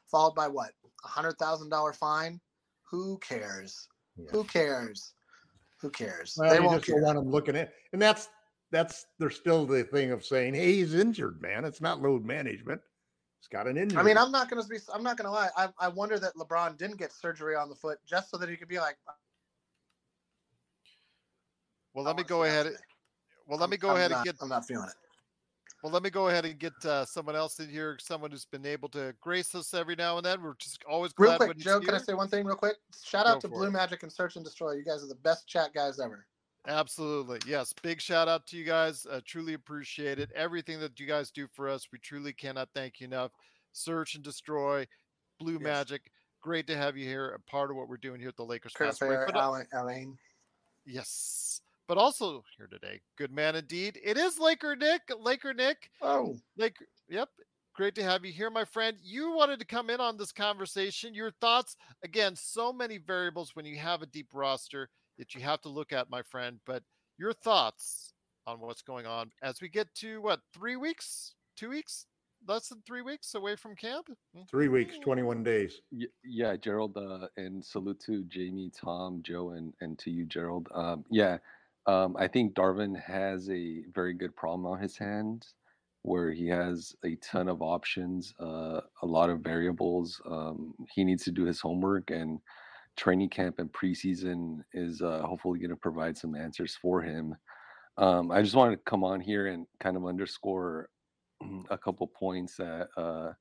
followed 0.10 0.36
by 0.36 0.48
what 0.48 0.72
a 1.04 1.08
hundred 1.08 1.38
thousand 1.38 1.70
dollar 1.70 1.94
fine. 1.94 2.40
Who 2.90 3.18
cares? 3.20 3.88
Yeah. 4.18 4.26
Who 4.32 4.44
cares? 4.44 5.14
Who 5.82 5.90
cares? 5.90 6.36
Well, 6.38 6.50
they 6.50 6.58
you 6.58 6.64
won't 6.64 6.84
just 6.84 6.88
care. 6.88 7.02
want 7.02 7.18
him 7.18 7.30
looking 7.30 7.56
at, 7.56 7.74
and 7.92 8.02
that's 8.02 8.30
that's 8.72 9.06
there's 9.20 9.36
still 9.36 9.66
the 9.66 9.84
thing 9.84 10.12
of 10.12 10.24
saying, 10.24 10.54
"Hey, 10.54 10.74
he's 10.74 10.94
injured, 10.94 11.42
man. 11.42 11.66
It's 11.66 11.82
not 11.82 12.02
load 12.02 12.24
management. 12.24 12.82
He's 13.40 13.48
got 13.48 13.68
an 13.68 13.78
injury." 13.78 14.00
I 14.00 14.04
mean, 14.04 14.18
I'm 14.18 14.32
not 14.32 14.50
gonna 14.50 14.66
be. 14.66 14.78
I'm 14.94 15.04
not 15.04 15.18
gonna 15.18 15.32
lie. 15.32 15.50
I, 15.58 15.70
I 15.80 15.88
wonder 15.90 16.20
that 16.20 16.36
LeBron 16.36 16.78
didn't 16.78 16.98
get 16.98 17.12
surgery 17.12 17.56
on 17.56 17.70
the 17.70 17.76
foot 17.76 17.98
just 18.06 18.30
so 18.30 18.38
that 18.38 18.50
he 18.50 18.56
could 18.56 18.68
be 18.68 18.80
like. 18.80 18.98
Well, 21.94 22.06
let 22.06 22.16
me 22.16 22.24
oh, 22.24 22.28
go 22.28 22.44
ahead. 22.44 22.74
Well, 23.46 23.60
let 23.60 23.70
me 23.70 23.78
go 23.78 23.92
I'm 23.92 23.98
ahead 23.98 24.12
and 24.12 24.24
get. 24.24 24.36
I'm 24.42 24.50
not 24.50 24.66
feeling 24.66 24.88
it. 24.88 24.96
Well, 25.84 25.92
let 25.92 26.02
me 26.02 26.10
go 26.10 26.30
ahead 26.30 26.46
and 26.46 26.58
get 26.58 26.74
uh, 26.86 27.04
someone 27.04 27.36
else 27.36 27.60
in 27.60 27.68
here. 27.68 27.98
Someone 28.00 28.32
who's 28.32 28.46
been 28.46 28.66
able 28.66 28.88
to 28.90 29.14
grace 29.20 29.54
us 29.54 29.74
every 29.74 29.96
now 29.98 30.16
and 30.16 30.26
then. 30.26 30.42
We're 30.42 30.56
just 30.56 30.82
always 30.90 31.12
glad 31.12 31.42
Real 31.42 31.50
quick, 31.50 31.58
Joe. 31.58 31.82
Can 31.82 31.94
I 31.94 31.98
say 31.98 32.14
one 32.14 32.30
thing 32.30 32.46
real 32.46 32.56
quick? 32.56 32.78
Shout 33.04 33.28
out 33.28 33.36
Go 33.36 33.40
to 33.42 33.48
Blue 33.50 33.68
it. 33.68 33.72
Magic 33.72 34.02
and 34.02 34.12
Search 34.12 34.38
and 34.38 34.46
Destroy. 34.46 34.72
You 34.76 34.86
guys 34.86 35.04
are 35.04 35.08
the 35.08 35.16
best 35.16 35.46
chat 35.46 35.74
guys 35.74 36.00
ever. 36.00 36.26
Absolutely. 36.66 37.40
Yes. 37.46 37.74
Big 37.84 38.00
shout 38.00 38.30
out 38.30 38.48
to 38.48 38.56
you 38.56 38.64
guys. 38.64 39.06
Uh, 39.06 39.20
truly 39.26 39.56
appreciate 39.56 40.20
it. 40.20 40.32
Everything 40.34 40.80
that 40.80 40.98
you 41.02 41.06
guys 41.06 41.32
do 41.32 41.48
for 41.54 41.68
us, 41.68 41.90
we 41.92 42.00
truly 42.00 42.32
cannot 42.32 42.70
thank 42.74 43.02
you 43.02 43.08
enough. 43.08 43.32
Search 43.74 44.16
and 44.16 44.24
destroy, 44.24 44.88
Blue 45.38 45.54
Yes. 45.56 45.62
Magic. 45.64 46.12
Great 46.42 46.66
to 46.68 46.78
have 46.78 46.96
you 46.96 47.06
here, 47.06 47.32
a 47.32 47.40
part 47.52 47.72
of 47.72 47.76
what 47.76 47.90
we're 47.90 47.98
doing 47.98 48.22
here 48.22 48.30
at 48.30 48.38
the 48.38 48.46
Lakers. 48.46 48.72
Break. 48.78 48.94
Fair, 48.96 49.30
Alain. 49.74 50.18
yes. 50.86 51.60
But 51.88 51.98
also 51.98 52.44
here 52.58 52.68
today, 52.68 53.02
good 53.18 53.32
man 53.32 53.56
indeed. 53.56 54.00
It 54.04 54.18
is 54.18 54.40
Laker 54.40 54.76
Nick. 54.76 55.02
Laker 55.20 55.54
Nick. 55.54 55.90
Oh, 56.02 56.36
Like, 56.58 56.78
yep. 57.10 57.30
Great 57.76 57.96
to 57.96 58.04
have 58.04 58.24
you 58.24 58.32
here, 58.32 58.52
my 58.52 58.64
friend. 58.66 58.98
You 59.02 59.36
wanted 59.36 59.60
to 59.60 59.66
come 59.66 59.90
in 59.90 60.00
on 60.00 60.16
this 60.16 60.32
conversation. 60.32 61.16
Your 61.16 61.32
thoughts, 61.42 61.76
again, 62.04 62.36
so 62.36 62.72
many 62.72 63.00
variables 63.00 63.56
when 63.56 63.66
you 63.66 63.78
have 63.78 64.04
a 64.04 64.06
deep 64.06 64.28
roster 64.34 64.90
that 65.18 65.34
you 65.34 65.42
have 65.42 65.60
to 65.62 65.70
look 65.70 65.92
at, 65.92 66.10
my 66.10 66.22
friend. 66.22 66.60
But 66.68 66.84
your 67.18 67.34
thoughts 67.34 68.14
on 68.46 68.60
what's 68.60 68.84
going 68.84 69.08
on 69.08 69.32
as 69.42 69.60
we 69.60 69.70
get 69.70 69.94
to 69.96 70.22
what, 70.22 70.40
three 70.54 70.76
weeks, 70.76 71.34
two 71.58 71.70
weeks, 71.70 72.06
less 72.48 72.70
than 72.70 72.84
three 72.86 73.02
weeks 73.02 73.34
away 73.34 73.56
from 73.56 73.76
camp? 73.76 74.08
Hmm? 74.36 74.44
three 74.52 74.68
weeks, 74.68 74.98
21 75.00 75.44
days. 75.44 75.82
Y- 75.92 76.06
Yeah, 76.24 76.56
Gerald, 76.56 76.96
uh, 76.96 77.28
and 77.38 77.66
salute 77.66 78.00
to 78.02 78.24
Jamie, 78.26 78.70
Tom, 78.80 79.22
Joe, 79.24 79.52
and, 79.52 79.74
and 79.82 79.98
to 80.00 80.12
you, 80.12 80.26
Gerald. 80.26 80.68
Um, 80.76 81.06
yeah, 81.10 81.40
um, 81.86 82.16
I 82.18 82.28
think 82.28 82.54
Darvin 82.54 83.00
has 83.02 83.50
a 83.50 83.84
very 83.94 84.14
good 84.14 84.36
problem 84.36 84.66
on 84.66 84.80
his 84.80 84.98
hands 84.98 85.54
where 86.04 86.32
he 86.32 86.48
has 86.48 86.96
a 87.06 87.16
ton 87.16 87.48
of 87.48 87.62
options, 87.62 88.34
uh, 88.40 88.82
a 89.02 89.06
lot 89.06 89.30
of 89.30 89.40
variables. 89.40 90.22
Um, 90.30 90.74
he 90.94 91.04
needs 91.04 91.24
to 91.24 91.32
do 91.32 91.46
his 91.46 91.62
homework, 91.62 92.12
and 92.12 92.40
training 92.98 93.30
camp 93.30 93.60
and 93.60 93.72
preseason 93.72 94.60
is 94.74 95.02
uh, 95.02 95.22
hopefully 95.24 95.60
going 95.60 95.70
to 95.70 95.76
provide 95.76 96.18
some 96.18 96.36
answers 96.36 96.78
for 96.82 97.02
him. 97.02 97.36
Um, 97.98 98.32
I 98.32 98.42
just 98.42 98.56
wanted 98.56 98.78
to 98.78 98.82
come 98.90 99.04
on 99.04 99.20
here 99.20 99.48
and 99.48 99.66
kind 99.80 99.98
of 99.98 100.06
underscore 100.06 100.90
a 101.70 101.78
couple 101.78 102.08
points 102.08 102.58
that 102.58 102.88
uh, 102.98 103.32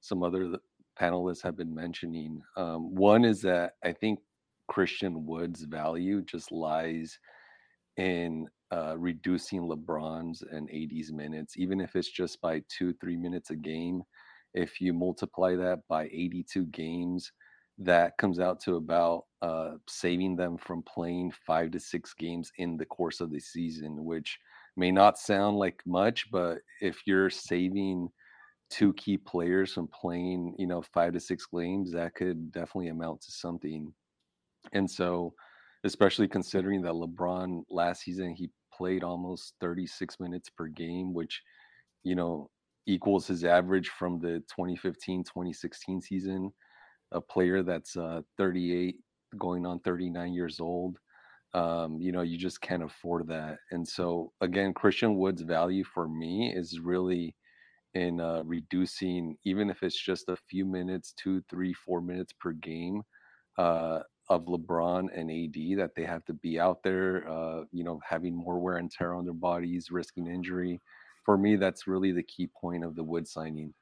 some 0.00 0.22
other 0.22 0.56
panelists 1.00 1.42
have 1.42 1.56
been 1.56 1.74
mentioning. 1.74 2.42
Um, 2.56 2.94
one 2.94 3.24
is 3.24 3.40
that 3.42 3.74
I 3.84 3.92
think 3.92 4.18
Christian 4.66 5.24
Wood's 5.24 5.62
value 5.62 6.22
just 6.22 6.52
lies 6.52 7.18
in 7.98 8.48
uh, 8.72 8.96
reducing 8.96 9.62
LeBron's 9.62 10.42
and 10.50 10.70
AD's 10.70 11.12
minutes, 11.12 11.56
even 11.56 11.80
if 11.80 11.96
it's 11.96 12.10
just 12.10 12.40
by 12.40 12.62
two, 12.68 12.94
three 12.94 13.16
minutes 13.16 13.50
a 13.50 13.56
game. 13.56 14.02
If 14.54 14.80
you 14.80 14.94
multiply 14.94 15.56
that 15.56 15.80
by 15.88 16.04
82 16.04 16.66
games, 16.66 17.30
that 17.78 18.16
comes 18.18 18.40
out 18.40 18.60
to 18.60 18.76
about 18.76 19.24
uh, 19.42 19.74
saving 19.88 20.36
them 20.36 20.56
from 20.56 20.82
playing 20.82 21.32
five 21.46 21.70
to 21.72 21.80
six 21.80 22.14
games 22.14 22.50
in 22.56 22.76
the 22.76 22.86
course 22.86 23.20
of 23.20 23.30
the 23.30 23.38
season, 23.38 24.04
which 24.04 24.38
may 24.76 24.90
not 24.90 25.18
sound 25.18 25.58
like 25.58 25.80
much, 25.86 26.30
but 26.30 26.58
if 26.80 27.02
you're 27.06 27.30
saving 27.30 28.08
two 28.70 28.92
key 28.94 29.16
players 29.16 29.72
from 29.72 29.88
playing, 29.88 30.54
you 30.58 30.66
know, 30.66 30.82
five 30.82 31.12
to 31.12 31.20
six 31.20 31.46
games, 31.46 31.92
that 31.92 32.14
could 32.14 32.52
definitely 32.52 32.88
amount 32.88 33.20
to 33.22 33.30
something. 33.30 33.92
And 34.72 34.90
so, 34.90 35.34
especially 35.84 36.28
considering 36.28 36.82
that 36.82 36.92
LeBron 36.92 37.62
last 37.70 38.02
season 38.02 38.34
he 38.34 38.50
played 38.72 39.02
almost 39.02 39.54
36 39.60 40.20
minutes 40.20 40.48
per 40.48 40.68
game, 40.68 41.12
which, 41.12 41.42
you 42.04 42.14
know, 42.14 42.50
equals 42.86 43.26
his 43.26 43.44
average 43.44 43.88
from 43.90 44.18
the 44.18 44.38
2015 44.48 45.24
2016 45.24 46.00
season. 46.00 46.52
A 47.12 47.20
player 47.20 47.62
that's 47.62 47.96
uh, 47.96 48.20
38 48.36 48.96
going 49.38 49.66
on 49.66 49.80
39 49.80 50.32
years 50.32 50.60
old. 50.60 50.98
Um, 51.54 51.98
you 51.98 52.12
know, 52.12 52.20
you 52.20 52.36
just 52.36 52.60
can't 52.60 52.82
afford 52.82 53.26
that. 53.28 53.58
And 53.70 53.86
so, 53.86 54.32
again, 54.42 54.74
Christian 54.74 55.16
Wood's 55.16 55.42
value 55.42 55.84
for 55.84 56.06
me 56.06 56.52
is 56.54 56.78
really 56.78 57.34
in 57.94 58.20
uh, 58.20 58.42
reducing, 58.44 59.36
even 59.44 59.70
if 59.70 59.82
it's 59.82 59.98
just 59.98 60.28
a 60.28 60.36
few 60.36 60.66
minutes, 60.66 61.14
two, 61.16 61.42
three, 61.48 61.72
four 61.72 62.02
minutes 62.02 62.34
per 62.38 62.52
game 62.52 63.02
uh, 63.56 64.00
of 64.30 64.44
LeBron 64.46 65.08
and 65.14 65.30
AD, 65.30 65.78
that 65.78 65.92
they 65.94 66.04
have 66.04 66.24
to 66.26 66.34
be 66.34 66.60
out 66.60 66.82
there, 66.82 67.28
uh, 67.28 67.64
you 67.72 67.82
know, 67.84 68.00
having 68.06 68.34
more 68.34 68.58
wear 68.58 68.76
and 68.76 68.90
tear 68.90 69.14
on 69.14 69.24
their 69.24 69.34
bodies, 69.34 69.90
risking 69.90 70.26
injury. 70.26 70.80
For 71.24 71.38
me, 71.38 71.56
that's 71.56 71.86
really 71.86 72.12
the 72.12 72.22
key 72.22 72.48
point 72.48 72.84
of 72.84 72.94
the 72.94 73.02
Wood 73.02 73.26
signing. 73.26 73.72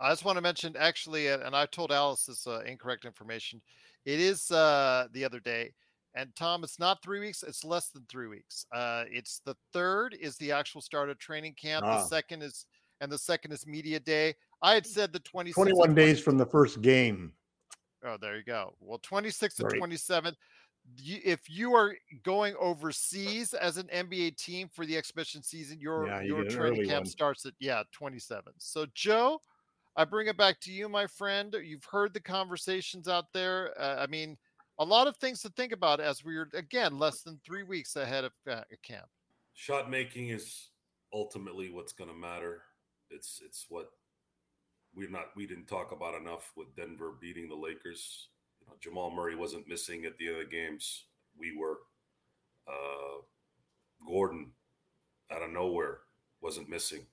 I 0.00 0.10
just 0.10 0.24
want 0.24 0.36
to 0.36 0.42
mention 0.42 0.74
actually, 0.78 1.28
and 1.28 1.42
and 1.42 1.54
I 1.54 1.66
told 1.66 1.92
Alice 1.92 2.26
this 2.26 2.46
uh, 2.46 2.62
incorrect 2.66 3.04
information. 3.04 3.62
It 4.04 4.18
is 4.18 4.50
uh, 4.50 5.06
the 5.12 5.24
other 5.24 5.38
day, 5.38 5.72
and 6.14 6.34
Tom, 6.34 6.64
it's 6.64 6.78
not 6.78 7.02
three 7.02 7.20
weeks; 7.20 7.44
it's 7.44 7.64
less 7.64 7.90
than 7.90 8.04
three 8.08 8.26
weeks. 8.26 8.66
Uh, 8.72 9.04
it's 9.08 9.42
the 9.44 9.54
third 9.72 10.16
is 10.20 10.36
the 10.38 10.50
actual 10.50 10.80
start 10.80 11.08
of 11.08 11.18
training 11.18 11.54
camp. 11.54 11.84
Ah. 11.86 11.98
The 11.98 12.08
second 12.08 12.42
is, 12.42 12.66
and 13.00 13.12
the 13.12 13.18
second 13.18 13.52
is 13.52 13.66
media 13.66 14.00
day. 14.00 14.34
I 14.60 14.74
had 14.74 14.86
said 14.86 15.12
the 15.12 15.20
twenty 15.20 15.52
21 15.52 15.94
days 15.94 16.20
from 16.20 16.36
the 16.36 16.46
first 16.46 16.82
game. 16.82 17.32
Oh, 18.04 18.16
there 18.20 18.36
you 18.36 18.44
go. 18.44 18.74
Well, 18.80 18.98
26th 18.98 19.60
and 19.60 19.68
Right. 19.68 19.80
27th. 19.80 20.36
if 20.98 21.48
you 21.48 21.74
are 21.74 21.96
going 22.24 22.56
overseas 22.58 23.54
as 23.54 23.76
an 23.76 23.88
NBA 23.88 24.36
team 24.36 24.68
for 24.68 24.84
the 24.84 24.96
exhibition 24.96 25.42
season, 25.42 25.78
your 25.80 26.08
Yeah, 26.08 26.22
you 26.22 26.34
your 26.34 26.44
training 26.44 26.86
camp 26.88 27.04
one. 27.04 27.06
starts 27.06 27.46
at 27.46 27.54
yeah 27.60 27.84
27. 27.92 28.52
So 28.58 28.86
Joe, 28.94 29.40
I 29.96 30.04
bring 30.04 30.26
it 30.26 30.36
back 30.36 30.58
to 30.62 30.72
you, 30.72 30.88
my 30.88 31.06
friend. 31.06 31.54
You've 31.62 31.84
heard 31.84 32.14
the 32.14 32.20
conversations 32.20 33.06
out 33.06 33.26
there. 33.32 33.80
Uh, 33.80 34.02
I 34.02 34.06
mean, 34.08 34.36
a 34.78 34.84
lot 34.84 35.06
of 35.06 35.16
things 35.18 35.40
to 35.42 35.50
think 35.50 35.70
about 35.72 36.00
as 36.00 36.24
we're 36.24 36.48
again 36.54 36.98
less 36.98 37.22
than 37.22 37.40
three 37.44 37.62
weeks 37.62 37.94
ahead 37.94 38.24
of 38.24 38.32
uh, 38.50 38.62
camp. 38.82 39.06
Shot 39.54 39.88
making 39.88 40.30
is 40.30 40.70
ultimately 41.12 41.70
what's 41.70 41.92
going 41.92 42.10
to 42.10 42.16
matter. 42.16 42.62
It's 43.10 43.40
it's 43.44 43.66
what 43.68 43.90
we're 44.94 45.10
not 45.10 45.30
we 45.36 45.46
didn't 45.46 45.66
talk 45.66 45.92
about 45.92 46.14
enough 46.14 46.52
with 46.56 46.74
Denver 46.76 47.14
beating 47.20 47.48
the 47.48 47.54
Lakers. 47.54 48.28
You 48.60 48.66
know, 48.66 48.74
Jamal 48.80 49.10
Murray 49.10 49.36
wasn't 49.36 49.68
missing 49.68 50.04
at 50.04 50.16
the 50.18 50.28
end 50.28 50.36
of 50.36 50.50
the 50.50 50.56
games. 50.56 51.04
We 51.38 51.56
were. 51.56 51.78
Uh, 52.68 53.22
Gordon, 54.06 54.50
out 55.30 55.42
of 55.42 55.50
nowhere, 55.50 56.00
wasn't 56.40 56.68
missing. 56.68 57.06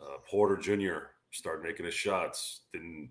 Uh, 0.00 0.18
Porter 0.28 0.56
Jr. 0.56 1.06
started 1.30 1.62
making 1.62 1.86
his 1.86 1.94
shots. 1.94 2.62
Didn't 2.72 3.10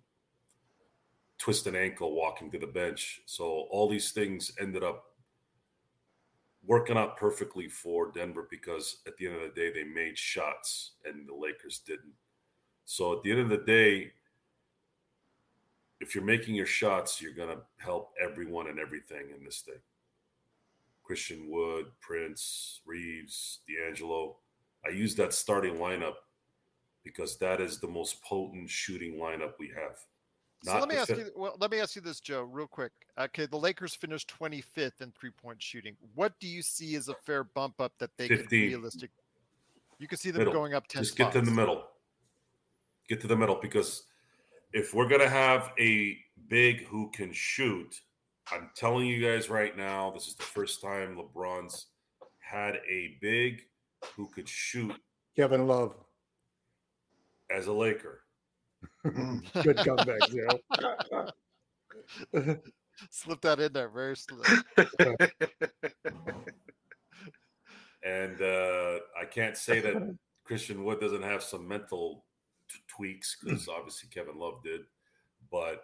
twist 1.38 1.68
an 1.68 1.76
ankle 1.76 2.14
walking 2.14 2.52
to 2.52 2.60
the 2.60 2.68
bench. 2.68 3.22
So 3.26 3.68
all 3.72 3.88
these 3.88 4.12
things 4.12 4.52
ended 4.60 4.84
up 4.84 5.06
working 6.66 6.98
out 6.98 7.18
perfectly 7.18 7.70
for 7.70 8.12
Denver 8.12 8.48
because 8.50 8.98
at 9.08 9.16
the 9.18 9.28
end 9.28 9.36
of 9.38 9.42
the 9.42 9.62
day, 9.62 9.72
they 9.72 9.84
made 9.84 10.18
shots 10.18 10.92
and 11.06 11.28
the 11.28 11.34
Lakers 11.34 11.82
didn't. 11.86 12.14
So 12.90 13.14
at 13.14 13.22
the 13.22 13.30
end 13.30 13.42
of 13.42 13.50
the 13.50 13.58
day, 13.58 14.14
if 16.02 16.16
you're 16.16 16.24
making 16.24 16.56
your 16.56 16.66
shots, 16.66 17.22
you're 17.22 17.36
going 17.36 17.56
to 17.56 17.62
help 17.78 18.14
everyone 18.20 18.66
and 18.66 18.80
everything 18.80 19.28
in 19.38 19.46
this 19.46 19.62
thing. 19.62 19.78
Christian 21.04 21.46
Wood, 21.52 21.86
Prince, 22.02 22.82
Reaves, 22.88 23.60
D'Angelo. 23.68 24.38
I 24.84 24.90
use 24.90 25.14
that 25.16 25.36
starting 25.36 25.76
lineup 25.76 26.16
because 27.04 27.38
that 27.38 27.62
is 27.62 27.78
the 27.78 27.88
most 27.88 28.24
potent 28.24 28.68
shooting 28.72 29.20
lineup 29.20 29.52
we 29.60 29.68
have. 29.68 30.00
So 30.64 30.80
let 30.80 30.90
me 30.90 30.96
ask 30.96 31.10
you. 31.10 31.30
Well, 31.36 31.58
let 31.60 31.70
me 31.70 31.80
ask 31.80 31.96
you 31.96 32.02
this, 32.02 32.20
Joe, 32.20 32.42
real 32.42 32.66
quick. 32.66 32.92
Okay, 33.20 33.46
the 33.46 33.56
Lakers 33.56 33.94
finished 33.94 34.34
25th 34.40 35.02
in 35.02 35.12
three-point 35.12 35.62
shooting. 35.62 35.96
What 36.16 36.34
do 36.40 36.48
you 36.48 36.64
see 36.64 36.96
as 36.96 37.08
a 37.08 37.14
fair 37.24 37.44
bump 37.44 37.80
up 37.80 37.94
that 38.00 38.10
they 38.18 38.28
could 38.28 38.40
15. 38.40 38.68
realistic? 38.68 39.12
You 40.00 40.08
could 40.08 40.20
see 40.20 40.32
them 40.32 40.40
middle. 40.40 40.54
going 40.54 40.74
up 40.74 40.88
10 40.88 41.04
Just 41.04 41.16
get 41.16 41.32
to 41.34 41.42
the 41.42 41.52
middle. 41.52 41.84
Get 43.10 43.20
to 43.22 43.28
the 43.28 43.36
middle 43.36 43.58
because 43.60 44.04
if 44.72 44.94
we're 44.94 45.08
gonna 45.10 45.28
have 45.28 45.72
a 45.80 46.18
big 46.48 46.86
who 46.86 47.10
can 47.12 47.34
shoot, 47.34 48.00
I'm 48.52 48.70
telling 48.76 49.08
you 49.08 49.20
guys 49.26 49.50
right 49.50 49.76
now, 49.76 50.12
this 50.12 50.28
is 50.28 50.36
the 50.36 50.44
first 50.44 50.82
time 50.82 51.18
LeBron's 51.18 51.88
had 52.40 52.76
a 52.90 53.18
big 53.22 53.62
who 54.16 54.30
could 54.30 54.48
shoot 54.48 54.94
Kevin 55.36 55.68
Love. 55.68 55.96
as 57.50 57.68
a 57.68 57.74
Laker. 57.74 58.22
Good 59.04 59.78
comeback, 59.78 60.20
Joe. 60.30 60.60
Slip 63.10 63.42
that 63.42 63.60
in 63.60 63.74
there 63.74 63.90
very 63.90 64.16
slow. 64.16 64.44
And 68.04 68.42
uh, 68.42 69.00
I 69.20 69.26
can't 69.30 69.58
say 69.58 69.80
that 69.82 70.18
Christian 70.46 70.84
Wood 70.84 71.00
doesn't 71.00 71.22
have 71.22 71.44
some 71.44 71.68
mental 71.68 72.26
t- 72.70 72.80
tweaks 72.88 73.38
because 73.42 73.68
obviously 73.68 74.10
Kevin 74.10 74.40
Love 74.40 74.64
did. 74.64 74.82
But 75.52 75.84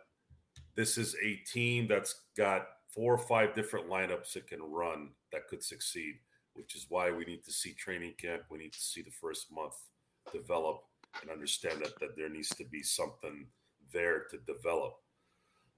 this 0.75 0.97
is 0.97 1.15
a 1.23 1.35
team 1.51 1.87
that's 1.87 2.21
got 2.37 2.67
four 2.93 3.13
or 3.13 3.17
five 3.17 3.55
different 3.55 3.89
lineups 3.89 4.35
it 4.35 4.47
can 4.47 4.61
run 4.61 5.09
that 5.31 5.47
could 5.47 5.63
succeed, 5.63 6.15
which 6.53 6.75
is 6.75 6.85
why 6.89 7.11
we 7.11 7.25
need 7.25 7.43
to 7.43 7.51
see 7.51 7.73
training 7.73 8.13
camp. 8.17 8.43
We 8.49 8.59
need 8.59 8.73
to 8.73 8.81
see 8.81 9.01
the 9.01 9.11
first 9.11 9.51
month 9.51 9.75
develop 10.31 10.81
and 11.21 11.31
understand 11.31 11.81
that, 11.81 11.99
that 11.99 12.15
there 12.15 12.29
needs 12.29 12.49
to 12.49 12.65
be 12.65 12.83
something 12.83 13.47
there 13.93 14.25
to 14.31 14.37
develop. 14.39 14.95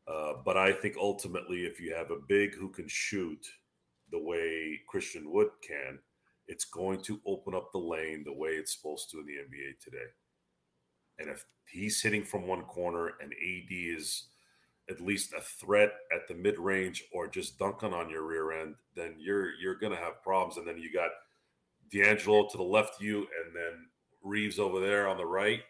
Uh, 0.08 0.34
but 0.46 0.58
I 0.58 0.72
think 0.72 0.96
ultimately, 0.98 1.66
if 1.66 1.80
you 1.80 1.94
have 1.94 2.12
a 2.12 2.22
big 2.28 2.56
who 2.56 2.70
can 2.70 2.88
shoot 2.88 3.46
the 4.12 4.20
way 4.20 4.80
Christian 4.88 5.30
Wood 5.32 5.50
can, 5.68 6.00
it's 6.48 6.66
going 6.66 7.02
to 7.02 7.20
open 7.26 7.54
up 7.54 7.72
the 7.72 7.78
lane 7.78 8.24
the 8.24 8.34
way 8.34 8.52
it's 8.52 8.76
supposed 8.76 9.12
to 9.12 9.20
in 9.20 9.26
the 9.26 9.34
NBA 9.34 9.80
today. 9.84 10.08
And 11.20 11.30
if 11.30 11.46
he's 11.72 12.02
hitting 12.02 12.24
from 12.24 12.48
one 12.48 12.64
corner 12.64 13.14
and 13.22 13.34
AD 13.34 13.70
is 13.70 14.26
at 14.90 15.02
least 15.02 15.34
a 15.34 15.42
threat 15.42 15.92
at 16.16 16.28
the 16.28 16.36
mid 16.36 16.58
range 16.58 17.04
or 17.12 17.28
just 17.28 17.60
dunking 17.60 17.94
on 17.94 18.10
your 18.10 18.24
rear 18.24 18.52
end, 18.52 18.76
then 18.96 19.16
you're 19.18 19.54
you're 19.56 19.76
gonna 19.76 19.96
have 19.96 20.24
problems. 20.24 20.58
And 20.58 20.68
then 20.68 20.78
you 20.78 20.92
got 20.92 21.10
D'Angelo 21.92 22.48
to 22.50 22.58
the 22.58 22.64
left 22.64 22.96
of 22.96 23.02
you, 23.02 23.20
and 23.20 23.56
then 23.56 23.88
Reaves 24.24 24.60
over 24.60 24.80
there 24.82 25.08
on 25.08 25.18
the 25.18 25.26
right. 25.26 25.62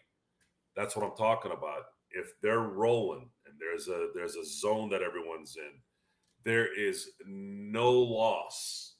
That's 0.74 0.96
what 0.96 1.04
I'm 1.04 1.16
talking 1.16 1.52
about. 1.52 1.82
If 2.10 2.32
they're 2.42 2.60
rolling 2.60 3.28
and 3.46 3.54
there's 3.60 3.88
a 3.88 4.08
there's 4.14 4.34
a 4.34 4.44
zone 4.44 4.88
that 4.90 5.02
everyone's 5.02 5.56
in, 5.56 5.80
there 6.44 6.74
is 6.74 7.10
no 7.26 7.92
loss 7.92 8.94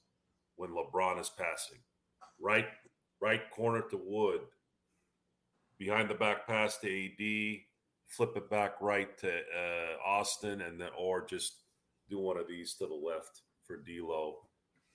when 0.55 0.69
LeBron 0.69 1.19
is 1.19 1.29
passing. 1.29 1.79
Right, 2.39 2.67
right 3.21 3.41
corner 3.51 3.81
to 3.89 3.99
Wood, 4.01 4.41
behind 5.79 6.09
the 6.09 6.15
back 6.15 6.45
pass 6.45 6.77
to 6.79 6.87
AD, 6.87 7.61
flip 8.05 8.35
it 8.35 8.49
back 8.49 8.73
right 8.81 9.17
to 9.19 9.29
uh, 9.29 10.05
Austin, 10.05 10.61
and 10.61 10.79
then 10.79 10.89
or 10.97 11.25
just 11.25 11.61
do 12.09 12.19
one 12.19 12.37
of 12.37 12.47
these 12.47 12.73
to 12.75 12.85
the 12.85 12.93
left 12.93 13.41
for 13.63 13.77
D'Lo. 13.77 14.37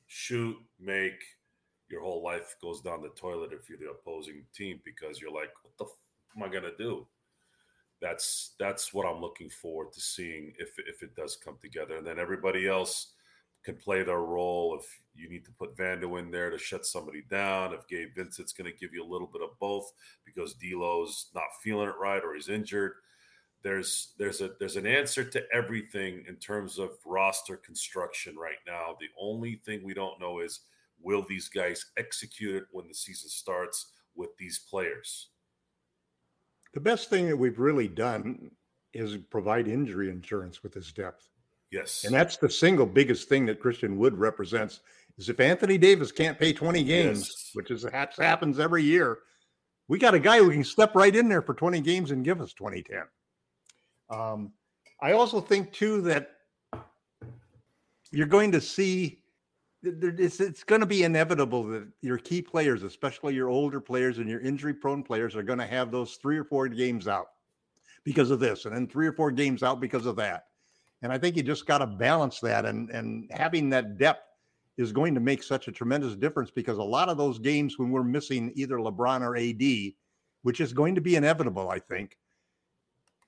Shoot, 0.07 0.57
make. 0.79 1.25
Your 1.89 2.03
whole 2.03 2.23
life 2.23 2.57
goes 2.63 2.81
down 2.81 3.03
the 3.03 3.11
toilet 3.11 3.53
if 3.53 3.69
you're 3.69 3.79
the 3.79 3.91
opposing 3.91 4.45
team 4.55 4.81
because 4.85 5.21
you're 5.21 5.33
like, 5.33 5.51
what 5.63 5.77
the 5.79 5.85
f- 5.85 6.37
am 6.37 6.43
I 6.43 6.49
gonna 6.53 6.77
do? 6.77 7.07
That's 8.01 8.53
that's 8.59 8.93
what 8.93 9.07
I'm 9.07 9.21
looking 9.21 9.49
forward 9.49 9.93
to 9.93 10.01
seeing 10.01 10.53
if 10.59 10.79
if 10.79 11.03
it 11.03 11.15
does 11.17 11.37
come 11.37 11.57
together, 11.63 11.97
and 11.97 12.07
then 12.07 12.19
everybody 12.19 12.67
else 12.69 13.14
can 13.65 13.77
play 13.77 14.03
their 14.03 14.21
role. 14.21 14.79
If 14.79 15.01
you 15.15 15.29
need 15.29 15.45
to 15.47 15.53
put 15.53 15.77
Vando 15.77 16.19
in 16.19 16.31
there 16.31 16.51
to 16.51 16.59
shut 16.59 16.85
somebody 16.87 17.23
down, 17.31 17.73
if 17.73 17.89
Gabe 17.89 18.15
Vincent's 18.15 18.53
going 18.53 18.71
to 18.71 18.79
give 18.79 18.93
you 18.93 19.03
a 19.03 19.11
little 19.11 19.27
bit 19.27 19.43
of 19.43 19.59
both 19.59 19.91
because 20.25 20.55
D'Lo's 20.55 21.31
not 21.35 21.45
feeling 21.63 21.89
it 21.89 21.95
right 22.01 22.23
or 22.23 22.35
he's 22.35 22.49
injured, 22.49 22.93
there's 23.63 24.13
there's 24.19 24.43
a 24.43 24.51
there's 24.61 24.77
an 24.77 24.87
answer 24.87 25.25
to 25.25 25.43
everything 25.53 26.25
in 26.29 26.37
terms 26.37 26.79
of 26.79 26.91
roster 27.07 27.57
construction 27.57 28.37
right 28.37 28.61
now. 28.67 28.95
The 29.01 29.09
only 29.19 29.63
thing 29.65 29.83
we 29.83 29.95
don't 29.95 30.21
know 30.21 30.41
is 30.41 30.61
will 31.01 31.25
these 31.27 31.49
guys 31.49 31.87
execute 31.97 32.55
it 32.55 32.65
when 32.71 32.87
the 32.87 32.95
season 32.95 33.31
starts 33.31 33.93
with 34.15 34.37
these 34.39 34.59
players? 34.59 35.29
The 36.75 36.81
best 36.81 37.09
thing 37.09 37.27
that 37.29 37.37
we've 37.37 37.59
really 37.59 37.89
done 37.89 38.51
is 38.93 39.17
provide 39.31 39.67
injury 39.67 40.11
insurance 40.11 40.63
with 40.63 40.73
this 40.73 40.93
depth. 40.93 41.29
Yes. 41.75 42.05
And 42.05 42.15
that's 42.15 42.37
the 42.37 42.49
single 42.49 42.87
biggest 42.87 43.29
thing 43.29 43.47
that 43.47 43.59
Christian 43.59 43.97
Wood 43.97 44.17
represents 44.17 44.81
is 45.19 45.29
if 45.29 45.41
Anthony 45.41 45.77
Davis 45.77 46.13
can't 46.13 46.39
pay 46.39 46.53
20 46.53 46.85
games, 46.85 47.19
Yes. 47.19 47.51
which 47.55 47.71
is 47.73 47.85
happens 47.93 48.61
every 48.61 48.85
year, 48.85 49.19
we 49.89 49.99
got 49.99 50.15
a 50.15 50.21
guy 50.21 50.39
who 50.39 50.53
can 50.53 50.63
step 50.63 50.95
right 50.95 51.15
in 51.15 51.29
there 51.29 51.43
for 51.43 51.53
20 51.53 51.81
games 51.81 52.13
and 52.13 52.25
give 52.25 52.41
us 52.41 52.53
2010. 52.53 53.03
Um, 54.09 54.53
I 55.03 55.13
also 55.13 55.41
think 55.41 55.73
too 55.73 56.01
that 56.03 56.31
you're 58.13 58.27
going 58.27 58.53
to 58.53 58.61
see 58.61 59.21
it's, 59.83 60.41
it's 60.41 60.65
going 60.65 60.81
to 60.81 60.87
be 60.87 61.03
inevitable 61.03 61.65
that 61.65 61.87
your 62.01 62.17
key 62.17 62.41
players, 62.41 62.85
especially 62.85 63.35
your 63.35 63.51
older 63.51 63.81
players 63.81 64.19
and 64.19 64.29
your 64.31 64.41
injury 64.41 64.73
prone 64.73 65.03
players, 65.03 65.37
are 65.37 65.43
going 65.43 65.59
to 65.59 65.67
have 65.67 65.91
those 65.91 66.15
three 66.23 66.39
or 66.39 66.45
four 66.45 66.69
games 66.69 67.07
out 67.07 67.27
because 68.05 68.31
of 68.31 68.41
this, 68.41 68.65
and 68.65 68.75
then 68.75 68.87
three 68.87 69.07
or 69.07 69.13
four 69.13 69.31
games 69.31 69.63
out 69.63 69.81
because 69.81 70.07
of 70.07 70.17
that. 70.17 70.45
And 71.05 71.13
I 71.13 71.19
think 71.19 71.37
you 71.37 71.43
just 71.43 71.67
got 71.67 71.79
to 71.79 71.87
balance 71.87 72.41
that, 72.41 72.65
and 72.65 72.89
and 72.89 73.31
having 73.31 73.69
that 73.71 73.99
depth 73.99 74.27
is 74.79 74.91
going 74.91 75.15
to 75.15 75.21
make 75.21 75.43
such 75.43 75.69
a 75.69 75.73
tremendous 75.73 76.17
difference 76.17 76.51
because 76.51 76.79
a 76.79 76.83
lot 76.83 77.11
of 77.11 77.19
those 77.19 77.39
games 77.39 77.79
when 77.79 77.91
we're 77.91 78.03
missing 78.03 78.51
either 78.57 78.79
LeBron 78.79 79.21
or 79.21 79.37
AD, 79.37 79.93
which 80.43 80.63
is 80.63 80.73
going 80.73 80.95
to 80.95 81.03
be 81.03 81.17
inevitable, 81.17 81.69
I 81.69 81.79
think. 81.79 82.17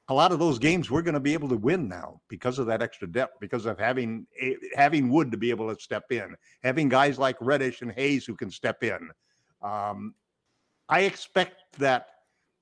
A 0.09 0.15
lot 0.15 0.33
of 0.33 0.39
those 0.39 0.59
games 0.59 0.91
we're 0.91 1.03
going 1.03 1.15
to 1.15 1.21
be 1.21 1.35
able 1.35 1.51
to 1.51 1.57
win 1.57 1.87
now 1.87 2.23
because 2.29 2.59
of 2.59 2.67
that 2.67 2.81
extra 2.81 3.07
depth, 3.07 3.41
because 3.41 3.67
of 3.67 3.79
having 3.79 4.27
having 4.75 5.11
Wood 5.11 5.31
to 5.31 5.37
be 5.37 5.51
able 5.51 5.73
to 5.73 5.79
step 5.79 6.11
in, 6.11 6.35
having 6.63 6.89
guys 6.89 7.19
like 7.19 7.37
Reddish 7.43 7.83
and 7.83 7.93
Hayes 7.93 8.25
who 8.25 8.37
can 8.37 8.51
step 8.51 8.83
in. 8.85 9.11
Um, 9.61 10.15
I 10.89 11.01
expect 11.01 11.79
that 11.79 12.07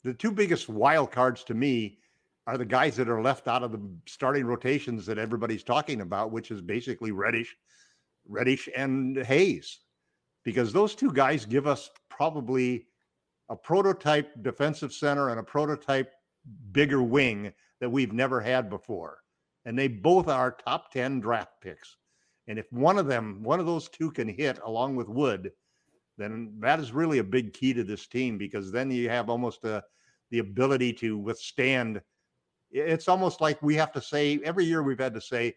the 0.03 0.13
two 0.13 0.33
biggest 0.33 0.69
wild 0.69 1.13
cards 1.13 1.45
to 1.45 1.55
me 1.55 1.99
are 2.47 2.59
the 2.59 2.65
guys 2.65 2.97
that 2.97 3.09
are 3.09 3.23
left 3.23 3.49
out 3.49 3.63
of 3.63 3.73
the 3.73 3.81
starting 4.07 4.45
rotations 4.45 5.07
that 5.07 5.19
everybody's 5.19 5.65
talking 5.65 6.01
about, 6.03 6.31
which 6.31 6.51
is 6.51 6.61
basically 6.61 7.11
Reddish, 7.11 7.57
Reddish 8.29 8.69
and 8.77 9.17
Hayes, 9.17 9.81
because 10.45 10.73
those 10.73 10.95
two 10.95 11.13
guys 11.13 11.47
give 11.47 11.67
us 11.67 11.91
probably 12.11 12.87
a 13.49 13.57
prototype 13.57 14.31
defensive 14.43 14.93
center 14.93 15.31
and 15.31 15.41
a 15.41 15.43
prototype 15.43 16.13
bigger 16.73 17.03
wing 17.03 17.53
that 17.81 17.91
we've 17.91 18.13
never 18.13 18.41
had 18.41 18.69
before. 18.69 19.19
And 19.65 19.79
they 19.79 19.89
both 19.89 20.29
are 20.29 20.53
top 20.53 20.93
10 20.93 21.21
draft 21.21 21.53
picks. 21.61 21.97
And 22.47 22.59
if 22.59 22.71
one 22.73 22.99
of 22.99 23.07
them, 23.07 23.43
one 23.43 23.61
of 23.61 23.67
those 23.67 23.89
two 23.89 24.11
can 24.11 24.29
hit 24.29 24.59
along 24.65 24.97
with 24.97 25.09
Wood, 25.09 25.53
then 26.19 26.55
that 26.61 26.79
is 26.79 26.93
really 26.93 27.19
a 27.19 27.25
big 27.25 27.53
key 27.55 27.73
to 27.73 27.83
this 27.83 28.07
team 28.07 28.39
because 28.39 28.71
then 28.71 28.91
you 28.91 29.09
have 29.09 29.29
almost 29.31 29.65
a, 29.65 29.83
the 30.31 30.39
ability 30.39 30.93
to 30.95 31.19
withstand. 31.19 32.01
It's 32.75 33.07
almost 33.07 33.41
like 33.41 33.63
we 33.63 33.77
have 33.77 33.93
to 33.93 34.03
say 34.03 34.41
every 34.45 34.65
year 34.65 34.83
we've 34.83 34.99
had 34.99 35.15
to 35.15 35.21
say, 35.21 35.55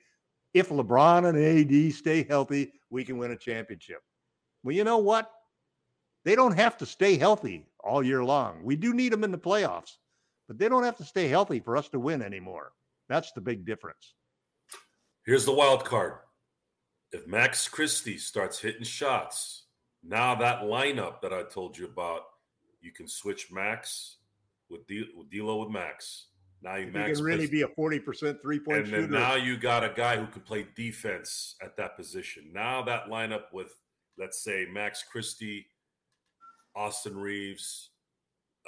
if 0.53 0.69
LeBron 0.69 1.27
and 1.27 1.38
AD 1.38 1.94
stay 1.94 2.23
healthy, 2.23 2.73
we 2.91 3.03
can 3.03 3.18
win 3.18 3.31
a 3.31 3.35
championship. 3.35 4.02
Well, 4.64 4.76
you 4.76 4.84
know 4.84 4.99
what? 4.99 5.31
They 6.26 6.35
don't 6.35 6.56
have 6.56 6.77
to 6.77 6.85
stay 6.85 7.18
healthy 7.18 7.65
all 7.84 8.03
year 8.03 8.23
long. 8.23 8.64
We 8.64 8.76
do 8.76 8.94
need 8.94 9.14
them 9.14 9.23
in 9.23 9.31
the 9.31 9.38
playoffs, 9.38 9.98
but 10.48 10.60
they 10.60 10.69
don't 10.69 10.84
have 10.84 10.98
to 10.98 11.03
stay 11.03 11.27
healthy 11.27 11.60
for 11.60 11.76
us 11.76 11.89
to 11.89 11.99
win 11.99 12.22
anymore. 12.22 12.73
That's 13.10 13.31
the 13.31 13.41
big 13.41 13.65
difference. 13.65 14.14
Here's 15.26 15.45
the 15.45 15.53
wild 15.53 15.85
card. 15.85 16.14
If 17.11 17.26
Max 17.26 17.68
Christie 17.68 18.18
starts 18.18 18.60
hitting 18.60 18.84
shots, 18.84 19.64
now 20.03 20.35
that 20.35 20.64
lineup 20.64 21.22
that 21.22 21.34
I 21.34 21.44
told 21.44 21.77
you 21.77 21.85
about, 21.85 22.22
you 22.81 22.91
can 22.91 23.07
switch 23.07 23.52
Max 23.52 24.18
with, 24.69 24.85
D- 24.85 25.10
D'Lo 25.31 25.64
with 25.64 25.69
Max. 25.72 26.27
Now 26.63 26.75
you 26.75 26.91
Max 26.91 27.17
can 27.17 27.25
really 27.25 27.47
be 27.47 27.61
a 27.61 27.67
40% 27.67 28.41
three 28.41 28.59
point 28.59 28.79
and 28.79 28.88
shooter. 28.88 29.01
then 29.03 29.11
now 29.11 29.35
you 29.35 29.57
got 29.57 29.84
a 29.84 29.93
guy 29.95 30.17
who 30.17 30.25
can 30.27 30.41
play 30.41 30.65
defense 30.75 31.55
at 31.61 31.77
that 31.77 31.95
position. 31.95 32.49
Now 32.51 32.81
that 32.84 33.05
lineup 33.07 33.53
with, 33.53 33.71
let's 34.17 34.43
say, 34.43 34.65
Max 34.71 35.03
Christie, 35.03 35.67
Austin 36.75 37.15
Reaves, 37.17 37.91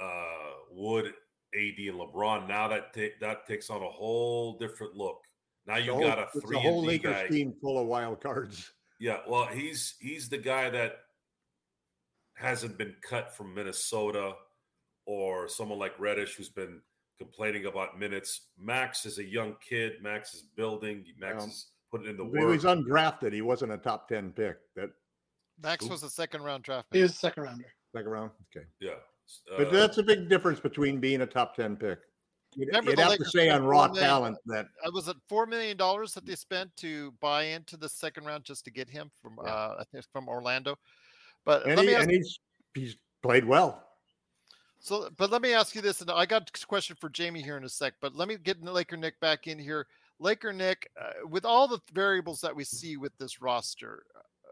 uh, 0.02 0.52
Wood, 0.72 1.08
AD, 1.56 1.80
and 1.88 2.00
LeBron. 2.00 2.48
Now 2.48 2.68
that 2.68 2.94
ta- 2.94 3.16
that 3.22 3.48
takes 3.48 3.70
on 3.70 3.82
a 3.82 3.90
whole 3.90 4.58
different 4.60 4.96
look. 4.96 5.22
Now 5.66 5.78
you 5.78 5.94
whole- 5.94 6.02
got 6.02 6.20
a 6.20 6.28
it's 6.34 6.46
three 6.46 6.58
a 6.58 6.60
whole 6.60 6.84
Lakers 6.86 7.12
guy. 7.16 7.28
team 7.28 7.54
full 7.60 7.80
of 7.80 7.88
wild 7.88 8.22
cards. 8.22 8.72
Yeah, 9.00 9.22
well, 9.28 9.46
he's 9.46 9.96
he's 10.00 10.30
the 10.30 10.38
guy 10.38 10.70
that 10.70 11.00
hasn't 12.36 12.78
been 12.78 12.96
cut 13.02 13.36
from 13.36 13.54
Minnesota 13.54 14.36
or 15.06 15.48
someone 15.48 15.80
like 15.80 16.00
Reddish 16.00 16.36
who's 16.36 16.50
been 16.50 16.82
complaining 17.24 17.66
about 17.66 18.00
minutes. 18.00 18.48
Max 18.58 19.06
is 19.06 19.20
a 19.20 19.24
young 19.24 19.56
kid. 19.68 20.02
Max 20.02 20.34
is 20.34 20.44
building. 20.56 21.06
Max 21.20 21.44
Yeah. 21.44 21.48
is 21.50 21.72
putting 21.92 22.08
in 22.08 22.18
the 22.18 22.24
He 22.24 22.30
work. 22.32 22.48
was 22.48 22.64
undrafted. 22.64 23.34
He 23.34 23.42
wasn't 23.42 23.72
a 23.74 23.78
top 23.78 24.08
10 24.08 24.32
pick. 24.34 24.58
That 24.76 24.90
Max 25.62 25.86
Ooh. 25.86 25.90
was 25.90 26.04
a 26.04 26.10
second 26.10 26.42
round 26.44 26.64
draft 26.64 26.88
He 26.92 26.98
pick. 27.00 27.04
was 27.04 27.12
a 27.12 27.16
second 27.16 27.44
rounder. 27.44 27.74
second 27.94 28.10
round. 28.10 28.32
Okay. 28.56 28.66
yeah, 28.80 28.96
But 29.58 29.68
Uh, 29.68 29.72
that's 29.72 29.98
a 29.98 30.04
big 30.04 30.30
difference 30.30 30.60
between 30.60 31.00
being 31.00 31.22
a 31.22 31.28
top 31.28 31.56
10 31.56 31.76
pick. 31.78 32.00
You'd, 32.56 32.70
you'd 32.74 32.98
have 32.98 33.10
Lakers 33.10 33.18
to 33.32 33.38
say 33.38 33.50
on 33.50 33.64
raw 33.64 33.88
$4 33.88 33.94
million 33.94 34.04
talent 34.10 34.38
that 34.48 34.68
Uh, 34.84 34.90
was 34.92 35.08
it 35.08 35.18
four 35.28 35.46
million 35.46 35.78
dollars 35.78 36.16
that 36.16 36.26
they 36.26 36.34
spent 36.36 36.76
to 36.78 37.12
buy 37.20 37.44
into 37.44 37.78
the 37.78 37.88
second 37.88 38.26
round 38.26 38.44
just 38.44 38.66
to 38.66 38.72
get 38.72 38.90
him 38.90 39.12
from 39.22 39.38
Yeah. 39.44 39.52
uh 39.54 39.76
I 39.80 39.84
think 39.92 40.04
from 40.12 40.28
Orlando? 40.28 40.76
But 41.46 41.66
and, 41.68 41.76
let 41.76 41.84
he, 41.84 41.88
me 41.90 41.96
ask, 41.96 42.04
and 42.04 42.12
he's 42.12 42.40
he's 42.74 42.96
played 43.22 43.46
well. 43.46 43.89
So 44.80 45.10
but 45.18 45.32
let 45.32 45.42
me 45.42 45.54
ask 45.54 45.76
you 45.76 45.82
this, 45.82 46.02
and 46.02 46.10
I 46.10 46.26
got 46.26 46.50
a 46.50 46.68
question 46.68 46.96
for 47.00 47.10
Jamie 47.10 47.42
here 47.42 47.58
in 47.58 47.64
a 47.64 47.70
sec. 47.70 47.94
But 48.02 48.16
let 48.16 48.28
me 48.28 48.38
get 48.38 48.64
Laker 48.64 48.98
Nick 48.98 49.20
back 49.20 49.48
in 49.48 49.60
here. 49.60 49.88
Laker 50.20 50.52
Nick, 50.54 50.90
uh, 51.00 51.28
with 51.28 51.46
all 51.46 51.68
the 51.68 51.80
variables 51.94 52.42
that 52.42 52.56
we 52.56 52.64
see 52.64 52.98
with 52.98 53.18
this 53.18 53.42
roster, 53.42 54.04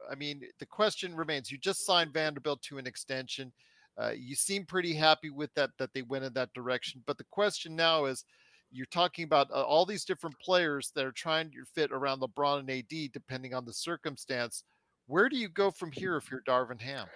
I 0.10 0.16
mean, 0.16 0.42
the 0.60 0.66
question 0.66 1.16
remains: 1.16 1.52
You 1.52 1.58
just 1.58 1.86
signed 1.86 2.14
Vanderbilt 2.14 2.62
to 2.64 2.78
an 2.78 2.88
extension. 2.88 3.52
Uh, 3.98 4.12
you 4.16 4.36
seem 4.36 4.66
pretty 4.66 4.94
happy 4.94 5.30
with 5.30 5.54
that 5.56 5.72
that 5.80 5.94
they 5.94 6.04
went 6.04 6.26
in 6.26 6.34
that 6.34 6.54
direction. 6.54 7.04
But 7.06 7.18
the 7.18 7.26
question 7.32 7.76
now 7.76 8.06
is, 8.06 8.26
you're 8.72 8.86
talking 8.88 9.24
about 9.24 9.50
uh, 9.52 9.64
all 9.64 9.86
these 9.86 10.06
different 10.06 10.38
players 10.40 10.92
that 10.96 11.06
are 11.06 11.12
trying 11.12 11.52
to 11.52 11.64
fit 11.74 11.92
around 11.92 12.22
LeBron 12.22 12.60
and 12.60 12.70
AD, 12.70 13.12
depending 13.12 13.54
on 13.54 13.66
the 13.66 13.74
circumstance. 13.74 14.64
Where 15.08 15.30
do 15.30 15.38
you 15.38 15.48
go 15.48 15.72
from 15.72 15.92
here 15.92 16.18
if 16.18 16.30
you're 16.30 16.42
Darvin 16.42 16.82
Ham? 16.82 17.08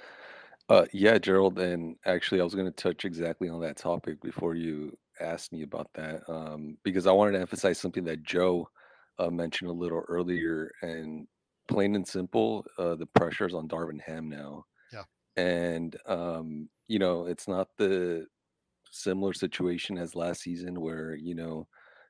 Uh, 0.70 0.86
yeah, 0.94 1.18
Gerald, 1.18 1.60
and 1.60 1.98
actually, 2.06 2.40
I 2.40 2.44
was 2.44 2.56
going 2.56 2.68
to 2.68 2.72
touch 2.72 3.04
exactly 3.06 3.50
on 3.50 3.62
that 3.62 3.78
topic 3.78 4.22
before 4.22 4.56
you 4.56 4.98
asked 5.20 5.52
me 5.52 5.64
about 5.64 5.90
that, 5.96 6.22
um, 6.30 6.78
because 6.84 7.08
I 7.08 7.12
wanted 7.12 7.34
to 7.34 7.40
emphasize 7.42 7.80
something 7.80 8.06
that 8.06 8.24
Joe 8.24 8.70
uh, 9.20 9.30
mentioned 9.30 9.70
a 9.70 9.74
little 9.74 10.04
earlier, 10.08 10.72
and 10.82 11.28
plain 11.68 11.96
and 11.96 12.08
simple, 12.08 12.66
uh, 12.78 12.96
the 12.96 13.06
pressure's 13.08 13.54
on 13.54 13.68
Darvin 13.68 14.02
Ham 14.02 14.30
now. 14.30 14.66
Yeah. 14.94 15.04
and 15.38 15.96
um, 16.06 16.70
you 16.88 17.00
know, 17.00 17.26
it's 17.28 17.48
not 17.48 17.70
the 17.78 18.28
similar 18.92 19.34
situation 19.34 19.98
as 19.98 20.16
last 20.16 20.42
season 20.42 20.80
where 20.82 21.16
you 21.16 21.36
know 21.36 21.68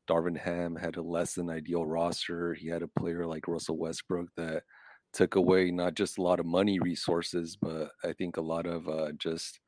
Darvin 0.09 0.37
Ham 0.37 0.75
had 0.75 0.97
a 0.97 1.01
less 1.01 1.35
than 1.35 1.49
ideal 1.49 1.85
roster. 1.85 2.53
He 2.53 2.67
had 2.67 2.83
a 2.83 2.87
player 2.87 3.25
like 3.25 3.47
Russell 3.47 3.77
Westbrook 3.77 4.29
that 4.37 4.63
took 5.13 5.35
away 5.35 5.71
not 5.71 5.93
just 5.93 6.17
a 6.17 6.21
lot 6.21 6.39
of 6.39 6.45
money 6.45 6.79
resources, 6.79 7.57
but 7.61 7.91
I 8.03 8.13
think 8.13 8.37
a 8.37 8.41
lot 8.41 8.65
of 8.65 8.87
uh, 8.87 9.11
just 9.17 9.59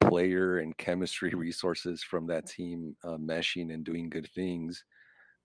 player 0.00 0.58
and 0.58 0.76
chemistry 0.76 1.30
resources 1.34 2.02
from 2.02 2.26
that 2.28 2.46
team 2.46 2.96
uh, 3.04 3.16
meshing 3.16 3.72
and 3.72 3.84
doing 3.84 4.08
good 4.08 4.28
things. 4.34 4.84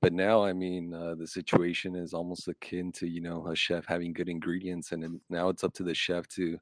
But 0.01 0.13
now, 0.13 0.43
I 0.43 0.53
mean, 0.53 0.93
uh, 0.93 1.15
the 1.15 1.27
situation 1.27 1.95
is 1.95 2.13
almost 2.13 2.47
akin 2.47 2.91
to 2.93 3.07
you 3.07 3.22
know 3.22 3.47
a 3.47 3.55
chef 3.55 3.85
having 3.85 4.13
good 4.13 4.30
ingredients, 4.30 4.91
and 4.91 5.19
now 5.30 5.49
it's 5.49 5.63
up 5.63 5.73
to 5.76 5.84
the 5.84 5.93
chef 5.93 6.27
to 6.30 6.57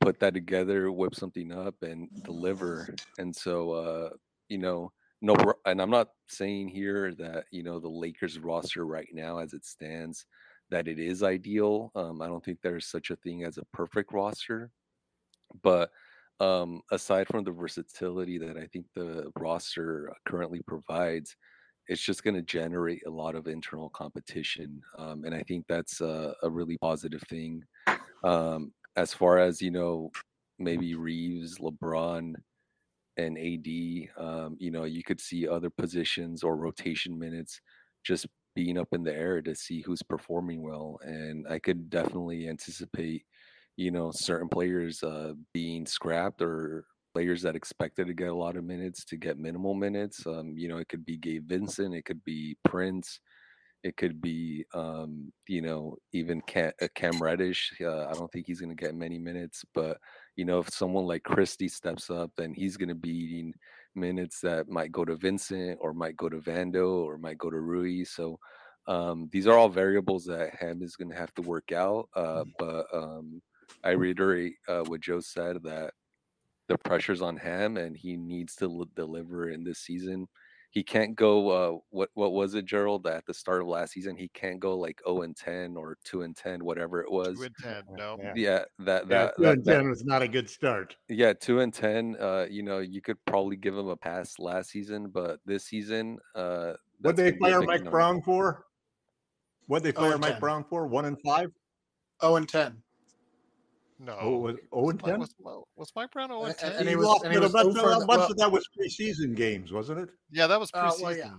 put 0.00 0.20
that 0.20 0.34
together, 0.34 0.92
whip 0.92 1.14
something 1.14 1.50
up, 1.50 1.74
and 1.82 2.08
deliver. 2.24 2.94
And 3.16 3.34
so, 3.34 3.72
uh, 3.72 4.10
you 4.50 4.58
know, 4.58 4.92
no, 5.22 5.34
and 5.64 5.80
I'm 5.80 5.88
not 5.88 6.08
saying 6.28 6.68
here 6.68 7.14
that 7.14 7.44
you 7.50 7.62
know 7.62 7.80
the 7.80 7.88
Lakers 7.88 8.38
roster 8.38 8.84
right 8.84 9.08
now, 9.14 9.38
as 9.38 9.54
it 9.54 9.64
stands, 9.64 10.26
that 10.72 10.88
it 10.88 10.98
is 10.98 11.22
ideal. 11.22 11.92
Um, 11.94 12.22
I 12.22 12.26
don't 12.26 12.42
think 12.42 12.58
there's 12.62 12.86
such 12.86 13.10
a 13.10 13.16
thing 13.16 13.44
as 13.44 13.58
a 13.58 13.64
perfect 13.72 14.10
roster, 14.12 14.70
but 15.62 15.90
um, 16.40 16.80
aside 16.90 17.28
from 17.28 17.44
the 17.44 17.52
versatility 17.52 18.38
that 18.38 18.56
I 18.56 18.66
think 18.66 18.86
the 18.94 19.30
roster 19.38 20.12
currently 20.26 20.62
provides, 20.66 21.36
it's 21.88 22.00
just 22.00 22.24
going 22.24 22.34
to 22.34 22.42
generate 22.42 23.02
a 23.06 23.10
lot 23.10 23.34
of 23.34 23.46
internal 23.46 23.90
competition, 23.90 24.80
um, 24.98 25.24
and 25.24 25.34
I 25.34 25.42
think 25.42 25.66
that's 25.68 26.00
a, 26.00 26.34
a 26.42 26.48
really 26.48 26.78
positive 26.78 27.22
thing. 27.28 27.62
Um, 28.24 28.72
as 28.96 29.12
far 29.12 29.38
as 29.38 29.60
you 29.60 29.70
know, 29.70 30.10
maybe 30.58 30.94
Reaves, 30.94 31.58
LeBron, 31.58 32.34
and 33.18 33.38
AD, 33.38 34.24
um, 34.24 34.56
you 34.58 34.70
know, 34.70 34.84
you 34.84 35.02
could 35.02 35.20
see 35.20 35.46
other 35.46 35.70
positions 35.70 36.42
or 36.42 36.56
rotation 36.56 37.18
minutes 37.18 37.60
just 38.04 38.26
being 38.54 38.78
up 38.78 38.88
in 38.92 39.02
the 39.02 39.14
air 39.14 39.40
to 39.42 39.54
see 39.54 39.80
who's 39.80 40.02
performing 40.02 40.62
well, 40.62 40.98
and 41.02 41.46
I 41.48 41.58
could 41.58 41.90
definitely 41.90 42.48
anticipate, 42.48 43.24
you 43.76 43.90
know, 43.90 44.10
certain 44.14 44.48
players 44.48 45.02
uh, 45.02 45.32
being 45.52 45.86
scrapped 45.86 46.42
or 46.42 46.84
players 47.14 47.42
that 47.42 47.56
expected 47.56 48.06
to 48.06 48.14
get 48.14 48.28
a 48.28 48.34
lot 48.34 48.56
of 48.56 48.64
minutes 48.64 49.04
to 49.04 49.16
get 49.16 49.38
minimal 49.38 49.74
minutes. 49.74 50.26
Um, 50.26 50.54
you 50.56 50.68
know, 50.68 50.78
it 50.78 50.88
could 50.88 51.04
be 51.04 51.16
Gabe 51.16 51.48
Vincent, 51.48 51.94
it 51.94 52.04
could 52.04 52.24
be 52.24 52.56
Prince, 52.64 53.20
it 53.82 53.96
could 53.96 54.20
be, 54.20 54.64
um, 54.74 55.32
you 55.48 55.60
know, 55.60 55.96
even 56.12 56.40
Cam, 56.42 56.72
uh, 56.80 56.88
Cam 56.94 57.18
Reddish. 57.20 57.72
Uh, 57.80 58.06
I 58.06 58.12
don't 58.12 58.30
think 58.30 58.46
he's 58.46 58.60
going 58.60 58.74
to 58.74 58.84
get 58.84 58.94
many 58.94 59.18
minutes, 59.18 59.64
but 59.74 59.98
you 60.36 60.44
know, 60.44 60.60
if 60.60 60.70
someone 60.70 61.04
like 61.04 61.24
Christie 61.24 61.68
steps 61.68 62.08
up, 62.08 62.30
then 62.36 62.54
he's 62.54 62.76
going 62.76 62.88
to 62.88 62.94
be 62.94 63.10
eating 63.10 63.54
minutes 63.94 64.40
that 64.40 64.68
might 64.68 64.92
go 64.92 65.04
to 65.04 65.16
Vincent 65.16 65.78
or 65.80 65.92
might 65.92 66.16
go 66.16 66.28
to 66.28 66.38
Vando 66.38 67.04
or 67.04 67.18
might 67.18 67.38
go 67.38 67.50
to 67.50 67.60
Rui. 67.60 68.04
So 68.04 68.38
um, 68.86 69.28
these 69.32 69.46
are 69.46 69.56
all 69.56 69.68
variables 69.68 70.24
that 70.26 70.54
Ham 70.54 70.82
is 70.82 70.96
going 70.96 71.10
to 71.10 71.16
have 71.16 71.34
to 71.34 71.42
work 71.42 71.72
out. 71.72 72.08
Uh, 72.14 72.44
but 72.58 72.86
um, 72.92 73.40
I 73.84 73.90
reiterate 73.90 74.54
uh, 74.68 74.82
what 74.86 75.00
Joe 75.00 75.20
said 75.20 75.62
that 75.62 75.92
the 76.68 76.78
pressure's 76.78 77.22
on 77.22 77.36
Ham 77.36 77.76
and 77.76 77.96
he 77.96 78.16
needs 78.16 78.54
to 78.56 78.64
l- 78.64 78.88
deliver 78.94 79.50
in 79.50 79.64
this 79.64 79.80
season. 79.80 80.28
He 80.72 80.82
can't 80.82 81.14
go. 81.14 81.50
Uh, 81.50 81.78
what 81.90 82.08
what 82.14 82.32
was 82.32 82.54
it, 82.54 82.64
Gerald? 82.64 83.06
At 83.06 83.26
the 83.26 83.34
start 83.34 83.60
of 83.60 83.66
last 83.68 83.92
season, 83.92 84.16
he 84.16 84.28
can't 84.28 84.58
go 84.58 84.78
like 84.78 85.02
zero 85.06 85.20
and 85.20 85.36
ten 85.36 85.76
or 85.76 85.98
two 86.02 86.22
and 86.22 86.34
ten, 86.34 86.64
whatever 86.64 87.02
it 87.02 87.12
was. 87.12 87.36
Two 87.36 87.44
and 87.44 87.54
ten, 87.62 87.82
no. 87.90 88.16
Yeah. 88.18 88.32
Yeah, 88.34 88.64
that 88.78 89.02
Yeah, 89.02 89.08
that, 89.08 89.36
two 89.36 89.42
that, 89.42 89.52
and 89.52 89.64
that- 89.66 89.74
10 89.74 89.88
was 89.90 90.04
not 90.06 90.22
a 90.22 90.28
good 90.28 90.48
start. 90.48 90.96
yeah, 91.10 91.34
two 91.34 91.60
and 91.60 91.74
ten. 91.74 92.16
Uh, 92.18 92.46
you 92.48 92.62
know, 92.62 92.78
you 92.78 93.02
could 93.02 93.18
probably 93.26 93.56
give 93.56 93.76
him 93.76 93.88
a 93.88 93.96
pass 93.96 94.38
last 94.38 94.70
season, 94.70 95.08
but 95.10 95.40
this 95.44 95.66
season, 95.66 96.18
uh, 96.34 96.72
What'd 97.02 97.16
they 97.18 97.32
gonna 97.32 97.52
fire 97.52 97.60
Mike 97.62 97.80
number. 97.82 97.90
Brown 97.90 98.22
for? 98.22 98.64
What'd 99.66 99.84
they 99.84 99.92
Oh, 100.00 100.08
fire 100.08 100.18
Mike 100.18 100.32
10. 100.32 100.40
Brown 100.40 100.64
for? 100.70 100.86
One 100.86 101.04
and 101.04 101.20
five? 101.22 101.50
Oh, 102.20 102.36
and 102.36 102.48
ten. 102.48 102.82
No. 103.98 104.16
Oh, 104.20 104.36
was 104.38 104.56
oh 104.72 104.90
and 104.90 105.02
ten? 105.02 105.20
was, 105.20 105.34
was 105.76 105.92
Mike 105.94 106.10
Brown 106.12 106.28
0 106.28 106.40
and 106.44 106.48
And- 106.50 106.58
10? 106.58 106.72
and 106.72 106.80
he 106.82 106.88
he 106.90 106.96
was- 106.96 107.06
lost 107.06 107.24
and 107.24 107.32
he 107.32 107.38
was 107.38 107.50
a 107.50 107.52
bunch, 107.52 107.76
over 107.78 107.90
of, 107.92 108.02
a 108.02 108.06
bunch 108.06 108.08
well- 108.18 108.30
of 108.30 108.36
that 108.38 108.50
was 108.52 108.68
preseason 108.78 109.34
games, 109.36 109.72
wasn't 109.72 110.00
it? 110.00 110.10
yeah, 110.30 110.46
that 110.46 110.58
was 110.58 110.70
Uh, 110.74 110.90
preseason. 110.90 111.02
well, 111.02 111.16
yeah. 111.16 111.34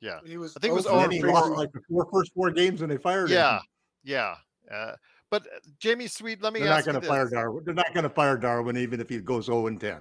yeah. 0.00 0.18
He 0.24 0.36
was. 0.38 0.56
I 0.56 0.60
think 0.60 0.72
it 0.72 0.74
was 0.74 0.86
over 0.86 0.96
And 0.96 1.04
over 1.06 1.12
then 1.14 1.26
he 1.28 1.32
lost 1.32 1.50
like 1.52 1.72
the 1.72 1.80
four 1.88 2.08
first 2.12 2.32
four 2.34 2.50
games 2.50 2.82
and 2.82 2.90
they 2.90 2.96
fired 2.98 3.30
him. 3.30 3.36
Yeah, 3.36 3.60
yeah. 4.04 4.36
Uh, 4.70 4.96
but 5.30 5.46
uh, 5.46 5.58
Jamie 5.78 6.06
Sweet, 6.06 6.42
let 6.42 6.52
me 6.52 6.60
They're 6.60 6.68
not 6.70 6.78
ask 6.78 6.86
you 6.86 6.92
going 6.92 7.02
to 7.02 7.08
this. 7.08 7.08
fire 7.08 7.28
Darvin. 7.30 7.64
They're 7.64 7.74
not 7.74 7.92
going 7.94 8.04
to 8.04 8.10
fire 8.10 8.38
Darvin 8.38 8.78
even 8.78 9.00
if 9.00 9.08
he 9.08 9.18
goes 9.20 9.46
0 9.46 9.66
and 9.66 9.80
10. 9.80 10.00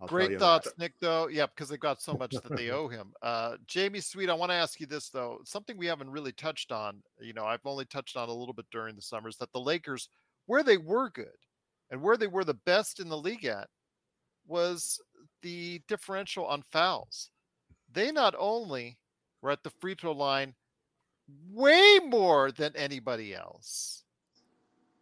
I'll 0.00 0.08
Great 0.08 0.38
thoughts, 0.40 0.66
that. 0.66 0.78
Nick. 0.78 0.92
Though, 1.00 1.28
yeah, 1.28 1.46
because 1.46 1.68
they've 1.68 1.78
got 1.78 2.02
so 2.02 2.14
much 2.14 2.32
that 2.32 2.56
they 2.56 2.70
owe 2.70 2.88
him. 2.88 3.12
Uh, 3.22 3.56
Jamie 3.68 4.00
Sweet, 4.00 4.28
I 4.28 4.34
want 4.34 4.50
to 4.50 4.54
ask 4.56 4.80
you 4.80 4.86
this 4.86 5.08
though. 5.08 5.38
Something 5.44 5.76
we 5.78 5.86
haven't 5.86 6.10
really 6.10 6.32
touched 6.32 6.72
on. 6.72 7.00
You 7.20 7.32
know, 7.32 7.44
I've 7.44 7.64
only 7.64 7.84
touched 7.84 8.16
on 8.16 8.28
a 8.28 8.32
little 8.32 8.52
bit 8.54 8.66
during 8.72 8.96
the 8.96 9.02
summers 9.02 9.36
that 9.36 9.52
the 9.52 9.60
Lakers, 9.60 10.08
where 10.46 10.62
they 10.62 10.76
were 10.76 11.10
good, 11.10 11.26
and 11.90 12.02
where 12.02 12.16
they 12.16 12.26
were 12.26 12.44
the 12.44 12.54
best 12.54 13.00
in 13.00 13.08
the 13.08 13.16
league 13.16 13.44
at, 13.44 13.68
was 14.46 15.00
the 15.42 15.80
differential 15.88 16.46
on 16.46 16.62
fouls. 16.62 17.30
They 17.92 18.10
not 18.10 18.34
only 18.38 18.98
were 19.40 19.50
at 19.50 19.62
the 19.62 19.70
free 19.70 19.94
throw 19.94 20.12
line 20.12 20.54
way 21.52 22.00
more 22.06 22.50
than 22.50 22.72
anybody 22.76 23.34
else. 23.34 24.04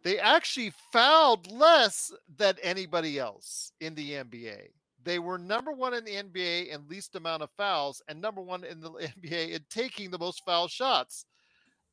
They 0.03 0.19
actually 0.19 0.73
fouled 0.91 1.49
less 1.51 2.11
than 2.37 2.55
anybody 2.61 3.17
else 3.19 3.71
in 3.79 3.95
the 3.95 4.11
NBA. 4.11 4.69
They 5.03 5.19
were 5.19 5.37
number 5.37 5.71
one 5.71 5.93
in 5.93 6.05
the 6.05 6.15
NBA 6.15 6.67
in 6.67 6.87
least 6.87 7.15
amount 7.15 7.43
of 7.43 7.49
fouls 7.57 8.01
and 8.07 8.21
number 8.21 8.41
one 8.41 8.63
in 8.63 8.79
the 8.79 8.89
NBA 9.21 9.51
in 9.51 9.61
taking 9.69 10.11
the 10.11 10.19
most 10.19 10.43
foul 10.45 10.67
shots. 10.67 11.25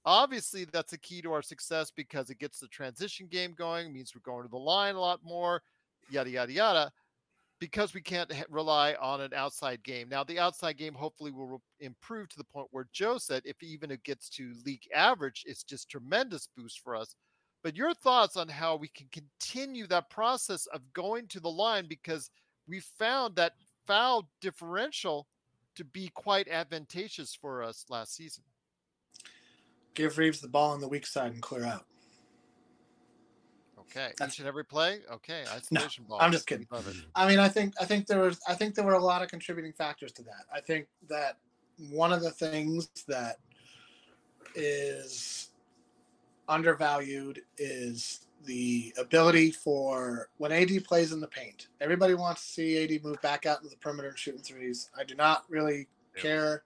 Obviously, 0.04 0.64
that's 0.64 0.94
a 0.94 0.98
key 0.98 1.20
to 1.20 1.32
our 1.32 1.42
success 1.42 1.90
because 1.94 2.30
it 2.30 2.38
gets 2.38 2.58
the 2.58 2.68
transition 2.68 3.26
game 3.30 3.54
going, 3.56 3.92
means 3.92 4.14
we're 4.14 4.32
going 4.32 4.44
to 4.44 4.50
the 4.50 4.56
line 4.56 4.94
a 4.94 5.00
lot 5.00 5.20
more, 5.22 5.62
yada, 6.08 6.30
yada, 6.30 6.52
yada, 6.52 6.92
because 7.58 7.92
we 7.92 8.00
can't 8.00 8.32
rely 8.48 8.94
on 8.94 9.20
an 9.20 9.34
outside 9.34 9.82
game. 9.82 10.08
Now, 10.08 10.24
the 10.24 10.38
outside 10.38 10.78
game 10.78 10.94
hopefully 10.94 11.30
will 11.30 11.60
improve 11.80 12.30
to 12.30 12.38
the 12.38 12.44
point 12.44 12.68
where 12.70 12.88
Joe 12.92 13.18
said 13.18 13.42
if 13.44 13.62
even 13.62 13.90
it 13.90 14.02
gets 14.02 14.30
to 14.30 14.54
league 14.64 14.88
average, 14.94 15.44
it's 15.46 15.62
just 15.62 15.90
tremendous 15.90 16.48
boost 16.56 16.80
for 16.80 16.96
us. 16.96 17.14
But 17.62 17.76
your 17.76 17.92
thoughts 17.92 18.36
on 18.36 18.48
how 18.48 18.76
we 18.76 18.88
can 18.88 19.08
continue 19.12 19.86
that 19.88 20.08
process 20.08 20.64
of 20.66 20.80
going 20.94 21.26
to 21.28 21.40
the 21.40 21.50
line 21.50 21.86
because 21.86 22.30
we 22.66 22.80
found 22.80 23.36
that 23.36 23.52
foul 23.86 24.30
differential 24.40 25.26
to 25.76 25.84
be 25.84 26.10
quite 26.14 26.48
advantageous 26.48 27.34
for 27.34 27.62
us 27.62 27.84
last 27.90 28.16
season. 28.16 28.44
Give 29.94 30.16
Reaves 30.18 30.40
the 30.40 30.48
ball 30.48 30.72
on 30.72 30.80
the 30.80 30.88
weak 30.88 31.06
side 31.06 31.32
and 31.32 31.42
clear 31.42 31.64
out. 31.64 31.84
Okay, 33.78 34.12
That's- 34.18 34.34
each 34.34 34.38
and 34.38 34.46
every 34.48 34.64
play. 34.64 35.00
Okay, 35.10 35.44
isolation 35.52 36.04
ball. 36.04 36.18
I'm 36.20 36.30
just 36.30 36.46
kidding. 36.46 36.66
I 37.16 37.26
mean, 37.28 37.40
I 37.40 37.48
think 37.48 37.74
I 37.80 37.84
think 37.84 38.06
there 38.06 38.20
was 38.20 38.40
I 38.46 38.54
think 38.54 38.74
there 38.76 38.84
were 38.84 38.94
a 38.94 39.02
lot 39.02 39.22
of 39.22 39.28
contributing 39.28 39.72
factors 39.72 40.12
to 40.12 40.22
that. 40.24 40.44
I 40.52 40.60
think 40.60 40.86
that 41.08 41.38
one 41.90 42.12
of 42.12 42.22
the 42.22 42.30
things 42.30 42.88
that 43.08 43.38
is 44.54 45.48
undervalued 46.48 47.42
is 47.58 48.26
the 48.44 48.94
ability 48.98 49.50
for 49.50 50.28
when 50.38 50.52
AD 50.52 50.84
plays 50.84 51.12
in 51.12 51.20
the 51.20 51.26
paint. 51.28 51.68
Everybody 51.80 52.14
wants 52.14 52.42
to 52.46 52.52
see 52.52 52.84
AD 52.84 53.02
move 53.04 53.20
back 53.22 53.44
out 53.44 53.58
into 53.58 53.70
the 53.70 53.76
perimeter 53.76 54.08
and 54.10 54.18
shooting 54.18 54.42
threes. 54.42 54.90
I 54.96 55.04
do 55.04 55.14
not 55.14 55.44
really 55.48 55.88
Yeah. 56.16 56.22
care 56.22 56.64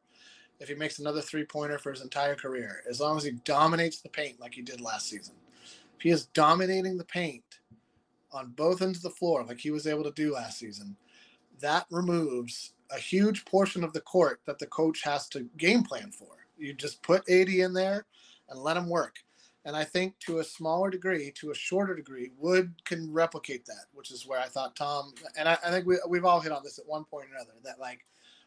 if 0.61 0.69
he 0.69 0.75
makes 0.75 0.99
another 0.99 1.21
three 1.21 1.45
pointer 1.45 1.79
for 1.79 1.93
his 1.93 2.03
entire 2.03 2.35
career, 2.35 2.83
as 2.89 3.01
long 3.01 3.17
as 3.17 3.25
he 3.25 3.33
dominates 3.45 4.01
the 4.01 4.09
paint 4.09 4.41
like 4.41 4.55
he 4.55 4.63
did 4.63 4.81
last 4.81 5.09
season. 5.09 5.35
If 5.97 6.03
he 6.03 6.11
is 6.11 6.27
dominating 6.27 6.97
the 6.97 7.05
paint 7.05 7.45
on 8.33 8.51
both 8.51 8.83
ends 8.83 8.99
of 8.99 9.05
the 9.05 9.11
floor 9.11 9.45
like 9.45 9.61
he 9.61 9.71
was 9.71 9.87
able 9.87 10.05
to 10.05 10.13
do 10.13 10.35
last 10.35 10.59
season, 10.59 10.97
that 11.61 11.87
removes 11.91 12.75
a 12.91 12.99
huge 12.99 13.45
portion 13.45 13.85
of 13.85 13.93
the 13.93 14.01
court 14.01 14.41
that 14.47 14.59
the 14.59 14.67
coach 14.67 15.03
has 15.03 15.29
to 15.29 15.49
game 15.57 15.83
plan 15.83 16.11
for. 16.11 16.47
You 16.59 16.75
just 16.75 17.03
put 17.03 17.29
AD 17.29 17.49
in 17.49 17.73
there 17.73 18.07
and 18.49 18.61
let 18.61 18.77
him 18.77 18.89
work. 18.89 19.17
And 19.67 19.75
I 19.75 19.85
think 19.85 20.19
to 20.21 20.41
a 20.41 20.45
smaller 20.45 20.91
degree, 20.91 21.33
to 21.37 21.51
a 21.51 21.55
shorter 21.55 21.95
degree, 21.95 22.33
Wood 22.37 22.75
can 22.85 23.11
replicate 23.11 23.65
that, 23.67 23.87
which 23.95 24.11
is 24.11 24.27
where 24.27 24.39
I 24.39 24.45
thought 24.47 24.77
Tom, 24.77 25.15
and 25.39 25.49
I, 25.49 25.57
I 25.65 25.71
think 25.71 25.87
we, 25.87 25.97
we've 26.07 26.27
all 26.27 26.41
hit 26.41 26.53
on 26.53 26.63
this 26.63 26.79
at 26.79 26.87
one 26.87 27.05
point 27.05 27.27
or 27.27 27.35
another, 27.35 27.55
that 27.65 27.81
like 27.81 28.05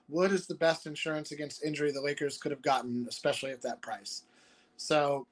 Wood 0.09 0.31
is 0.31 0.47
the 0.47 0.55
best 0.55 0.85
insurance 0.85 1.31
against 1.31 1.63
injury 1.63 1.91
the 1.91 2.01
Lakers 2.01 2.37
could 2.37 2.51
have 2.51 2.61
gotten, 2.61 3.05
especially 3.09 3.51
at 3.51 3.61
that 3.61 3.81
price. 3.81 4.23
So 4.77 5.27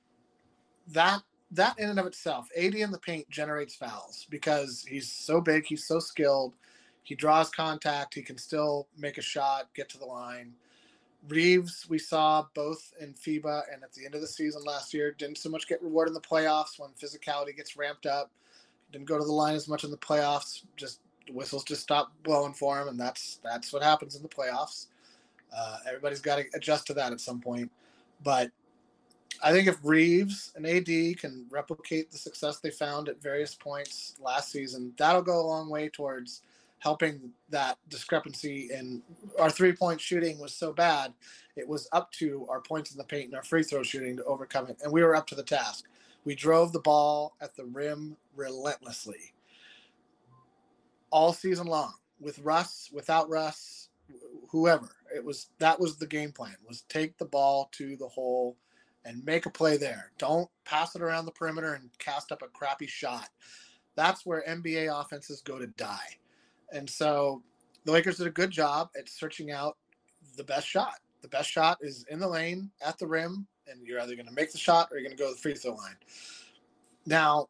that 0.89 1.21
that 1.51 1.77
in 1.79 1.89
and 1.89 1.99
of 1.99 2.05
itself, 2.05 2.49
AD 2.57 2.75
in 2.75 2.91
the 2.91 2.99
paint 2.99 3.29
generates 3.29 3.75
fouls 3.75 4.27
because 4.29 4.85
he's 4.87 5.11
so 5.11 5.39
big, 5.39 5.65
he's 5.65 5.87
so 5.87 5.99
skilled, 5.99 6.55
he 7.03 7.15
draws 7.15 7.49
contact, 7.49 8.15
he 8.15 8.21
can 8.21 8.37
still 8.37 8.87
make 8.97 9.17
a 9.17 9.21
shot, 9.21 9.69
get 9.75 9.87
to 9.89 9.97
the 9.97 10.05
line. 10.05 10.53
Reaves, 11.29 11.85
we 11.87 11.97
saw 11.97 12.45
both 12.53 12.93
in 12.99 13.13
FIBA 13.13 13.63
and 13.71 13.83
at 13.83 13.93
the 13.93 14.05
end 14.05 14.15
of 14.15 14.21
the 14.21 14.27
season 14.27 14.63
last 14.65 14.93
year, 14.93 15.11
didn't 15.11 15.37
so 15.37 15.49
much 15.49 15.67
get 15.67 15.81
rewarded 15.81 16.09
in 16.09 16.13
the 16.13 16.21
playoffs 16.21 16.77
when 16.77 16.89
physicality 16.91 17.55
gets 17.55 17.77
ramped 17.77 18.05
up. 18.05 18.31
Didn't 18.91 19.07
go 19.07 19.17
to 19.17 19.23
the 19.23 19.31
line 19.31 19.55
as 19.55 19.67
much 19.67 19.83
in 19.83 19.91
the 19.91 19.97
playoffs. 19.97 20.63
Just 20.75 20.99
whistles 21.31 21.63
just 21.63 21.81
stop 21.81 22.11
blowing 22.23 22.53
for 22.53 22.81
him, 22.81 22.87
and 22.87 22.99
that's 22.99 23.39
that's 23.43 23.73
what 23.73 23.83
happens 23.83 24.15
in 24.15 24.21
the 24.21 24.29
playoffs. 24.29 24.87
Uh, 25.55 25.77
everybody's 25.87 26.21
got 26.21 26.37
to 26.37 26.45
adjust 26.53 26.87
to 26.87 26.93
that 26.93 27.11
at 27.11 27.21
some 27.21 27.39
point. 27.39 27.71
But 28.23 28.51
I 29.43 29.51
think 29.51 29.67
if 29.67 29.77
Reaves 29.83 30.53
and 30.55 30.65
AD 30.65 31.19
can 31.19 31.45
replicate 31.49 32.11
the 32.11 32.17
success 32.17 32.59
they 32.59 32.71
found 32.71 33.09
at 33.09 33.21
various 33.21 33.55
points 33.55 34.15
last 34.19 34.51
season, 34.51 34.93
that'll 34.97 35.21
go 35.21 35.39
a 35.39 35.45
long 35.45 35.69
way 35.69 35.89
towards 35.89 36.41
helping 36.79 37.31
that 37.49 37.77
discrepancy 37.89 38.69
in 38.71 39.01
our 39.39 39.49
three 39.49 39.73
point 39.73 39.99
shooting 39.99 40.37
was 40.39 40.53
so 40.53 40.71
bad 40.71 41.11
it 41.55 41.67
was 41.67 41.87
up 41.93 42.11
to 42.11 42.45
our 42.49 42.61
points 42.61 42.91
in 42.91 42.97
the 42.97 43.03
paint 43.03 43.25
and 43.25 43.35
our 43.35 43.43
free 43.43 43.63
throw 43.63 43.81
shooting 43.81 44.15
to 44.15 44.23
overcome 44.25 44.67
it 44.67 44.77
and 44.83 44.91
we 44.91 45.01
were 45.03 45.15
up 45.15 45.25
to 45.25 45.33
the 45.33 45.41
task 45.41 45.85
we 46.25 46.35
drove 46.35 46.71
the 46.73 46.79
ball 46.79 47.33
at 47.41 47.55
the 47.55 47.65
rim 47.65 48.15
relentlessly 48.35 49.33
all 51.15 51.31
season 51.33 51.67
long 51.67 51.93
with 52.19 52.37
russ 52.39 52.89
without 52.91 53.29
russ 53.29 53.89
whoever 54.49 54.89
it 55.15 55.23
was 55.23 55.47
that 55.59 55.79
was 55.79 55.97
the 55.97 56.07
game 56.07 56.31
plan 56.31 56.55
was 56.67 56.81
take 56.89 57.17
the 57.17 57.25
ball 57.25 57.69
to 57.71 57.95
the 57.97 58.07
hole 58.07 58.57
and 59.05 59.23
make 59.23 59.45
a 59.45 59.49
play 59.49 59.77
there 59.77 60.11
don't 60.17 60.49
pass 60.65 60.95
it 60.95 61.01
around 61.01 61.25
the 61.25 61.31
perimeter 61.31 61.73
and 61.73 61.89
cast 61.99 62.31
up 62.31 62.41
a 62.41 62.47
crappy 62.47 62.87
shot 62.87 63.29
that's 63.95 64.25
where 64.25 64.43
nba 64.47 65.01
offenses 65.01 65.41
go 65.41 65.57
to 65.57 65.67
die 65.67 66.17
and 66.71 66.89
so 66.89 67.41
the 67.85 67.91
Lakers 67.91 68.17
did 68.17 68.27
a 68.27 68.31
good 68.31 68.51
job 68.51 68.89
at 68.97 69.07
searching 69.07 69.51
out 69.51 69.77
the 70.35 70.43
best 70.43 70.67
shot. 70.67 70.95
The 71.21 71.27
best 71.27 71.49
shot 71.49 71.77
is 71.81 72.05
in 72.09 72.19
the 72.19 72.27
lane 72.27 72.71
at 72.85 72.97
the 72.97 73.07
rim, 73.07 73.47
and 73.67 73.85
you're 73.85 74.01
either 74.01 74.15
going 74.15 74.27
to 74.27 74.33
make 74.33 74.51
the 74.51 74.57
shot 74.57 74.89
or 74.91 74.97
you're 74.97 75.07
going 75.07 75.15
to 75.15 75.23
go 75.23 75.29
to 75.29 75.35
the 75.35 75.41
free 75.41 75.53
throw 75.53 75.73
line. 75.73 75.95
Now, 77.05 77.47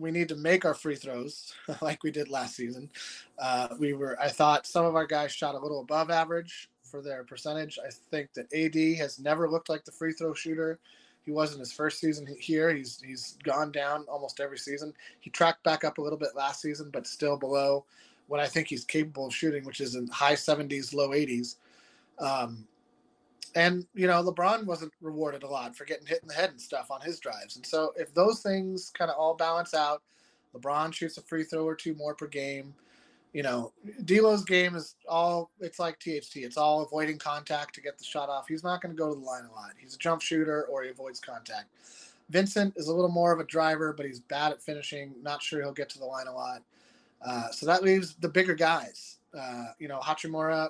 we 0.00 0.10
need 0.10 0.28
to 0.30 0.36
make 0.36 0.64
our 0.64 0.74
free 0.74 0.96
throws 0.96 1.52
like 1.82 2.02
we 2.02 2.10
did 2.10 2.28
last 2.28 2.56
season. 2.56 2.90
Uh, 3.38 3.68
we 3.78 3.92
were, 3.92 4.20
I 4.20 4.28
thought 4.28 4.66
some 4.66 4.86
of 4.86 4.96
our 4.96 5.06
guys 5.06 5.30
shot 5.30 5.54
a 5.54 5.58
little 5.58 5.80
above 5.80 6.10
average 6.10 6.70
for 6.82 7.02
their 7.02 7.22
percentage. 7.22 7.78
I 7.86 7.90
think 8.10 8.32
that 8.32 8.52
AD 8.52 8.98
has 8.98 9.18
never 9.20 9.48
looked 9.48 9.68
like 9.68 9.84
the 9.84 9.92
free 9.92 10.12
throw 10.12 10.32
shooter. 10.32 10.78
He 11.22 11.30
was 11.30 11.52
in 11.52 11.60
his 11.60 11.72
first 11.72 12.00
season 12.00 12.26
here. 12.40 12.74
He's 12.74 13.00
he's 13.04 13.36
gone 13.44 13.70
down 13.70 14.06
almost 14.08 14.40
every 14.40 14.58
season. 14.58 14.94
He 15.20 15.28
tracked 15.30 15.62
back 15.62 15.84
up 15.84 15.98
a 15.98 16.02
little 16.02 16.18
bit 16.18 16.34
last 16.34 16.62
season, 16.62 16.88
but 16.90 17.06
still 17.06 17.36
below 17.36 17.84
what 18.26 18.40
I 18.40 18.46
think 18.46 18.68
he's 18.68 18.84
capable 18.84 19.26
of 19.26 19.34
shooting, 19.34 19.64
which 19.64 19.80
is 19.80 19.96
in 19.96 20.06
high 20.08 20.34
70s, 20.34 20.94
low 20.94 21.10
80s. 21.10 21.56
Um, 22.18 22.66
and 23.54 23.86
you 23.94 24.06
know, 24.06 24.22
LeBron 24.22 24.64
wasn't 24.64 24.92
rewarded 25.00 25.42
a 25.42 25.48
lot 25.48 25.76
for 25.76 25.84
getting 25.84 26.06
hit 26.06 26.22
in 26.22 26.28
the 26.28 26.34
head 26.34 26.50
and 26.50 26.60
stuff 26.60 26.90
on 26.90 27.00
his 27.00 27.18
drives. 27.18 27.56
And 27.56 27.66
so, 27.66 27.92
if 27.96 28.12
those 28.14 28.40
things 28.42 28.90
kind 28.96 29.10
of 29.10 29.16
all 29.16 29.34
balance 29.34 29.74
out, 29.74 30.02
LeBron 30.54 30.92
shoots 30.92 31.18
a 31.18 31.22
free 31.22 31.44
throw 31.44 31.64
or 31.64 31.74
two 31.74 31.94
more 31.94 32.14
per 32.14 32.26
game. 32.26 32.74
You 33.32 33.44
know, 33.44 33.72
D'Lo's 34.04 34.44
game 34.44 34.74
is 34.74 34.96
all 35.08 35.50
it's 35.60 35.78
like 35.78 35.98
THT. 36.00 36.36
It's 36.36 36.56
all 36.56 36.82
avoiding 36.82 37.18
contact 37.18 37.74
to 37.76 37.80
get 37.80 37.96
the 37.98 38.04
shot 38.04 38.28
off. 38.28 38.48
He's 38.48 38.64
not 38.64 38.82
going 38.82 38.94
to 38.94 38.98
go 38.98 39.08
to 39.08 39.14
the 39.14 39.24
line 39.24 39.44
a 39.44 39.52
lot. 39.52 39.70
He's 39.78 39.94
a 39.94 39.98
jump 39.98 40.20
shooter 40.20 40.64
or 40.64 40.82
he 40.82 40.90
avoids 40.90 41.20
contact. 41.20 41.68
Vincent 42.30 42.74
is 42.76 42.88
a 42.88 42.94
little 42.94 43.10
more 43.10 43.32
of 43.32 43.40
a 43.40 43.44
driver, 43.44 43.92
but 43.92 44.06
he's 44.06 44.20
bad 44.20 44.52
at 44.52 44.62
finishing. 44.62 45.14
Not 45.22 45.42
sure 45.42 45.60
he'll 45.60 45.72
get 45.72 45.88
to 45.90 45.98
the 45.98 46.04
line 46.04 46.26
a 46.26 46.34
lot. 46.34 46.62
Uh, 47.24 47.50
so 47.50 47.66
that 47.66 47.82
leaves 47.82 48.14
the 48.16 48.28
bigger 48.28 48.54
guys. 48.54 49.18
Uh, 49.38 49.66
you 49.78 49.88
know, 49.88 50.00
Hachimura 50.00 50.68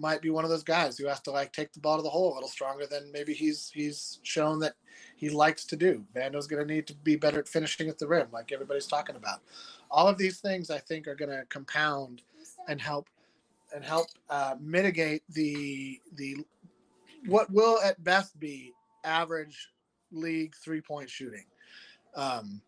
might 0.00 0.22
be 0.22 0.30
one 0.30 0.44
of 0.44 0.50
those 0.50 0.64
guys 0.64 0.96
who 0.96 1.06
has 1.06 1.20
to 1.20 1.30
like 1.30 1.52
take 1.52 1.72
the 1.72 1.80
ball 1.80 1.96
to 1.96 2.02
the 2.02 2.08
hole 2.08 2.32
a 2.32 2.34
little 2.34 2.48
stronger 2.48 2.86
than 2.86 3.12
maybe 3.12 3.34
he's 3.34 3.70
he's 3.72 4.18
shown 4.22 4.58
that 4.60 4.74
he 5.16 5.28
likes 5.28 5.64
to 5.66 5.76
do. 5.76 6.04
Vando's 6.14 6.46
going 6.46 6.66
to 6.66 6.74
need 6.74 6.86
to 6.86 6.94
be 6.94 7.16
better 7.16 7.40
at 7.40 7.48
finishing 7.48 7.88
at 7.88 7.98
the 7.98 8.08
rim, 8.08 8.28
like 8.32 8.50
everybody's 8.50 8.86
talking 8.86 9.16
about. 9.16 9.40
All 9.90 10.08
of 10.08 10.16
these 10.16 10.40
things 10.40 10.70
I 10.70 10.78
think 10.78 11.06
are 11.06 11.14
going 11.14 11.30
to 11.30 11.44
compound 11.48 12.22
and 12.68 12.80
help 12.80 13.08
and 13.74 13.84
help 13.84 14.06
uh, 14.30 14.56
mitigate 14.58 15.22
the 15.28 16.00
the 16.14 16.38
what 17.26 17.50
will 17.52 17.78
at 17.82 18.02
best 18.02 18.38
be 18.40 18.72
average 19.04 19.68
league 20.10 20.54
three 20.56 20.80
point 20.80 21.10
shooting. 21.10 21.44
Um, 22.16 22.62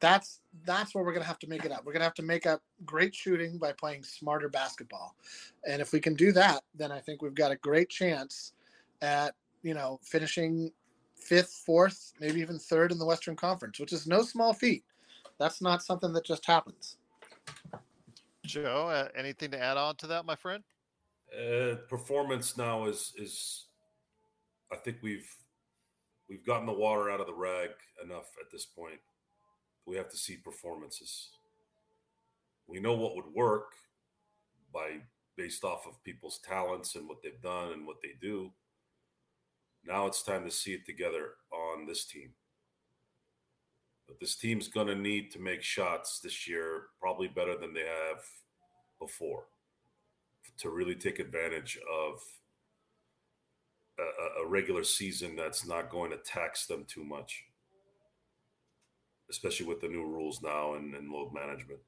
that's 0.00 0.40
that's 0.64 0.94
where 0.94 1.04
we're 1.04 1.12
gonna 1.12 1.24
have 1.24 1.38
to 1.40 1.48
make 1.48 1.64
it 1.64 1.72
up. 1.72 1.84
We're 1.84 1.92
gonna 1.92 2.04
have 2.04 2.14
to 2.14 2.22
make 2.22 2.46
up 2.46 2.62
great 2.84 3.14
shooting 3.14 3.58
by 3.58 3.72
playing 3.72 4.04
smarter 4.04 4.48
basketball, 4.48 5.16
and 5.66 5.80
if 5.80 5.92
we 5.92 6.00
can 6.00 6.14
do 6.14 6.32
that, 6.32 6.62
then 6.74 6.92
I 6.92 7.00
think 7.00 7.22
we've 7.22 7.34
got 7.34 7.50
a 7.50 7.56
great 7.56 7.88
chance 7.88 8.52
at 9.02 9.34
you 9.62 9.74
know 9.74 9.98
finishing 10.02 10.70
fifth, 11.16 11.62
fourth, 11.66 12.12
maybe 12.20 12.40
even 12.40 12.58
third 12.58 12.92
in 12.92 12.98
the 12.98 13.04
Western 13.04 13.36
Conference, 13.36 13.78
which 13.78 13.92
is 13.92 14.06
no 14.06 14.22
small 14.22 14.52
feat. 14.52 14.84
That's 15.38 15.60
not 15.60 15.82
something 15.82 16.12
that 16.12 16.24
just 16.24 16.46
happens. 16.46 16.96
Joe, 18.44 18.88
uh, 18.88 19.08
anything 19.16 19.50
to 19.50 19.62
add 19.62 19.76
on 19.76 19.96
to 19.96 20.06
that, 20.08 20.24
my 20.24 20.36
friend? 20.36 20.64
Uh, 21.32 21.76
performance 21.88 22.56
now 22.56 22.86
is 22.86 23.12
is 23.16 23.66
I 24.72 24.76
think 24.76 24.98
we've 25.02 25.28
we've 26.28 26.44
gotten 26.44 26.66
the 26.66 26.72
water 26.72 27.10
out 27.10 27.20
of 27.20 27.26
the 27.26 27.34
rag 27.34 27.70
enough 28.02 28.30
at 28.40 28.50
this 28.50 28.64
point. 28.64 29.00
We 29.88 29.96
have 29.96 30.10
to 30.10 30.18
see 30.18 30.36
performances. 30.36 31.30
We 32.66 32.78
know 32.78 32.92
what 32.92 33.16
would 33.16 33.32
work 33.32 33.72
by 34.72 34.98
based 35.34 35.64
off 35.64 35.86
of 35.86 36.04
people's 36.04 36.40
talents 36.46 36.94
and 36.94 37.08
what 37.08 37.22
they've 37.22 37.40
done 37.40 37.72
and 37.72 37.86
what 37.86 37.96
they 38.02 38.12
do. 38.20 38.52
Now 39.86 40.06
it's 40.06 40.22
time 40.22 40.44
to 40.44 40.50
see 40.50 40.74
it 40.74 40.84
together 40.84 41.30
on 41.50 41.86
this 41.86 42.04
team. 42.04 42.32
But 44.06 44.20
this 44.20 44.36
team's 44.36 44.68
going 44.68 44.88
to 44.88 44.94
need 44.94 45.30
to 45.32 45.38
make 45.38 45.62
shots 45.62 46.20
this 46.20 46.46
year, 46.46 46.88
probably 47.00 47.28
better 47.28 47.56
than 47.56 47.72
they 47.72 47.86
have 47.86 48.24
before, 48.98 49.44
to 50.58 50.68
really 50.68 50.96
take 50.96 51.18
advantage 51.18 51.78
of 51.90 52.20
a, 53.98 54.42
a 54.42 54.46
regular 54.46 54.84
season 54.84 55.34
that's 55.34 55.66
not 55.66 55.90
going 55.90 56.10
to 56.10 56.18
tax 56.18 56.66
them 56.66 56.84
too 56.86 57.04
much, 57.04 57.44
especially 59.30 59.66
with 59.66 59.80
the 59.80 59.88
new 59.88 60.04
rules 60.04 60.40
now 60.42 60.74
and, 60.74 60.94
and 60.94 61.10
load 61.10 61.32
management. 61.32 61.80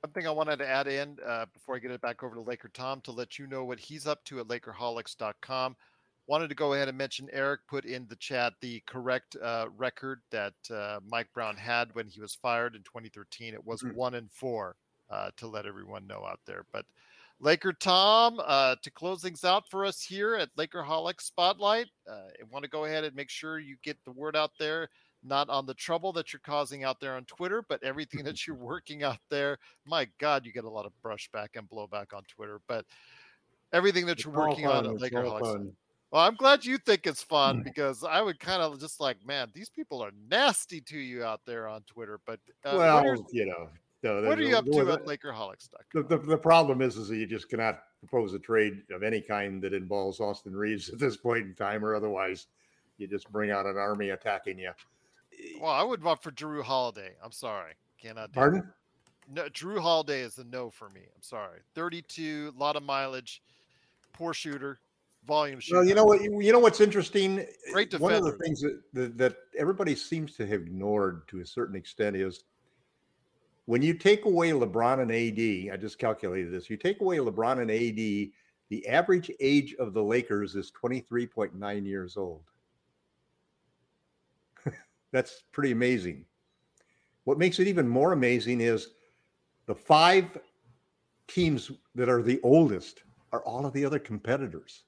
One 0.00 0.12
thing 0.12 0.26
I 0.26 0.30
wanted 0.32 0.58
to 0.58 0.68
add 0.68 0.86
in 0.86 1.16
uh, 1.26 1.46
before 1.54 1.76
I 1.76 1.78
get 1.78 1.90
it 1.90 2.00
back 2.02 2.22
over 2.22 2.34
to 2.34 2.42
Laker 2.42 2.68
Tom 2.68 3.00
to 3.02 3.10
let 3.10 3.38
you 3.38 3.46
know 3.46 3.64
what 3.64 3.80
he's 3.80 4.06
up 4.06 4.22
to 4.24 4.38
at 4.38 4.48
Lakerholics.com. 4.48 5.76
Wanted 6.26 6.48
to 6.48 6.54
go 6.54 6.74
ahead 6.74 6.88
and 6.88 6.98
mention 6.98 7.28
Eric 7.32 7.60
put 7.68 7.86
in 7.86 8.06
the 8.08 8.16
chat 8.16 8.52
the 8.60 8.82
correct 8.86 9.36
uh, 9.42 9.66
record 9.76 10.20
that 10.30 10.54
uh, 10.70 11.00
Mike 11.06 11.28
Brown 11.32 11.56
had 11.56 11.94
when 11.94 12.06
he 12.06 12.20
was 12.20 12.34
fired 12.34 12.74
in 12.74 12.82
2013. 12.82 13.54
It 13.54 13.64
was 13.64 13.82
mm-hmm. 13.82 13.96
one 13.96 14.14
and 14.14 14.30
four 14.30 14.76
uh, 15.10 15.30
to 15.38 15.46
let 15.46 15.66
everyone 15.66 16.06
know 16.06 16.24
out 16.26 16.40
there. 16.46 16.66
But 16.72 16.84
Laker 17.40 17.72
Tom, 17.72 18.40
uh, 18.44 18.76
to 18.82 18.90
close 18.90 19.22
things 19.22 19.44
out 19.44 19.64
for 19.70 19.84
us 19.84 20.00
here 20.00 20.34
at 20.36 20.54
Lakerholics 20.56 21.22
Spotlight, 21.22 21.88
uh, 22.08 22.12
I 22.12 22.44
want 22.50 22.64
to 22.64 22.70
go 22.70 22.84
ahead 22.84 23.04
and 23.04 23.14
make 23.14 23.30
sure 23.30 23.58
you 23.58 23.76
get 23.82 23.98
the 24.04 24.12
word 24.12 24.36
out 24.36 24.52
there 24.58 24.88
not 25.24 25.48
on 25.48 25.66
the 25.66 25.74
trouble 25.74 26.12
that 26.12 26.32
you're 26.32 26.40
causing 26.44 26.84
out 26.84 27.00
there 27.00 27.16
on 27.16 27.24
Twitter, 27.24 27.64
but 27.68 27.82
everything 27.82 28.22
that 28.24 28.46
you're 28.46 28.56
working 28.56 29.02
out 29.02 29.18
there. 29.30 29.58
My 29.86 30.08
God, 30.18 30.44
you 30.44 30.52
get 30.52 30.64
a 30.64 30.70
lot 30.70 30.86
of 30.86 30.92
brushback 31.04 31.48
and 31.56 31.68
blowback 31.68 32.14
on 32.14 32.22
Twitter, 32.28 32.60
but 32.68 32.84
everything 33.72 34.06
that 34.06 34.12
it's 34.12 34.24
you're 34.24 34.34
working 34.34 34.66
fun. 34.66 34.86
on 34.86 34.94
at 34.94 35.00
Lakerholics. 35.00 35.72
Well, 36.10 36.22
I'm 36.22 36.36
glad 36.36 36.64
you 36.64 36.78
think 36.78 37.06
it's 37.06 37.22
fun 37.22 37.62
because 37.64 38.04
I 38.04 38.22
would 38.22 38.38
kind 38.38 38.62
of 38.62 38.78
just 38.78 39.00
like, 39.00 39.16
man, 39.26 39.50
these 39.52 39.68
people 39.68 40.02
are 40.02 40.12
nasty 40.28 40.80
to 40.82 40.98
you 40.98 41.24
out 41.24 41.40
there 41.44 41.66
on 41.66 41.82
Twitter. 41.82 42.20
But 42.24 42.38
uh, 42.64 42.74
well, 42.76 43.26
you 43.32 43.46
know, 43.46 43.68
no, 44.04 44.28
what 44.28 44.38
are 44.38 44.42
you 44.42 44.56
up 44.56 44.66
to 44.66 44.92
at 44.92 45.06
Lakerholics? 45.06 45.68
The, 45.92 46.02
the, 46.02 46.18
the 46.18 46.36
problem 46.36 46.82
is, 46.82 46.96
is 46.96 47.08
that 47.08 47.16
you 47.16 47.26
just 47.26 47.48
cannot 47.48 47.80
propose 48.00 48.34
a 48.34 48.38
trade 48.38 48.82
of 48.90 49.02
any 49.02 49.20
kind 49.20 49.62
that 49.62 49.72
involves 49.72 50.20
Austin 50.20 50.54
Reaves 50.54 50.88
at 50.92 50.98
this 50.98 51.16
point 51.16 51.44
in 51.46 51.54
time, 51.54 51.84
or 51.84 51.94
otherwise, 51.94 52.46
you 52.98 53.08
just 53.08 53.32
bring 53.32 53.50
out 53.50 53.66
an 53.66 53.76
army 53.76 54.10
attacking 54.10 54.58
you. 54.58 54.70
Well, 55.60 55.72
I 55.72 55.82
would 55.82 56.00
vote 56.00 56.22
for 56.22 56.30
Jrue 56.30 56.62
Holiday. 56.62 57.12
I'm 57.22 57.32
sorry, 57.32 57.72
cannot. 58.00 58.32
Do 58.32 58.34
Pardon? 58.38 58.72
No, 59.32 59.44
Jrue 59.48 59.80
Holiday 59.80 60.20
is 60.20 60.38
a 60.38 60.44
no 60.44 60.68
for 60.70 60.90
me. 60.90 61.00
I'm 61.00 61.22
sorry. 61.22 61.60
32, 61.74 62.52
a 62.54 62.60
lot 62.60 62.76
of 62.76 62.82
mileage, 62.82 63.42
poor 64.12 64.34
shooter, 64.34 64.78
volume 65.26 65.60
shooter. 65.60 65.78
Well, 65.78 65.88
you 65.88 65.94
know 65.94 66.04
what? 66.04 66.22
You 66.22 66.52
know 66.52 66.58
what's 66.58 66.80
interesting. 66.80 67.46
Great 67.72 67.90
defender. 67.90 68.04
One 68.04 68.14
of 68.14 68.24
the 68.24 68.44
things 68.44 68.62
that 68.92 69.16
that 69.16 69.36
everybody 69.58 69.94
seems 69.94 70.36
to 70.36 70.46
have 70.46 70.60
ignored 70.60 71.26
to 71.28 71.40
a 71.40 71.46
certain 71.46 71.74
extent 71.74 72.16
is 72.16 72.44
when 73.66 73.82
you 73.82 73.94
take 73.94 74.24
away 74.24 74.50
LeBron 74.50 75.00
and 75.00 75.10
AD. 75.10 75.72
I 75.72 75.76
just 75.76 75.98
calculated 75.98 76.52
this. 76.52 76.68
You 76.68 76.76
take 76.76 77.00
away 77.00 77.18
LeBron 77.18 77.60
and 77.60 77.70
AD. 77.70 78.32
The 78.70 78.88
average 78.88 79.30
age 79.40 79.74
of 79.78 79.92
the 79.92 80.02
Lakers 80.02 80.54
is 80.56 80.72
23.9 80.72 81.86
years 81.86 82.16
old. 82.16 82.42
That's 85.12 85.44
pretty 85.52 85.72
amazing. 85.72 86.24
What 87.24 87.38
makes 87.38 87.58
it 87.58 87.68
even 87.68 87.88
more 87.88 88.12
amazing 88.12 88.60
is 88.60 88.88
the 89.66 89.74
five 89.74 90.38
teams 91.26 91.70
that 91.94 92.08
are 92.08 92.22
the 92.22 92.40
oldest 92.42 93.02
are 93.32 93.42
all 93.42 93.64
of 93.64 93.72
the 93.72 93.84
other 93.84 93.98
competitors. 93.98 94.84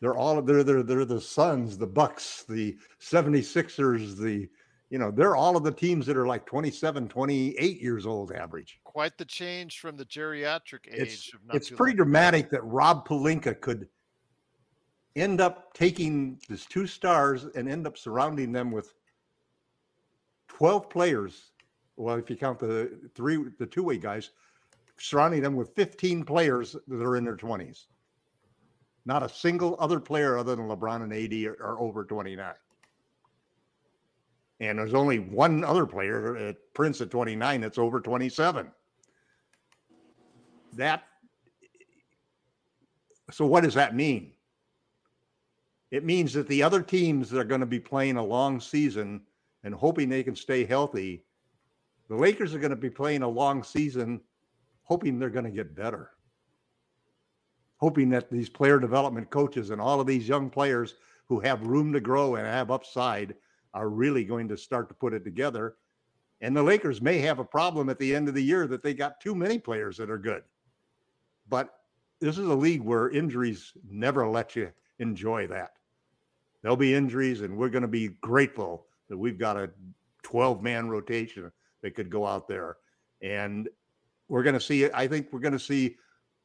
They're 0.00 0.16
all 0.16 0.42
they're 0.42 0.62
they're 0.62 0.82
they're 0.82 1.04
the 1.06 1.20
Suns, 1.20 1.78
the 1.78 1.86
Bucks, 1.86 2.44
the 2.46 2.76
76ers, 3.00 4.16
the 4.16 4.48
you 4.90 4.98
know, 4.98 5.10
they're 5.10 5.36
all 5.36 5.56
of 5.56 5.64
the 5.64 5.72
teams 5.72 6.06
that 6.06 6.16
are 6.16 6.26
like 6.26 6.46
27, 6.46 7.08
28 7.08 7.82
years 7.82 8.06
old 8.06 8.32
average. 8.32 8.80
Quite 8.84 9.18
the 9.18 9.24
change 9.24 9.80
from 9.80 9.96
the 9.96 10.04
geriatric 10.04 10.86
age. 10.92 11.00
It's, 11.00 11.30
it's 11.52 11.70
pretty 11.70 11.96
dramatic 11.96 12.50
that 12.50 12.62
Rob 12.64 13.06
Pelinka 13.06 13.60
could 13.60 13.88
end 15.16 15.40
up 15.40 15.74
taking 15.74 16.38
his 16.48 16.66
two 16.66 16.86
stars 16.86 17.46
and 17.54 17.68
end 17.68 17.86
up 17.86 17.98
surrounding 17.98 18.52
them 18.52 18.70
with 18.70 18.94
12 20.48 20.88
players. 20.88 21.50
Well, 21.96 22.16
if 22.16 22.30
you 22.30 22.36
count 22.36 22.58
the 22.58 23.10
three, 23.14 23.44
the 23.58 23.66
two 23.66 23.82
way 23.82 23.96
guys, 23.96 24.30
surrounding 24.98 25.42
them 25.42 25.56
with 25.56 25.74
15 25.74 26.24
players 26.24 26.76
that 26.86 27.02
are 27.02 27.16
in 27.16 27.24
their 27.24 27.36
20s. 27.36 27.86
Not 29.04 29.22
a 29.22 29.28
single 29.28 29.76
other 29.78 30.00
player 30.00 30.36
other 30.36 30.54
than 30.56 30.68
LeBron 30.68 31.02
and 31.02 31.12
AD 31.12 31.58
are, 31.60 31.62
are 31.62 31.80
over 31.80 32.04
29. 32.04 32.54
And 34.60 34.78
there's 34.78 34.94
only 34.94 35.18
one 35.18 35.64
other 35.64 35.86
player 35.86 36.36
at 36.36 36.56
Prince 36.74 37.00
at 37.00 37.10
29 37.10 37.60
that's 37.60 37.78
over 37.78 38.00
27. 38.00 38.70
That 40.74 41.04
so 43.30 43.44
what 43.44 43.64
does 43.64 43.74
that 43.74 43.94
mean? 43.94 44.32
It 45.90 46.04
means 46.04 46.32
that 46.34 46.48
the 46.48 46.62
other 46.62 46.82
teams 46.82 47.30
that 47.30 47.40
are 47.40 47.44
going 47.44 47.60
to 47.60 47.66
be 47.66 47.80
playing 47.80 48.16
a 48.16 48.24
long 48.24 48.60
season 48.60 49.22
and 49.64 49.74
hoping 49.74 50.08
they 50.08 50.22
can 50.22 50.36
stay 50.36 50.64
healthy, 50.64 51.24
the 52.08 52.14
Lakers 52.14 52.54
are 52.54 52.58
going 52.58 52.70
to 52.70 52.76
be 52.76 52.90
playing 52.90 53.22
a 53.22 53.28
long 53.28 53.62
season 53.62 54.20
hoping 54.86 55.18
they're 55.18 55.30
going 55.30 55.44
to 55.44 55.50
get 55.50 55.74
better. 55.74 56.10
Hoping 57.78 58.08
that 58.10 58.30
these 58.30 58.48
player 58.48 58.78
development 58.78 59.28
coaches 59.30 59.70
and 59.70 59.80
all 59.80 60.00
of 60.00 60.06
these 60.06 60.28
young 60.28 60.48
players 60.48 60.94
who 61.28 61.40
have 61.40 61.66
room 61.66 61.92
to 61.92 62.00
grow 62.00 62.36
and 62.36 62.46
have 62.46 62.70
upside 62.70 63.34
are 63.76 63.88
really 63.90 64.24
going 64.24 64.48
to 64.48 64.56
start 64.56 64.88
to 64.88 64.94
put 64.94 65.12
it 65.12 65.24
together. 65.24 65.76
And 66.40 66.56
the 66.56 66.62
Lakers 66.62 67.02
may 67.02 67.18
have 67.18 67.38
a 67.38 67.44
problem 67.44 67.88
at 67.88 67.98
the 67.98 68.14
end 68.14 68.28
of 68.28 68.34
the 68.34 68.42
year 68.42 68.66
that 68.66 68.82
they 68.82 68.94
got 68.94 69.20
too 69.20 69.34
many 69.34 69.58
players 69.58 69.96
that 69.98 70.10
are 70.10 70.18
good. 70.18 70.42
But 71.48 71.74
this 72.20 72.38
is 72.38 72.46
a 72.46 72.54
league 72.54 72.82
where 72.82 73.10
injuries 73.10 73.72
never 73.88 74.26
let 74.26 74.56
you 74.56 74.72
enjoy 74.98 75.46
that. 75.48 75.72
There'll 76.62 76.76
be 76.76 76.94
injuries, 76.94 77.42
and 77.42 77.56
we're 77.56 77.68
going 77.68 77.82
to 77.82 77.88
be 77.88 78.08
grateful 78.20 78.86
that 79.08 79.16
we've 79.16 79.38
got 79.38 79.56
a 79.56 79.70
12 80.22 80.62
man 80.62 80.88
rotation 80.88 81.52
that 81.82 81.94
could 81.94 82.10
go 82.10 82.26
out 82.26 82.48
there. 82.48 82.78
And 83.22 83.68
we're 84.28 84.42
going 84.42 84.54
to 84.54 84.60
see, 84.60 84.90
I 84.90 85.06
think 85.06 85.28
we're 85.32 85.40
going 85.40 85.52
to 85.52 85.58
see 85.58 85.96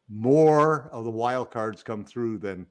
more 0.10 0.90
of 0.92 1.06
the 1.06 1.12
wild 1.12 1.50
cards 1.50 1.82
come 1.82 2.04
through 2.04 2.40
than 2.40 2.68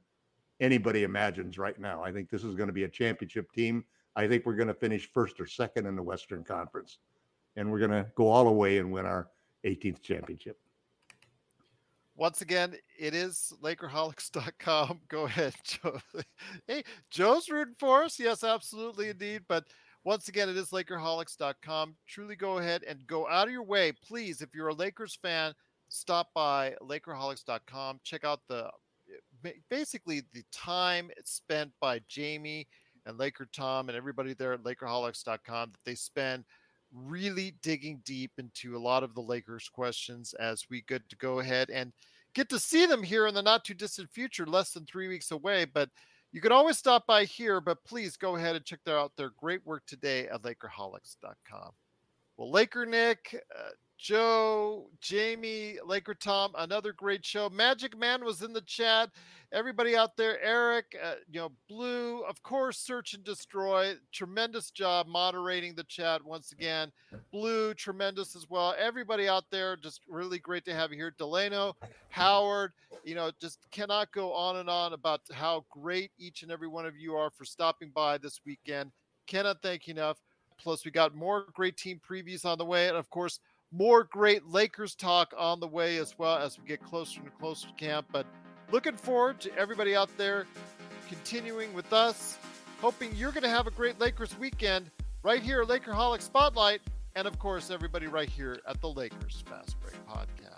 anybody 0.61 1.03
imagines 1.03 1.59
right 1.59 1.79
now. 1.81 2.05
I 2.05 2.13
think 2.13 2.29
this 2.29 2.45
is 2.45 2.55
going 2.55 2.69
to 2.69 2.73
be 2.73 2.85
a 2.85 2.89
championship 2.89 3.51
team. 3.53 3.85
I 4.17 4.27
think 4.27 4.47
we're 4.47 4.57
going 4.57 4.69
to 4.69 4.75
finish 4.75 5.11
first 5.13 5.41
or 5.41 5.47
second 5.47 5.87
in 5.87 5.97
the 5.97 6.03
Western 6.03 6.45
Conference. 6.45 6.99
And 7.57 7.71
we're 7.71 7.79
going 7.79 7.91
to 7.91 8.07
go 8.15 8.29
all 8.29 8.45
the 8.45 8.51
way 8.51 8.79
and 8.79 8.93
win 8.93 9.07
our 9.07 9.29
18th 9.65 10.03
championship. 10.03 10.59
Once 12.17 12.43
again, 12.43 12.75
it 12.99 13.15
is 13.15 13.53
Lakerholics.com. 13.63 15.01
Go 15.09 15.25
ahead, 15.25 15.55
Joe. 15.65 15.99
hey, 16.67 16.83
Joe's 17.11 17.49
rooting 17.49 17.77
for 17.79 18.05
us. 18.05 18.19
Yes, 18.19 18.45
absolutely, 18.45 19.09
indeed. 19.09 19.43
But 19.49 19.65
once 20.05 20.29
again, 20.29 20.49
it 20.49 20.57
is 20.57 20.69
Lakerholics.com. 20.69 21.97
Truly 22.07 22.37
go 22.37 22.59
ahead 22.59 22.83
and 22.85 23.07
go 23.07 23.29
out 23.29 23.47
of 23.47 23.53
your 23.53 23.63
way. 23.63 23.93
Please, 23.93 24.43
if 24.43 24.55
you're 24.55 24.69
a 24.69 24.75
Lakers 24.75 25.19
fan, 25.21 25.55
stop 25.89 26.29
by 26.35 26.75
Lakerholics.com. 26.83 28.01
Check 28.03 28.25
out 28.25 28.41
the 28.49 28.71
eh, 29.45 29.53
basically 29.69 30.23
the 30.33 30.43
time 30.53 31.11
spent 31.25 31.71
by 31.81 32.01
Jamie 32.09 32.67
and 33.07 33.19
Laker 33.19 33.49
Tom 33.53 33.89
and 33.89 33.97
everybody 33.97 34.35
there 34.35 34.53
at 34.53 34.63
Lakerholics.com 34.63 35.71
that 35.73 35.81
they 35.85 35.95
spend– 35.95 36.45
really 36.93 37.55
digging 37.63 38.01
deep 38.05 38.33
into 38.39 38.77
a 38.77 38.79
lot 38.79 39.03
of 39.03 39.15
the 39.15 39.21
Lakers 39.21 39.69
questions 39.69 40.35
as 40.35 40.65
we 40.71 40.83
get 40.89 41.09
to 41.09 41.17
go 41.17 41.41
ahead 41.41 41.71
and 41.71 41.93
get 42.35 42.49
to 42.49 42.59
see 42.59 42.87
them 42.87 43.03
here 43.03 43.27
in 43.27 43.35
the 43.35 43.43
not 43.43 43.65
too 43.65 43.75
distant 43.75 44.11
future, 44.11 44.47
less 44.47 44.73
than 44.73 44.85
three 44.85 45.09
weeks 45.09 45.31
away. 45.31 45.65
But 45.65 45.89
you 46.33 46.41
can 46.41 46.53
always 46.53 46.79
stop 46.79 47.07
by 47.07 47.25
here, 47.25 47.61
but 47.61 47.83
please 47.85 48.17
go 48.17 48.37
ahead 48.37 48.57
and 48.57 48.65
check 48.65 48.81
out 48.89 49.13
their 49.17 49.31
great 49.37 49.65
work 49.67 49.85
today 49.87 50.29
at 50.29 50.43
Lakerholics.com. 50.43 51.71
Well, 52.37 52.51
Laker 52.51 52.87
Nick, 52.87 53.37
uh, 53.57 53.71
Joe, 54.01 54.87
Jamie, 55.03 55.77
Laker 55.85 56.15
Tom, 56.15 56.53
another 56.57 56.91
great 56.91 57.23
show. 57.23 57.51
Magic 57.51 57.99
Man 57.99 58.25
was 58.25 58.41
in 58.41 58.55
the 58.55 58.63
chat. 58.63 59.11
Everybody 59.53 59.95
out 59.95 60.17
there, 60.17 60.43
Eric, 60.43 60.97
uh, 61.05 61.17
you 61.31 61.39
know, 61.39 61.53
Blue, 61.69 62.23
of 62.23 62.43
course, 62.43 62.79
Search 62.79 63.13
and 63.13 63.23
Destroy. 63.23 63.97
Tremendous 64.11 64.71
job 64.71 65.07
moderating 65.07 65.75
the 65.75 65.85
chat 65.85 66.25
once 66.25 66.53
again. 66.53 66.91
Blue, 67.31 67.75
tremendous 67.75 68.35
as 68.35 68.49
well. 68.49 68.75
Everybody 68.79 69.29
out 69.29 69.45
there, 69.51 69.77
just 69.77 70.01
really 70.09 70.39
great 70.39 70.65
to 70.65 70.75
have 70.75 70.93
you 70.93 70.97
here. 70.97 71.15
Delano, 71.19 71.77
Howard, 72.09 72.73
you 73.05 73.15
know, 73.15 73.31
just 73.39 73.59
cannot 73.71 74.13
go 74.13 74.33
on 74.33 74.57
and 74.57 74.71
on 74.71 74.95
about 74.95 75.21
how 75.31 75.67
great 75.69 76.11
each 76.19 76.43
and 76.43 76.51
every 76.51 76.69
one 76.69 76.87
of 76.87 76.97
you 76.97 77.17
are 77.17 77.29
for 77.29 77.45
stopping 77.45 77.91
by 77.95 78.17
this 78.17 78.41
weekend. 78.47 78.93
Cannot 79.27 79.61
thank 79.61 79.89
you 79.89 79.93
enough. 79.93 80.23
Plus, 80.63 80.85
we 80.85 80.91
got 80.91 81.15
more 81.15 81.47
great 81.55 81.77
team 81.77 82.01
previews 82.07 82.45
on 82.45 82.59
the 82.59 82.65
way. 82.65 82.89
And 82.89 82.97
of 82.97 83.09
course, 83.11 83.41
more 83.73 84.05
great 84.05 84.47
Lakers 84.47 84.95
talk 84.95 85.33
on 85.37 85.61
the 85.61 85.67
way 85.67 85.99
as 85.99 86.19
well 86.19 86.37
as 86.37 86.59
we 86.59 86.67
get 86.67 86.83
closer 86.83 87.21
and 87.21 87.33
closer 87.39 87.69
to 87.69 87.75
camp. 87.75 88.07
But 88.13 88.27
looking 88.73 88.97
forward 88.97 89.41
to 89.43 89.57
everybody 89.57 89.95
out 89.95 90.11
there 90.17 90.47
continuing 91.09 91.73
with 91.75 91.93
us. 91.93 92.39
Hoping 92.81 93.15
you're 93.15 93.33
going 93.33 93.43
to 93.43 93.49
have 93.51 93.67
a 93.67 93.71
great 93.71 93.99
Lakers 94.01 94.39
weekend 94.39 94.91
right 95.23 95.43
here, 95.43 95.65
Lakerholic 95.65 96.23
Spotlight, 96.23 96.81
and 97.15 97.27
of 97.27 97.39
course, 97.39 97.71
everybody 97.71 98.07
right 98.07 98.29
here 98.29 98.59
at 98.67 98.81
the 98.81 98.89
Lakers 98.89 99.45
Fast 99.47 99.77
Break 99.81 99.95
Podcast. 100.07 100.50